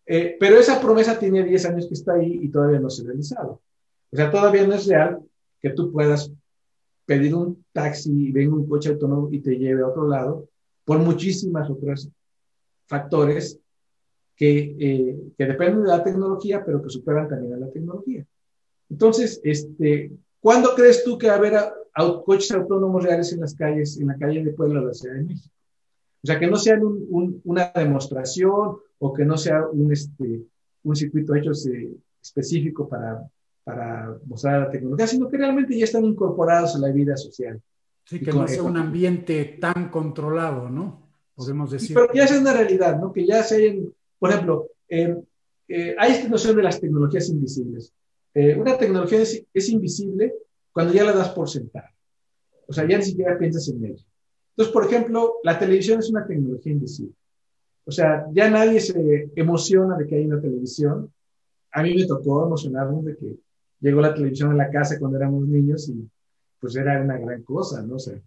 eh, 0.05 0.37
pero 0.39 0.59
esa 0.59 0.79
promesa 0.83 1.19
tiene 1.19 1.43
10 1.45 1.65
años 1.65 1.87
que 1.87 1.95
está 1.95 2.13
ahí 2.13 2.41
y 2.43 2.51
todavía 2.51 2.79
no 2.79 2.91
se 2.91 3.01
ha 3.01 3.07
realizado. 3.07 3.63
O 4.13 4.17
sea, 4.17 4.31
todavía 4.31 4.67
no 4.67 4.75
es 4.75 4.87
real 4.87 5.19
que 5.63 5.71
tú 5.71 5.91
puedas 5.91 6.31
pedir 7.07 7.35
un 7.35 7.65
taxi 7.73 8.29
y 8.29 8.33
venga 8.33 8.55
un 8.55 8.69
coche 8.69 8.91
autónomo 8.91 9.31
y 9.33 9.41
te 9.41 9.57
lleve 9.57 9.81
a 9.81 9.87
otro 9.87 10.07
lado 10.07 10.47
por 10.85 10.99
muchísimas 10.99 11.71
otras 11.71 12.11
factores 12.87 13.59
que, 14.37 14.77
eh, 14.79 15.17
que, 15.39 15.47
dependen 15.47 15.85
de 15.85 15.89
la 15.89 16.05
tecnología, 16.05 16.63
pero 16.63 16.83
que 16.83 16.91
superan 16.91 17.31
también 17.31 17.55
a 17.55 17.61
la 17.61 17.71
tecnología. 17.71 18.27
Entonces, 18.91 19.41
este, 19.43 20.13
¿cuándo 20.39 20.75
crees 20.75 21.03
tú 21.03 21.17
que 21.17 21.31
a 21.31 21.37
haber 21.37 21.55
coches 22.25 22.51
autónomos 22.53 23.03
reales 23.03 23.33
en 23.33 23.41
las 23.41 23.55
calles, 23.55 23.99
en 23.99 24.09
la 24.09 24.17
calle 24.17 24.45
de 24.45 24.53
Puebla 24.53 24.81
de 24.81 24.87
la 24.87 24.95
Ciudad 24.95 25.17
de 25.17 25.25
México? 25.25 25.55
O 26.23 26.27
sea, 26.27 26.39
que 26.39 26.47
no 26.47 26.57
sean 26.57 26.85
un, 26.85 27.41
una 27.45 27.71
demostración 27.75 28.79
o 28.99 29.13
que 29.13 29.25
no 29.25 29.37
sea 29.37 29.67
un, 29.67 29.93
este, 29.93 30.43
un 30.83 30.97
circuito 30.97 31.35
hecho 31.35 31.53
eh, 31.71 31.97
específico 32.21 32.89
para, 32.89 33.23
para 33.63 34.17
mostrar 34.27 34.61
la 34.63 34.71
tecnología, 34.71 35.07
sino 35.07 35.29
que 35.29 35.37
realmente 35.37 35.79
ya 35.79 35.85
están 35.85 36.05
incorporados 36.05 36.75
a 36.75 36.79
la 36.79 36.91
vida 36.91 37.17
social. 37.17 37.61
Sí, 38.05 38.21
que 38.21 38.33
no 38.33 38.49
sea 38.49 38.63
un 38.63 38.77
ambiente 38.77 39.59
tan 39.61 39.91
controlado, 39.91 40.71
¿no? 40.71 41.09
Podemos 41.35 41.71
decir. 41.71 41.95
Pero 41.95 42.09
que 42.09 42.19
ya 42.19 42.27
sea 42.27 42.41
una 42.41 42.55
realidad, 42.55 42.99
¿no? 42.99 43.13
Que 43.13 43.27
ya 43.27 43.43
se 43.43 43.79
por 44.19 44.31
ejemplo, 44.31 44.69
eh, 44.89 45.17
eh, 45.69 45.95
hay 45.99 46.13
esta 46.13 46.29
noción 46.29 46.57
de 46.57 46.63
las 46.63 46.81
tecnologías 46.81 47.29
invisibles. 47.29 47.93
Eh, 48.35 48.57
una 48.57 48.77
tecnología 48.77 49.21
es, 49.21 49.69
invisible 49.69 50.35
cuando 50.73 50.93
ya 50.93 51.05
la 51.05 51.13
das 51.13 51.31
por 51.31 51.49
sentada. 51.49 51.93
O 52.67 52.73
sea, 52.73 52.87
ya 52.87 52.99
ni 52.99 53.05
siquiera 53.05 53.39
piensas 53.39 53.69
en 53.69 53.85
ella. 53.85 54.05
Entonces, 54.51 54.73
por 54.73 54.85
ejemplo, 54.85 55.37
la 55.45 55.59
televisión 55.59 56.01
es 56.01 56.11
una 56.11 56.27
tecnología 56.27 56.73
invisible. 56.73 57.15
O 57.85 57.91
sea, 57.91 58.27
ya 58.33 58.51
nadie 58.51 58.81
se 58.81 59.31
emociona 59.35 59.97
de 59.97 60.07
que 60.07 60.17
hay 60.17 60.27
una 60.27 60.41
televisión. 60.41 61.13
A 61.73 61.83
mí 61.83 61.95
me 61.95 62.07
tocó 62.07 62.45
emocionarme 62.45 63.03
de 63.03 63.17
que 63.17 63.39
llegó 63.81 64.01
la 64.01 64.15
televisión 64.15 64.53
a 64.53 64.55
la 64.55 64.71
casa 64.71 64.99
cuando 64.99 65.17
éramos 65.17 65.47
niños 65.49 65.89
y 65.89 66.09
pues 66.61 66.77
era 66.77 67.01
una 67.01 67.19
gran 67.19 67.43
cosa, 67.43 67.83
¿no? 67.83 67.99
sé. 67.99 68.23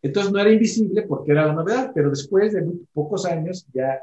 entonces 0.00 0.32
no 0.32 0.38
era 0.38 0.52
invisible 0.52 1.02
porque 1.02 1.32
era 1.32 1.46
la 1.46 1.52
novedad, 1.52 1.90
pero 1.94 2.10
después 2.10 2.52
de 2.52 2.64
pocos 2.92 3.26
años 3.26 3.66
ya 3.72 4.00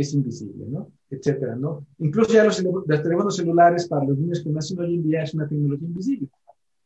es 0.00 0.14
invisible, 0.14 0.66
¿no? 0.68 0.90
Etcétera, 1.10 1.56
¿no? 1.56 1.86
Incluso 1.98 2.32
ya 2.32 2.44
los, 2.44 2.62
los, 2.62 3.02
teléfonos 3.02 3.36
celulares 3.36 3.88
para 3.88 4.04
los 4.04 4.18
niños 4.18 4.42
que 4.42 4.50
nacen 4.50 4.78
hoy 4.78 4.94
en 4.94 5.02
día 5.02 5.22
es 5.22 5.34
una 5.34 5.48
tecnología 5.48 5.88
invisible. 5.88 6.28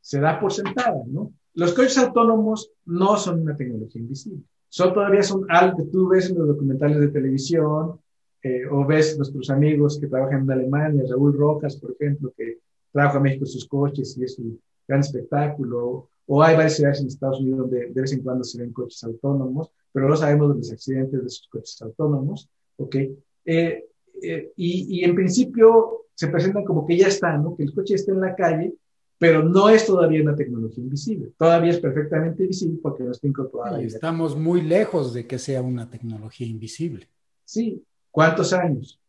Se 0.00 0.20
da 0.20 0.40
por 0.40 0.52
sentada, 0.52 1.02
¿no? 1.06 1.32
Los 1.54 1.74
coches 1.74 1.98
autónomos 1.98 2.70
no 2.86 3.16
son 3.16 3.42
una 3.42 3.56
tecnología 3.56 4.00
invisible. 4.00 4.42
Son 4.68 4.94
todavía 4.94 5.22
son 5.22 5.44
algo 5.50 5.76
que 5.76 5.84
tú 5.84 6.08
ves 6.08 6.30
en 6.30 6.38
los 6.38 6.48
documentales 6.48 6.98
de 6.98 7.08
televisión 7.08 8.00
eh, 8.42 8.66
o 8.70 8.86
ves 8.86 9.16
nuestros 9.18 9.50
amigos 9.50 9.98
que 10.00 10.06
trabajan 10.06 10.42
en 10.42 10.50
Alemania, 10.50 11.04
Raúl 11.08 11.36
Rojas, 11.36 11.76
por 11.76 11.92
ejemplo, 11.92 12.32
que 12.36 12.58
trabaja 12.90 13.18
en 13.18 13.22
México 13.22 13.44
sus 13.44 13.68
coches 13.68 14.16
y 14.16 14.24
es 14.24 14.38
un 14.38 14.58
gran 14.88 15.00
espectáculo. 15.00 16.08
O 16.26 16.42
hay 16.42 16.56
varias 16.56 16.76
ciudades 16.76 17.00
en 17.00 17.08
Estados 17.08 17.40
Unidos 17.40 17.60
donde 17.60 17.90
de 17.90 18.00
vez 18.00 18.12
en 18.12 18.22
cuando 18.22 18.44
se 18.44 18.58
ven 18.58 18.72
coches 18.72 19.04
autónomos, 19.04 19.70
pero 19.92 20.08
no 20.08 20.16
sabemos 20.16 20.48
de 20.50 20.54
los 20.56 20.72
accidentes 20.72 21.20
de 21.20 21.26
esos 21.26 21.48
coches 21.48 21.82
autónomos. 21.82 22.48
¿Ok? 22.82 22.96
Eh, 23.44 23.84
eh, 24.22 24.52
y, 24.56 25.00
y, 25.00 25.04
en 25.04 25.14
principio 25.14 26.06
se 26.14 26.28
presentan 26.28 26.64
como 26.64 26.86
que 26.86 26.96
ya 26.96 27.08
está, 27.08 27.36
¿no? 27.36 27.56
Que 27.56 27.64
el 27.64 27.74
coche 27.74 27.94
está 27.94 28.12
en 28.12 28.20
la 28.20 28.34
calle, 28.34 28.74
pero 29.18 29.42
no 29.42 29.68
es 29.68 29.86
todavía 29.86 30.22
una 30.22 30.36
tecnología 30.36 30.82
invisible. 30.82 31.32
Todavía 31.38 31.70
es 31.70 31.80
perfectamente 31.80 32.46
visible 32.46 32.78
porque 32.82 33.04
no 33.04 33.12
está 33.12 33.26
incorporada. 33.26 33.80
estamos 33.80 34.36
muy 34.36 34.62
lejos 34.62 35.14
de 35.14 35.26
que 35.26 35.38
sea 35.38 35.62
una 35.62 35.88
tecnología 35.88 36.46
invisible. 36.46 37.08
Sí. 37.44 37.82
¿Cuántos 38.10 38.52
años? 38.52 39.00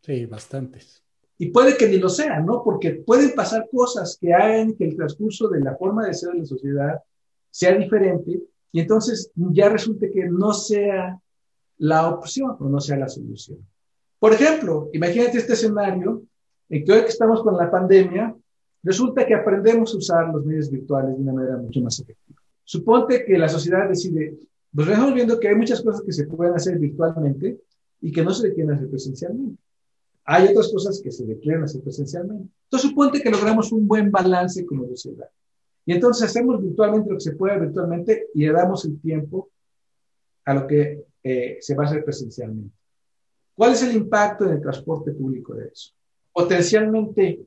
Sí, 0.00 0.26
bastantes. 0.26 1.02
Y 1.38 1.50
puede 1.50 1.76
que 1.76 1.88
ni 1.88 1.98
lo 1.98 2.08
sea, 2.08 2.40
¿no? 2.40 2.62
Porque 2.64 2.92
pueden 2.92 3.34
pasar 3.34 3.68
cosas 3.70 4.18
que 4.20 4.32
hagan 4.32 4.74
que 4.74 4.84
el 4.84 4.96
transcurso 4.96 5.48
de 5.48 5.60
la 5.60 5.76
forma 5.76 6.06
de 6.06 6.14
ser 6.14 6.32
de 6.32 6.38
la 6.38 6.46
sociedad 6.46 7.00
sea 7.50 7.76
diferente 7.76 8.40
y 8.72 8.80
entonces 8.80 9.30
ya 9.34 9.68
resulte 9.68 10.10
que 10.10 10.24
no 10.24 10.54
sea 10.54 11.20
la 11.82 12.08
opción 12.08 12.56
o 12.60 12.68
no 12.68 12.80
sea 12.80 12.96
la 12.96 13.08
solución. 13.08 13.58
Por 14.20 14.32
ejemplo, 14.32 14.88
imagínate 14.92 15.38
este 15.38 15.54
escenario 15.54 16.22
en 16.68 16.84
que 16.84 16.92
hoy 16.92 17.00
que 17.00 17.08
estamos 17.08 17.42
con 17.42 17.56
la 17.56 17.72
pandemia, 17.72 18.36
resulta 18.84 19.26
que 19.26 19.34
aprendemos 19.34 19.92
a 19.92 19.98
usar 19.98 20.32
los 20.32 20.44
medios 20.46 20.70
virtuales 20.70 21.16
de 21.16 21.22
una 21.22 21.32
manera 21.32 21.56
mucho 21.56 21.80
más 21.80 21.98
efectiva. 21.98 22.40
Suponte 22.62 23.24
que 23.24 23.36
la 23.36 23.48
sociedad 23.48 23.88
decide, 23.88 24.38
pues 24.72 24.86
estamos 24.86 25.12
viendo 25.12 25.40
que 25.40 25.48
hay 25.48 25.56
muchas 25.56 25.82
cosas 25.82 26.02
que 26.02 26.12
se 26.12 26.24
pueden 26.28 26.54
hacer 26.54 26.78
virtualmente 26.78 27.58
y 28.00 28.12
que 28.12 28.22
no 28.22 28.32
se 28.32 28.46
requieren 28.46 28.76
hacer 28.76 28.88
presencialmente. 28.88 29.60
Hay 30.24 30.48
otras 30.50 30.72
cosas 30.72 31.00
que 31.02 31.10
se 31.10 31.26
requieren 31.26 31.64
hacer 31.64 31.82
presencialmente. 31.82 32.48
Entonces, 32.66 32.90
suponte 32.90 33.20
que 33.20 33.30
logramos 33.30 33.72
un 33.72 33.88
buen 33.88 34.08
balance 34.12 34.64
como 34.64 34.86
sociedad. 34.86 35.28
Y 35.84 35.94
entonces 35.94 36.28
hacemos 36.28 36.62
virtualmente 36.62 37.10
lo 37.10 37.16
que 37.16 37.24
se 37.24 37.32
puede 37.32 37.58
virtualmente 37.58 38.28
y 38.34 38.46
le 38.46 38.52
damos 38.52 38.84
el 38.84 39.00
tiempo 39.00 39.50
a 40.44 40.54
lo 40.54 40.68
que 40.68 41.11
eh, 41.22 41.58
se 41.60 41.74
va 41.74 41.84
a 41.84 41.86
hacer 41.86 42.04
presencialmente. 42.04 42.74
¿Cuál 43.54 43.72
es 43.72 43.82
el 43.82 43.94
impacto 43.94 44.44
en 44.44 44.52
el 44.52 44.60
transporte 44.60 45.12
público 45.12 45.54
de 45.54 45.68
eso? 45.68 45.92
Potencialmente 46.32 47.40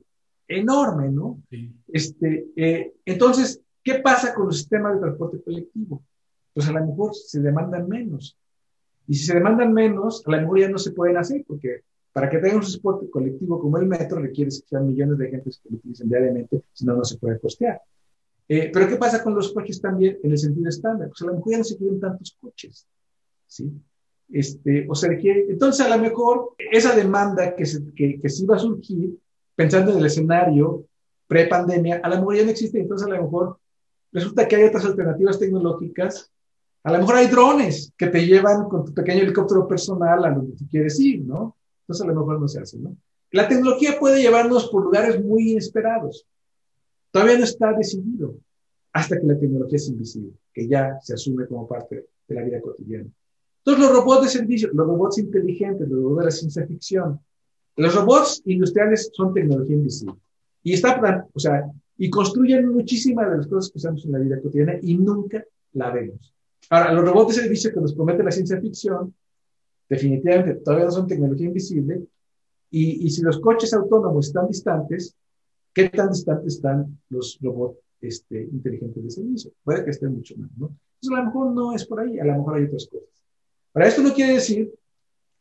enorme, 0.48 1.10
¿no? 1.10 1.42
Este, 1.88 2.46
eh, 2.56 2.94
entonces, 3.04 3.60
¿qué 3.82 3.96
pasa 3.96 4.32
con 4.34 4.46
los 4.46 4.58
sistemas 4.58 4.94
de 4.94 5.00
transporte 5.00 5.42
colectivo? 5.42 6.02
Pues 6.54 6.68
a 6.68 6.72
lo 6.72 6.86
mejor 6.86 7.14
se 7.14 7.40
demandan 7.40 7.88
menos. 7.88 8.36
Y 9.08 9.14
si 9.14 9.26
se 9.26 9.34
demandan 9.34 9.72
menos, 9.72 10.22
a 10.26 10.30
lo 10.30 10.40
mejor 10.40 10.60
ya 10.60 10.68
no 10.68 10.78
se 10.78 10.92
pueden 10.92 11.16
hacer, 11.16 11.44
porque 11.46 11.82
para 12.12 12.30
que 12.30 12.38
tenga 12.38 12.54
un 12.54 12.62
transporte 12.62 13.10
colectivo 13.10 13.60
como 13.60 13.76
el 13.78 13.86
metro 13.86 14.20
requiere 14.20 14.50
que 14.50 14.56
sean 14.66 14.86
millones 14.86 15.18
de 15.18 15.28
gente 15.28 15.50
que 15.50 15.68
lo 15.70 15.76
utilicen 15.76 16.08
diariamente, 16.08 16.62
si 16.72 16.84
no, 16.86 16.96
no 16.96 17.04
se 17.04 17.18
puede 17.18 17.38
costear. 17.38 17.80
Eh, 18.48 18.70
pero 18.72 18.88
¿qué 18.88 18.96
pasa 18.96 19.22
con 19.22 19.34
los 19.34 19.52
coches 19.52 19.80
también 19.80 20.18
en 20.22 20.30
el 20.30 20.38
sentido 20.38 20.68
estándar? 20.68 21.08
Pues 21.08 21.20
a 21.22 21.26
lo 21.26 21.34
mejor 21.34 21.52
ya 21.52 21.58
no 21.58 21.64
se 21.64 21.76
quieren 21.76 22.00
tantos 22.00 22.36
coches. 22.40 22.86
¿Sí? 23.56 23.72
Este, 24.32 24.86
o 24.88 24.94
sea, 24.94 25.10
entonces 25.12 25.86
a 25.86 25.96
lo 25.96 26.02
mejor 26.02 26.54
esa 26.58 26.94
demanda 26.94 27.54
que, 27.54 27.64
se, 27.64 27.92
que, 27.94 28.20
que 28.20 28.28
sí 28.28 28.44
va 28.44 28.56
a 28.56 28.60
surgir, 28.60 29.16
pensando 29.54 29.92
en 29.92 29.98
el 29.98 30.06
escenario 30.06 30.84
pre-pandemia, 31.26 32.00
a 32.02 32.08
lo 32.08 32.16
mejor 32.16 32.36
ya 32.36 32.44
no 32.44 32.50
existe, 32.50 32.80
entonces 32.80 33.06
a 33.06 33.10
lo 33.10 33.22
mejor 33.22 33.58
resulta 34.12 34.46
que 34.46 34.56
hay 34.56 34.64
otras 34.64 34.84
alternativas 34.84 35.38
tecnológicas, 35.38 36.30
a 36.82 36.92
lo 36.92 36.98
mejor 36.98 37.16
hay 37.16 37.26
drones 37.26 37.92
que 37.96 38.06
te 38.08 38.24
llevan 38.24 38.68
con 38.68 38.84
tu 38.84 38.94
pequeño 38.94 39.22
helicóptero 39.22 39.66
personal 39.66 40.24
a 40.24 40.30
donde 40.30 40.56
tú 40.56 40.64
quieres 40.70 40.98
ir, 41.00 41.24
¿no? 41.24 41.56
Entonces 41.82 42.04
a 42.04 42.08
lo 42.08 42.14
mejor 42.14 42.40
no 42.40 42.48
se 42.48 42.60
hace, 42.60 42.78
¿no? 42.78 42.96
La 43.32 43.48
tecnología 43.48 43.98
puede 43.98 44.22
llevarnos 44.22 44.68
por 44.68 44.84
lugares 44.84 45.22
muy 45.22 45.50
inesperados. 45.52 46.26
Todavía 47.10 47.38
no 47.38 47.44
está 47.44 47.72
decidido 47.72 48.36
hasta 48.92 49.18
que 49.18 49.26
la 49.26 49.38
tecnología 49.38 49.76
es 49.76 49.88
invisible, 49.88 50.32
que 50.54 50.68
ya 50.68 50.98
se 51.02 51.14
asume 51.14 51.46
como 51.46 51.66
parte 51.66 52.06
de 52.28 52.34
la 52.34 52.42
vida 52.42 52.60
cotidiana. 52.60 53.10
Entonces, 53.66 53.90
los 53.90 53.98
robots 53.98 54.22
de 54.22 54.28
servicio, 54.28 54.70
los 54.72 54.86
robots 54.86 55.18
inteligentes, 55.18 55.88
los 55.88 56.00
robots 56.00 56.18
de 56.20 56.24
la 56.24 56.30
ciencia 56.30 56.66
ficción, 56.68 57.18
los 57.76 57.94
robots 57.96 58.40
industriales 58.44 59.10
son 59.12 59.34
tecnología 59.34 59.74
invisible. 59.74 60.14
Y 60.62 60.74
está, 60.74 61.26
o 61.34 61.40
sea, 61.40 61.68
y 61.98 62.08
construyen 62.08 62.68
muchísimas 62.68 63.28
de 63.28 63.38
las 63.38 63.48
cosas 63.48 63.72
que 63.72 63.78
usamos 63.78 64.04
en 64.04 64.12
la 64.12 64.18
vida 64.20 64.40
cotidiana 64.40 64.78
y 64.80 64.96
nunca 64.96 65.44
la 65.72 65.90
vemos. 65.90 66.32
Ahora, 66.70 66.92
los 66.92 67.04
robots 67.04 67.34
de 67.34 67.42
servicio 67.42 67.74
que 67.74 67.80
nos 67.80 67.92
promete 67.92 68.22
la 68.22 68.30
ciencia 68.30 68.60
ficción, 68.60 69.12
definitivamente 69.88 70.60
todavía 70.60 70.86
no 70.86 70.92
son 70.92 71.08
tecnología 71.08 71.46
invisible. 71.46 72.06
Y, 72.70 73.04
y 73.04 73.10
si 73.10 73.22
los 73.22 73.40
coches 73.40 73.74
autónomos 73.74 74.28
están 74.28 74.46
distantes, 74.46 75.16
¿qué 75.74 75.88
tan 75.88 76.10
distantes 76.10 76.54
están 76.54 76.96
los 77.08 77.36
robots 77.42 77.80
este, 78.00 78.44
inteligentes 78.44 79.02
de 79.02 79.10
servicio? 79.10 79.50
Puede 79.64 79.84
que 79.84 79.90
estén 79.90 80.14
mucho 80.14 80.36
más, 80.36 80.50
¿no? 80.56 80.66
Entonces, 81.00 81.10
a 81.10 81.20
lo 81.20 81.24
mejor 81.24 81.52
no 81.52 81.72
es 81.74 81.84
por 81.84 81.98
ahí, 81.98 82.16
a 82.20 82.24
lo 82.24 82.36
mejor 82.36 82.54
hay 82.54 82.64
otras 82.64 82.86
cosas. 82.86 83.16
Para 83.76 83.88
esto 83.88 84.00
no 84.02 84.14
quiere 84.14 84.32
decir 84.32 84.72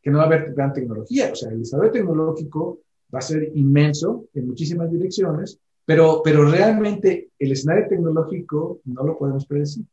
que 0.02 0.12
no 0.12 0.18
va 0.18 0.26
a 0.26 0.28
haber 0.28 0.54
gran 0.54 0.74
tecnología, 0.74 1.30
o 1.32 1.36
sea, 1.36 1.52
el 1.52 1.60
desarrollo 1.60 1.94
tecnológico 1.94 2.82
va 3.14 3.20
a 3.20 3.22
ser 3.22 3.50
inmenso 3.56 4.28
en 4.34 4.48
muchísimas 4.48 4.92
direcciones, 4.92 5.58
pero, 5.86 6.20
pero 6.22 6.44
realmente 6.44 7.30
el 7.40 7.54
escenario 7.54 7.88
tecnológico 7.88 8.82
no 8.84 9.04
lo 9.06 9.18
podemos 9.18 9.46
predecir. 9.46 9.86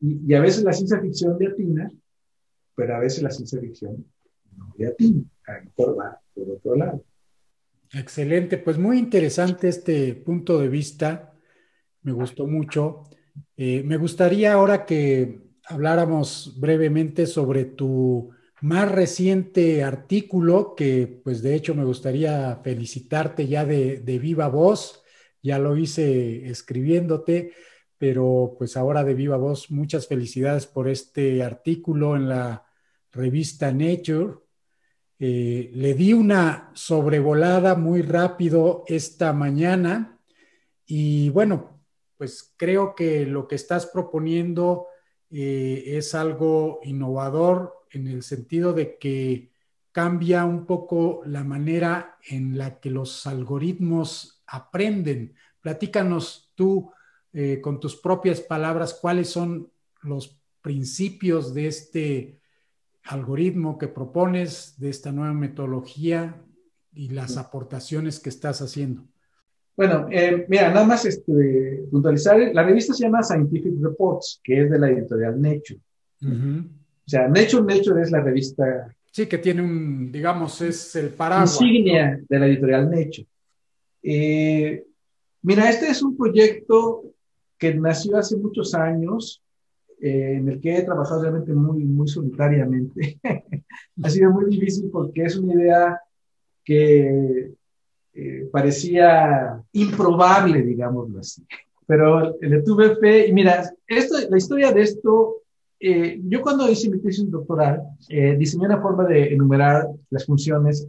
Y, 0.00 0.34
a 0.34 0.40
veces 0.40 0.64
la 0.64 0.72
ciencia 0.72 1.00
ficción 1.00 1.36
le 1.38 1.46
atina, 1.46 1.92
pero 2.74 2.96
a 2.96 2.98
veces 2.98 3.22
la 3.22 3.30
ciencia 3.30 3.60
ficción 3.60 4.04
no 4.56 4.74
le 4.76 4.88
atina, 4.88 5.22
a 5.46 5.58
lo 5.58 5.64
mejor 5.66 6.00
va 6.00 6.20
por 6.34 6.50
otro 6.50 6.74
lado. 6.74 7.04
Excelente, 7.92 8.58
pues 8.58 8.78
muy 8.78 8.98
interesante 8.98 9.68
este 9.68 10.16
punto 10.16 10.58
de 10.58 10.66
vista, 10.66 11.32
me 12.02 12.10
gustó 12.10 12.48
mucho. 12.48 13.04
Eh, 13.56 13.84
me 13.84 13.96
gustaría 13.96 14.54
ahora 14.54 14.84
que 14.84 15.51
habláramos 15.68 16.54
brevemente 16.58 17.26
sobre 17.26 17.64
tu 17.64 18.30
más 18.62 18.90
reciente 18.90 19.82
artículo, 19.82 20.74
que 20.76 21.20
pues 21.22 21.42
de 21.42 21.54
hecho 21.54 21.74
me 21.74 21.84
gustaría 21.84 22.60
felicitarte 22.62 23.48
ya 23.48 23.64
de, 23.64 24.00
viva 24.20 24.48
voz, 24.48 25.02
ya 25.42 25.58
lo 25.58 25.76
hice 25.76 26.48
escribiéndote, 26.48 27.52
pero 27.98 28.54
pues 28.58 28.76
ahora 28.76 29.02
de 29.02 29.14
viva 29.14 29.36
voz, 29.36 29.70
muchas 29.70 30.06
felicidades 30.06 30.66
por 30.66 30.88
este 30.88 31.42
artículo 31.42 32.14
en 32.16 32.28
la 32.28 32.64
revista 33.10 33.72
Nature. 33.72 34.34
Eh, 35.18 35.70
le 35.74 35.94
di 35.94 36.12
una 36.12 36.70
sobrevolada 36.74 37.74
muy 37.74 38.02
rápido 38.02 38.84
esta 38.86 39.32
mañana 39.32 40.20
y 40.86 41.30
bueno, 41.30 41.80
pues 42.16 42.54
creo 42.56 42.94
que 42.94 43.26
lo 43.26 43.48
que 43.48 43.56
estás 43.56 43.86
proponiendo 43.86 44.86
eh, 45.34 45.96
es 45.96 46.14
algo 46.14 46.80
innovador 46.82 47.86
en 47.90 48.06
el 48.06 48.22
sentido 48.22 48.74
de 48.74 48.98
que 48.98 49.50
cambia 49.90 50.44
un 50.44 50.66
poco 50.66 51.22
la 51.24 51.42
manera 51.42 52.18
en 52.28 52.58
la 52.58 52.80
que 52.80 52.90
los 52.90 53.26
algoritmos 53.26 54.42
aprenden. 54.46 55.34
Platícanos 55.62 56.52
tú 56.54 56.92
eh, 57.32 57.60
con 57.62 57.80
tus 57.80 57.96
propias 57.96 58.42
palabras 58.42 58.98
cuáles 59.00 59.30
son 59.30 59.72
los 60.02 60.38
principios 60.60 61.54
de 61.54 61.66
este 61.66 62.40
algoritmo 63.04 63.78
que 63.78 63.88
propones, 63.88 64.78
de 64.78 64.90
esta 64.90 65.12
nueva 65.12 65.32
metodología 65.32 66.44
y 66.92 67.08
las 67.08 67.38
aportaciones 67.38 68.20
que 68.20 68.28
estás 68.28 68.60
haciendo. 68.60 69.08
Bueno, 69.76 70.06
eh, 70.10 70.44
mira, 70.48 70.68
nada 70.70 70.84
más 70.84 71.04
este, 71.06 71.84
puntualizar, 71.90 72.38
la 72.52 72.62
revista 72.62 72.92
se 72.92 73.04
llama 73.04 73.22
Scientific 73.22 73.74
Reports, 73.80 74.40
que 74.44 74.62
es 74.62 74.70
de 74.70 74.78
la 74.78 74.90
editorial 74.90 75.40
Nature. 75.40 75.80
O 76.24 77.08
sea, 77.08 77.26
Nature, 77.28 77.62
Nature 77.62 78.02
es 78.02 78.10
la 78.10 78.20
revista 78.20 78.94
Sí, 79.12 79.26
que 79.26 79.36
tiene 79.36 79.60
un, 79.60 80.10
digamos, 80.10 80.62
es 80.62 80.96
el 80.96 81.10
paraguas. 81.10 81.60
Insignia 81.60 82.18
de 82.26 82.38
la 82.38 82.46
editorial 82.46 82.90
Necho. 82.90 83.22
Eh, 84.02 84.84
mira, 85.42 85.68
este 85.68 85.88
es 85.88 86.02
un 86.02 86.16
proyecto 86.16 87.04
que 87.58 87.74
nació 87.74 88.16
hace 88.16 88.38
muchos 88.38 88.74
años, 88.74 89.42
eh, 90.00 90.36
en 90.38 90.48
el 90.48 90.60
que 90.60 90.78
he 90.78 90.82
trabajado 90.82 91.20
realmente 91.20 91.52
muy, 91.52 91.84
muy 91.84 92.08
solitariamente. 92.08 93.18
ha 94.02 94.08
sido 94.08 94.30
muy 94.30 94.46
difícil 94.46 94.88
porque 94.90 95.24
es 95.24 95.36
una 95.36 95.54
idea 95.62 96.00
que 96.64 97.52
eh, 98.14 98.48
parecía 98.50 99.62
improbable, 99.72 100.62
digámoslo 100.62 101.20
así. 101.20 101.44
Pero 101.86 102.36
le 102.40 102.62
tuve 102.62 102.96
fe 102.96 103.28
y 103.28 103.32
mira, 103.32 103.70
esto, 103.86 104.16
la 104.30 104.38
historia 104.38 104.72
de 104.72 104.82
esto 104.82 105.42
eh, 105.84 106.20
yo 106.28 106.40
cuando 106.42 106.70
hice 106.70 106.88
mi 106.88 107.00
tesis 107.00 107.28
doctoral, 107.28 107.82
eh, 108.08 108.36
diseñé 108.38 108.66
una 108.66 108.80
forma 108.80 109.04
de 109.04 109.34
enumerar 109.34 109.88
las 110.10 110.24
funciones 110.24 110.86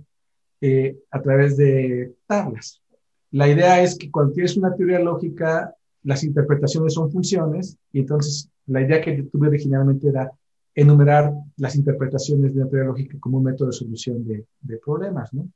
eh, 0.61 0.95
a 1.09 1.19
través 1.19 1.57
de 1.57 2.13
tablas. 2.28 2.80
La 3.32 3.49
idea 3.49 3.82
es 3.82 3.97
que 3.97 4.11
cuando 4.11 4.34
tienes 4.34 4.55
una 4.55 4.76
teoría 4.76 4.99
lógica, 4.99 5.74
las 6.03 6.24
interpretaciones 6.24 6.93
son 6.93 7.11
funciones, 7.11 7.76
y 7.91 8.01
entonces 8.01 8.47
la 8.67 8.82
idea 8.82 9.01
que 9.01 9.24
tuve 9.24 9.47
originalmente 9.47 10.09
era 10.09 10.30
enumerar 10.76 11.34
las 11.57 11.76
interpretaciones 11.76 12.53
de 12.53 12.61
una 12.61 12.69
teoría 12.69 12.89
lógica 12.89 13.17
como 13.19 13.39
un 13.39 13.45
método 13.45 13.69
de 13.69 13.74
solución 13.74 14.24
de, 14.28 14.45
de 14.61 14.78
problemas, 14.78 15.34
¿no? 15.34 15.49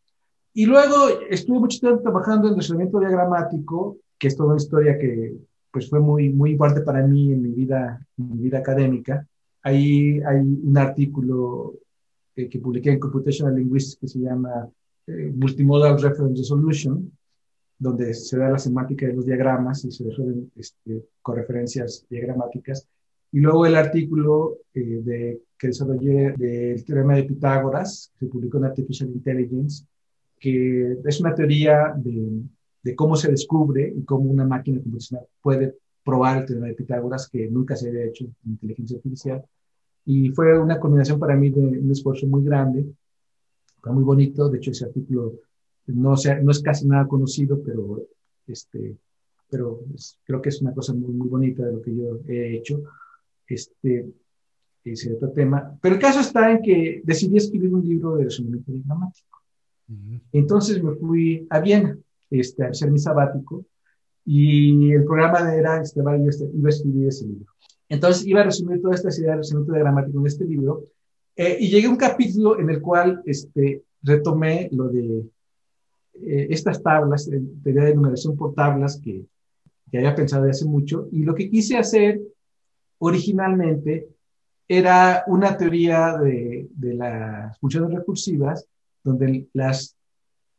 Y 0.57 0.65
luego 0.65 0.95
estuve 1.29 1.59
mucho 1.59 1.79
tiempo 1.79 2.01
trabajando 2.01 2.47
en 2.47 2.53
el 2.53 2.59
resolvimiento 2.61 2.99
diagramático, 2.99 3.97
que 4.17 4.27
es 4.27 4.35
toda 4.35 4.49
una 4.49 4.57
historia 4.57 4.97
que 4.97 5.35
pues 5.69 5.87
fue 5.87 5.99
muy, 5.99 6.29
muy 6.29 6.53
importante 6.53 6.83
para 6.83 7.05
mí 7.05 7.31
en 7.31 7.43
mi 7.43 7.51
vida, 7.51 8.03
en 8.17 8.29
mi 8.31 8.41
vida 8.41 8.57
académica. 8.57 9.27
Ahí 9.61 10.19
hay 10.25 10.39
un 10.39 10.75
artículo 10.75 11.75
eh, 12.35 12.49
que 12.49 12.57
publiqué 12.57 12.89
en 12.89 12.99
Computational 12.99 13.53
Linguistics 13.53 13.99
que 14.01 14.07
se 14.07 14.17
llama 14.17 14.67
eh, 15.05 15.31
Multimodal 15.35 16.01
Reference 16.01 16.41
Resolution, 16.41 17.11
donde 17.77 18.15
se 18.15 18.39
da 18.39 18.49
la 18.49 18.57
semántica 18.57 19.05
de 19.05 19.13
los 19.13 19.27
diagramas 19.27 19.85
y 19.85 19.91
se 19.91 20.05
resuelven 20.05 20.51
este, 20.55 21.05
con 21.21 21.35
referencias 21.35 22.03
diagramáticas. 22.09 22.87
Y 23.31 23.41
luego 23.41 23.67
el 23.67 23.75
artículo 23.75 24.57
eh, 24.73 25.01
de, 25.03 25.41
que 25.55 25.67
desarrollé 25.67 26.33
del 26.35 26.83
teorema 26.83 27.13
de 27.13 27.25
Pitágoras, 27.25 28.11
que 28.17 28.25
se 28.25 28.31
publicó 28.31 28.57
en 28.57 28.65
Artificial 28.65 29.11
Intelligence, 29.11 29.85
que 30.39 30.97
es 31.03 31.19
una 31.19 31.33
teoría 31.33 31.93
de, 31.95 32.41
de 32.83 32.95
cómo 32.95 33.15
se 33.15 33.31
descubre 33.31 33.93
y 33.95 34.03
cómo 34.03 34.29
una 34.29 34.45
máquina 34.45 34.81
computacional 34.81 35.27
puede 35.41 35.75
probar 36.03 36.37
el 36.37 36.45
teorema 36.45 36.67
de 36.67 36.73
Pitágoras 36.73 37.27
que 37.29 37.49
nunca 37.49 37.75
se 37.75 37.89
había 37.89 38.05
hecho 38.05 38.25
en 38.25 38.51
inteligencia 38.51 38.97
artificial. 38.97 39.43
Y 40.05 40.29
fue 40.29 40.57
una 40.57 40.79
combinación 40.79 41.19
para 41.19 41.35
mí 41.35 41.49
de 41.49 41.59
un 41.59 41.91
esfuerzo 41.91 42.27
muy 42.27 42.43
grande, 42.43 42.85
fue 43.81 43.91
muy 43.91 44.03
bonito. 44.03 44.47
De 44.47 44.57
hecho, 44.57 44.71
ese 44.71 44.85
artículo 44.85 45.33
no, 45.87 46.15
sea, 46.15 46.41
no 46.41 46.51
es 46.51 46.61
casi 46.61 46.87
nada 46.87 47.07
conocido, 47.07 47.61
pero, 47.61 48.01
este, 48.47 48.95
pero 49.49 49.81
creo 50.23 50.41
que 50.41 50.49
es 50.49 50.61
una 50.61 50.73
cosa 50.73 50.93
muy, 50.93 51.11
muy 51.11 51.27
bonita 51.27 51.65
de 51.65 51.73
lo 51.73 51.81
que 51.81 51.93
yo 51.93 52.19
he 52.27 52.55
hecho. 52.55 52.83
Este, 53.47 54.05
ese 54.91 55.13
otro 55.13 55.31
tema. 55.31 55.77
Pero 55.81 55.95
el 55.95 56.01
caso 56.01 56.19
está 56.19 56.51
en 56.51 56.61
que 56.61 57.01
decidí 57.03 57.37
escribir 57.37 57.73
un 57.73 57.87
libro 57.87 58.15
de 58.15 58.25
diagramático. 59.87 60.21
Entonces 60.31 60.83
me 60.83 60.95
fui 60.95 61.47
a 61.49 61.59
Viena 61.59 61.97
este, 62.29 62.63
a 62.63 62.69
hacer 62.69 62.91
mi 62.91 62.99
sabático 62.99 63.65
y 64.25 64.91
el 64.91 65.05
programa 65.05 65.55
era, 65.55 65.81
este, 65.81 66.01
iba, 66.01 66.11
a 66.11 66.69
escribir 66.69 67.07
ese 67.07 67.25
libro. 67.25 67.53
Entonces 67.87 68.25
iba 68.25 68.41
a 68.41 68.43
resumir 68.43 68.81
toda 68.81 68.95
esta 68.95 69.09
idea 69.17 69.31
de 69.31 69.37
resumen 69.37 69.65
de 69.65 69.79
gramático 69.79 70.19
en 70.19 70.27
este 70.27 70.45
libro 70.45 70.83
eh, 71.35 71.57
y 71.59 71.69
llegué 71.69 71.87
a 71.87 71.91
un 71.91 71.95
capítulo 71.95 72.59
en 72.59 72.69
el 72.69 72.81
cual 72.81 73.21
este, 73.25 73.83
retomé 74.01 74.69
lo 74.73 74.89
de 74.89 75.25
eh, 76.25 76.47
estas 76.49 76.81
tablas, 76.81 77.29
teoría 77.63 77.83
de 77.83 77.95
numeración 77.95 78.35
por 78.35 78.53
tablas 78.53 78.99
que, 79.01 79.23
que 79.89 79.97
había 79.97 80.15
pensado 80.15 80.43
de 80.43 80.51
hace 80.51 80.65
mucho 80.65 81.07
y 81.11 81.23
lo 81.23 81.33
que 81.33 81.49
quise 81.49 81.77
hacer 81.77 82.19
originalmente 82.97 84.09
era 84.67 85.23
una 85.27 85.55
teoría 85.55 86.17
de, 86.17 86.67
de 86.71 86.93
las 86.95 87.57
funciones 87.59 87.93
recursivas 87.93 88.67
donde 89.07 89.47
las 89.53 89.95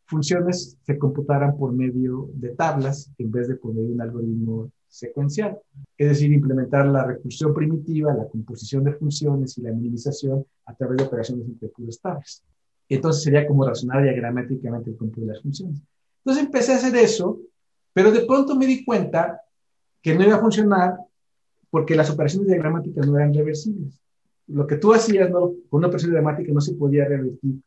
funciones 0.07 0.77
se 0.83 0.99
computaran 0.99 1.57
por 1.57 1.73
medio 1.73 2.31
de 2.35 2.51
tablas 2.51 3.11
en 3.19 3.31
vez 3.31 3.47
de 3.47 3.57
por 3.57 3.75
medio 3.75 3.89
de 3.89 3.95
un 3.95 4.01
algoritmo 4.01 4.71
secuencial. 4.89 5.59
Es 5.99 6.09
decir, 6.09 6.33
implementar 6.33 6.87
la 6.87 7.05
recursión 7.05 7.53
primitiva, 7.53 8.15
la 8.15 8.27
composición 8.27 8.85
de 8.85 8.95
funciones 8.95 9.59
y 9.59 9.63
la 9.63 9.73
minimización 9.73 10.45
a 10.65 10.75
través 10.75 10.97
de 10.97 11.05
operaciones 11.05 11.47
entre 11.47 11.69
puras 11.69 12.01
tablas. 12.01 12.43
Entonces 12.89 13.23
sería 13.23 13.47
como 13.47 13.67
razonar 13.67 14.03
diagramáticamente 14.03 14.91
el 14.91 14.97
cómputo 14.97 15.21
de 15.21 15.27
las 15.35 15.43
funciones. 15.43 15.83
Entonces 16.25 16.45
empecé 16.45 16.73
a 16.73 16.77
hacer 16.77 16.97
eso, 16.97 17.39
pero 17.93 18.11
de 18.11 18.25
pronto 18.25 18.57
me 18.57 18.67
di 18.67 18.85
cuenta 18.85 19.43
que 20.01 20.15
no 20.15 20.25
iba 20.25 20.37
a 20.37 20.41
funcionar 20.41 20.97
porque 21.69 21.95
las 21.95 22.09
operaciones 22.09 22.49
diagramáticas 22.49 23.07
no 23.07 23.19
eran 23.19 23.35
reversibles. 23.35 24.01
Lo 24.47 24.67
que 24.67 24.77
tú 24.77 24.95
hacías 24.95 25.31
con 25.31 25.59
una 25.71 25.89
operación 25.89 26.13
diagramática 26.13 26.51
no 26.51 26.63
se 26.63 26.73
podía 26.73 27.05
revertir. 27.05 27.61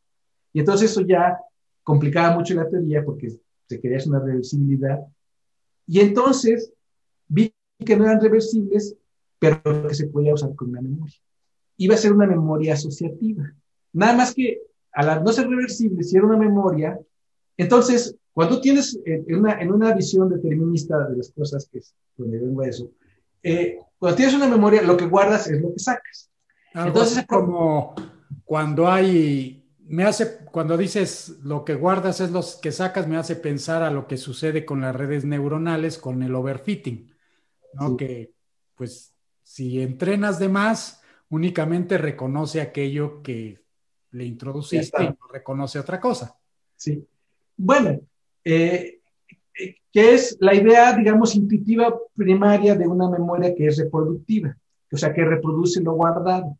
Y 0.54 0.60
entonces 0.60 0.92
eso 0.92 1.02
ya 1.02 1.38
complicaba 1.84 2.36
mucho 2.36 2.54
la 2.54 2.70
teoría 2.70 3.04
porque 3.04 3.30
se 3.68 3.80
quería 3.80 3.98
hacer 3.98 4.10
una 4.10 4.20
reversibilidad. 4.20 5.00
Y 5.88 6.00
entonces 6.00 6.72
vi 7.28 7.54
que 7.86 7.96
no 7.96 8.06
eran 8.06 8.22
reversibles, 8.22 8.96
pero 9.40 9.62
que 9.88 9.96
se 9.96 10.08
podía 10.08 10.34
usar 10.34 10.54
con 10.56 10.70
una 10.70 10.82
memoria. 10.82 11.16
Iba 11.78 11.96
a 11.96 11.98
ser 11.98 12.14
una 12.14 12.28
memoria 12.28 12.74
asociativa. 12.74 13.52
Nada 13.94 14.16
más 14.16 14.34
que 14.34 14.62
al 14.94 15.24
no 15.24 15.32
ser 15.32 15.48
reversible, 15.48 16.04
si 16.04 16.18
era 16.18 16.26
una 16.26 16.38
memoria, 16.38 17.00
entonces, 17.58 18.16
cuando 18.34 18.60
tienes 18.60 19.00
en 19.06 19.36
una, 19.36 19.62
en 19.62 19.72
una 19.72 19.94
visión 19.94 20.30
determinista 20.30 21.08
de 21.08 21.18
las 21.18 21.32
cosas, 21.32 21.68
que 21.72 21.80
es 21.80 21.94
donde 22.18 22.40
vengo 22.40 22.62
a 22.62 22.68
eso, 22.68 22.92
eh, 23.44 23.80
cuando 23.98 24.18
tienes 24.18 24.36
una 24.36 24.48
memoria, 24.48 24.82
lo 24.82 24.98
que 24.98 25.06
guardas 25.06 25.48
es 25.48 25.62
lo 25.62 25.74
que 25.74 25.80
sacas. 25.80 26.30
entonces, 26.74 27.20
es 27.20 27.28
como 27.28 27.96
cuando 28.46 28.90
hay 28.90 29.61
me 29.92 30.06
hace, 30.06 30.46
cuando 30.46 30.78
dices 30.78 31.40
lo 31.44 31.66
que 31.66 31.76
guardas 31.76 32.22
es 32.22 32.32
lo 32.32 32.42
que 32.62 32.72
sacas, 32.72 33.08
me 33.08 33.18
hace 33.18 33.36
pensar 33.36 33.84
a 33.84 33.92
lo 33.92 34.08
que 34.08 34.16
sucede 34.16 34.66
con 34.66 34.80
las 34.82 34.96
redes 34.96 35.26
neuronales, 35.26 35.98
con 35.98 36.24
el 36.24 36.34
overfitting, 36.34 37.12
¿no? 37.74 37.98
Que, 37.98 38.34
pues, 38.76 39.14
si 39.44 39.82
entrenas 39.82 40.40
de 40.40 40.48
más, 40.48 41.02
únicamente 41.30 41.98
reconoce 41.98 42.62
aquello 42.62 43.22
que 43.22 43.62
le 44.12 44.26
introduciste 44.26 45.04
y 45.04 45.08
no 45.08 45.28
reconoce 45.32 45.78
otra 45.78 46.00
cosa. 46.00 46.38
Sí. 46.78 47.06
Bueno, 47.58 48.00
eh, 48.46 49.02
eh, 49.60 49.76
que 49.92 50.14
es 50.14 50.38
la 50.40 50.54
idea, 50.54 50.96
digamos, 50.96 51.36
intuitiva 51.36 51.94
primaria 52.16 52.76
de 52.76 52.88
una 52.88 53.10
memoria 53.10 53.54
que 53.54 53.68
es 53.68 53.78
reproductiva, 53.78 54.56
o 54.90 54.98
sea, 54.98 55.14
que 55.14 55.26
reproduce 55.26 55.82
lo 55.82 55.94
guardado. 55.94 56.58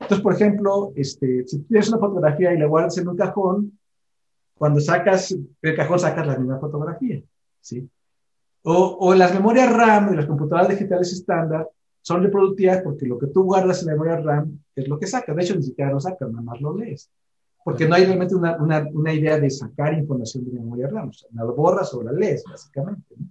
Entonces, 0.00 0.22
por 0.22 0.34
ejemplo, 0.34 0.92
este, 0.94 1.46
si 1.46 1.60
tienes 1.60 1.88
una 1.88 1.98
fotografía 1.98 2.52
y 2.52 2.58
la 2.58 2.66
guardas 2.66 2.98
en 2.98 3.08
un 3.08 3.16
cajón, 3.16 3.78
cuando 4.54 4.80
sacas 4.80 5.34
el 5.62 5.76
cajón 5.76 5.98
sacas 5.98 6.26
la 6.26 6.38
misma 6.38 6.58
fotografía, 6.58 7.22
¿sí? 7.60 7.88
O, 8.62 8.98
o 9.00 9.14
las 9.14 9.32
memorias 9.32 9.72
RAM 9.72 10.10
de 10.10 10.16
las 10.16 10.26
computadoras 10.26 10.68
digitales 10.68 11.12
estándar 11.12 11.68
son 12.02 12.22
reproductivas 12.22 12.82
porque 12.82 13.06
lo 13.06 13.18
que 13.18 13.28
tú 13.28 13.44
guardas 13.44 13.80
en 13.80 13.86
la 13.86 13.92
memoria 13.92 14.16
RAM 14.16 14.58
es 14.74 14.88
lo 14.88 14.98
que 14.98 15.06
sacas. 15.06 15.34
De 15.36 15.42
hecho, 15.42 15.54
ni 15.54 15.62
siquiera 15.62 15.92
lo 15.92 16.00
sacas, 16.00 16.30
nada 16.30 16.42
más 16.42 16.60
lo 16.60 16.76
lees. 16.76 17.10
Porque 17.64 17.86
no 17.86 17.94
hay 17.94 18.04
realmente 18.06 18.34
una, 18.34 18.56
una, 18.56 18.88
una 18.92 19.12
idea 19.12 19.38
de 19.38 19.50
sacar 19.50 19.92
información 19.92 20.44
de 20.44 20.52
la 20.52 20.60
memoria 20.60 20.88
RAM. 20.88 21.10
O 21.10 21.12
sea, 21.12 21.28
la 21.32 21.44
borras 21.44 21.92
o 21.94 22.02
la 22.02 22.12
lees, 22.12 22.42
básicamente, 22.44 23.14
¿no? 23.16 23.26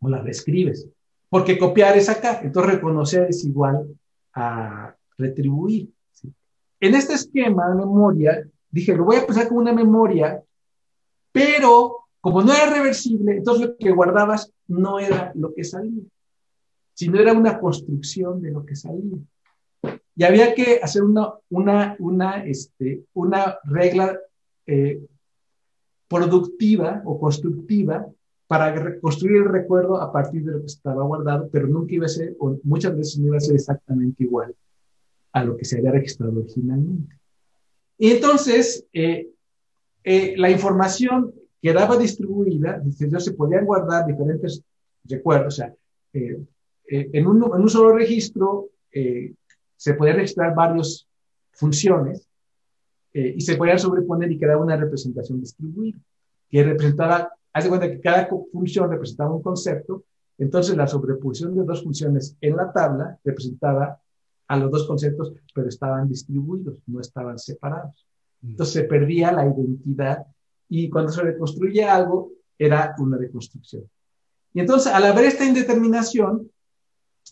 o 0.00 0.08
la 0.08 0.22
reescribes. 0.22 0.88
porque 1.28 1.58
copiar 1.58 1.96
es 1.96 2.08
acá, 2.08 2.40
entonces 2.42 2.74
reconocer 2.74 3.28
es 3.28 3.44
igual 3.44 3.88
a 4.34 4.94
retribuir. 5.18 5.90
En 6.84 6.94
este 6.94 7.14
esquema 7.14 7.70
de 7.70 7.76
memoria, 7.76 8.46
dije, 8.70 8.94
lo 8.94 9.06
voy 9.06 9.16
a 9.16 9.26
pensar 9.26 9.48
como 9.48 9.60
una 9.60 9.72
memoria, 9.72 10.42
pero 11.32 12.00
como 12.20 12.42
no 12.42 12.52
era 12.52 12.74
reversible, 12.74 13.38
entonces 13.38 13.68
lo 13.68 13.76
que 13.78 13.90
guardabas 13.90 14.52
no 14.68 14.98
era 14.98 15.32
lo 15.34 15.54
que 15.54 15.64
salía, 15.64 16.02
sino 16.92 17.18
era 17.18 17.32
una 17.32 17.58
construcción 17.58 18.42
de 18.42 18.50
lo 18.50 18.66
que 18.66 18.76
salía. 18.76 19.16
Y 20.14 20.24
había 20.24 20.54
que 20.54 20.80
hacer 20.82 21.04
una, 21.04 21.32
una, 21.48 21.96
una, 22.00 22.44
este, 22.44 23.06
una 23.14 23.56
regla 23.64 24.18
eh, 24.66 25.00
productiva 26.06 27.00
o 27.06 27.18
constructiva 27.18 28.06
para 28.46 28.74
reconstruir 28.74 29.38
el 29.38 29.48
recuerdo 29.48 30.02
a 30.02 30.12
partir 30.12 30.44
de 30.44 30.52
lo 30.52 30.60
que 30.60 30.66
estaba 30.66 31.02
guardado, 31.02 31.48
pero 31.50 31.66
nunca 31.66 31.94
iba 31.94 32.04
a 32.04 32.10
ser, 32.10 32.36
o 32.38 32.58
muchas 32.62 32.94
veces 32.94 33.18
no 33.20 33.28
iba 33.28 33.38
a 33.38 33.40
ser 33.40 33.54
exactamente 33.54 34.22
igual 34.22 34.54
a 35.34 35.44
lo 35.44 35.56
que 35.56 35.64
se 35.64 35.78
había 35.78 35.90
registrado 35.90 36.38
originalmente. 36.38 37.18
Y 37.98 38.12
entonces, 38.12 38.86
eh, 38.92 39.28
eh, 40.02 40.34
la 40.38 40.50
información 40.50 41.34
quedaba 41.60 41.96
distribuida, 41.96 42.76
entonces 42.76 43.24
se 43.24 43.32
podían 43.34 43.66
guardar 43.66 44.06
diferentes 44.06 44.62
recuerdos, 45.04 45.54
o 45.54 45.56
sea, 45.56 45.74
en 46.12 47.26
un, 47.26 47.42
en, 47.42 47.60
un, 47.62 47.68
solo 47.68 47.96
registro 47.96 48.68
se 49.76 49.94
podían 49.94 50.16
registrar 50.16 50.54
varias 50.54 51.06
funciones 51.52 52.28
eh, 53.12 53.34
y 53.36 53.40
se 53.40 53.56
podían 53.56 53.78
sobreponer 53.78 54.30
y 54.30 54.38
quedaba 54.38 54.62
una 54.62 54.76
representación 54.76 55.40
distribuida, 55.40 55.98
que 56.50 56.62
representaba, 56.62 57.32
hace 57.52 57.68
cuenta 57.68 57.90
que 57.90 58.00
cada 58.00 58.28
función 58.52 58.90
representaba 58.90 59.34
un 59.34 59.42
concepto, 59.42 60.04
entonces 60.38 60.76
la 60.76 60.86
sobreposición 60.86 61.56
de 61.56 61.64
dos 61.64 61.82
funciones 61.82 62.36
en 62.40 62.56
la 62.56 62.72
tabla 62.72 63.18
representaba 63.24 64.00
a 64.48 64.56
los 64.56 64.70
dos 64.70 64.86
conceptos, 64.86 65.32
pero 65.54 65.68
estaban 65.68 66.08
distribuidos, 66.08 66.78
no 66.86 67.00
estaban 67.00 67.38
separados. 67.38 68.06
Mm. 68.42 68.50
Entonces 68.50 68.74
se 68.74 68.84
perdía 68.84 69.32
la 69.32 69.46
identidad 69.46 70.26
y 70.68 70.90
cuando 70.90 71.12
se 71.12 71.22
reconstruye 71.22 71.84
algo, 71.84 72.32
era 72.58 72.94
una 72.98 73.16
reconstrucción. 73.16 73.84
Y 74.52 74.60
entonces, 74.60 74.92
al 74.92 75.04
haber 75.04 75.24
esta 75.24 75.44
indeterminación, 75.44 76.50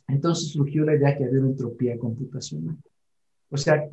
entonces 0.09 0.51
surgió 0.51 0.85
la 0.85 0.97
idea 0.97 1.17
que 1.17 1.25
había 1.25 1.41
una 1.41 1.51
entropía 1.51 1.99
computacional. 1.99 2.77
O 3.51 3.57
sea, 3.57 3.89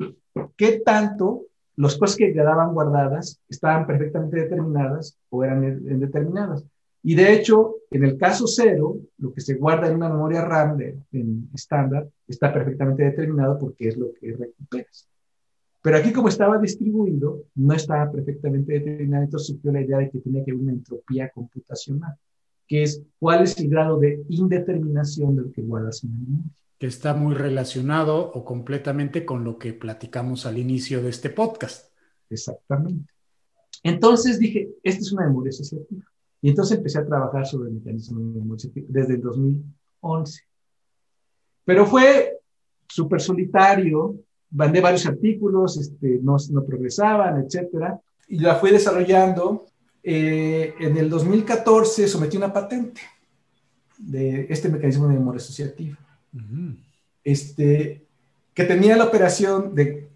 ¿qué 0.56 0.82
tanto 0.84 1.46
las 1.76 1.96
cosas 1.96 2.16
que 2.16 2.32
quedaban 2.32 2.74
guardadas 2.74 3.40
estaban 3.48 3.86
perfectamente 3.86 4.40
determinadas 4.40 5.18
o 5.28 5.44
eran 5.44 5.64
indeterminadas? 5.64 6.64
Y 7.02 7.14
de 7.14 7.32
hecho, 7.32 7.76
en 7.90 8.04
el 8.04 8.18
caso 8.18 8.46
cero, 8.46 8.98
lo 9.18 9.32
que 9.32 9.40
se 9.40 9.54
guarda 9.54 9.88
en 9.88 9.96
una 9.96 10.08
memoria 10.08 10.44
RAM 10.44 10.76
de, 10.76 10.98
en 11.12 11.48
estándar 11.54 12.08
está 12.28 12.52
perfectamente 12.52 13.04
determinado 13.04 13.58
porque 13.58 13.88
es 13.88 13.96
lo 13.96 14.12
que 14.12 14.36
recuperas. 14.36 15.08
Pero 15.82 15.96
aquí, 15.96 16.12
como 16.12 16.28
estaba 16.28 16.58
distribuido, 16.58 17.44
no 17.54 17.74
estaba 17.74 18.10
perfectamente 18.12 18.74
determinado, 18.74 19.24
entonces 19.24 19.48
surgió 19.48 19.72
la 19.72 19.80
idea 19.80 19.98
de 19.98 20.10
que 20.10 20.18
tenía 20.18 20.44
que 20.44 20.50
haber 20.50 20.62
una 20.62 20.72
entropía 20.72 21.30
computacional 21.30 22.18
que 22.70 22.84
es 22.84 23.02
cuál 23.18 23.42
es 23.42 23.58
el 23.58 23.68
grado 23.68 23.98
de 23.98 24.24
indeterminación 24.28 25.34
de 25.34 25.42
lo 25.42 25.50
que 25.50 25.60
guardas 25.60 26.04
en 26.04 26.10
la 26.10 26.16
memoria. 26.20 26.50
Que 26.78 26.86
está 26.86 27.14
muy 27.14 27.34
relacionado 27.34 28.30
o 28.30 28.44
completamente 28.44 29.24
con 29.24 29.42
lo 29.42 29.58
que 29.58 29.72
platicamos 29.72 30.46
al 30.46 30.56
inicio 30.56 31.02
de 31.02 31.10
este 31.10 31.30
podcast. 31.30 31.92
Exactamente. 32.30 33.12
Entonces 33.82 34.38
dije, 34.38 34.70
esta 34.84 35.00
es 35.00 35.10
una 35.10 35.26
memoria 35.26 35.50
asociativa. 35.50 36.04
Y 36.42 36.50
entonces 36.50 36.78
empecé 36.78 36.98
a 36.98 37.06
trabajar 37.06 37.46
sobre 37.46 37.68
el 37.68 37.76
mecanismo 37.76 38.20
de 38.20 38.84
desde 38.88 39.14
el 39.14 39.20
2011. 39.20 40.42
Pero 41.64 41.86
fue 41.86 42.38
súper 42.88 43.20
solitario, 43.20 44.16
mandé 44.50 44.80
varios 44.80 45.06
artículos, 45.06 45.76
este, 45.76 46.18
no, 46.22 46.36
no 46.50 46.64
progresaban, 46.64 47.44
etcétera, 47.44 48.00
y 48.28 48.38
la 48.38 48.56
fui 48.56 48.70
desarrollando 48.70 49.66
eh, 50.02 50.74
en 50.80 50.96
el 50.96 51.10
2014 51.10 52.08
sometí 52.08 52.36
una 52.36 52.52
patente 52.52 53.02
de 53.98 54.46
este 54.48 54.70
mecanismo 54.70 55.06
de 55.06 55.14
memoria 55.14 55.38
asociativa, 55.38 55.98
este, 57.22 58.06
que 58.54 58.64
tenía 58.64 58.96
la 58.96 59.04
operación 59.04 59.74
de 59.74 60.08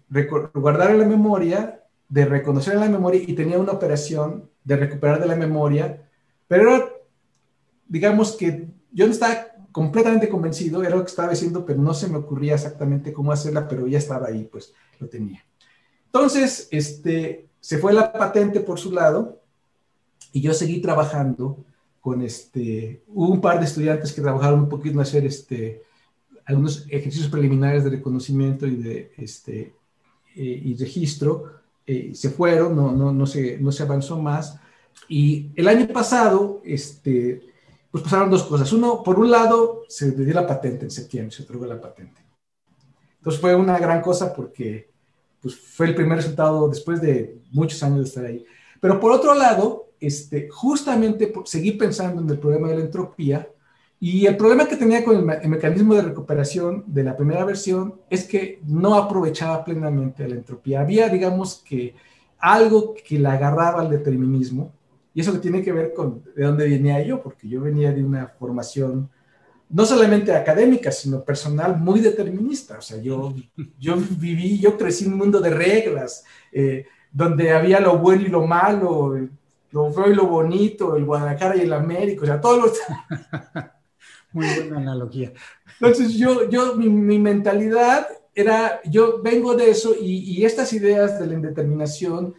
guardar 0.53 0.91
en 0.91 0.99
la 0.99 1.05
memoria, 1.05 1.83
de 2.09 2.25
reconocer 2.25 2.73
en 2.73 2.79
la 2.79 2.89
memoria 2.89 3.21
y 3.25 3.33
tenía 3.33 3.59
una 3.59 3.73
operación 3.73 4.49
de 4.63 4.75
recuperar 4.75 5.19
de 5.19 5.27
la 5.27 5.35
memoria, 5.35 6.04
pero 6.47 7.07
digamos 7.87 8.35
que 8.35 8.67
yo 8.91 9.05
no 9.05 9.11
estaba 9.11 9.47
completamente 9.71 10.29
convencido, 10.29 10.83
era 10.83 10.95
lo 10.95 11.03
que 11.03 11.09
estaba 11.09 11.29
diciendo, 11.31 11.65
pero 11.65 11.81
no 11.81 11.93
se 11.93 12.07
me 12.07 12.17
ocurría 12.17 12.55
exactamente 12.55 13.11
cómo 13.11 13.31
hacerla, 13.31 13.67
pero 13.67 13.87
ya 13.87 13.97
estaba 13.97 14.27
ahí, 14.27 14.47
pues 14.49 14.73
lo 14.99 15.07
tenía. 15.07 15.43
Entonces, 16.05 16.69
este, 16.71 17.49
se 17.59 17.77
fue 17.77 17.91
la 17.91 18.13
patente 18.13 18.61
por 18.61 18.79
su 18.79 18.91
lado 18.91 19.41
y 20.31 20.41
yo 20.41 20.53
seguí 20.53 20.79
trabajando 20.79 21.65
con 21.99 22.21
este, 22.21 23.03
un 23.07 23.41
par 23.41 23.59
de 23.59 23.65
estudiantes 23.65 24.13
que 24.13 24.21
trabajaron 24.21 24.61
un 24.61 24.69
poquito 24.69 24.93
en 24.93 25.01
hacer 25.01 25.25
este, 25.25 25.81
algunos 26.45 26.85
ejercicios 26.89 27.29
preliminares 27.29 27.83
de 27.83 27.89
reconocimiento 27.89 28.67
y 28.67 28.75
de 28.75 29.11
este, 29.17 29.73
eh, 30.35 30.61
y 30.63 30.75
registro. 30.77 31.51
Eh, 31.85 32.11
se 32.13 32.29
fueron, 32.29 32.75
no, 32.75 32.91
no, 32.91 33.11
no, 33.11 33.25
se, 33.25 33.57
no 33.59 33.71
se 33.71 33.83
avanzó 33.83 34.21
más. 34.21 34.59
Y 35.07 35.51
el 35.55 35.67
año 35.67 35.87
pasado, 35.87 36.61
este, 36.63 37.41
pues 37.91 38.03
pasaron 38.03 38.29
dos 38.29 38.43
cosas. 38.43 38.71
Uno, 38.73 39.03
por 39.03 39.19
un 39.19 39.31
lado, 39.31 39.83
se 39.87 40.11
dio 40.11 40.33
la 40.33 40.47
patente 40.47 40.85
en 40.85 40.91
septiembre, 40.91 41.35
se 41.35 41.43
otorgó 41.43 41.65
la 41.65 41.79
patente. 41.79 42.21
Entonces 43.17 43.41
fue 43.41 43.55
una 43.55 43.79
gran 43.79 44.01
cosa 44.01 44.33
porque 44.33 44.91
pues, 45.41 45.55
fue 45.55 45.87
el 45.87 45.95
primer 45.95 46.17
resultado 46.17 46.67
después 46.69 47.01
de 47.01 47.39
muchos 47.51 47.81
años 47.81 47.99
de 47.99 48.05
estar 48.05 48.25
ahí. 48.25 48.45
Pero 48.79 48.99
por 48.99 49.11
otro 49.11 49.33
lado, 49.33 49.89
este, 49.99 50.47
justamente 50.49 51.33
seguí 51.45 51.71
pensando 51.71 52.21
en 52.21 52.29
el 52.29 52.37
problema 52.37 52.67
de 52.67 52.75
la 52.75 52.81
entropía 52.81 53.49
y 53.99 54.27
el 54.27 54.37
problema 54.37 54.67
que 54.67 54.75
tenía 54.75 55.03
con 55.03 55.15
el, 55.15 55.49
mecanismo 55.49 55.95
de 55.95 56.03
recuperación 56.03 56.83
de 56.85 57.03
la 57.03 57.17
primera 57.17 57.45
versión 57.45 57.95
es 58.11 58.25
que 58.25 58.59
no 58.67 58.93
aprovechaba 58.93 59.65
plenamente 59.65 60.27
la 60.27 60.35
entropía. 60.35 60.81
Había, 60.81 61.09
digamos, 61.09 61.63
que 61.67 61.95
algo 62.37 62.93
que 62.93 63.17
la 63.17 63.33
agarraba 63.33 63.81
al 63.81 63.89
determinismo 63.89 64.74
y 65.15 65.21
eso 65.21 65.31
que 65.31 65.39
tiene 65.39 65.63
que 65.63 65.71
ver 65.71 65.93
con 65.93 66.21
de 66.35 66.43
dónde 66.43 66.69
venía 66.69 67.01
yo, 67.01 67.23
porque 67.23 67.47
yo 67.47 67.61
venía 67.61 67.93
de 67.93 68.03
una 68.03 68.27
formación 68.27 69.09
no 69.69 69.85
solamente 69.85 70.35
académica, 70.35 70.91
sino 70.91 71.23
personal 71.23 71.77
muy 71.77 72.01
determinista. 72.01 72.77
O 72.77 72.81
sea, 72.81 73.01
yo, 73.01 73.33
yo 73.79 73.95
viví, 73.95 74.59
yo 74.59 74.77
crecí 74.77 75.05
en 75.05 75.13
un 75.13 75.19
mundo 75.19 75.39
de 75.39 75.51
reglas, 75.51 76.25
eh, 76.51 76.85
donde 77.11 77.51
había 77.51 77.79
lo 77.79 77.97
bueno 77.97 78.23
y 78.23 78.27
lo 78.27 78.45
malo, 78.45 79.15
lo 79.71 79.91
feo 79.93 80.11
y 80.11 80.15
lo 80.15 80.27
bonito, 80.27 80.97
el 80.97 81.05
Guadalajara 81.05 81.55
y 81.55 81.61
el 81.61 81.71
América, 81.71 82.23
o 82.23 82.25
sea, 82.25 82.41
todos 82.41 82.61
los... 82.61 82.79
Muy 84.33 84.45
buena 84.47 84.79
analogía. 84.79 85.31
Entonces 85.79 86.13
yo, 86.15 86.49
yo 86.49 86.75
mi, 86.75 87.19
mentalidad 87.19 88.05
era, 88.33 88.81
yo 88.83 89.21
vengo 89.21 89.55
de 89.55 89.69
eso 89.69 89.95
y, 89.97 90.29
y, 90.29 90.43
estas 90.43 90.73
ideas 90.73 91.17
de 91.21 91.27
la 91.27 91.35
indeterminación 91.35 92.35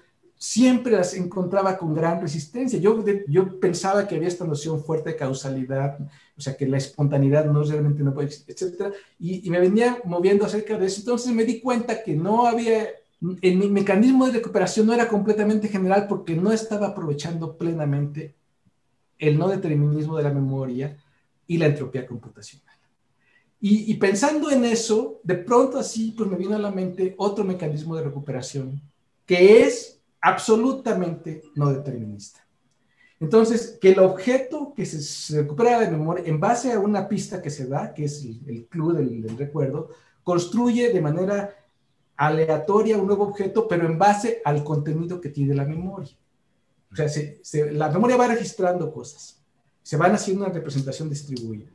siempre 0.47 0.93
las 0.93 1.15
encontraba 1.15 1.77
con 1.77 1.93
gran 1.93 2.21
resistencia. 2.21 2.79
Yo, 2.79 3.05
yo 3.27 3.59
pensaba 3.59 4.07
que 4.07 4.15
había 4.15 4.29
esta 4.29 4.45
noción 4.45 4.83
fuerte 4.85 5.11
de 5.11 5.17
causalidad, 5.17 5.99
o 6.37 6.41
sea, 6.41 6.57
que 6.57 6.69
la 6.69 6.77
espontaneidad 6.77 7.47
no 7.47 7.65
realmente 7.65 8.05
no 8.05 8.15
puede 8.15 8.29
existir, 8.29 8.55
etc. 8.57 8.95
Y, 9.19 9.45
y 9.45 9.51
me 9.51 9.59
venía 9.59 9.99
moviendo 10.05 10.47
acerca 10.47 10.79
de 10.79 10.87
eso. 10.87 11.01
Entonces 11.01 11.33
me 11.33 11.45
di 11.45 11.61
cuenta 11.61 12.01
que 12.01 12.15
no 12.15 12.47
había 12.47 12.87
el 13.41 13.71
mecanismo 13.71 14.27
de 14.27 14.35
recuperación 14.35 14.87
no 14.87 14.93
era 14.93 15.09
completamente 15.09 15.69
general 15.69 16.07
porque 16.07 16.37
no 16.37 16.53
estaba 16.53 16.89
aprovechando 16.89 17.57
plenamente 17.57 18.37
el 19.19 19.39
no 19.39 19.49
determinismo 19.49 20.17
de 20.17 20.23
la 20.23 20.33
memoria 20.33 20.97
y 21.47 21.57
la 21.57 21.67
entropía 21.67 22.07
computacional. 22.07 22.77
Y, 23.59 23.95
pensando 23.95 24.51
en 24.51 24.65
eso, 24.65 25.19
de 25.25 25.35
pronto 25.35 25.79
así, 25.79 26.15
pues 26.17 26.31
me 26.31 26.37
vino 26.37 26.55
a 26.55 26.61
la 26.61 26.71
mente 26.71 27.15
otro 27.17 27.43
mecanismo 27.43 27.97
de 27.97 28.05
recuperación 28.05 28.81
que 29.25 29.63
es 29.63 29.96
absolutamente 30.21 31.43
no 31.55 31.73
determinista. 31.73 32.47
Entonces, 33.19 33.79
que 33.81 33.93
el 33.93 34.01
objeto 34.01 34.75
que 34.75 34.85
se, 34.85 35.41
recupera 35.41 35.81
de 35.81 35.91
memoria 35.91 36.25
en 36.27 36.39
base 36.39 36.73
a 36.73 36.79
una 36.79 37.09
pista 37.09 37.41
que 37.41 37.51
se 37.51 37.67
da, 37.67 37.95
que 37.95 38.05
es 38.05 38.25
el, 38.25 38.67
club 38.67 38.97
del 38.97 39.39
recuerdo, 39.39 39.91
construye 40.23 40.93
de 40.93 41.01
manera 41.01 41.55
aleatoria 42.17 42.99
un 42.99 43.07
nuevo 43.07 43.25
objeto, 43.25 43.67
pero 43.69 43.87
en 43.87 43.99
base 43.99 44.43
al 44.45 44.63
contenido 44.63 45.21
que 45.21 45.31
tiene 45.31 45.55
la 45.55 45.65
memoria. 45.65 46.17
O 46.93 46.97
sea, 46.97 47.07
la 47.73 47.91
memoria 47.91 48.17
va 48.17 48.29
registrando 48.29 48.93
cosas, 48.93 49.43
se 49.83 49.97
van 49.97 50.13
haciendo 50.13 50.45
una 50.45 50.53
representación 50.53 51.09
distribuida. 51.09 51.71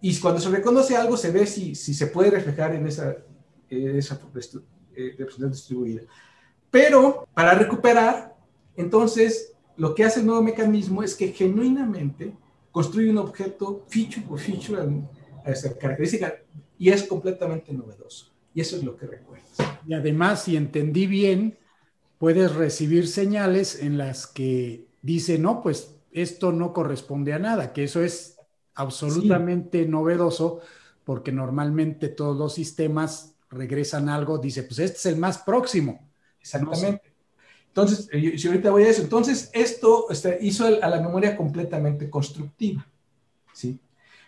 Y 0.00 0.18
cuando 0.20 0.40
se 0.40 0.50
reconoce 0.50 0.96
algo, 0.96 1.16
se 1.16 1.30
ve 1.30 1.46
si, 1.46 1.74
si 1.74 1.94
se 1.94 2.08
puede 2.08 2.30
reflejar 2.30 2.74
en 2.74 2.86
esa, 2.86 3.16
esa 3.70 4.20
eh, 4.94 5.14
representación 5.18 5.50
distribuida. 5.50 6.02
Pero 6.74 7.28
para 7.32 7.54
recuperar, 7.54 8.34
entonces, 8.74 9.52
lo 9.76 9.94
que 9.94 10.02
hace 10.02 10.18
el 10.18 10.26
nuevo 10.26 10.42
mecanismo 10.42 11.04
es 11.04 11.14
que 11.14 11.28
genuinamente 11.28 12.36
construye 12.72 13.10
un 13.10 13.18
objeto 13.18 13.84
feature 13.86 14.26
por 14.26 14.40
feature 14.40 14.82
a 15.44 15.50
esa 15.52 15.78
característica 15.78 16.34
y 16.76 16.88
es 16.88 17.04
completamente 17.04 17.72
novedoso. 17.72 18.32
Y 18.52 18.60
eso 18.60 18.74
es 18.74 18.82
lo 18.82 18.96
que 18.96 19.06
recuerdas. 19.06 19.56
Y 19.86 19.94
además, 19.94 20.42
si 20.42 20.56
entendí 20.56 21.06
bien, 21.06 21.56
puedes 22.18 22.52
recibir 22.56 23.06
señales 23.06 23.80
en 23.80 23.96
las 23.96 24.26
que 24.26 24.88
dice, 25.00 25.38
no, 25.38 25.62
pues 25.62 25.94
esto 26.10 26.50
no 26.50 26.72
corresponde 26.72 27.34
a 27.34 27.38
nada, 27.38 27.72
que 27.72 27.84
eso 27.84 28.02
es 28.02 28.36
absolutamente 28.74 29.86
novedoso 29.86 30.58
porque 31.04 31.30
normalmente 31.30 32.08
todos 32.08 32.36
los 32.36 32.52
sistemas 32.52 33.36
regresan 33.48 34.08
algo, 34.08 34.38
dice, 34.38 34.64
pues 34.64 34.80
este 34.80 34.96
es 34.96 35.06
el 35.06 35.18
más 35.18 35.38
próximo. 35.38 36.10
Exactamente. 36.44 37.14
Entonces, 37.68 38.08
eh, 38.12 38.38
si 38.38 38.46
ahorita 38.46 38.70
voy 38.70 38.84
a 38.84 38.90
eso, 38.90 39.02
entonces 39.02 39.50
esto 39.54 40.06
este, 40.10 40.38
hizo 40.42 40.66
a 40.66 40.88
la 40.88 41.00
memoria 41.00 41.36
completamente 41.36 42.10
constructiva, 42.10 42.86
¿sí? 43.52 43.80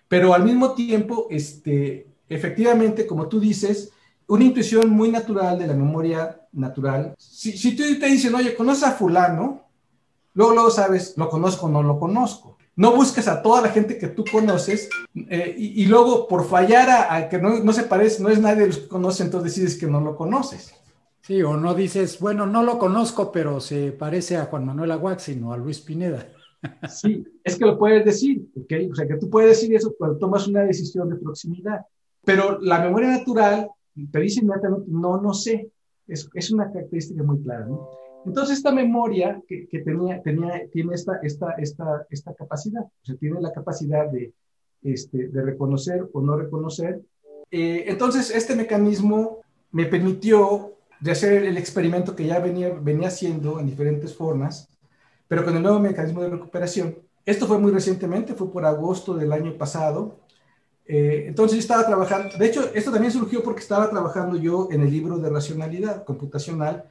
Pero 0.08 0.32
al 0.32 0.42
mismo 0.42 0.72
tiempo, 0.72 1.26
este, 1.30 2.06
efectivamente, 2.28 3.06
como 3.06 3.28
tú 3.28 3.38
dices, 3.38 3.92
una 4.28 4.44
intuición 4.44 4.88
muy 4.88 5.10
natural 5.10 5.58
de 5.58 5.66
la 5.66 5.74
memoria 5.74 6.40
natural. 6.52 7.14
Si, 7.18 7.56
si 7.56 7.76
tú 7.76 7.82
te 8.00 8.06
dicen, 8.06 8.34
oye, 8.34 8.56
¿conoces 8.56 8.84
a 8.84 8.92
fulano? 8.92 9.62
Luego, 10.32 10.54
luego 10.54 10.70
sabes, 10.70 11.14
¿lo 11.16 11.28
conozco 11.28 11.66
o 11.66 11.68
no 11.68 11.82
lo 11.82 12.00
conozco? 12.00 12.56
No 12.74 12.96
buscas 12.96 13.28
a 13.28 13.42
toda 13.42 13.60
la 13.60 13.68
gente 13.68 13.98
que 13.98 14.08
tú 14.08 14.24
conoces 14.30 14.88
eh, 15.14 15.54
y, 15.56 15.86
luego 15.86 16.26
por 16.26 16.48
fallar 16.48 16.88
a, 17.10 17.28
que 17.28 17.38
no, 17.38 17.58
no, 17.60 17.72
se 17.72 17.84
parece, 17.84 18.22
no 18.22 18.28
es 18.28 18.40
nadie 18.40 18.62
de 18.62 18.66
los 18.68 18.78
que 18.78 18.88
conoce, 18.88 19.22
entonces 19.22 19.54
decides 19.54 19.78
que 19.78 19.86
no 19.86 20.00
lo 20.00 20.16
conoces. 20.16 20.74
Sí, 21.26 21.42
o 21.42 21.56
no 21.56 21.74
dices, 21.74 22.20
bueno, 22.20 22.46
no 22.46 22.62
lo 22.62 22.78
conozco, 22.78 23.32
pero 23.32 23.58
se 23.58 23.90
parece 23.90 24.36
a 24.36 24.44
Juan 24.44 24.64
Manuel 24.64 24.92
Aguaxin 24.92 25.42
o 25.42 25.52
a 25.52 25.56
Luis 25.56 25.80
Pineda. 25.80 26.28
Sí, 26.88 27.24
es 27.44 27.56
que 27.56 27.64
lo 27.64 27.78
puedes 27.78 28.04
decir, 28.04 28.48
¿ok? 28.56 28.90
O 28.90 28.94
sea, 28.94 29.06
que 29.06 29.16
tú 29.16 29.28
puedes 29.28 29.50
decir 29.50 29.74
eso 29.74 29.94
cuando 29.96 30.18
tomas 30.18 30.48
una 30.48 30.62
decisión 30.62 31.08
de 31.08 31.16
proximidad. 31.16 31.80
Pero 32.24 32.58
la 32.60 32.80
memoria 32.80 33.08
natural 33.08 33.68
te 34.10 34.20
dice 34.20 34.40
inmediatamente, 34.40 34.86
no, 34.88 35.20
no 35.20 35.32
sé. 35.34 35.70
Es, 36.08 36.28
es 36.34 36.50
una 36.50 36.72
característica 36.72 37.22
muy 37.22 37.40
clara, 37.42 37.66
¿no? 37.66 37.88
Entonces, 38.24 38.56
esta 38.56 38.72
memoria 38.72 39.40
que, 39.46 39.68
que, 39.68 39.80
tenía, 39.80 40.22
tenía, 40.22 40.68
tiene 40.72 40.94
esta, 40.94 41.18
esta, 41.22 41.52
esta, 41.58 42.06
esta 42.10 42.34
capacidad, 42.34 42.82
o 42.82 43.04
sea, 43.04 43.16
tiene 43.16 43.40
la 43.40 43.52
capacidad 43.52 44.10
de, 44.10 44.32
este, 44.82 45.28
de 45.28 45.42
reconocer 45.42 46.08
o 46.12 46.20
no 46.20 46.36
reconocer. 46.36 47.00
Eh, 47.50 47.84
entonces, 47.86 48.34
este 48.34 48.56
mecanismo 48.56 49.38
me 49.70 49.86
permitió 49.86 50.75
de 51.00 51.10
hacer 51.10 51.44
el 51.44 51.56
experimento 51.56 52.16
que 52.16 52.26
ya 52.26 52.38
venía, 52.38 52.70
venía 52.70 53.08
haciendo 53.08 53.60
en 53.60 53.66
diferentes 53.66 54.14
formas, 54.14 54.68
pero 55.28 55.44
con 55.44 55.56
el 55.56 55.62
nuevo 55.62 55.78
mecanismo 55.78 56.22
de 56.22 56.30
recuperación. 56.30 56.98
Esto 57.24 57.46
fue 57.46 57.58
muy 57.58 57.72
recientemente, 57.72 58.34
fue 58.34 58.50
por 58.52 58.64
agosto 58.64 59.14
del 59.14 59.32
año 59.32 59.56
pasado. 59.58 60.20
Eh, 60.86 61.24
entonces 61.26 61.56
yo 61.56 61.60
estaba 61.60 61.84
trabajando, 61.84 62.36
de 62.38 62.46
hecho, 62.46 62.70
esto 62.72 62.92
también 62.92 63.12
surgió 63.12 63.42
porque 63.42 63.60
estaba 63.60 63.90
trabajando 63.90 64.36
yo 64.36 64.68
en 64.70 64.82
el 64.82 64.90
libro 64.90 65.18
de 65.18 65.28
racionalidad 65.28 66.04
computacional, 66.04 66.84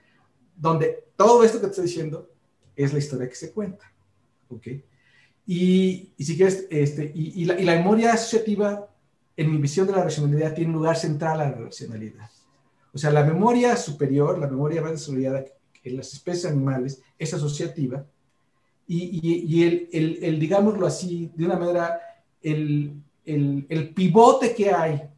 donde 0.55 1.05
todo 1.15 1.43
esto 1.43 1.59
que 1.59 1.67
te 1.67 1.71
estoy 1.71 1.85
diciendo 1.85 2.29
es 2.75 2.91
la 2.91 2.99
historia 2.99 3.29
que 3.29 3.35
se 3.35 3.51
cuenta. 3.51 3.89
¿Ok? 4.49 4.67
Y, 5.47 6.11
y 6.17 6.25
si 6.25 6.35
quieres, 6.35 6.67
este, 6.69 7.11
y, 7.13 7.43
y, 7.43 7.45
la, 7.45 7.75
memoria 7.75 8.13
asociativa, 8.13 8.87
en 9.37 9.51
mi 9.51 9.57
visión 9.57 9.85
de 9.85 9.93
la 9.93 10.03
racionalidad, 10.03 10.53
tiene 10.53 10.73
lugar 10.73 10.97
central 10.97 11.39
a 11.39 11.49
la 11.49 11.57
racionalidad. 11.57 12.29
O 12.95 12.97
sea, 12.97 13.11
la 13.11 13.25
memoria 13.25 13.75
superior, 13.75 14.39
la 14.39 14.47
memoria 14.47 14.81
más 14.81 14.91
desarrollada 14.91 15.43
en 15.83 15.97
las 15.97 16.13
especies 16.13 16.45
animales, 16.45 17.01
es 17.19 17.33
asociativa. 17.33 18.05
Y, 18.87 19.19
y, 19.21 19.43
y 19.45 19.63
el, 19.63 19.89
el, 19.91 20.23
el, 20.23 20.39
digámoslo 20.39 20.87
así, 20.87 21.29
de 21.35 21.45
una 21.45 21.57
manera, 21.57 21.99
el, 22.41 23.03
el, 23.25 23.93
pivote 23.93 24.55
que 24.55 24.71
hay 24.71 25.09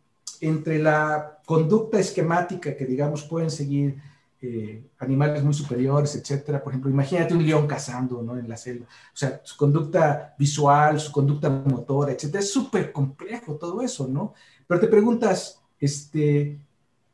entre 0.42 0.80
la 0.80 1.40
conducta 1.46 2.00
esquemática 2.00 2.76
que, 2.76 2.86
digamos, 2.86 3.22
pueden 3.24 3.52
seguir 3.52 3.98
eh, 4.42 4.84
animales 4.98 5.44
muy 5.44 5.54
superiores, 5.54 6.16
etcétera. 6.16 6.64
Por 6.64 6.74
ejemplo, 6.74 6.90
imagínate 6.90 7.36
un 7.36 7.46
león 7.46 7.68
cazando 7.68 8.24
¿no? 8.24 8.40
en 8.40 8.50
la 8.50 8.58
selva. 8.58 8.88
O 8.88 9.18
sea, 9.18 9.40
su 9.44 9.56
conducta 9.56 10.34
visual, 10.40 11.00
su 11.00 11.12
conducta 11.12 11.48
motora, 11.48 12.12
etcétera. 12.12 12.40
Es 12.40 12.52
súper 12.52 12.92
complejo 12.92 13.54
todo 13.56 13.84
eso, 13.84 14.08
¿no? 14.08 14.34
Pero 14.66 14.80
te 14.80 14.88
preguntas, 14.88 15.62
este, 15.80 16.60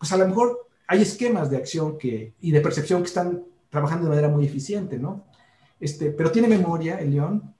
pues 0.03 0.11
a 0.11 0.17
lo 0.17 0.27
mejor 0.27 0.67
hay 0.85 1.01
esquemas 1.01 1.49
de 1.49 1.55
acción 1.55 1.97
y 2.01 2.51
de 2.51 2.59
percepción 2.59 3.01
que 3.01 3.07
están 3.07 3.41
trabajando 3.69 4.03
de 4.03 4.09
manera 4.09 4.27
muy 4.27 4.45
eficiente, 4.45 4.99
¿no? 4.99 5.23
Este, 5.79 6.11
pero 6.11 6.29
tiene 6.29 6.49
memoria 6.49 6.99
el 6.99 7.11
león. 7.11 7.55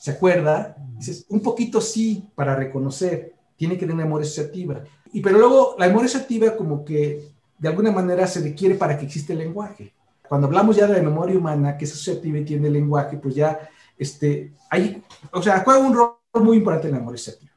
Se 0.00 0.10
acuerda, 0.10 0.76
dices, 0.96 1.24
un 1.28 1.40
poquito 1.40 1.80
sí 1.80 2.28
para 2.34 2.56
reconocer, 2.56 3.32
tiene 3.56 3.74
que 3.74 3.86
tener 3.86 3.94
memoria 3.94 4.26
asociativa. 4.26 4.82
Y 5.12 5.20
pero 5.20 5.38
luego 5.38 5.76
la 5.78 5.86
memoria 5.86 6.06
asociativa 6.06 6.56
como 6.56 6.84
que 6.84 7.28
de 7.56 7.68
alguna 7.68 7.92
manera 7.92 8.26
se 8.26 8.40
requiere 8.40 8.74
para 8.74 8.98
que 8.98 9.06
exista 9.06 9.32
el 9.32 9.38
lenguaje. 9.38 9.94
Cuando 10.28 10.48
hablamos 10.48 10.74
ya 10.74 10.88
de 10.88 10.94
la 10.94 11.02
memoria 11.04 11.38
humana, 11.38 11.78
que 11.78 11.84
es 11.84 11.92
asociativa 11.92 12.38
y 12.38 12.44
tiene 12.44 12.68
lenguaje, 12.70 13.18
pues 13.18 13.36
ya, 13.36 13.70
este, 13.96 14.52
hay, 14.68 15.00
o 15.30 15.40
sea, 15.40 15.60
juega 15.60 15.78
un 15.78 15.94
rol 15.94 16.16
muy 16.42 16.56
importante 16.56 16.88
en 16.88 16.94
la 16.94 16.98
memoria 16.98 17.20
asociativa 17.20 17.47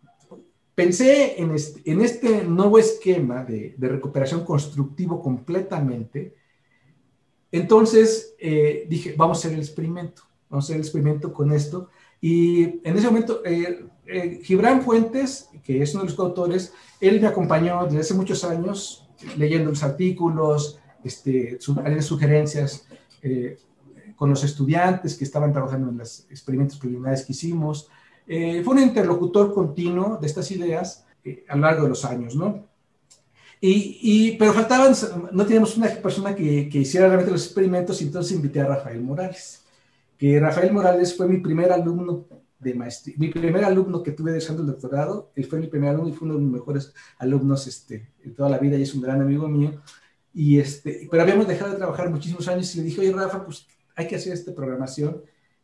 pensé 0.81 1.39
en 1.39 1.51
este, 1.51 1.91
en 1.91 2.01
este 2.01 2.43
nuevo 2.43 2.79
esquema 2.79 3.43
de, 3.43 3.75
de, 3.77 3.87
recuperación 3.87 4.43
constructivo 4.43 5.21
completamente. 5.21 6.35
Entonces 7.51 8.33
eh, 8.39 8.85
dije, 8.89 9.13
vamos 9.15 9.37
a 9.37 9.39
hacer 9.39 9.53
el 9.53 9.59
experimento, 9.59 10.23
vamos 10.49 10.65
a 10.65 10.67
hacer 10.67 10.75
el 10.77 10.81
experimento 10.81 11.31
con 11.31 11.51
esto. 11.51 11.89
Y 12.19 12.63
en 12.83 12.97
ese 12.97 13.07
momento, 13.07 13.43
eh, 13.45 13.85
eh, 14.07 14.39
Gibran 14.43 14.81
Fuentes, 14.81 15.49
que 15.63 15.83
es 15.83 15.93
uno 15.93 16.03
de 16.03 16.09
los 16.09 16.15
coautores, 16.15 16.73
él 16.99 17.21
me 17.21 17.27
acompañó 17.27 17.85
desde 17.85 17.99
hace 17.99 18.13
muchos 18.15 18.43
años 18.43 19.07
leyendo 19.37 19.69
los 19.69 19.83
artículos, 19.83 20.79
este, 21.03 21.59
sugerencias 21.59 22.87
eh, 23.21 23.57
con 24.15 24.31
los 24.31 24.43
estudiantes 24.43 25.15
que 25.15 25.25
estaban 25.25 25.53
trabajando 25.53 25.89
en 25.89 25.99
los 25.99 26.25
experimentos 26.31 26.77
preliminares 26.77 27.23
que 27.23 27.33
hicimos. 27.33 27.87
Eh, 28.27 28.61
fue 28.63 28.75
un 28.75 28.81
interlocutor 28.81 29.53
continuo 29.53 30.17
de 30.17 30.27
estas 30.27 30.49
ideas 30.51 31.05
eh, 31.23 31.45
a 31.47 31.55
lo 31.55 31.61
largo 31.63 31.83
de 31.83 31.89
los 31.89 32.05
años, 32.05 32.35
¿no? 32.35 32.67
Y, 33.59 33.99
y, 34.01 34.37
pero 34.37 34.53
faltaban, 34.53 34.93
no 35.31 35.45
teníamos 35.45 35.77
una 35.77 35.87
persona 35.87 36.35
que, 36.35 36.67
que, 36.67 36.79
hiciera 36.79 37.05
realmente 37.05 37.31
los 37.31 37.45
experimentos 37.45 38.01
y 38.01 38.05
entonces 38.05 38.35
invité 38.35 38.59
a 38.59 38.65
Rafael 38.65 39.01
Morales, 39.01 39.63
que 40.17 40.39
Rafael 40.39 40.73
Morales 40.73 41.15
fue 41.15 41.27
mi 41.27 41.37
primer 41.37 41.71
alumno 41.71 42.25
de 42.57 42.73
maestría, 42.73 43.15
mi 43.19 43.29
primer 43.29 43.63
alumno 43.63 44.01
que 44.01 44.11
tuve 44.11 44.31
desde 44.31 44.53
el 44.53 44.65
doctorado, 44.65 45.31
él 45.35 45.45
fue 45.45 45.59
mi 45.59 45.67
primer 45.67 45.89
alumno 45.89 46.09
y 46.09 46.13
fue 46.13 46.27
uno 46.27 46.37
de 46.37 46.43
mis 46.43 46.53
mejores 46.53 46.93
alumnos 47.19 47.67
este, 47.67 48.09
de 48.23 48.31
toda 48.31 48.49
la 48.49 48.57
vida 48.57 48.77
y 48.77 48.83
es 48.83 48.93
un 48.95 49.01
gran 49.01 49.21
amigo 49.21 49.47
mío. 49.47 49.81
Y 50.33 50.59
este, 50.59 51.07
pero 51.09 51.23
habíamos 51.23 51.47
dejado 51.47 51.71
de 51.71 51.77
trabajar 51.77 52.09
muchísimos 52.09 52.47
años 52.47 52.73
y 52.73 52.79
le 52.79 52.83
dije, 52.85 53.01
oye 53.01 53.11
Rafa, 53.11 53.43
pues 53.43 53.67
hay 53.95 54.07
que 54.07 54.15
hacer 54.15 54.33
esta 54.33 54.53
programación, 54.55 55.21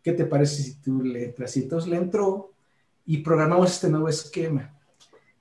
¿qué 0.08 0.14
te 0.14 0.24
parece 0.24 0.64
si 0.64 0.76
tú 0.76 1.04
le 1.04 1.26
entras? 1.26 1.58
Y 1.58 1.68
le 1.68 1.98
entró 1.98 2.54
y 3.06 3.18
programamos 3.18 3.74
este 3.74 3.90
nuevo 3.90 4.08
esquema. 4.08 4.74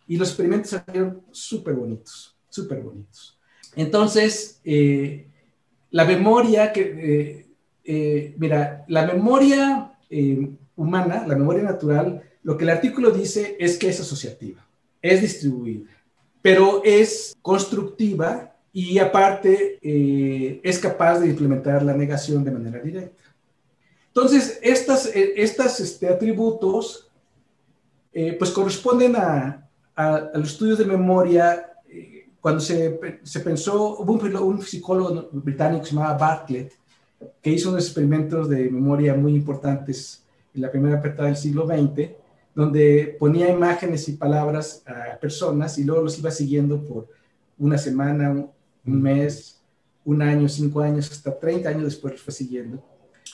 Y 0.08 0.16
los 0.16 0.30
experimentos 0.30 0.70
salieron 0.70 1.22
súper 1.30 1.74
bonitos, 1.74 2.36
súper 2.48 2.80
bonitos. 2.80 3.38
Entonces, 3.76 4.60
eh, 4.64 5.28
la 5.92 6.04
memoria 6.04 6.72
que, 6.72 6.80
eh, 6.82 7.46
eh, 7.84 8.34
mira, 8.38 8.84
la 8.88 9.06
memoria 9.06 9.92
humana, 10.74 11.24
la 11.28 11.36
memoria 11.36 11.62
natural, 11.62 12.24
lo 12.42 12.56
que 12.56 12.64
el 12.64 12.70
artículo 12.70 13.12
dice 13.12 13.56
es 13.60 13.78
que 13.78 13.88
es 13.88 14.00
asociativa, 14.00 14.66
es 15.00 15.20
distribuida, 15.20 15.90
pero 16.42 16.82
es 16.82 17.36
constructiva 17.40 18.52
y 18.72 18.98
aparte 18.98 19.78
es 19.80 20.78
capaz 20.80 21.20
de 21.20 21.28
implementar 21.28 21.84
la 21.84 21.94
negación 21.94 22.42
de 22.42 22.50
manera 22.50 22.80
directa. 22.80 23.25
Entonces, 24.16 24.58
estas, 24.62 25.10
estas 25.14 25.78
este, 25.78 26.08
atributos 26.08 27.10
eh, 28.14 28.34
pues 28.38 28.50
corresponden 28.50 29.14
a, 29.14 29.68
a, 29.94 30.30
los 30.32 30.52
estudios 30.52 30.78
de 30.78 30.86
memoria. 30.86 31.74
Eh, 31.86 32.30
cuando 32.40 32.60
se, 32.60 32.98
se, 33.22 33.40
pensó, 33.40 33.98
hubo 33.98 34.14
un, 34.42 34.62
psicólogo 34.62 35.28
británico 35.32 35.84
que 35.84 35.94
Bartlett, 35.94 36.72
que 37.42 37.50
hizo 37.50 37.68
unos 37.68 37.84
experimentos 37.84 38.48
de 38.48 38.70
memoria 38.70 39.12
muy 39.12 39.34
importantes 39.34 40.24
en 40.54 40.62
la 40.62 40.70
primera 40.70 40.96
mitad 40.96 41.24
del 41.24 41.36
siglo 41.36 41.66
XX, 41.66 42.12
donde 42.54 43.18
ponía 43.20 43.50
imágenes 43.50 44.08
y 44.08 44.12
palabras 44.12 44.82
a 44.86 45.18
personas 45.18 45.76
y 45.76 45.84
luego 45.84 46.04
los 46.04 46.18
iba 46.18 46.30
siguiendo 46.30 46.82
por 46.82 47.06
una 47.58 47.76
semana, 47.76 48.30
un 48.30 49.02
mes, 49.02 49.60
un 50.06 50.22
año, 50.22 50.48
cinco 50.48 50.80
años, 50.80 51.12
hasta 51.12 51.38
30 51.38 51.68
años 51.68 51.84
después 51.84 52.14
los 52.14 52.22
fue 52.22 52.32
siguiendo 52.32 52.82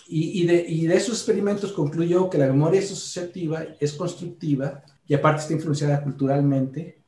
y, 0.09 0.43
y, 0.43 0.47
de, 0.47 0.65
y, 0.69 0.87
de, 0.87 0.97
esos 0.97 1.17
experimentos 1.17 1.73
concluyó 1.73 2.29
que 2.29 2.39
la 2.39 2.47
memoria 2.47 2.81
es 2.81 2.93
asociativa, 2.93 3.65
es 3.81 3.93
constructiva 3.93 4.83
y 5.07 5.15
aparte 5.15 5.43
está 5.43 5.53
influenciada 5.53 6.03
culturalmente. 6.03 6.99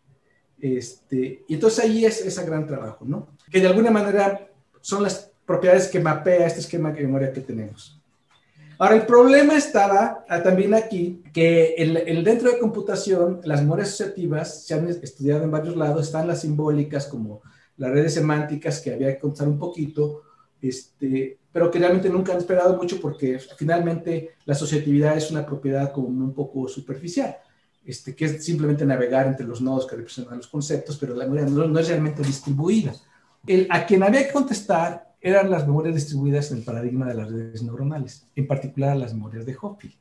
Este, 0.59 1.45
y 1.47 1.55
entonces 1.55 1.85
ahí 1.85 2.05
es 2.05 2.21
ese 2.21 2.45
gran 2.45 2.67
trabajo, 2.67 3.05
¿no? 3.05 3.29
Que 3.51 3.61
de 3.61 3.69
alguna 3.69 3.91
manera 3.91 4.49
son 4.81 5.03
las 5.03 5.31
propiedades 5.45 5.89
que 5.89 6.01
mapea 6.01 6.47
este 6.47 6.61
esquema 6.61 6.91
de 6.93 7.03
memoria 7.03 7.33
que 7.33 7.41
tenemos. 7.41 8.01
Ahora, 8.79 8.97
el 8.97 9.07
problema 9.07 9.57
estaba 9.57 10.25
ah, 10.29 10.43
también 10.43 10.75
aquí, 10.75 11.23
que 11.33 11.75
el, 11.75 11.97
el, 11.97 12.25
dentro 12.25 12.51
de 12.51 12.59
computación, 12.59 13.41
las 13.45 13.61
memorias 13.61 13.89
asociativas 13.89 14.67
se 14.67 14.75
han 14.75 14.89
estudiado 14.89 15.45
en 15.45 15.51
varios 15.51 15.77
lados, 15.77 16.07
están 16.07 16.27
las 16.27 16.41
simbólicas 16.41 17.07
como 17.07 17.43
las 17.77 17.91
redes 17.91 18.15
semánticas, 18.15 18.81
que 18.81 18.93
había 18.93 19.13
que 19.13 19.21
contar 19.21 19.47
un 19.47 19.59
poquito, 19.59 20.23
este, 20.61 21.39
pero 21.55 21.71
que 21.71 21.79
realmente 21.79 22.09
nunca 22.11 22.33
han 22.33 22.39
esperado 22.39 22.77
mucho 22.77 23.01
porque 23.01 23.39
finalmente 23.57 24.35
la 24.45 24.55
asociatividad 24.55 25.17
es 25.17 25.31
una 25.31 25.47
propiedad 25.47 25.93
como 25.93 26.09
un 26.09 26.35
poco 26.35 26.67
superficial, 26.67 27.37
este, 27.85 28.17
que 28.17 28.25
es 28.25 28.45
simplemente 28.45 28.85
navegar 28.85 29.29
entre 29.29 29.47
los 29.47 29.61
nodos 29.61 29.87
que 29.87 29.95
representan 29.95 30.39
los 30.39 30.49
conceptos, 30.49 30.99
pero 30.99 31.15
la 31.15 31.27
memoria 31.27 31.47
no, 31.47 31.69
no 31.69 31.79
es 31.79 31.87
realmente 31.87 32.25
distribuida. 32.25 32.93
El, 33.47 33.69
a 33.71 33.87
quien 33.87 34.03
había 34.03 34.27
que 34.27 34.33
contestar 34.33 35.15
eran 35.21 35.49
las 35.49 35.65
memorias 35.65 35.95
distribuidas 35.95 36.51
en 36.51 36.59
el 36.59 36.65
paradigma 36.65 37.07
de 37.07 37.15
las 37.15 37.31
redes 37.31 37.63
neuronales, 37.63 38.27
en 38.35 38.49
particular 38.49 38.97
las 38.97 39.15
memorias 39.15 39.47
de 39.47 39.57
Hopfield. 39.61 39.95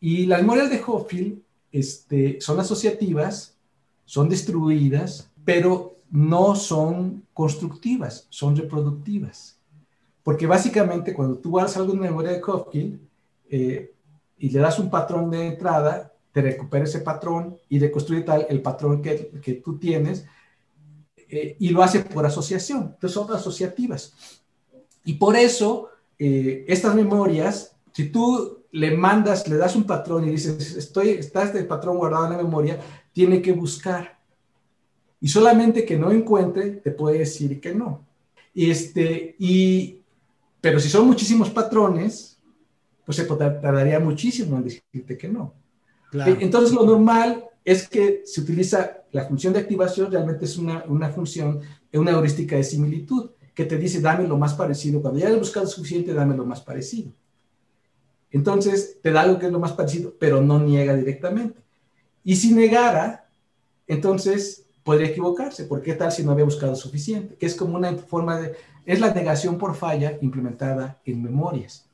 Y 0.00 0.26
las 0.26 0.40
memorias 0.40 0.68
de 0.68 0.82
Hopfield 0.84 1.38
este, 1.70 2.40
son 2.40 2.58
asociativas, 2.58 3.56
son 4.04 4.28
distribuidas, 4.28 5.30
pero 5.44 5.98
no 6.10 6.56
son 6.56 7.22
constructivas, 7.32 8.26
son 8.30 8.56
reproductivas. 8.56 9.53
Porque 10.24 10.48
básicamente 10.48 11.14
cuando 11.14 11.38
tú 11.38 11.50
guardas 11.50 11.76
algo 11.76 11.92
en 11.92 12.00
memoria 12.00 12.32
de 12.32 12.42
Hopfield 12.44 12.98
eh, 13.48 13.92
y 14.38 14.48
le 14.48 14.58
das 14.58 14.80
un 14.80 14.90
patrón 14.90 15.30
de 15.30 15.46
entrada, 15.46 16.12
te 16.32 16.42
recupera 16.42 16.84
ese 16.84 17.00
patrón 17.00 17.56
y 17.68 17.78
reconstruye 17.78 18.22
tal 18.22 18.46
el 18.48 18.60
patrón 18.60 19.00
que, 19.00 19.30
que 19.40 19.54
tú 19.54 19.78
tienes 19.78 20.26
eh, 21.28 21.56
y 21.60 21.68
lo 21.68 21.82
hace 21.82 22.00
por 22.00 22.26
asociación. 22.26 22.94
Entonces 22.94 23.12
son 23.12 23.32
asociativas. 23.32 24.14
Y 25.04 25.14
por 25.14 25.36
eso 25.36 25.90
eh, 26.18 26.64
estas 26.68 26.94
memorias, 26.94 27.76
si 27.92 28.08
tú 28.08 28.64
le 28.72 28.96
mandas, 28.96 29.46
le 29.46 29.56
das 29.56 29.76
un 29.76 29.84
patrón 29.84 30.24
y 30.24 30.30
dices, 30.30 30.74
estoy, 30.76 31.10
está 31.10 31.44
este 31.44 31.62
patrón 31.64 31.98
guardado 31.98 32.26
en 32.26 32.32
la 32.32 32.42
memoria, 32.42 32.80
tiene 33.12 33.40
que 33.42 33.52
buscar. 33.52 34.18
Y 35.20 35.28
solamente 35.28 35.84
que 35.84 35.96
no 35.98 36.10
encuentre, 36.10 36.70
te 36.70 36.90
puede 36.90 37.18
decir 37.20 37.60
que 37.60 37.74
no. 37.74 38.04
Este, 38.54 39.36
y, 39.38 40.00
pero 40.64 40.80
si 40.80 40.88
son 40.88 41.06
muchísimos 41.06 41.50
patrones, 41.50 42.38
pues 43.04 43.18
se 43.18 43.26
tardaría 43.26 44.00
muchísimo 44.00 44.56
en 44.56 44.64
decirte 44.64 45.18
que 45.18 45.28
no. 45.28 45.52
Entonces 46.24 46.74
lo 46.74 46.86
normal 46.86 47.44
es 47.62 47.86
que 47.86 48.22
se 48.24 48.40
utiliza 48.40 49.02
la 49.12 49.26
función 49.26 49.52
de 49.52 49.58
activación, 49.58 50.10
realmente 50.10 50.46
es 50.46 50.56
una, 50.56 50.82
una 50.88 51.10
función, 51.10 51.60
una 51.92 52.12
heurística 52.12 52.56
de 52.56 52.64
similitud, 52.64 53.32
que 53.54 53.66
te 53.66 53.76
dice, 53.76 54.00
dame 54.00 54.26
lo 54.26 54.38
más 54.38 54.54
parecido. 54.54 55.02
Cuando 55.02 55.20
ya 55.20 55.28
has 55.28 55.38
buscado 55.38 55.66
suficiente, 55.66 56.14
dame 56.14 56.34
lo 56.34 56.46
más 56.46 56.62
parecido. 56.62 57.12
Entonces, 58.30 58.96
te 59.02 59.12
da 59.12 59.20
algo 59.20 59.38
que 59.38 59.44
es 59.44 59.52
lo 59.52 59.60
más 59.60 59.72
parecido, 59.72 60.14
pero 60.18 60.40
no 60.40 60.58
niega 60.60 60.94
directamente. 60.94 61.60
Y 62.24 62.36
si 62.36 62.54
negara, 62.54 63.28
entonces 63.86 64.64
podría 64.82 65.08
equivocarse, 65.08 65.64
porque 65.64 65.90
qué 65.90 65.94
tal 65.98 66.10
si 66.10 66.24
no 66.24 66.32
había 66.32 66.46
buscado 66.46 66.74
suficiente, 66.74 67.34
que 67.34 67.44
es 67.44 67.54
como 67.54 67.76
una 67.76 67.94
forma 67.98 68.40
de, 68.40 68.56
es 68.86 69.00
la 69.00 69.12
negación 69.12 69.58
por 69.58 69.74
falla 69.74 70.18
implementada 70.20 71.00
en 71.04 71.22
memorias. 71.22 71.88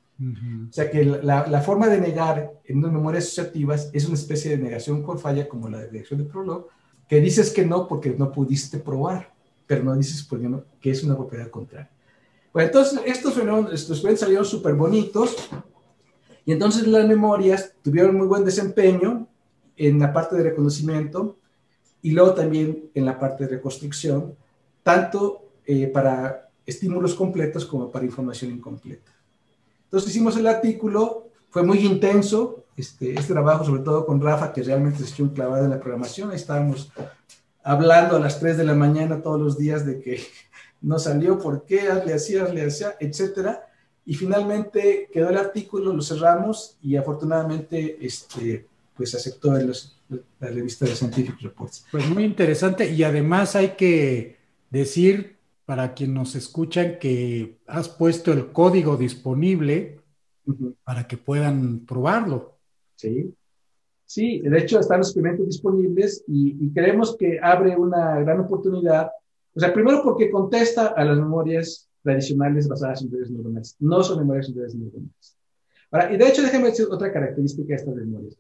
O 0.69 0.73
sea 0.73 0.91
que 0.91 1.03
la, 1.03 1.63
forma 1.63 1.89
de 1.89 1.99
negar 1.99 2.53
en 2.65 2.79
unas 2.79 2.93
memorias 2.93 3.25
asociativas 3.25 3.89
es 3.95 4.05
una 4.05 4.17
especie 4.17 4.51
de 4.51 4.63
negación 4.63 5.03
por 5.03 5.19
falla 5.19 5.49
como 5.49 5.69
la 5.69 5.79
de 5.79 5.89
dirección 5.89 6.21
de 6.21 6.27
Prolog, 6.27 6.67
que 7.09 7.21
dices 7.21 7.51
que 7.51 7.65
no 7.65 7.89
porque 7.89 8.11
no 8.11 8.31
pudiste 8.31 8.79
probar, 8.79 9.33
pero 9.67 9.83
no 9.83 9.97
dices 9.97 10.31
no, 10.33 10.65
que 10.79 10.91
es 10.91 11.03
una 11.03 11.17
propiedad 11.17 11.49
contraria. 11.49 11.91
Bueno, 12.53 12.67
entonces 12.67 13.01
estos 13.07 13.33
fenómenos 13.33 13.87
salieron 14.17 14.45
súper 14.45 14.75
bonitos 14.75 15.49
y 16.45 16.53
entonces 16.53 16.87
las 16.87 17.09
memorias 17.09 17.73
tuvieron 17.83 18.17
muy 18.17 18.27
buen 18.27 18.45
desempeño 18.45 19.27
en 19.77 19.99
la 19.99 20.13
parte 20.13 20.37
de 20.37 20.43
reconocimiento 20.43 21.39
y 22.03 22.11
luego 22.11 22.35
también 22.35 22.91
en 22.95 23.07
la 23.07 23.19
parte 23.19 23.45
de 23.45 23.57
reconstrucción, 23.57 24.35
tanto 24.83 25.53
eh, 25.65 25.87
para 25.87 26.50
estímulos 26.71 27.15
completos 27.15 27.67
como 27.67 27.91
para 27.91 28.05
información 28.05 28.53
incompleta. 28.53 29.13
Entonces 29.85 30.11
hicimos 30.11 30.37
el 30.37 30.47
artículo, 30.47 31.29
fue 31.51 31.63
muy 31.63 31.79
intenso, 31.79 32.65
este, 32.77 33.13
este 33.13 33.33
trabajo, 33.33 33.65
sobre 33.65 33.83
todo 33.83 34.07
con 34.07 34.21
Rafa, 34.21 34.53
que 34.53 34.63
realmente 34.63 35.05
se 35.05 35.13
echó 35.13 35.25
un 35.25 35.31
clavado 35.31 35.65
en 35.65 35.71
la 35.71 35.81
programación. 35.81 36.31
Ahí 36.31 36.37
estábamos 36.37 36.93
hablando 37.63 38.17
a 38.17 38.21
las 38.21 38.39
3 38.41 38.57
de 38.57 38.65
la 38.65 38.75
mañana 38.75 39.21
todos 39.21 39.41
los 39.41 39.59
días 39.59 39.85
de 39.85 40.01
que 40.01 40.23
no 40.81 40.99
salió, 40.99 41.39
por 41.39 41.65
qué, 41.65 41.89
hazle 41.89 42.15
así, 42.15 42.37
hazle 42.37 42.63
así, 42.63 42.85
etcétera. 43.01 43.67
Y 44.07 44.15
finalmente 44.15 45.09
quedó 45.13 45.29
el 45.29 45.37
artículo, 45.37 45.93
lo 45.93 46.03
cerramos 46.03 46.77
y 46.83 46.97
afortunadamente 46.97 47.99
este, 48.01 48.67
pues 48.97 49.15
aceptó 49.15 49.57
en 49.57 49.73
la 50.41 50.49
revista 50.49 50.85
de 50.85 50.95
Scientific 50.95 51.41
Reports. 51.41 51.85
Pues 51.91 52.09
muy 52.09 52.25
interesante 52.25 52.91
y 52.91 53.03
además 53.03 53.57
hay 53.57 53.71
que 53.71 54.39
decir 54.71 55.40
para 55.71 55.95
quienes 55.95 56.17
nos 56.17 56.35
escuchan 56.35 56.99
que 56.99 57.61
has 57.69 57.89
puesto 57.89 58.33
el 58.33 58.51
código 58.51 58.97
disponible 58.97 60.01
para 60.83 61.07
que 61.07 61.17
puedan 61.17 61.87
probarlo. 61.87 62.59
Sí, 62.97 63.33
sí, 64.05 64.41
de 64.41 64.59
hecho 64.59 64.81
están 64.81 64.99
los 64.99 65.11
experimentos 65.11 65.47
disponibles 65.47 66.25
y, 66.27 66.73
creemos 66.73 67.17
que 67.17 67.39
abre 67.41 67.77
una 67.77 68.19
gran 68.19 68.41
oportunidad. 68.41 69.13
O 69.55 69.61
sea, 69.61 69.73
primero 69.73 70.03
porque 70.03 70.29
contesta 70.29 70.89
a 70.89 71.05
las 71.05 71.19
memorias 71.19 71.89
tradicionales 72.03 72.67
basadas 72.67 73.03
en 73.03 73.13
redes 73.13 73.31
neuronales. 73.31 73.77
No 73.79 74.03
son 74.03 74.19
memorias 74.19 74.49
en 74.49 74.57
redes 74.57 74.75
neuronales. 74.75 75.39
Ahora, 75.93 76.13
y 76.13 76.17
de 76.17 76.29
hecho, 76.31 76.43
déjame 76.43 76.71
decir 76.71 76.89
otra 76.91 77.13
característica 77.13 77.69
de 77.69 77.75
estas 77.77 77.95
memorias. 77.95 78.37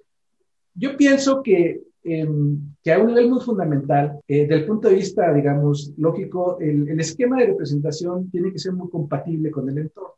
Yo 0.74 0.97
pienso 0.97 1.44
que 1.44 1.81
que 2.02 2.93
a 2.93 2.98
un 2.98 3.06
nivel 3.09 3.28
muy 3.28 3.40
fundamental, 3.40 4.20
eh, 4.27 4.47
del 4.47 4.66
punto 4.66 4.89
de 4.89 4.94
vista, 4.94 5.32
digamos, 5.32 5.93
lógico, 5.98 6.59
el, 6.59 6.89
el, 6.89 7.01
esquema 7.01 7.39
de 7.39 7.48
representación 7.48 8.31
tiene 8.31 8.52
que 8.52 8.59
ser 8.59 8.72
muy 8.72 8.89
compatible 8.89 9.51
con 9.51 9.68
el 9.68 9.78
entorno. 9.78 10.14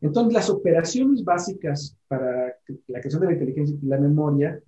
Entonces, 0.00 0.34
las 0.34 0.50
operaciones 0.50 1.22
básicas 1.22 1.96
para 2.08 2.56
la 2.88 3.00
creación 3.00 3.20
de 3.20 3.26
la 3.28 3.32
inteligencia 3.34 3.76
y 3.80 3.86
la 3.86 3.98
memoria 3.98 4.60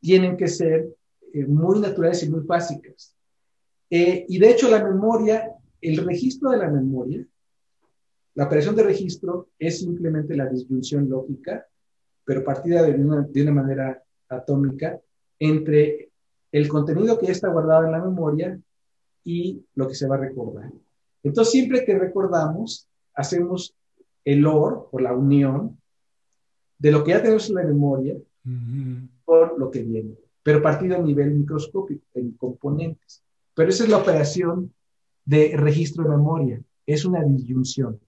tienen 0.00 0.36
que 0.36 0.48
ser 0.48 0.94
eh, 1.32 1.46
muy 1.46 1.80
naturales 1.80 2.22
y 2.22 2.30
muy 2.30 2.40
básicas. 2.40 3.16
Eh, 3.88 4.26
y 4.28 4.38
de 4.38 4.50
hecho, 4.50 4.68
la 4.68 4.84
memoria, 4.84 5.50
el 5.80 5.96
registro 5.96 6.50
de 6.50 6.58
la 6.58 6.68
memoria, 6.68 7.24
la 8.34 8.44
operación 8.44 8.76
de 8.76 8.82
registro 8.82 9.48
es 9.58 9.78
simplemente 9.78 10.36
la 10.36 10.46
disyunción 10.46 11.08
lógica, 11.08 11.66
pero 12.24 12.44
partida 12.44 12.82
de 12.82 12.92
una, 12.92 13.22
de 13.22 13.42
una 13.42 13.52
manera 13.52 14.02
atómica 14.28 15.00
entre 15.44 16.10
el 16.52 16.68
contenido 16.68 17.18
que 17.18 17.26
ya 17.26 17.32
está 17.32 17.48
guardado 17.48 17.84
en 17.84 17.90
la 17.90 18.04
memoria 18.04 18.60
y 19.24 19.64
lo 19.74 19.88
que 19.88 19.96
se 19.96 20.06
va 20.06 20.14
a 20.14 20.20
recordar. 20.20 20.70
Entonces, 21.24 21.50
siempre 21.50 21.84
que 21.84 21.98
recordamos, 21.98 22.86
hacemos 23.14 23.74
el 24.24 24.46
OR 24.46 24.88
o 24.92 25.00
la 25.00 25.14
unión 25.14 25.78
de 26.78 26.92
lo 26.92 27.02
que 27.02 27.10
ya 27.10 27.22
tenemos 27.22 27.48
en 27.48 27.56
la 27.56 27.64
memoria 27.64 28.16
por 29.24 29.58
lo 29.58 29.68
que 29.70 29.82
viene, 29.82 30.14
pero 30.44 30.62
partido 30.62 30.96
a 30.96 31.00
nivel 31.00 31.32
microscópico, 31.32 32.04
en 32.14 32.32
componentes. 32.32 33.24
Pero 33.54 33.68
esa 33.68 33.82
es 33.82 33.90
la 33.90 33.98
operación 33.98 34.72
de 35.24 35.56
registro 35.56 36.04
de 36.04 36.10
memoria. 36.10 36.62
Es 36.86 37.04
una 37.04 37.22
disyunción 37.24 37.98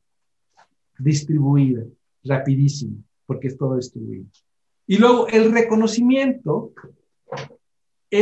distribuida, 0.99 1.83
rapidísima, 2.23 2.97
porque 3.27 3.49
es 3.49 3.59
todo 3.59 3.77
distribuido. 3.77 4.27
Y 4.87 4.99
luego 4.99 5.27
el 5.29 5.53
reconocimiento 5.53 6.73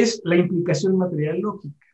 es 0.00 0.22
la 0.24 0.36
implicación 0.36 0.96
material 0.96 1.40
lógica, 1.40 1.86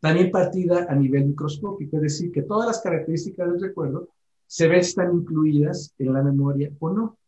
también 0.00 0.30
partida 0.30 0.86
a 0.88 0.94
nivel 0.94 1.26
microscópico, 1.26 1.96
es 1.96 2.02
decir, 2.02 2.32
que 2.32 2.42
todas 2.42 2.66
las 2.66 2.80
características 2.80 3.50
del 3.50 3.60
recuerdo 3.60 4.08
se 4.46 4.68
ven 4.68 4.82
si 4.82 4.90
están 4.90 5.14
incluidas 5.14 5.94
en 5.98 6.12
la 6.12 6.22
memoria 6.22 6.70
o 6.78 6.90
no. 6.90 7.18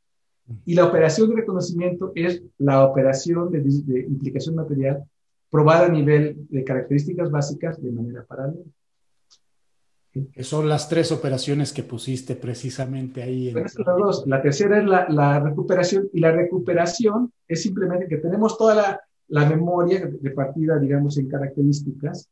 Y 0.67 0.75
la 0.75 0.87
operación 0.87 1.31
de 1.31 1.37
reconocimiento 1.37 2.13
es 2.15 2.43
la 2.59 2.85
operación 2.85 3.51
de, 3.51 3.61
implicación 4.01 4.57
material 4.57 5.05
probada 5.51 5.87
a 5.87 5.89
nivel 5.89 6.47
de 6.49 6.65
características 6.65 7.31
básicas 7.31 7.81
de 7.81 7.93
manera 7.93 8.25
paralela. 8.25 8.65
Que 10.13 10.45
son 10.45 10.69
las 10.69 10.91
tres 10.91 11.11
operaciones 11.11 11.73
que 11.73 11.85
pusiste 11.85 12.37
precisamente 12.37 13.23
ahí. 13.23 13.49
En 13.49 13.65
La 14.27 14.43
tercera 14.43 14.79
es 14.79 14.85
la, 14.85 15.09
la, 15.09 15.41
recuperación 15.41 16.11
y 16.13 16.21
la 16.21 16.33
recuperación 16.33 17.33
es 17.49 17.63
simplemente 17.63 18.09
que 18.09 18.19
tenemos 18.19 18.59
toda 18.59 18.75
la, 18.75 19.01
la 19.33 19.49
memoria 19.49 20.11
repartida, 20.21 20.79
digamos, 20.79 21.17
en 21.17 21.27
características 21.27 22.29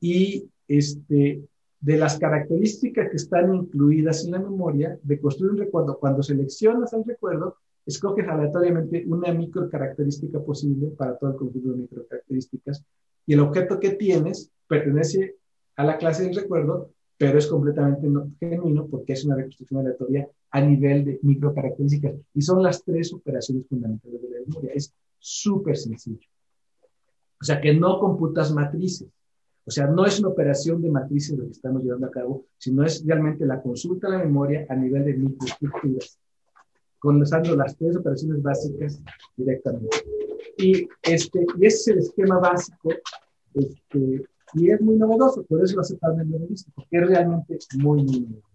y 0.00 0.48
este, 0.68 1.42
de 1.80 1.96
las 1.96 2.16
características 2.16 3.10
que 3.10 3.16
están 3.16 3.52
incluidas 3.52 4.24
en 4.24 4.30
la 4.30 4.38
memoria, 4.38 4.96
de 5.02 5.20
construir 5.20 5.50
un 5.50 5.58
recuerdo. 5.58 5.98
Cuando 5.98 6.22
seleccionas 6.22 6.92
el 6.92 7.04
recuerdo, 7.04 7.56
escoges 7.84 8.28
aleatoriamente 8.28 9.04
una 9.04 9.34
microcaracterística 9.34 10.38
posible 10.38 10.90
para 10.96 11.16
todo 11.18 11.30
el 11.30 11.36
conjunto 11.36 11.70
de 11.70 11.76
microcaracterísticas 11.78 12.84
y 13.26 13.34
el 13.34 13.40
objeto 13.40 13.80
que 13.80 13.90
tienes 13.90 14.48
pertenece 14.68 15.34
a 15.74 15.82
la 15.82 15.98
clase 15.98 16.22
del 16.22 16.36
recuerdo, 16.36 16.90
pero 17.18 17.36
es 17.36 17.48
completamente 17.48 18.06
genuino 18.38 18.86
porque 18.86 19.14
es 19.14 19.24
una 19.24 19.34
reconstrucción 19.34 19.80
aleatoria 19.80 20.28
a 20.52 20.60
nivel 20.60 21.04
de 21.04 21.18
microcaracterísticas. 21.22 22.14
Y 22.32 22.42
son 22.42 22.62
las 22.62 22.84
tres 22.84 23.12
operaciones 23.12 23.66
fundamentales 23.66 24.22
de 24.22 24.30
la 24.30 24.46
memoria. 24.46 24.70
Es 24.72 24.94
súper 25.22 25.76
sencillo. 25.76 26.28
O 27.40 27.44
sea, 27.44 27.60
que 27.60 27.74
no 27.74 27.98
computas 27.98 28.52
matrices. 28.52 29.08
O 29.64 29.70
sea, 29.70 29.86
no 29.86 30.04
es 30.04 30.18
una 30.18 30.28
operación 30.28 30.82
de 30.82 30.90
matrices 30.90 31.38
lo 31.38 31.44
que 31.44 31.52
estamos 31.52 31.82
llevando 31.82 32.08
a 32.08 32.10
cabo, 32.10 32.46
sino 32.58 32.84
es 32.84 33.04
realmente 33.06 33.46
la 33.46 33.62
consulta 33.62 34.08
a 34.08 34.10
la 34.10 34.18
memoria 34.18 34.66
a 34.68 34.74
nivel 34.74 35.04
de 35.04 35.14
microestructuras, 35.14 36.18
usando 37.02 37.56
las 37.56 37.76
tres 37.76 37.96
operaciones 37.96 38.42
básicas 38.42 39.00
directamente. 39.36 39.96
Y, 40.58 40.88
este, 41.02 41.46
y 41.58 41.66
ese 41.66 41.76
es 41.76 41.88
el 41.88 41.98
esquema 41.98 42.38
básico 42.40 42.90
este, 43.54 44.24
y 44.54 44.70
es 44.70 44.80
muy 44.80 44.96
novedoso, 44.96 45.44
por 45.44 45.62
eso 45.64 45.76
lo 45.76 45.82
aceptaron 45.82 46.20
en 46.20 46.34
el 46.34 46.48
porque 46.74 46.96
es 46.96 47.06
realmente 47.06 47.58
muy, 47.78 48.02
muy 48.02 48.20
novedoso. 48.20 48.51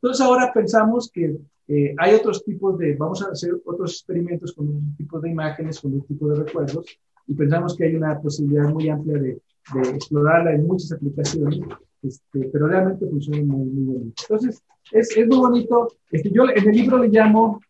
Entonces 0.00 0.24
ahora 0.24 0.52
pensamos 0.52 1.10
que 1.12 1.36
eh, 1.68 1.94
hay 1.98 2.14
otros 2.14 2.44
tipos 2.44 2.78
de, 2.78 2.94
vamos 2.94 3.22
a 3.22 3.30
hacer 3.30 3.54
otros 3.64 3.92
experimentos 3.92 4.52
con 4.52 4.68
un 4.68 4.96
tipo 4.96 5.20
de 5.20 5.30
imágenes, 5.30 5.80
con 5.80 5.92
un 5.94 6.02
tipo 6.02 6.28
de 6.28 6.44
recuerdos, 6.44 6.98
y 7.26 7.34
pensamos 7.34 7.76
que 7.76 7.84
hay 7.84 7.94
una 7.94 8.18
posibilidad 8.20 8.70
muy 8.70 8.88
amplia 8.88 9.18
de, 9.18 9.40
de 9.74 9.90
explorarla 9.90 10.52
en 10.54 10.66
muchas 10.66 10.92
aplicaciones, 10.92 11.60
este, 12.02 12.48
pero 12.52 12.68
realmente 12.68 13.06
funciona 13.06 13.42
muy, 13.42 13.66
muy 13.66 13.94
bonito. 13.94 14.22
Entonces, 14.22 14.62
es, 14.92 15.16
es 15.16 15.26
muy 15.26 15.36
bonito. 15.36 15.88
Este, 16.10 16.30
yo 16.30 16.44
en 16.44 16.68
el 16.68 16.76
libro 16.76 16.98
le 16.98 17.08
llamo 17.08 17.60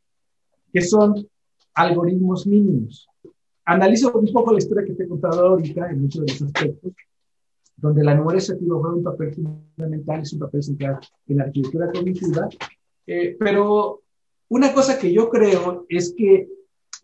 que 0.73 0.81
son 0.81 1.27
algoritmos 1.75 2.47
mínimos. 2.47 3.09
Analizo 3.65 4.13
un 4.13 4.33
poco 4.33 4.53
la 4.53 4.59
historia 4.59 4.85
que 4.85 4.95
te 4.95 5.05
he 5.05 5.09
contado 5.09 5.49
ahorita 5.49 5.91
en 5.91 6.03
muchos 6.03 6.25
de 6.25 6.33
los 6.33 6.43
aspectos, 6.43 6.93
donde 7.81 8.03
la 8.03 8.15
memoria 8.15 8.41
selectiva 8.41 8.79
juega 8.79 8.97
un 8.97 9.05
papel 9.05 9.35
fundamental, 9.35 10.21
es 10.21 10.33
un 10.33 10.41
papel 10.41 10.63
central 10.63 10.99
en 11.29 11.37
la 11.37 11.45
arquitectura 11.45 11.91
cognitiva. 11.93 12.49
Eh, 13.07 13.37
pero 13.39 14.03
una 14.49 14.73
cosa 14.75 14.99
que 14.99 15.13
yo 15.13 15.29
creo 15.31 15.87
es 15.89 16.13
que 16.17 16.49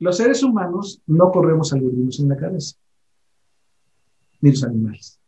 los 0.01 0.17
seres 0.17 0.43
humanos 0.43 1.01
no 1.07 1.31
corremos 1.31 1.73
algoritmos 1.73 2.19
en 2.19 2.29
la 2.29 2.37
cabeza, 2.37 2.77
ni 4.41 4.51
los 4.51 4.65
animales. 4.65 5.21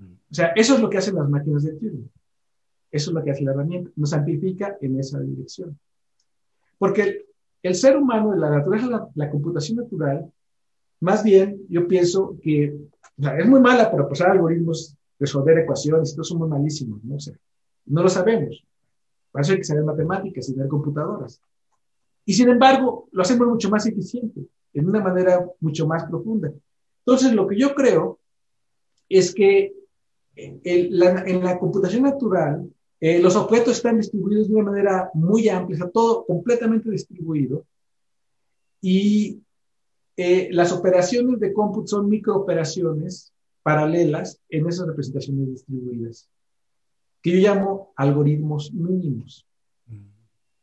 O 0.00 0.34
sea, 0.34 0.48
eso 0.56 0.74
es 0.74 0.80
lo 0.80 0.88
que 0.88 0.98
hacen 0.98 1.16
las 1.16 1.28
máquinas 1.28 1.64
de 1.64 1.72
Turing. 1.74 2.10
Eso 2.90 3.10
es 3.10 3.14
lo 3.14 3.24
que 3.24 3.32
hace 3.32 3.42
la 3.42 3.50
herramienta. 3.50 3.90
Nos 3.96 4.12
amplifica 4.12 4.76
en 4.80 4.98
esa 4.98 5.18
dirección. 5.20 5.78
Porque 6.78 7.26
el, 7.62 7.74
ser 7.74 7.96
humano, 7.96 8.34
la 8.34 8.50
naturaleza, 8.50 8.88
la, 8.88 9.08
la 9.14 9.30
computación 9.30 9.78
natural, 9.78 10.32
más 11.04 11.22
bien 11.22 11.60
yo 11.68 11.86
pienso 11.86 12.36
que 12.42 12.74
es 13.18 13.46
muy 13.46 13.60
mala 13.60 13.90
para 13.90 14.08
pasar 14.08 14.30
algoritmos, 14.30 14.96
resolver 15.18 15.58
ecuaciones, 15.58 16.10
estos 16.10 16.28
son 16.28 16.38
muy 16.38 16.48
malísimos, 16.48 17.04
¿no? 17.04 17.20
sé 17.20 17.38
no 17.86 18.02
lo 18.02 18.08
sabemos. 18.08 18.64
Para 19.30 19.42
eso 19.42 19.52
hay 19.52 19.58
que 19.58 19.64
saber 19.64 19.84
matemáticas 19.84 20.48
y 20.48 20.54
ver 20.54 20.68
computadoras. 20.68 21.40
Y 22.24 22.32
sin 22.32 22.48
embargo, 22.48 23.08
lo 23.12 23.22
hacemos 23.22 23.46
mucho 23.46 23.68
más 23.68 23.86
eficiente, 23.86 24.46
en 24.72 24.88
una 24.88 25.00
manera 25.00 25.46
mucho 25.60 25.86
más 25.86 26.04
profunda. 26.04 26.52
Entonces, 27.04 27.32
lo 27.32 27.46
que 27.46 27.58
yo 27.58 27.74
creo 27.74 28.18
es 29.08 29.34
que 29.34 29.74
en 30.34 30.98
la, 30.98 31.58
computación 31.58 32.04
natural, 32.04 32.68
eh, 33.00 33.20
los 33.20 33.36
objetos 33.36 33.76
están 33.76 33.98
distribuidos 33.98 34.48
de 34.48 34.54
una 34.54 34.70
manera 34.70 35.10
muy 35.12 35.48
amplia, 35.48 35.76
está 35.76 35.90
todo 35.90 36.24
completamente 36.24 36.90
distribuido. 36.90 37.66
Y 38.80 39.42
eh, 40.16 40.48
las 40.52 40.72
operaciones 40.72 41.40
de 41.40 41.52
cómputo 41.52 41.88
son 41.88 42.08
microoperaciones 42.08 43.32
paralelas 43.62 44.40
en 44.48 44.68
esas 44.68 44.86
representaciones 44.86 45.48
distribuidas, 45.48 46.28
que 47.20 47.32
yo 47.32 47.38
llamo 47.38 47.92
algoritmos 47.96 48.72
mínimos, 48.72 49.46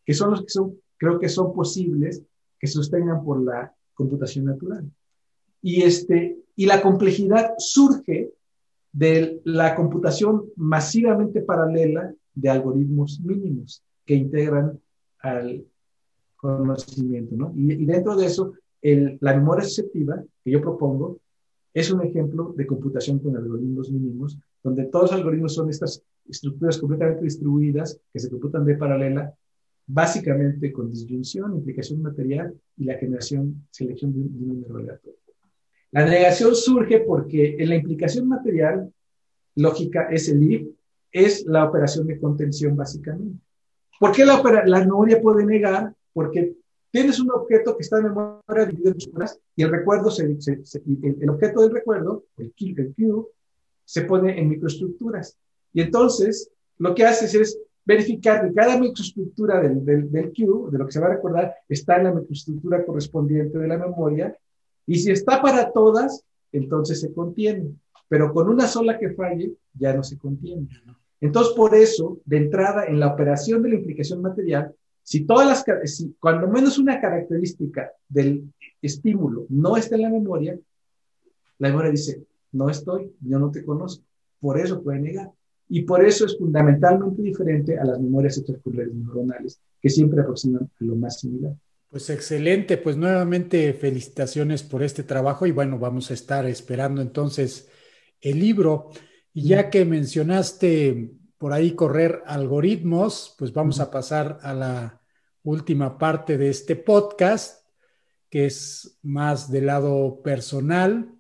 que 0.06 0.14
son 0.14 0.32
los 0.32 0.44
que 0.44 0.50
son, 0.50 0.80
creo 0.98 1.20
que 1.20 1.28
son 1.28 1.54
posibles 1.54 2.24
que 2.60 2.68
se 2.68 2.74
sostengan 2.74 3.24
por 3.26 3.44
la 3.44 3.76
computación 3.94 4.46
natural. 4.46 4.90
Y, 5.62 5.82
este, 5.82 6.38
y 6.56 6.66
la 6.66 6.82
complejidad 6.82 7.56
surge 7.58 8.32
de 8.94 9.42
la 9.44 9.76
computación 9.76 10.46
masivamente 10.56 11.42
paralela 11.42 12.14
de 12.34 12.50
algoritmos 12.50 13.20
mínimos 13.20 13.84
que 14.06 14.16
integran 14.16 14.80
al 15.20 15.66
conocimiento, 16.36 17.36
¿no? 17.36 17.54
Y, 17.56 17.74
y 17.74 17.86
dentro 17.86 18.16
de 18.16 18.26
eso 18.28 18.54
la 18.82 19.36
memoria 19.36 19.64
susceptiva 19.64 20.24
que 20.44 20.52
yo 20.52 20.62
propongo 20.62 21.20
es 21.74 21.92
un 21.92 22.02
ejemplo 22.02 22.54
de 22.56 22.68
computación 22.68 23.20
con 23.20 23.38
algoritmos 23.38 23.92
mínimos, 23.92 24.38
donde 24.64 24.86
todos 24.86 25.12
los 25.12 25.20
algoritmos 25.20 25.54
son 25.54 25.70
estas 25.70 26.04
estructuras 26.28 26.78
completamente 26.78 27.24
distribuidas 27.24 28.00
que 28.12 28.20
se 28.20 28.30
computan 28.30 28.66
de 28.66 28.76
paralela, 28.76 29.34
básicamente 29.88 30.72
con 30.72 30.90
disyunción, 30.90 31.56
implicación 31.56 32.02
material 32.02 32.54
y 32.78 32.86
la 32.86 32.96
generación, 32.96 33.66
selección 33.70 34.14
de 34.14 34.20
un, 34.20 34.48
número 34.48 34.78
aleatorio. 34.78 35.20
La 35.92 36.06
negación 36.06 36.56
surge 36.56 37.02
porque 37.02 37.56
en 37.60 37.70
la 37.70 37.76
implicación 37.76 38.28
material, 38.28 38.92
lógica 39.56 40.08
es 40.10 40.30
el 40.30 40.52
if, 40.52 40.68
es 41.12 41.46
la 41.46 41.66
operación 41.66 42.08
de 42.08 42.20
contención 42.20 42.76
básicamente. 42.76 43.38
¿Por 44.00 44.14
qué 44.14 44.26
la, 44.26 44.42
la 44.66 44.80
memoria 44.80 45.22
puede 45.22 45.46
negar? 45.46 45.94
Porque 46.14 46.56
Tienes 46.92 47.20
un 47.22 47.32
objeto 47.32 47.78
que 47.78 47.84
está 47.84 48.00
en 48.00 48.04
memoria 48.04 48.66
dividido 48.66 48.92
en 48.92 49.28
y 49.56 49.64
el 49.64 49.72
recuerdo, 49.72 50.12
se, 50.12 50.24
el, 50.26 51.30
objeto 51.30 51.62
del 51.62 51.72
recuerdo, 51.72 52.26
el, 52.38 52.54
el 52.58 52.94
Q, 52.94 53.30
se 53.86 54.02
pone 54.02 54.38
en 54.38 54.50
microestructuras. 54.50 55.38
Y 55.74 55.82
entonces 55.82 56.52
lo 56.78 56.94
que 56.94 57.06
haces 57.06 57.34
es 57.34 57.60
verificar 57.86 58.46
que 58.46 58.54
cada 58.54 58.78
microestructura 58.78 59.62
del, 59.62 59.86
del, 59.86 60.12
del 60.12 60.34
Q, 60.34 60.70
de 60.70 60.78
lo 60.78 60.86
que 60.86 60.92
se 60.92 61.00
va 61.00 61.08
a 61.08 61.16
recordar, 61.16 61.56
está 61.70 61.98
en 61.98 62.06
la 62.06 62.14
microestructura 62.14 62.86
correspondiente 62.86 63.58
de 63.58 63.68
la 63.68 63.78
memoria. 63.78 64.38
Y 64.86 65.00
si 65.00 65.12
está 65.12 65.42
para 65.42 65.72
todas, 65.72 66.26
entonces 66.52 67.00
se 67.00 67.14
contiene. 67.14 67.74
Pero 68.10 68.34
con 68.34 68.50
una 68.50 68.68
sola 68.68 69.00
que 69.00 69.12
falle, 69.12 69.54
ya 69.74 69.94
no 69.94 70.04
se 70.04 70.18
contiene. 70.18 70.68
Entonces, 71.22 71.54
por 71.54 71.74
eso, 71.74 72.20
de 72.26 72.38
entrada, 72.38 72.86
en 72.86 73.00
la 73.00 73.08
operación 73.08 73.62
de 73.62 73.70
la 73.70 73.76
implicación 73.76 74.22
material, 74.22 74.76
si 75.12 75.26
todas 75.26 75.46
las, 75.46 75.92
si 75.92 76.16
cuando 76.22 76.48
menos 76.48 76.80
una 76.80 77.02
característica 77.02 77.92
del 78.08 78.46
estímulo 78.82 79.46
no 79.50 79.76
está 79.76 79.96
en 79.96 80.04
la 80.04 80.10
memoria, 80.10 80.58
la 81.60 81.68
memoria 81.68 81.92
dice, 81.92 82.24
no 82.54 82.70
estoy, 82.70 83.12
yo 83.20 83.38
no 83.38 83.52
te 83.52 83.66
conozco. 83.66 84.06
Por 84.40 84.58
eso 84.58 84.82
puede 84.82 85.00
negar. 85.02 85.30
Y 85.68 85.82
por 85.82 86.02
eso 86.06 86.26
es 86.26 86.38
fundamentalmente 86.38 87.22
diferente 87.22 87.78
a 87.78 87.84
las 87.84 88.00
memorias 88.00 88.38
extracurriculares 88.38 88.94
neuronales, 88.94 89.60
que 89.82 89.90
siempre 89.90 90.22
aproximan 90.22 90.64
a 90.64 90.84
lo 90.86 90.96
más 90.96 91.20
similar. 91.20 91.56
Pues 91.90 92.10
excelente, 92.10 92.78
pues 92.78 92.96
nuevamente 92.96 93.74
felicitaciones 93.74 94.64
por 94.64 94.82
este 94.82 95.04
trabajo 95.04 95.46
y 95.46 95.52
bueno, 95.52 95.78
vamos 95.78 96.10
a 96.10 96.14
estar 96.14 96.46
esperando 96.46 97.02
entonces 97.02 97.68
el 98.22 98.40
libro. 98.40 98.92
Y 99.34 99.50
ya 99.50 99.70
que 99.70 99.84
mencionaste 99.84 101.12
por 101.38 101.52
ahí 101.52 101.72
correr 101.72 102.22
algoritmos, 102.26 103.36
pues 103.38 103.52
vamos 103.52 103.82
a 103.82 103.92
pasar 103.92 104.40
a 104.42 104.54
la 104.54 105.01
última 105.44 105.98
parte 105.98 106.38
de 106.38 106.50
este 106.50 106.76
podcast, 106.76 107.66
que 108.30 108.46
es 108.46 108.98
más 109.02 109.52
del 109.52 109.68
lado 109.68 110.22
personal. 110.24 111.14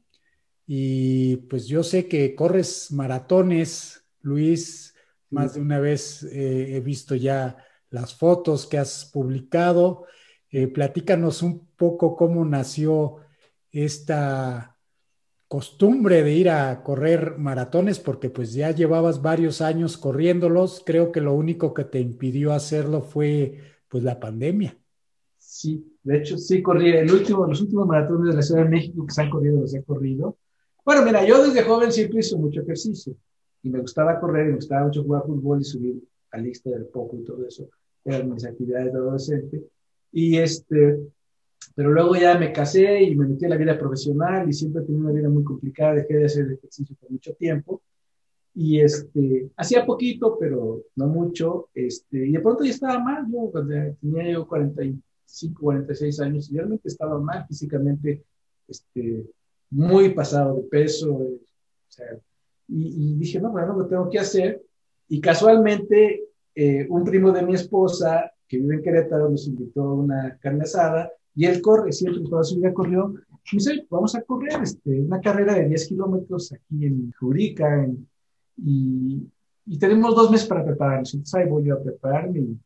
Y 0.65 1.37
pues 1.37 1.67
yo 1.67 1.83
sé 1.83 2.07
que 2.07 2.35
corres 2.35 2.91
maratones, 2.91 4.05
Luis, 4.21 4.95
más 5.29 5.55
de 5.55 5.61
una 5.61 5.79
vez 5.79 6.23
eh, 6.23 6.75
he 6.75 6.79
visto 6.79 7.15
ya 7.15 7.57
las 7.89 8.15
fotos 8.15 8.67
que 8.67 8.77
has 8.77 9.05
publicado. 9.05 10.05
Eh, 10.49 10.67
platícanos 10.67 11.41
un 11.41 11.67
poco 11.75 12.15
cómo 12.15 12.45
nació 12.45 13.17
esta 13.71 14.77
costumbre 15.47 16.23
de 16.23 16.33
ir 16.33 16.49
a 16.49 16.81
correr 16.83 17.37
maratones 17.37 17.99
porque 17.99 18.29
pues 18.29 18.53
ya 18.53 18.71
llevabas 18.71 19.21
varios 19.21 19.59
años 19.61 19.97
corriéndolos. 19.97 20.81
Creo 20.85 21.11
que 21.11 21.19
lo 21.19 21.33
único 21.33 21.73
que 21.73 21.83
te 21.83 21.99
impidió 21.99 22.53
hacerlo 22.53 23.01
fue 23.01 23.59
pues 23.91 24.05
la 24.05 24.17
pandemia. 24.17 24.75
Sí, 25.37 25.85
de 26.01 26.17
hecho 26.17 26.37
sí 26.37 26.61
corrí 26.63 26.91
el 26.91 27.11
último, 27.11 27.45
los 27.45 27.59
últimos 27.59 27.85
maratones 27.85 28.29
de 28.29 28.35
la 28.35 28.41
Ciudad 28.41 28.63
de 28.63 28.69
México 28.69 29.05
que 29.05 29.13
se 29.13 29.21
han 29.21 29.29
corrido 29.29 29.59
los 29.59 29.73
he 29.75 29.83
corrido. 29.83 30.37
Bueno, 30.85 31.03
mira, 31.03 31.25
yo 31.25 31.45
desde 31.45 31.63
joven 31.63 31.91
siempre 31.91 32.21
hice 32.21 32.37
mucho 32.37 32.61
ejercicio 32.61 33.13
y 33.61 33.69
me 33.69 33.79
gustaba 33.79 34.17
correr 34.17 34.45
y 34.45 34.49
me 34.51 34.55
gustaba 34.55 34.85
mucho 34.85 35.03
jugar 35.03 35.23
fútbol 35.25 35.59
y 35.59 35.65
subir 35.65 36.03
a 36.31 36.37
lista 36.37 36.69
del 36.69 36.85
poco 36.85 37.17
y 37.17 37.25
todo 37.25 37.45
eso. 37.45 37.67
Eran 38.05 38.33
mis 38.33 38.45
actividades 38.45 38.93
de 38.93 38.99
adolescente. 38.99 39.61
Y 40.13 40.37
este, 40.37 40.97
pero 41.75 41.91
luego 41.91 42.15
ya 42.15 42.37
me 42.37 42.53
casé 42.53 43.03
y 43.03 43.13
me 43.15 43.27
metí 43.27 43.43
en 43.43 43.51
la 43.51 43.57
vida 43.57 43.77
profesional 43.77 44.47
y 44.47 44.53
siempre 44.53 44.83
he 44.83 44.85
tenido 44.85 45.03
una 45.03 45.13
vida 45.13 45.27
muy 45.27 45.43
complicada, 45.43 45.95
dejé 45.95 46.15
de 46.15 46.25
hacer 46.25 46.49
ejercicio 46.49 46.95
por 46.97 47.11
mucho 47.11 47.33
tiempo. 47.33 47.81
Y 48.53 48.79
este, 48.79 49.49
hacía 49.55 49.85
poquito, 49.85 50.37
pero 50.39 50.83
no 50.95 51.07
mucho. 51.07 51.69
Este, 51.73 52.27
y 52.27 52.31
de 52.31 52.39
pronto 52.39 52.63
ya 52.63 52.71
estaba 52.71 52.99
mal. 52.99 53.25
Yo 53.31 53.49
cuando 53.51 53.95
tenía 54.01 54.31
yo 54.31 54.47
45, 54.47 55.61
46 55.61 56.19
años, 56.19 56.49
y 56.49 56.55
realmente 56.55 56.87
estaba 56.87 57.19
mal 57.19 57.45
físicamente, 57.47 58.23
este, 58.67 59.25
muy 59.69 60.13
pasado 60.13 60.55
de 60.55 60.63
peso. 60.63 61.13
O 61.13 61.39
sea, 61.87 62.07
y, 62.67 63.11
y, 63.11 63.15
dije, 63.15 63.39
no, 63.39 63.51
bueno, 63.51 63.75
lo 63.75 63.87
tengo 63.87 64.09
que 64.09 64.19
hacer. 64.19 64.61
Y 65.07 65.19
casualmente, 65.19 66.23
eh, 66.55 66.87
un 66.89 67.03
primo 67.03 67.31
de 67.31 67.43
mi 67.43 67.55
esposa, 67.55 68.31
que 68.47 68.57
vive 68.57 68.75
en 68.75 68.81
Querétaro, 68.81 69.29
nos 69.29 69.47
invitó 69.47 69.81
a 69.81 69.93
una 69.93 70.37
carne 70.41 70.63
asada 70.63 71.09
y 71.33 71.45
él 71.45 71.61
corre, 71.61 71.93
siempre 71.93 72.21
toda 72.29 72.43
su 72.43 72.57
vida 72.57 72.73
corrió. 72.73 73.07
Me 73.07 73.23
dice, 73.53 73.85
vamos 73.89 74.13
a 74.15 74.21
correr 74.21 74.61
este, 74.61 74.99
una 74.99 75.21
carrera 75.21 75.55
de 75.55 75.69
10 75.69 75.87
kilómetros 75.87 76.51
aquí 76.51 76.85
en 76.85 77.13
Jurica 77.17 77.87
y, 78.57 79.27
y, 79.65 79.79
tenemos 79.79 80.15
dos 80.15 80.31
meses 80.31 80.47
para 80.47 80.65
prepararnos. 80.65 81.13
Entonces 81.13 81.35
ahí 81.35 81.49
voy 81.49 81.65
yo 81.65 81.75
a 81.75 81.83
prepararme 81.83 82.39
y 82.39 82.57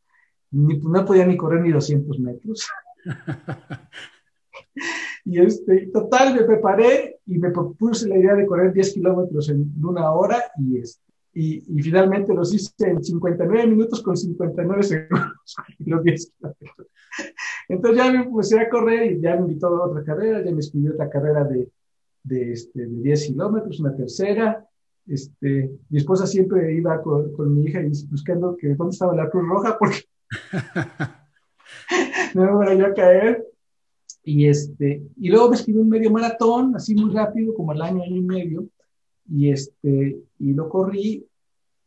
no 0.51 1.05
podía 1.05 1.25
ni 1.25 1.37
correr 1.37 1.61
ni 1.61 1.71
200 1.71 2.19
metros. 2.19 2.67
y 5.25 5.39
este, 5.39 5.87
total, 5.87 6.35
me 6.35 6.43
preparé 6.43 7.19
y 7.25 7.37
me 7.37 7.51
propuse 7.51 8.07
la 8.07 8.17
idea 8.17 8.35
de 8.35 8.45
correr 8.45 8.73
10 8.73 8.93
kilómetros 8.93 9.49
en 9.49 9.71
una 9.83 10.11
hora 10.11 10.43
y, 10.57 10.79
este, 10.79 11.03
y, 11.33 11.63
y, 11.67 11.81
finalmente 11.81 12.33
los 12.33 12.53
hice 12.53 12.71
en 12.79 13.03
59 13.03 13.67
minutos 13.67 14.01
con 14.01 14.15
59 14.15 14.83
segundos, 14.83 15.55
los 15.85 16.03
10 16.03 16.31
kilómetros. 16.31 16.87
Entonces 17.67 18.03
ya 18.03 18.11
me 18.11 18.25
puse 18.25 18.59
a 18.59 18.69
correr 18.69 19.13
y 19.13 19.21
ya 19.21 19.35
me 19.35 19.41
invitó 19.41 19.67
a 19.67 19.87
otra 19.87 20.03
carrera, 20.03 20.43
ya 20.43 20.51
me 20.51 20.59
escribió 20.59 20.93
otra 20.93 21.09
carrera 21.09 21.43
de, 21.43 21.69
de, 22.23 22.51
este, 22.51 22.85
de 22.85 23.01
10 23.01 23.27
kilómetros, 23.27 23.79
una 23.79 23.95
tercera. 23.95 24.65
Este, 25.07 25.71
mi 25.89 25.97
esposa 25.97 26.25
siempre 26.25 26.73
iba 26.73 27.01
con, 27.01 27.31
con 27.33 27.55
mi 27.55 27.65
hija 27.65 27.81
y 27.81 27.91
buscando 28.07 28.57
que 28.57 28.73
dónde 28.73 28.93
estaba 28.93 29.15
la 29.15 29.29
Cruz 29.29 29.47
Roja 29.47 29.77
porque 29.79 30.05
no 32.33 32.43
me 32.43 32.51
voy 32.51 32.81
a 32.81 32.93
caer. 32.93 33.45
Y, 34.23 34.47
este, 34.47 35.03
y 35.17 35.29
luego 35.29 35.49
me 35.49 35.55
escribió 35.55 35.81
un 35.81 35.89
medio 35.89 36.09
maratón, 36.09 36.75
así 36.75 36.95
muy 36.95 37.13
rápido, 37.13 37.53
como 37.53 37.71
al 37.71 37.81
año, 37.81 38.01
año 38.01 38.15
y 38.15 38.21
medio, 38.21 38.65
y, 39.29 39.51
este, 39.51 40.19
y 40.39 40.53
lo 40.53 40.67
corrí. 40.67 41.27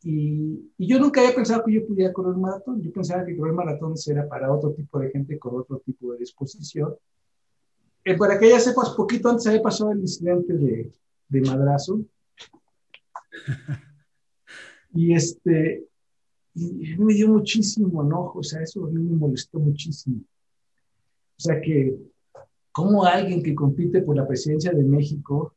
Y, 0.03 0.71
y, 0.77 0.87
yo 0.87 0.99
nunca 0.99 1.19
había 1.19 1.35
pensado 1.35 1.63
que 1.65 1.73
yo 1.73 1.85
pudiera 1.85 2.13
correr 2.13 2.33
un 2.33 2.41
maratón. 2.41 2.81
Yo 2.81 2.93
pensaba 2.93 3.25
que 3.25 3.35
correr 3.35 3.53
maratón 3.53 3.93
era 4.07 4.29
para 4.29 4.53
otro 4.53 4.71
tipo 4.71 4.99
de 4.99 5.11
gente 5.11 5.37
con 5.37 5.59
otro 5.59 5.79
tipo 5.79 6.13
de 6.13 6.19
disposición. 6.19 6.95
Eh, 8.05 8.17
para 8.17 8.35
aquellas 8.35 8.65
épocas, 8.65 8.91
poquito 8.91 9.29
antes 9.29 9.45
había 9.47 9.61
pasado 9.61 9.91
el 9.91 9.99
incidente 9.99 10.53
de, 10.53 10.93
de 11.27 11.41
madrazo. 11.41 11.99
y 14.93 15.13
este, 15.13 15.85
y 16.55 16.95
me 16.97 17.13
dio 17.13 17.29
muchísimo 17.29 18.03
enojo, 18.03 18.39
o 18.39 18.43
sea, 18.43 18.61
eso 18.61 18.85
a 18.85 18.89
mí 18.89 19.01
me 19.01 19.15
molestó 19.15 19.59
muchísimo. 19.59 20.21
O 21.37 21.41
sea, 21.41 21.61
que 21.61 21.97
como 22.71 23.03
alguien 23.05 23.41
que 23.41 23.55
compite 23.55 24.01
por 24.01 24.15
la 24.15 24.27
presidencia 24.27 24.71
de 24.71 24.83
México 24.83 25.53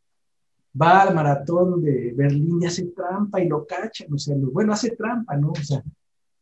va 0.80 1.02
al 1.02 1.14
maratón 1.14 1.82
de 1.82 2.12
Berlín 2.14 2.62
y 2.62 2.66
hace 2.66 2.86
trampa 2.86 3.40
y 3.40 3.48
lo 3.48 3.66
cachan, 3.66 4.12
o 4.12 4.18
sea, 4.18 4.36
bueno, 4.38 4.72
hace 4.72 4.96
trampa, 4.96 5.36
¿no? 5.36 5.50
O 5.52 5.62
sea, 5.62 5.82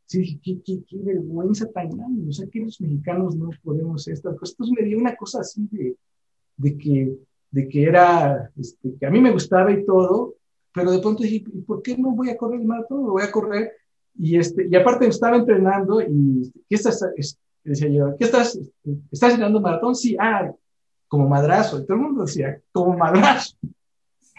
sí, 0.06 0.40
qué, 0.42 0.60
qué, 0.64 0.82
qué 0.86 0.96
vergüenza 0.98 1.66
tan 1.70 1.90
grande, 1.90 2.28
o 2.28 2.32
sea, 2.32 2.46
que 2.48 2.60
los 2.60 2.80
mexicanos 2.80 3.34
no 3.36 3.50
podemos 3.62 4.02
hacer 4.02 4.14
estas 4.14 4.36
cosas. 4.36 4.54
Entonces 4.54 4.76
me 4.78 4.88
dio 4.88 4.98
una 4.98 5.16
cosa 5.16 5.40
así 5.40 5.66
de, 5.70 5.96
de 6.56 6.78
que, 6.78 7.16
de 7.50 7.68
que 7.68 7.82
era, 7.84 8.50
este, 8.56 8.94
que 8.98 9.06
a 9.06 9.10
mí 9.10 9.20
me 9.20 9.32
gustaba 9.32 9.72
y 9.72 9.84
todo, 9.84 10.34
pero 10.72 10.92
de 10.92 11.00
pronto 11.00 11.22
dije, 11.22 11.36
¿y 11.36 11.60
por 11.62 11.82
qué 11.82 11.96
no 11.96 12.10
voy 12.12 12.30
a 12.30 12.36
correr 12.36 12.60
el 12.60 12.66
maratón? 12.66 13.04
Lo 13.04 13.12
voy 13.12 13.22
a 13.22 13.30
correr 13.30 13.72
y, 14.18 14.36
este, 14.36 14.66
y 14.70 14.76
aparte 14.76 15.06
estaba 15.06 15.36
entrenando 15.36 16.00
y, 16.00 16.52
¿qué 16.68 16.76
estás? 16.76 17.04
Decía 17.64 17.88
yo, 17.88 18.16
¿qué 18.18 18.24
estás? 18.24 18.58
¿Estás 19.10 19.30
entrenando 19.30 19.60
maratón? 19.60 19.94
Sí, 19.94 20.16
ah, 20.18 20.52
como 21.08 21.28
madrazo. 21.28 21.78
Y 21.78 21.86
todo 21.86 21.96
el 21.96 22.02
mundo 22.02 22.22
decía, 22.22 22.60
como 22.72 22.96
madrazo. 22.96 23.56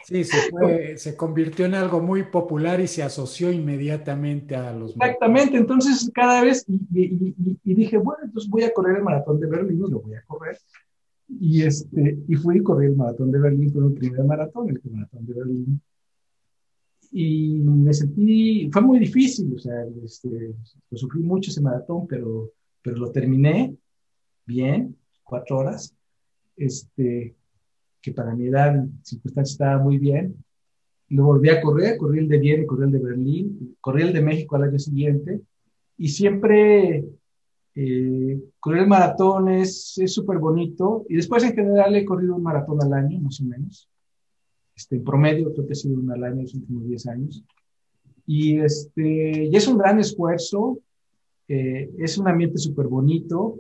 Sí, 0.04 0.24
se, 0.24 0.50
fue, 0.50 0.98
se 0.98 1.16
convirtió 1.16 1.66
en 1.66 1.76
algo 1.76 2.02
muy 2.02 2.24
popular 2.24 2.80
y 2.80 2.88
se 2.88 3.04
asoció 3.04 3.52
inmediatamente 3.52 4.56
a 4.56 4.74
los 4.74 4.92
Exactamente, 4.96 5.58
entonces 5.58 6.10
cada 6.14 6.42
vez, 6.42 6.66
y, 6.68 7.36
y, 7.64 7.74
dije, 7.76 7.98
bueno, 7.98 8.24
entonces 8.24 8.50
voy 8.50 8.64
a 8.64 8.74
correr 8.74 8.98
el 8.98 9.04
maratón 9.04 9.40
de 9.40 9.48
Berlín 9.48 9.78
y 9.78 9.92
lo 9.92 10.00
voy 10.00 10.16
a 10.16 10.24
correr. 10.26 10.58
Y, 11.28 11.62
este, 11.64 12.18
y 12.28 12.36
fui 12.36 12.58
y 12.58 12.64
corrí 12.64 12.88
el 12.88 12.96
maratón 12.96 13.32
de 13.32 13.40
Berlín, 13.40 13.72
fue 13.72 13.84
mi 13.84 13.94
primer 13.94 14.24
maratón, 14.24 14.70
el 14.70 14.82
maratón 14.92 15.26
de 15.28 15.34
Berlín 15.34 15.82
y 17.12 17.60
me 17.60 17.94
sentí, 17.94 18.70
fue 18.72 18.82
muy 18.82 19.00
difícil, 19.00 19.54
o 19.54 19.60
sea, 19.60 19.86
este, 20.04 20.56
lo 20.90 20.98
sufrí 20.98 21.22
mucho 21.22 21.52
ese 21.52 21.62
maratón, 21.62 22.08
pero, 22.08 22.52
pero 22.82 22.98
lo 22.98 23.12
terminé 23.12 23.76
bien, 24.46 24.96
cuatro 25.24 25.58
horas, 25.60 25.94
este, 26.56 27.36
que 28.02 28.12
para 28.14 28.34
mi 28.34 28.48
edad, 28.48 28.86
circunstancia 29.04 29.54
estaba 29.54 29.84
muy 29.84 29.98
bien. 29.98 30.36
Lo 31.10 31.26
volví 31.26 31.50
a 31.50 31.62
correr, 31.62 31.98
corrí 31.98 32.20
el 32.20 32.30
de 32.30 32.38
Viena, 32.38 32.66
corrí 32.66 32.86
el 32.86 32.92
de 32.92 33.00
Berlín, 33.00 33.78
corrí 33.82 34.04
el 34.04 34.14
de 34.14 34.22
México 34.22 34.56
al 34.56 34.64
año 34.64 34.80
siguiente, 34.80 35.42
y 35.98 36.08
siempre 36.08 37.04
eh, 37.76 38.42
correr 38.60 38.84
el 38.84 38.88
maratón 38.88 39.50
es 39.50 40.00
súper 40.08 40.38
bonito, 40.38 41.06
y 41.10 41.18
después 41.18 41.44
en 41.44 41.54
general 41.54 41.94
he 41.94 42.06
corrido 42.06 42.36
un 42.36 42.44
maratón 42.44 42.82
al 42.82 42.94
año, 42.94 43.20
más 43.20 43.42
o 43.42 43.44
menos. 43.44 43.91
Este, 44.76 44.96
en 44.96 45.04
promedio 45.04 45.54
creo 45.54 45.66
que 45.66 45.74
ha 45.74 45.76
sido 45.76 46.00
un 46.00 46.12
al 46.12 46.24
año 46.24 46.38
en 46.38 46.44
los 46.44 46.54
últimos 46.56 46.88
10 46.88 47.08
años. 47.08 47.44
Y, 48.26 48.60
este, 48.60 49.46
y 49.46 49.56
es 49.56 49.68
un 49.68 49.78
gran 49.78 50.00
esfuerzo, 50.00 50.80
eh, 51.48 51.92
es 51.98 52.18
un 52.18 52.28
ambiente 52.28 52.58
súper 52.58 52.88
bonito 52.88 53.60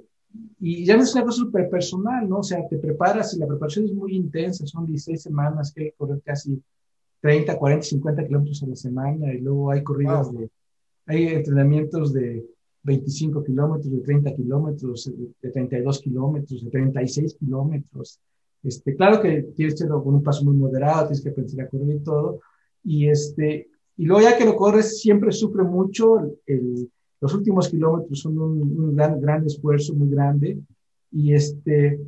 y 0.59 0.85
ya 0.85 0.95
no 0.95 1.03
es 1.03 1.13
una 1.13 1.25
cosa 1.25 1.39
súper 1.39 1.69
personal, 1.69 2.29
¿no? 2.29 2.39
O 2.39 2.43
sea, 2.43 2.65
te 2.67 2.77
preparas 2.77 3.33
y 3.33 3.39
la 3.39 3.47
preparación 3.47 3.85
es 3.85 3.93
muy 3.93 4.15
intensa, 4.15 4.65
son 4.65 4.85
16 4.85 5.21
semanas 5.21 5.73
que 5.73 5.81
hay 5.81 5.89
que 5.89 5.95
correr 5.97 6.21
casi 6.23 6.61
30, 7.19 7.57
40, 7.57 7.83
50 7.83 8.27
kilómetros 8.27 8.63
a 8.63 8.67
la 8.67 8.75
semana 8.75 9.33
y 9.33 9.39
luego 9.39 9.71
hay 9.71 9.83
corridas 9.83 10.31
de, 10.33 10.49
hay 11.05 11.27
entrenamientos 11.27 12.13
de 12.13 12.45
25 12.83 13.43
kilómetros, 13.43 13.91
de 13.91 13.99
30 13.99 14.35
kilómetros, 14.35 15.11
de 15.41 15.51
32 15.51 15.99
kilómetros, 16.01 16.63
de 16.63 16.69
36 16.69 17.35
kilómetros. 17.35 18.19
Este, 18.63 18.95
claro 18.95 19.21
que 19.21 19.43
tienes 19.55 19.73
que 19.73 19.83
hacerlo 19.83 20.03
con 20.03 20.15
un 20.15 20.23
paso 20.23 20.43
muy 20.43 20.55
moderado, 20.55 21.07
tienes 21.07 21.21
que 21.21 21.29
aprender 21.29 21.61
a 21.61 21.69
correr 21.69 21.95
y 21.95 21.99
todo. 21.99 22.39
Y, 22.83 23.09
este, 23.09 23.69
y 23.97 24.05
luego 24.05 24.21
ya 24.21 24.38
que 24.38 24.45
lo 24.45 24.55
corres, 24.55 24.99
siempre 24.99 25.31
sufre 25.31 25.63
mucho. 25.63 26.38
El, 26.45 26.89
los 27.19 27.33
últimos 27.33 27.69
kilómetros 27.69 28.19
son 28.19 28.38
un, 28.39 28.95
gran, 28.95 29.19
gran, 29.21 29.45
esfuerzo, 29.45 29.93
muy 29.93 30.09
grande. 30.09 30.59
Y 31.11 31.33
este, 31.33 31.99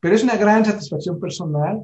pero 0.00 0.14
es 0.14 0.22
una 0.22 0.36
gran 0.36 0.64
satisfacción 0.64 1.18
personal 1.18 1.82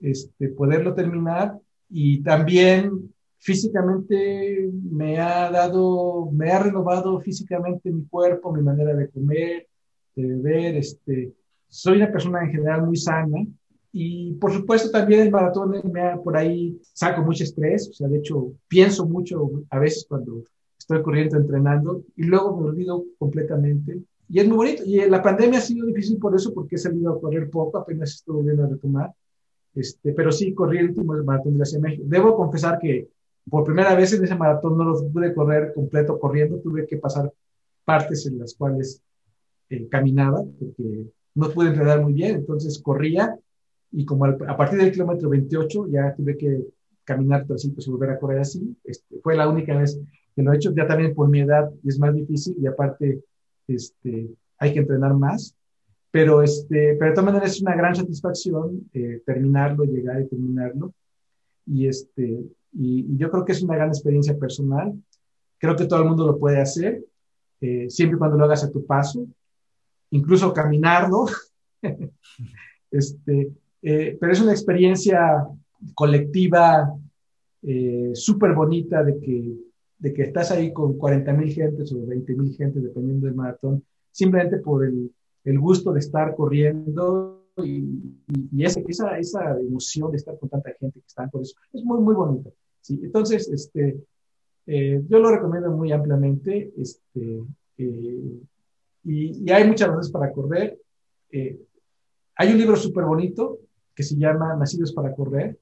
este, 0.00 0.48
poderlo 0.48 0.94
terminar. 0.94 1.58
Y 1.88 2.22
también 2.22 3.12
físicamente 3.38 4.70
me 4.90 5.18
ha 5.18 5.50
dado, 5.50 6.30
me 6.32 6.50
ha 6.50 6.62
renovado 6.62 7.20
físicamente 7.20 7.90
mi 7.90 8.04
cuerpo, 8.04 8.52
mi 8.52 8.62
manera 8.62 8.94
de 8.94 9.08
comer, 9.08 9.66
de 10.14 10.26
beber, 10.26 10.76
este, 10.76 11.32
soy 11.70 11.96
una 11.96 12.12
persona 12.12 12.44
en 12.44 12.50
general 12.50 12.84
muy 12.84 12.96
sana 12.96 13.46
y 13.92 14.34
por 14.34 14.52
supuesto 14.52 14.90
también 14.90 15.22
el 15.22 15.30
maratón 15.30 15.80
me 15.90 16.18
por 16.18 16.36
ahí 16.36 16.78
saco 16.92 17.22
mucho 17.22 17.44
estrés, 17.44 17.88
o 17.88 17.92
sea, 17.92 18.08
de 18.08 18.18
hecho 18.18 18.52
pienso 18.68 19.06
mucho 19.06 19.50
a 19.70 19.78
veces 19.78 20.04
cuando 20.08 20.44
estoy 20.78 21.02
corriendo, 21.02 21.36
entrenando 21.36 22.02
y 22.16 22.24
luego 22.24 22.60
me 22.60 22.68
olvido 22.68 23.04
completamente. 23.18 24.02
Y 24.28 24.38
es 24.38 24.46
muy 24.46 24.56
bonito. 24.56 24.84
Y 24.86 25.08
la 25.08 25.22
pandemia 25.22 25.58
ha 25.58 25.62
sido 25.62 25.86
difícil 25.86 26.18
por 26.18 26.34
eso, 26.36 26.54
porque 26.54 26.76
he 26.76 26.78
salido 26.78 27.12
a 27.12 27.20
correr 27.20 27.50
poco, 27.50 27.78
apenas 27.78 28.10
estoy 28.10 28.36
volviendo 28.36 28.64
a 28.64 28.68
retomar. 28.68 29.12
Este, 29.74 30.12
pero 30.12 30.30
sí, 30.30 30.54
corrí 30.54 30.78
el 30.78 30.90
último 30.90 31.14
maratón 31.24 31.54
de 31.54 31.58
la 31.60 31.64
Ciudad 31.64 31.82
de 31.82 31.88
México. 31.88 32.04
Debo 32.06 32.36
confesar 32.36 32.78
que 32.78 33.08
por 33.48 33.64
primera 33.64 33.94
vez 33.96 34.12
en 34.12 34.22
ese 34.22 34.36
maratón 34.36 34.76
no 34.76 34.84
lo 34.84 35.10
pude 35.10 35.34
correr 35.34 35.72
completo 35.74 36.18
corriendo, 36.18 36.58
tuve 36.58 36.86
que 36.86 36.96
pasar 36.96 37.32
partes 37.84 38.26
en 38.26 38.38
las 38.38 38.54
cuales 38.54 39.02
eh, 39.68 39.88
caminaba, 39.88 40.44
porque 40.58 41.06
no 41.34 41.50
pude 41.50 41.68
entrenar 41.68 42.00
muy 42.02 42.12
bien, 42.12 42.36
entonces 42.36 42.80
corría 42.82 43.36
y 43.92 44.04
como 44.04 44.24
a 44.24 44.56
partir 44.56 44.78
del 44.78 44.92
kilómetro 44.92 45.28
28 45.28 45.88
ya 45.88 46.14
tuve 46.14 46.36
que 46.36 46.64
caminar 47.04 47.44
trocitos 47.46 47.86
y 47.86 47.90
volver 47.90 48.10
a 48.10 48.18
correr 48.18 48.40
así. 48.40 48.76
Este, 48.84 49.18
fue 49.20 49.36
la 49.36 49.48
única 49.48 49.76
vez 49.76 50.00
que 50.34 50.42
lo 50.42 50.52
he 50.52 50.56
hecho, 50.56 50.72
ya 50.74 50.86
también 50.86 51.14
por 51.14 51.28
mi 51.28 51.40
edad 51.40 51.70
es 51.84 51.98
más 51.98 52.14
difícil 52.14 52.54
y 52.60 52.66
aparte 52.66 53.22
este, 53.66 54.30
hay 54.58 54.72
que 54.72 54.80
entrenar 54.80 55.14
más. 55.14 55.56
Pero, 56.12 56.42
este, 56.42 56.96
pero 56.98 57.10
de 57.10 57.14
todas 57.14 57.32
maneras 57.32 57.52
es 57.52 57.62
una 57.62 57.76
gran 57.76 57.94
satisfacción 57.94 58.88
eh, 58.92 59.22
terminarlo, 59.24 59.84
llegar 59.84 60.20
y 60.20 60.28
terminarlo. 60.28 60.92
Y, 61.66 61.86
este, 61.86 62.44
y, 62.72 63.16
yo 63.16 63.30
creo 63.30 63.44
que 63.44 63.52
es 63.52 63.62
una 63.62 63.76
gran 63.76 63.88
experiencia 63.88 64.36
personal. 64.36 64.92
Creo 65.58 65.76
que 65.76 65.86
todo 65.86 66.00
el 66.00 66.08
mundo 66.08 66.26
lo 66.26 66.38
puede 66.38 66.60
hacer, 66.60 67.04
eh, 67.60 67.88
siempre 67.90 68.16
y 68.16 68.18
cuando 68.18 68.36
lo 68.36 68.44
hagas 68.44 68.64
a 68.64 68.70
tu 68.70 68.84
paso 68.84 69.26
incluso 70.10 70.52
caminarlo. 70.52 71.26
este, 72.90 73.52
eh, 73.82 74.16
pero 74.20 74.32
es 74.32 74.40
una 74.40 74.52
experiencia 74.52 75.46
colectiva 75.94 76.94
eh, 77.62 78.10
súper 78.14 78.54
bonita 78.54 79.02
de 79.02 79.18
que, 79.18 79.54
de 79.98 80.12
que 80.12 80.22
estás 80.22 80.50
ahí 80.50 80.72
con 80.72 80.98
40 80.98 81.32
mil 81.32 81.52
gentes 81.52 81.92
o 81.92 82.06
20 82.06 82.34
mil 82.34 82.54
gentes, 82.54 82.82
dependiendo 82.82 83.26
del 83.26 83.34
maratón, 83.34 83.84
simplemente 84.10 84.58
por 84.58 84.84
el, 84.84 85.10
el 85.44 85.58
gusto 85.58 85.92
de 85.92 86.00
estar 86.00 86.34
corriendo 86.34 87.46
y, 87.56 87.84
y, 88.52 88.64
esa, 88.64 88.80
esa, 88.80 89.18
esa, 89.18 89.58
emoción 89.58 90.10
de 90.10 90.18
estar 90.18 90.38
con 90.38 90.48
tanta 90.48 90.70
gente 90.78 91.00
que 91.00 91.06
está 91.06 91.28
por 91.28 91.42
eso. 91.42 91.56
Es 91.72 91.84
muy, 91.84 92.00
muy 92.00 92.14
bonito. 92.14 92.52
¿sí? 92.80 93.00
Entonces, 93.02 93.48
este, 93.48 94.00
Eh, 94.72 95.02
yo 95.08 95.18
lo 95.18 95.30
recomiendo 95.30 95.70
muy 95.72 95.90
ampliamente. 95.90 96.72
Este, 96.76 97.42
eh, 97.78 98.40
y, 99.04 99.50
hay 99.50 99.66
muchas 99.66 99.88
razones 99.88 100.10
para 100.10 100.32
correr. 100.32 100.78
Eh, 101.30 101.60
hay 102.36 102.52
un 102.52 102.58
libro 102.58 102.76
súper 102.76 103.04
bonito 103.04 103.58
que 103.94 104.02
se 104.02 104.16
llama 104.16 104.54
Nacidos 104.54 104.92
para 104.92 105.14
Correr, 105.14 105.58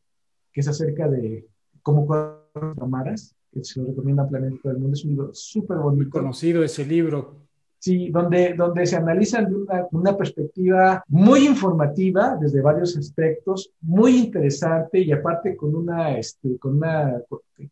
que 0.53 0.61
es 0.61 0.69
acerca 0.69 1.09
de 1.09 1.47
cómo 1.83 2.07
correr 2.07 2.89
maras, 2.89 3.35
que 3.53 3.65
se 3.65 3.81
lo 3.81 3.89
recomienda 3.89 4.23
ampliamente 4.23 4.61
todo 4.63 4.73
el 4.73 4.79
mundo. 4.79 4.95
Es 4.95 5.05
un 5.05 5.11
libro 5.11 5.31
súper 5.35 5.79
bonito. 5.79 6.05
Muy 6.05 6.11
conocido 6.11 6.63
ese 6.63 6.85
libro. 6.85 7.49
Sí, 7.81 8.11
donde, 8.11 8.55
donde 8.55 8.87
se 8.87 8.97
analizan 8.97 9.49
de 9.49 9.55
una, 9.55 9.87
una, 9.93 10.17
perspectiva 10.17 11.03
muy 11.07 11.47
informativa 11.47 12.37
desde 12.41 12.61
varios 12.61 12.97
aspectos, 12.97 13.71
muy 13.81 14.17
interesante 14.17 14.99
y 14.99 15.13
aparte 15.13 15.57
con 15.57 15.77
una, 15.77 16.19
este, 16.19 16.59
con 16.59 16.77
una, 16.79 17.23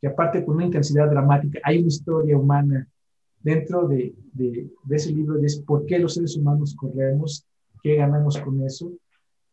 que 0.00 0.06
aparte 0.06 0.44
con 0.44 0.56
una 0.56 0.66
intensidad 0.66 1.10
dramática, 1.10 1.58
hay 1.64 1.78
una 1.78 1.88
historia 1.88 2.38
humana 2.38 2.88
dentro 3.50 3.86
de, 3.88 4.14
de, 4.32 4.48
de 4.88 4.96
ese 4.96 5.10
libro, 5.12 5.38
es 5.42 5.60
por 5.60 5.86
qué 5.86 5.98
los 5.98 6.14
seres 6.14 6.36
humanos 6.36 6.74
corremos, 6.74 7.46
qué 7.82 7.94
ganamos 7.96 8.38
con 8.38 8.54
eso 8.62 8.92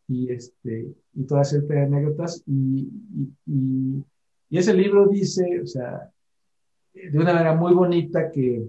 y, 0.07 0.32
este, 0.32 0.76
y 1.14 1.24
toda 1.24 1.44
serie 1.44 1.68
de 1.68 1.82
anécdotas. 1.82 2.44
Y, 2.48 2.90
y, 3.45 4.03
y 4.49 4.57
ese 4.57 4.74
libro 4.74 5.07
dice, 5.07 5.61
o 5.61 5.68
sea, 5.68 6.11
de 6.94 7.18
una 7.18 7.34
manera 7.34 7.56
muy 7.56 7.74
bonita 7.74 8.30
que 8.32 8.68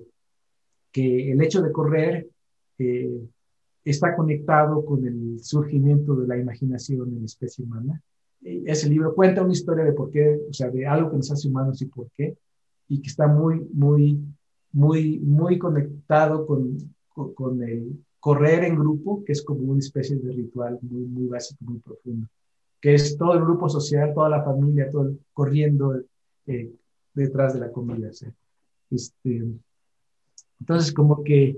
que 0.95 1.33
el 1.33 1.43
hecho 1.43 1.61
de 1.61 1.73
correr 1.73 2.29
eh, 2.79 3.21
está 3.85 4.15
conectado 4.15 4.85
con 4.85 5.05
el 5.05 5.43
surgimiento 5.43 6.15
de 6.15 6.29
la 6.29 6.39
imaginación 6.39 7.09
en 7.09 7.19
la 7.19 7.27
especie 7.27 7.65
humana. 7.65 8.01
Ese 8.41 8.89
libro 8.89 9.13
cuenta 9.13 9.43
una 9.43 9.53
historia 9.53 9.85
de 9.85 9.93
por 9.93 10.13
qué, 10.13 10.39
o 10.49 10.53
sea, 10.53 10.71
de 10.71 10.87
algo 10.87 11.11
que 11.11 11.17
nos 11.17 11.33
hace 11.33 11.49
humanos 11.49 11.83
y 11.83 11.87
por 11.87 12.07
qué, 12.13 12.37
y 12.89 13.03
que 13.03 13.09
está 13.09 13.27
muy, 13.27 13.67
muy, 13.73 14.21
muy, 14.75 15.21
muy 15.21 15.59
conectado 15.59 16.47
con, 16.47 16.77
con, 17.35 17.63
el 17.63 18.05
correr 18.21 18.65
en 18.65 18.77
grupo, 18.77 19.25
que 19.25 19.33
es 19.33 19.43
como 19.43 19.61
una 19.61 19.79
especie 19.79 20.17
de 20.17 20.33
ritual 20.33 20.79
muy, 20.83 21.05
muy 21.05 21.27
básico, 21.27 21.65
muy 21.65 21.79
profundo, 21.79 22.27
que 22.81 22.95
es 22.95 23.17
todo 23.17 23.35
el 23.35 23.41
grupo 23.41 23.69
social, 23.69 24.13
toda 24.13 24.29
la 24.29 24.43
familia, 24.43 24.91
todo 24.91 25.15
corriendo 25.33 26.03
eh, 26.47 26.73
detrás 27.15 27.55
de 27.55 27.61
la 27.61 27.71
comida. 27.71 28.11
Este, 28.91 29.45
entonces, 30.61 30.93
como 30.93 31.23
que 31.23 31.57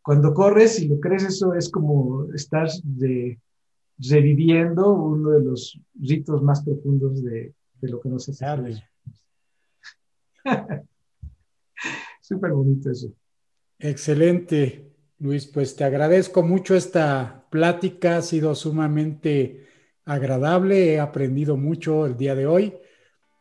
cuando 0.00 0.32
corres 0.32 0.80
y 0.80 0.88
lo 0.88 1.00
crees, 1.00 1.24
eso 1.24 1.54
es 1.54 1.68
como 1.68 2.32
estar 2.34 2.68
de, 2.84 3.40
reviviendo 3.98 4.92
uno 4.92 5.30
de 5.30 5.42
los 5.42 5.80
ritos 6.00 6.42
más 6.42 6.62
profundos 6.62 7.22
de, 7.22 7.52
lo 7.80 8.00
que 8.00 8.08
nos 8.08 8.28
hace. 8.28 8.82
Súper 12.24 12.52
bonito 12.52 12.90
eso. 12.90 13.08
Excelente, 13.78 14.90
Luis. 15.18 15.46
Pues 15.46 15.76
te 15.76 15.84
agradezco 15.84 16.42
mucho 16.42 16.74
esta 16.74 17.46
plática. 17.50 18.16
Ha 18.16 18.22
sido 18.22 18.54
sumamente 18.54 19.66
agradable. 20.06 20.94
He 20.94 21.00
aprendido 21.00 21.58
mucho 21.58 22.06
el 22.06 22.16
día 22.16 22.34
de 22.34 22.46
hoy. 22.46 22.72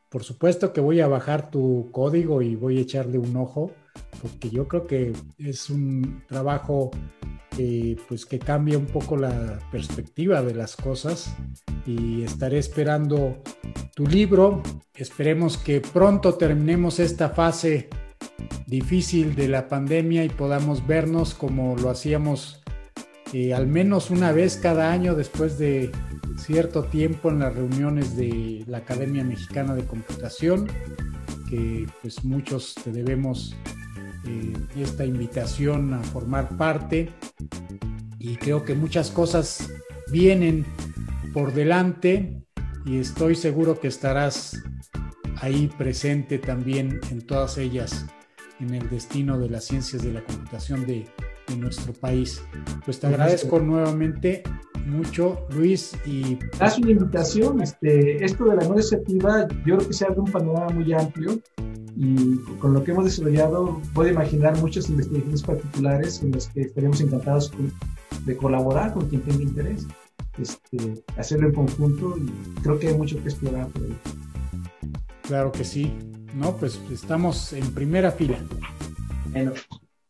Por 0.10 0.26
supuesto 0.26 0.74
que 0.74 0.82
voy 0.82 1.00
a 1.00 1.08
bajar 1.08 1.50
tu 1.50 1.92
código 1.94 2.42
y 2.42 2.56
voy 2.56 2.78
a 2.78 2.82
echarle 2.82 3.18
un 3.18 3.38
ojo 3.38 3.72
porque 4.22 4.50
yo 4.50 4.68
creo 4.68 4.86
que 4.86 5.14
es 5.38 5.70
un 5.70 6.22
trabajo 6.28 6.92
pues 8.10 8.26
que 8.26 8.40
cambia 8.40 8.78
un 8.78 8.88
poco 8.88 9.16
la 9.16 9.60
perspectiva 9.72 10.42
de 10.42 10.56
las 10.56 10.76
cosas 10.76 11.34
y 11.86 12.24
estaré 12.24 12.58
esperando 12.58 13.42
tu 13.96 14.08
libro. 14.08 14.62
Esperemos 14.94 15.58
que 15.58 15.80
pronto 15.80 16.34
terminemos 16.34 17.00
esta 17.00 17.30
fase 17.30 17.90
difícil 18.68 19.36
de 19.36 19.48
la 19.48 19.68
pandemia 19.68 20.24
y 20.24 20.30
podamos 20.30 20.86
vernos 20.88 21.34
como 21.34 21.76
lo 21.76 21.90
hacíamos 21.90 22.64
eh, 23.34 23.52
al 23.52 23.66
menos 23.66 24.12
una 24.12 24.32
vez 24.32 24.58
cada 24.58 24.92
año 24.92 25.16
después 25.16 25.58
de 25.58 25.92
cierto 26.38 26.84
tiempo 26.84 27.32
en 27.32 27.40
las 27.40 27.56
reuniones 27.56 28.16
de 28.16 28.64
la 28.68 28.78
Academia 28.78 29.24
Mexicana 29.24 29.74
de 29.74 29.86
Computación, 29.86 30.68
que 31.50 31.88
pues 32.04 32.24
muchos 32.24 32.76
te 32.76 32.92
debemos 32.92 33.56
eh, 34.28 34.54
esta 34.78 35.04
invitación 35.04 35.96
a 35.96 36.04
formar 36.04 36.56
parte. 36.58 37.10
Y 38.20 38.36
creo 38.36 38.64
que 38.64 38.76
muchas 38.76 39.10
cosas 39.10 39.68
vienen 40.12 40.64
por 41.34 41.54
delante 41.54 42.40
y 42.86 43.00
estoy 43.00 43.34
seguro 43.34 43.80
que 43.80 43.88
estarás 43.88 44.62
ahí 45.38 45.72
presente 45.76 46.38
también 46.38 47.00
en 47.10 47.26
todas 47.26 47.58
ellas 47.58 48.06
en 48.64 48.74
el 48.74 48.90
destino 48.90 49.38
de 49.38 49.50
las 49.50 49.66
ciencias 49.66 50.02
de 50.02 50.14
la 50.14 50.24
computación 50.24 50.86
de, 50.86 51.06
de 51.48 51.58
nuestro 51.58 51.94
país. 51.94 52.42
Pues 52.86 53.00
te 53.00 53.08
agradezco 53.08 53.60
nuevamente 53.60 54.44
mucho, 54.86 55.46
Luis. 55.56 55.96
Y 56.06 56.38
haz 56.60 56.78
una 56.78 56.92
invitación. 56.92 57.62
Este, 57.62 58.24
esto 58.24 58.46
de 58.46 58.56
la 58.56 58.62
nueva 58.64 58.76
iniciativa, 58.76 59.48
yo 59.66 59.78
creo 59.78 59.88
que 59.88 59.94
se 59.94 60.06
abre 60.06 60.20
un 60.20 60.32
panorama 60.32 60.70
muy 60.70 60.94
amplio 60.94 61.40
y 61.96 62.38
con 62.60 62.74
lo 62.74 62.84
que 62.84 62.92
hemos 62.92 63.06
desarrollado 63.06 63.80
puedo 63.94 64.10
imaginar 64.10 64.58
muchas 64.58 64.90
investigaciones 64.90 65.44
particulares 65.44 66.24
en 66.24 66.32
las 66.32 66.48
que 66.48 66.62
estaremos 66.62 67.02
encantados 67.02 67.52
de 68.26 68.36
colaborar 68.36 68.94
con 68.94 69.08
quien 69.10 69.22
tenga 69.22 69.44
interés, 69.44 69.86
este, 70.40 71.04
hacerlo 71.18 71.50
en 71.50 71.54
conjunto 71.54 72.16
y 72.18 72.62
creo 72.62 72.80
que 72.80 72.88
hay 72.88 72.98
mucho 72.98 73.22
que 73.22 73.30
explorar 73.30 73.68
por 73.68 73.84
ahí. 73.84 73.96
Claro 75.22 75.52
que 75.52 75.64
sí, 75.64 75.94
no, 76.36 76.56
pues 76.58 76.80
estamos 76.92 77.54
en 77.54 77.74
primera 77.74 78.12
fila. 78.12 78.38
Bueno. 79.32 79.54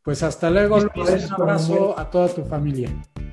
Pues 0.04 0.22
hasta 0.22 0.50
luego, 0.50 0.80
Luis, 0.80 1.26
un 1.28 1.34
abrazo 1.34 1.98
a 1.98 2.10
toda 2.10 2.28
tu 2.28 2.44
familia. 2.44 2.90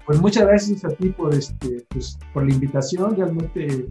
Pues 0.07 0.21
muchas 0.21 0.47
gracias 0.47 0.85
a 0.85 0.89
ti 0.89 1.09
por, 1.09 1.35
este, 1.35 1.85
pues, 1.89 2.17
por 2.33 2.45
la 2.45 2.53
invitación, 2.53 3.17
realmente 3.17 3.89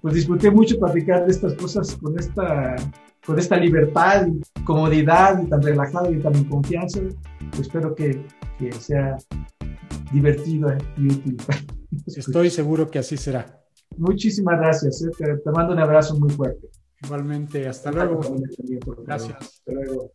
pues 0.00 0.14
disfruté 0.14 0.50
mucho 0.50 0.78
platicar 0.78 1.24
de 1.24 1.32
estas 1.32 1.54
cosas 1.54 1.96
con 1.96 2.18
esta 2.18 2.76
con 3.24 3.38
esta 3.38 3.56
libertad 3.56 4.26
y 4.26 4.62
comodidad 4.64 5.40
y 5.42 5.46
tan 5.46 5.62
relajado 5.62 6.12
y 6.12 6.18
tan 6.18 6.34
en 6.34 6.44
confianza. 6.44 7.00
Espero 7.58 7.94
que, 7.94 8.24
que 8.58 8.72
sea 8.72 9.16
divertido 10.12 10.76
y 10.96 11.06
útil. 11.06 11.36
Estoy 12.06 12.50
seguro 12.50 12.90
que 12.90 12.98
así 12.98 13.16
será. 13.16 13.62
Muchísimas 13.96 14.58
gracias. 14.58 15.02
Eh. 15.02 15.10
Te, 15.16 15.50
mando 15.50 15.72
un 15.72 15.78
abrazo 15.78 16.18
muy 16.18 16.30
fuerte. 16.30 16.68
Igualmente, 17.04 17.68
hasta 17.68 17.90
luego. 17.90 18.20
Gracias. 19.04 19.38
Hasta 19.40 19.72
luego. 19.72 20.12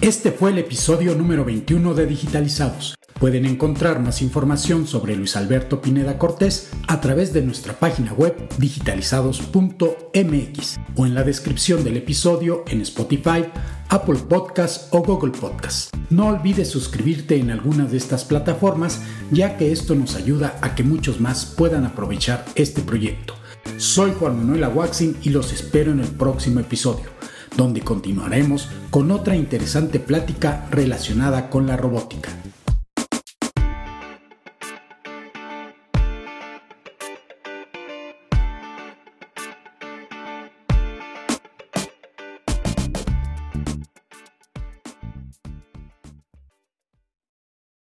Este 0.00 0.32
fue 0.32 0.50
el 0.50 0.58
episodio 0.58 1.14
número 1.14 1.44
21 1.44 1.94
de 1.94 2.06
Digitalizados. 2.06 2.96
Pueden 3.18 3.46
encontrar 3.46 4.00
más 4.00 4.22
información 4.22 4.86
sobre 4.86 5.16
Luis 5.16 5.36
Alberto 5.36 5.80
Pineda 5.80 6.18
Cortés 6.18 6.70
a 6.88 7.00
través 7.00 7.32
de 7.32 7.42
nuestra 7.42 7.74
página 7.74 8.12
web 8.12 8.34
digitalizados.mx 8.58 10.80
o 10.96 11.06
en 11.06 11.14
la 11.14 11.22
descripción 11.22 11.84
del 11.84 11.96
episodio 11.96 12.64
en 12.66 12.80
Spotify, 12.80 13.44
Apple 13.88 14.18
Podcasts 14.28 14.88
o 14.90 15.02
Google 15.02 15.32
Podcasts. 15.32 15.90
No 16.10 16.28
olvides 16.28 16.68
suscribirte 16.68 17.36
en 17.36 17.50
alguna 17.50 17.84
de 17.84 17.96
estas 17.96 18.24
plataformas 18.24 19.00
ya 19.30 19.56
que 19.56 19.72
esto 19.72 19.94
nos 19.94 20.16
ayuda 20.16 20.58
a 20.60 20.74
que 20.74 20.82
muchos 20.82 21.20
más 21.20 21.46
puedan 21.46 21.84
aprovechar 21.84 22.44
este 22.54 22.82
proyecto. 22.82 23.34
Soy 23.76 24.12
Juan 24.18 24.38
Manuel 24.38 24.64
Aguaxin 24.64 25.16
y 25.22 25.30
los 25.30 25.52
espero 25.52 25.92
en 25.92 26.00
el 26.00 26.08
próximo 26.08 26.60
episodio 26.60 27.22
donde 27.56 27.82
continuaremos 27.82 28.68
con 28.90 29.10
otra 29.10 29.36
interesante 29.36 30.00
plática 30.00 30.66
relacionada 30.70 31.50
con 31.50 31.66
la 31.66 31.76
robótica. 31.76 32.30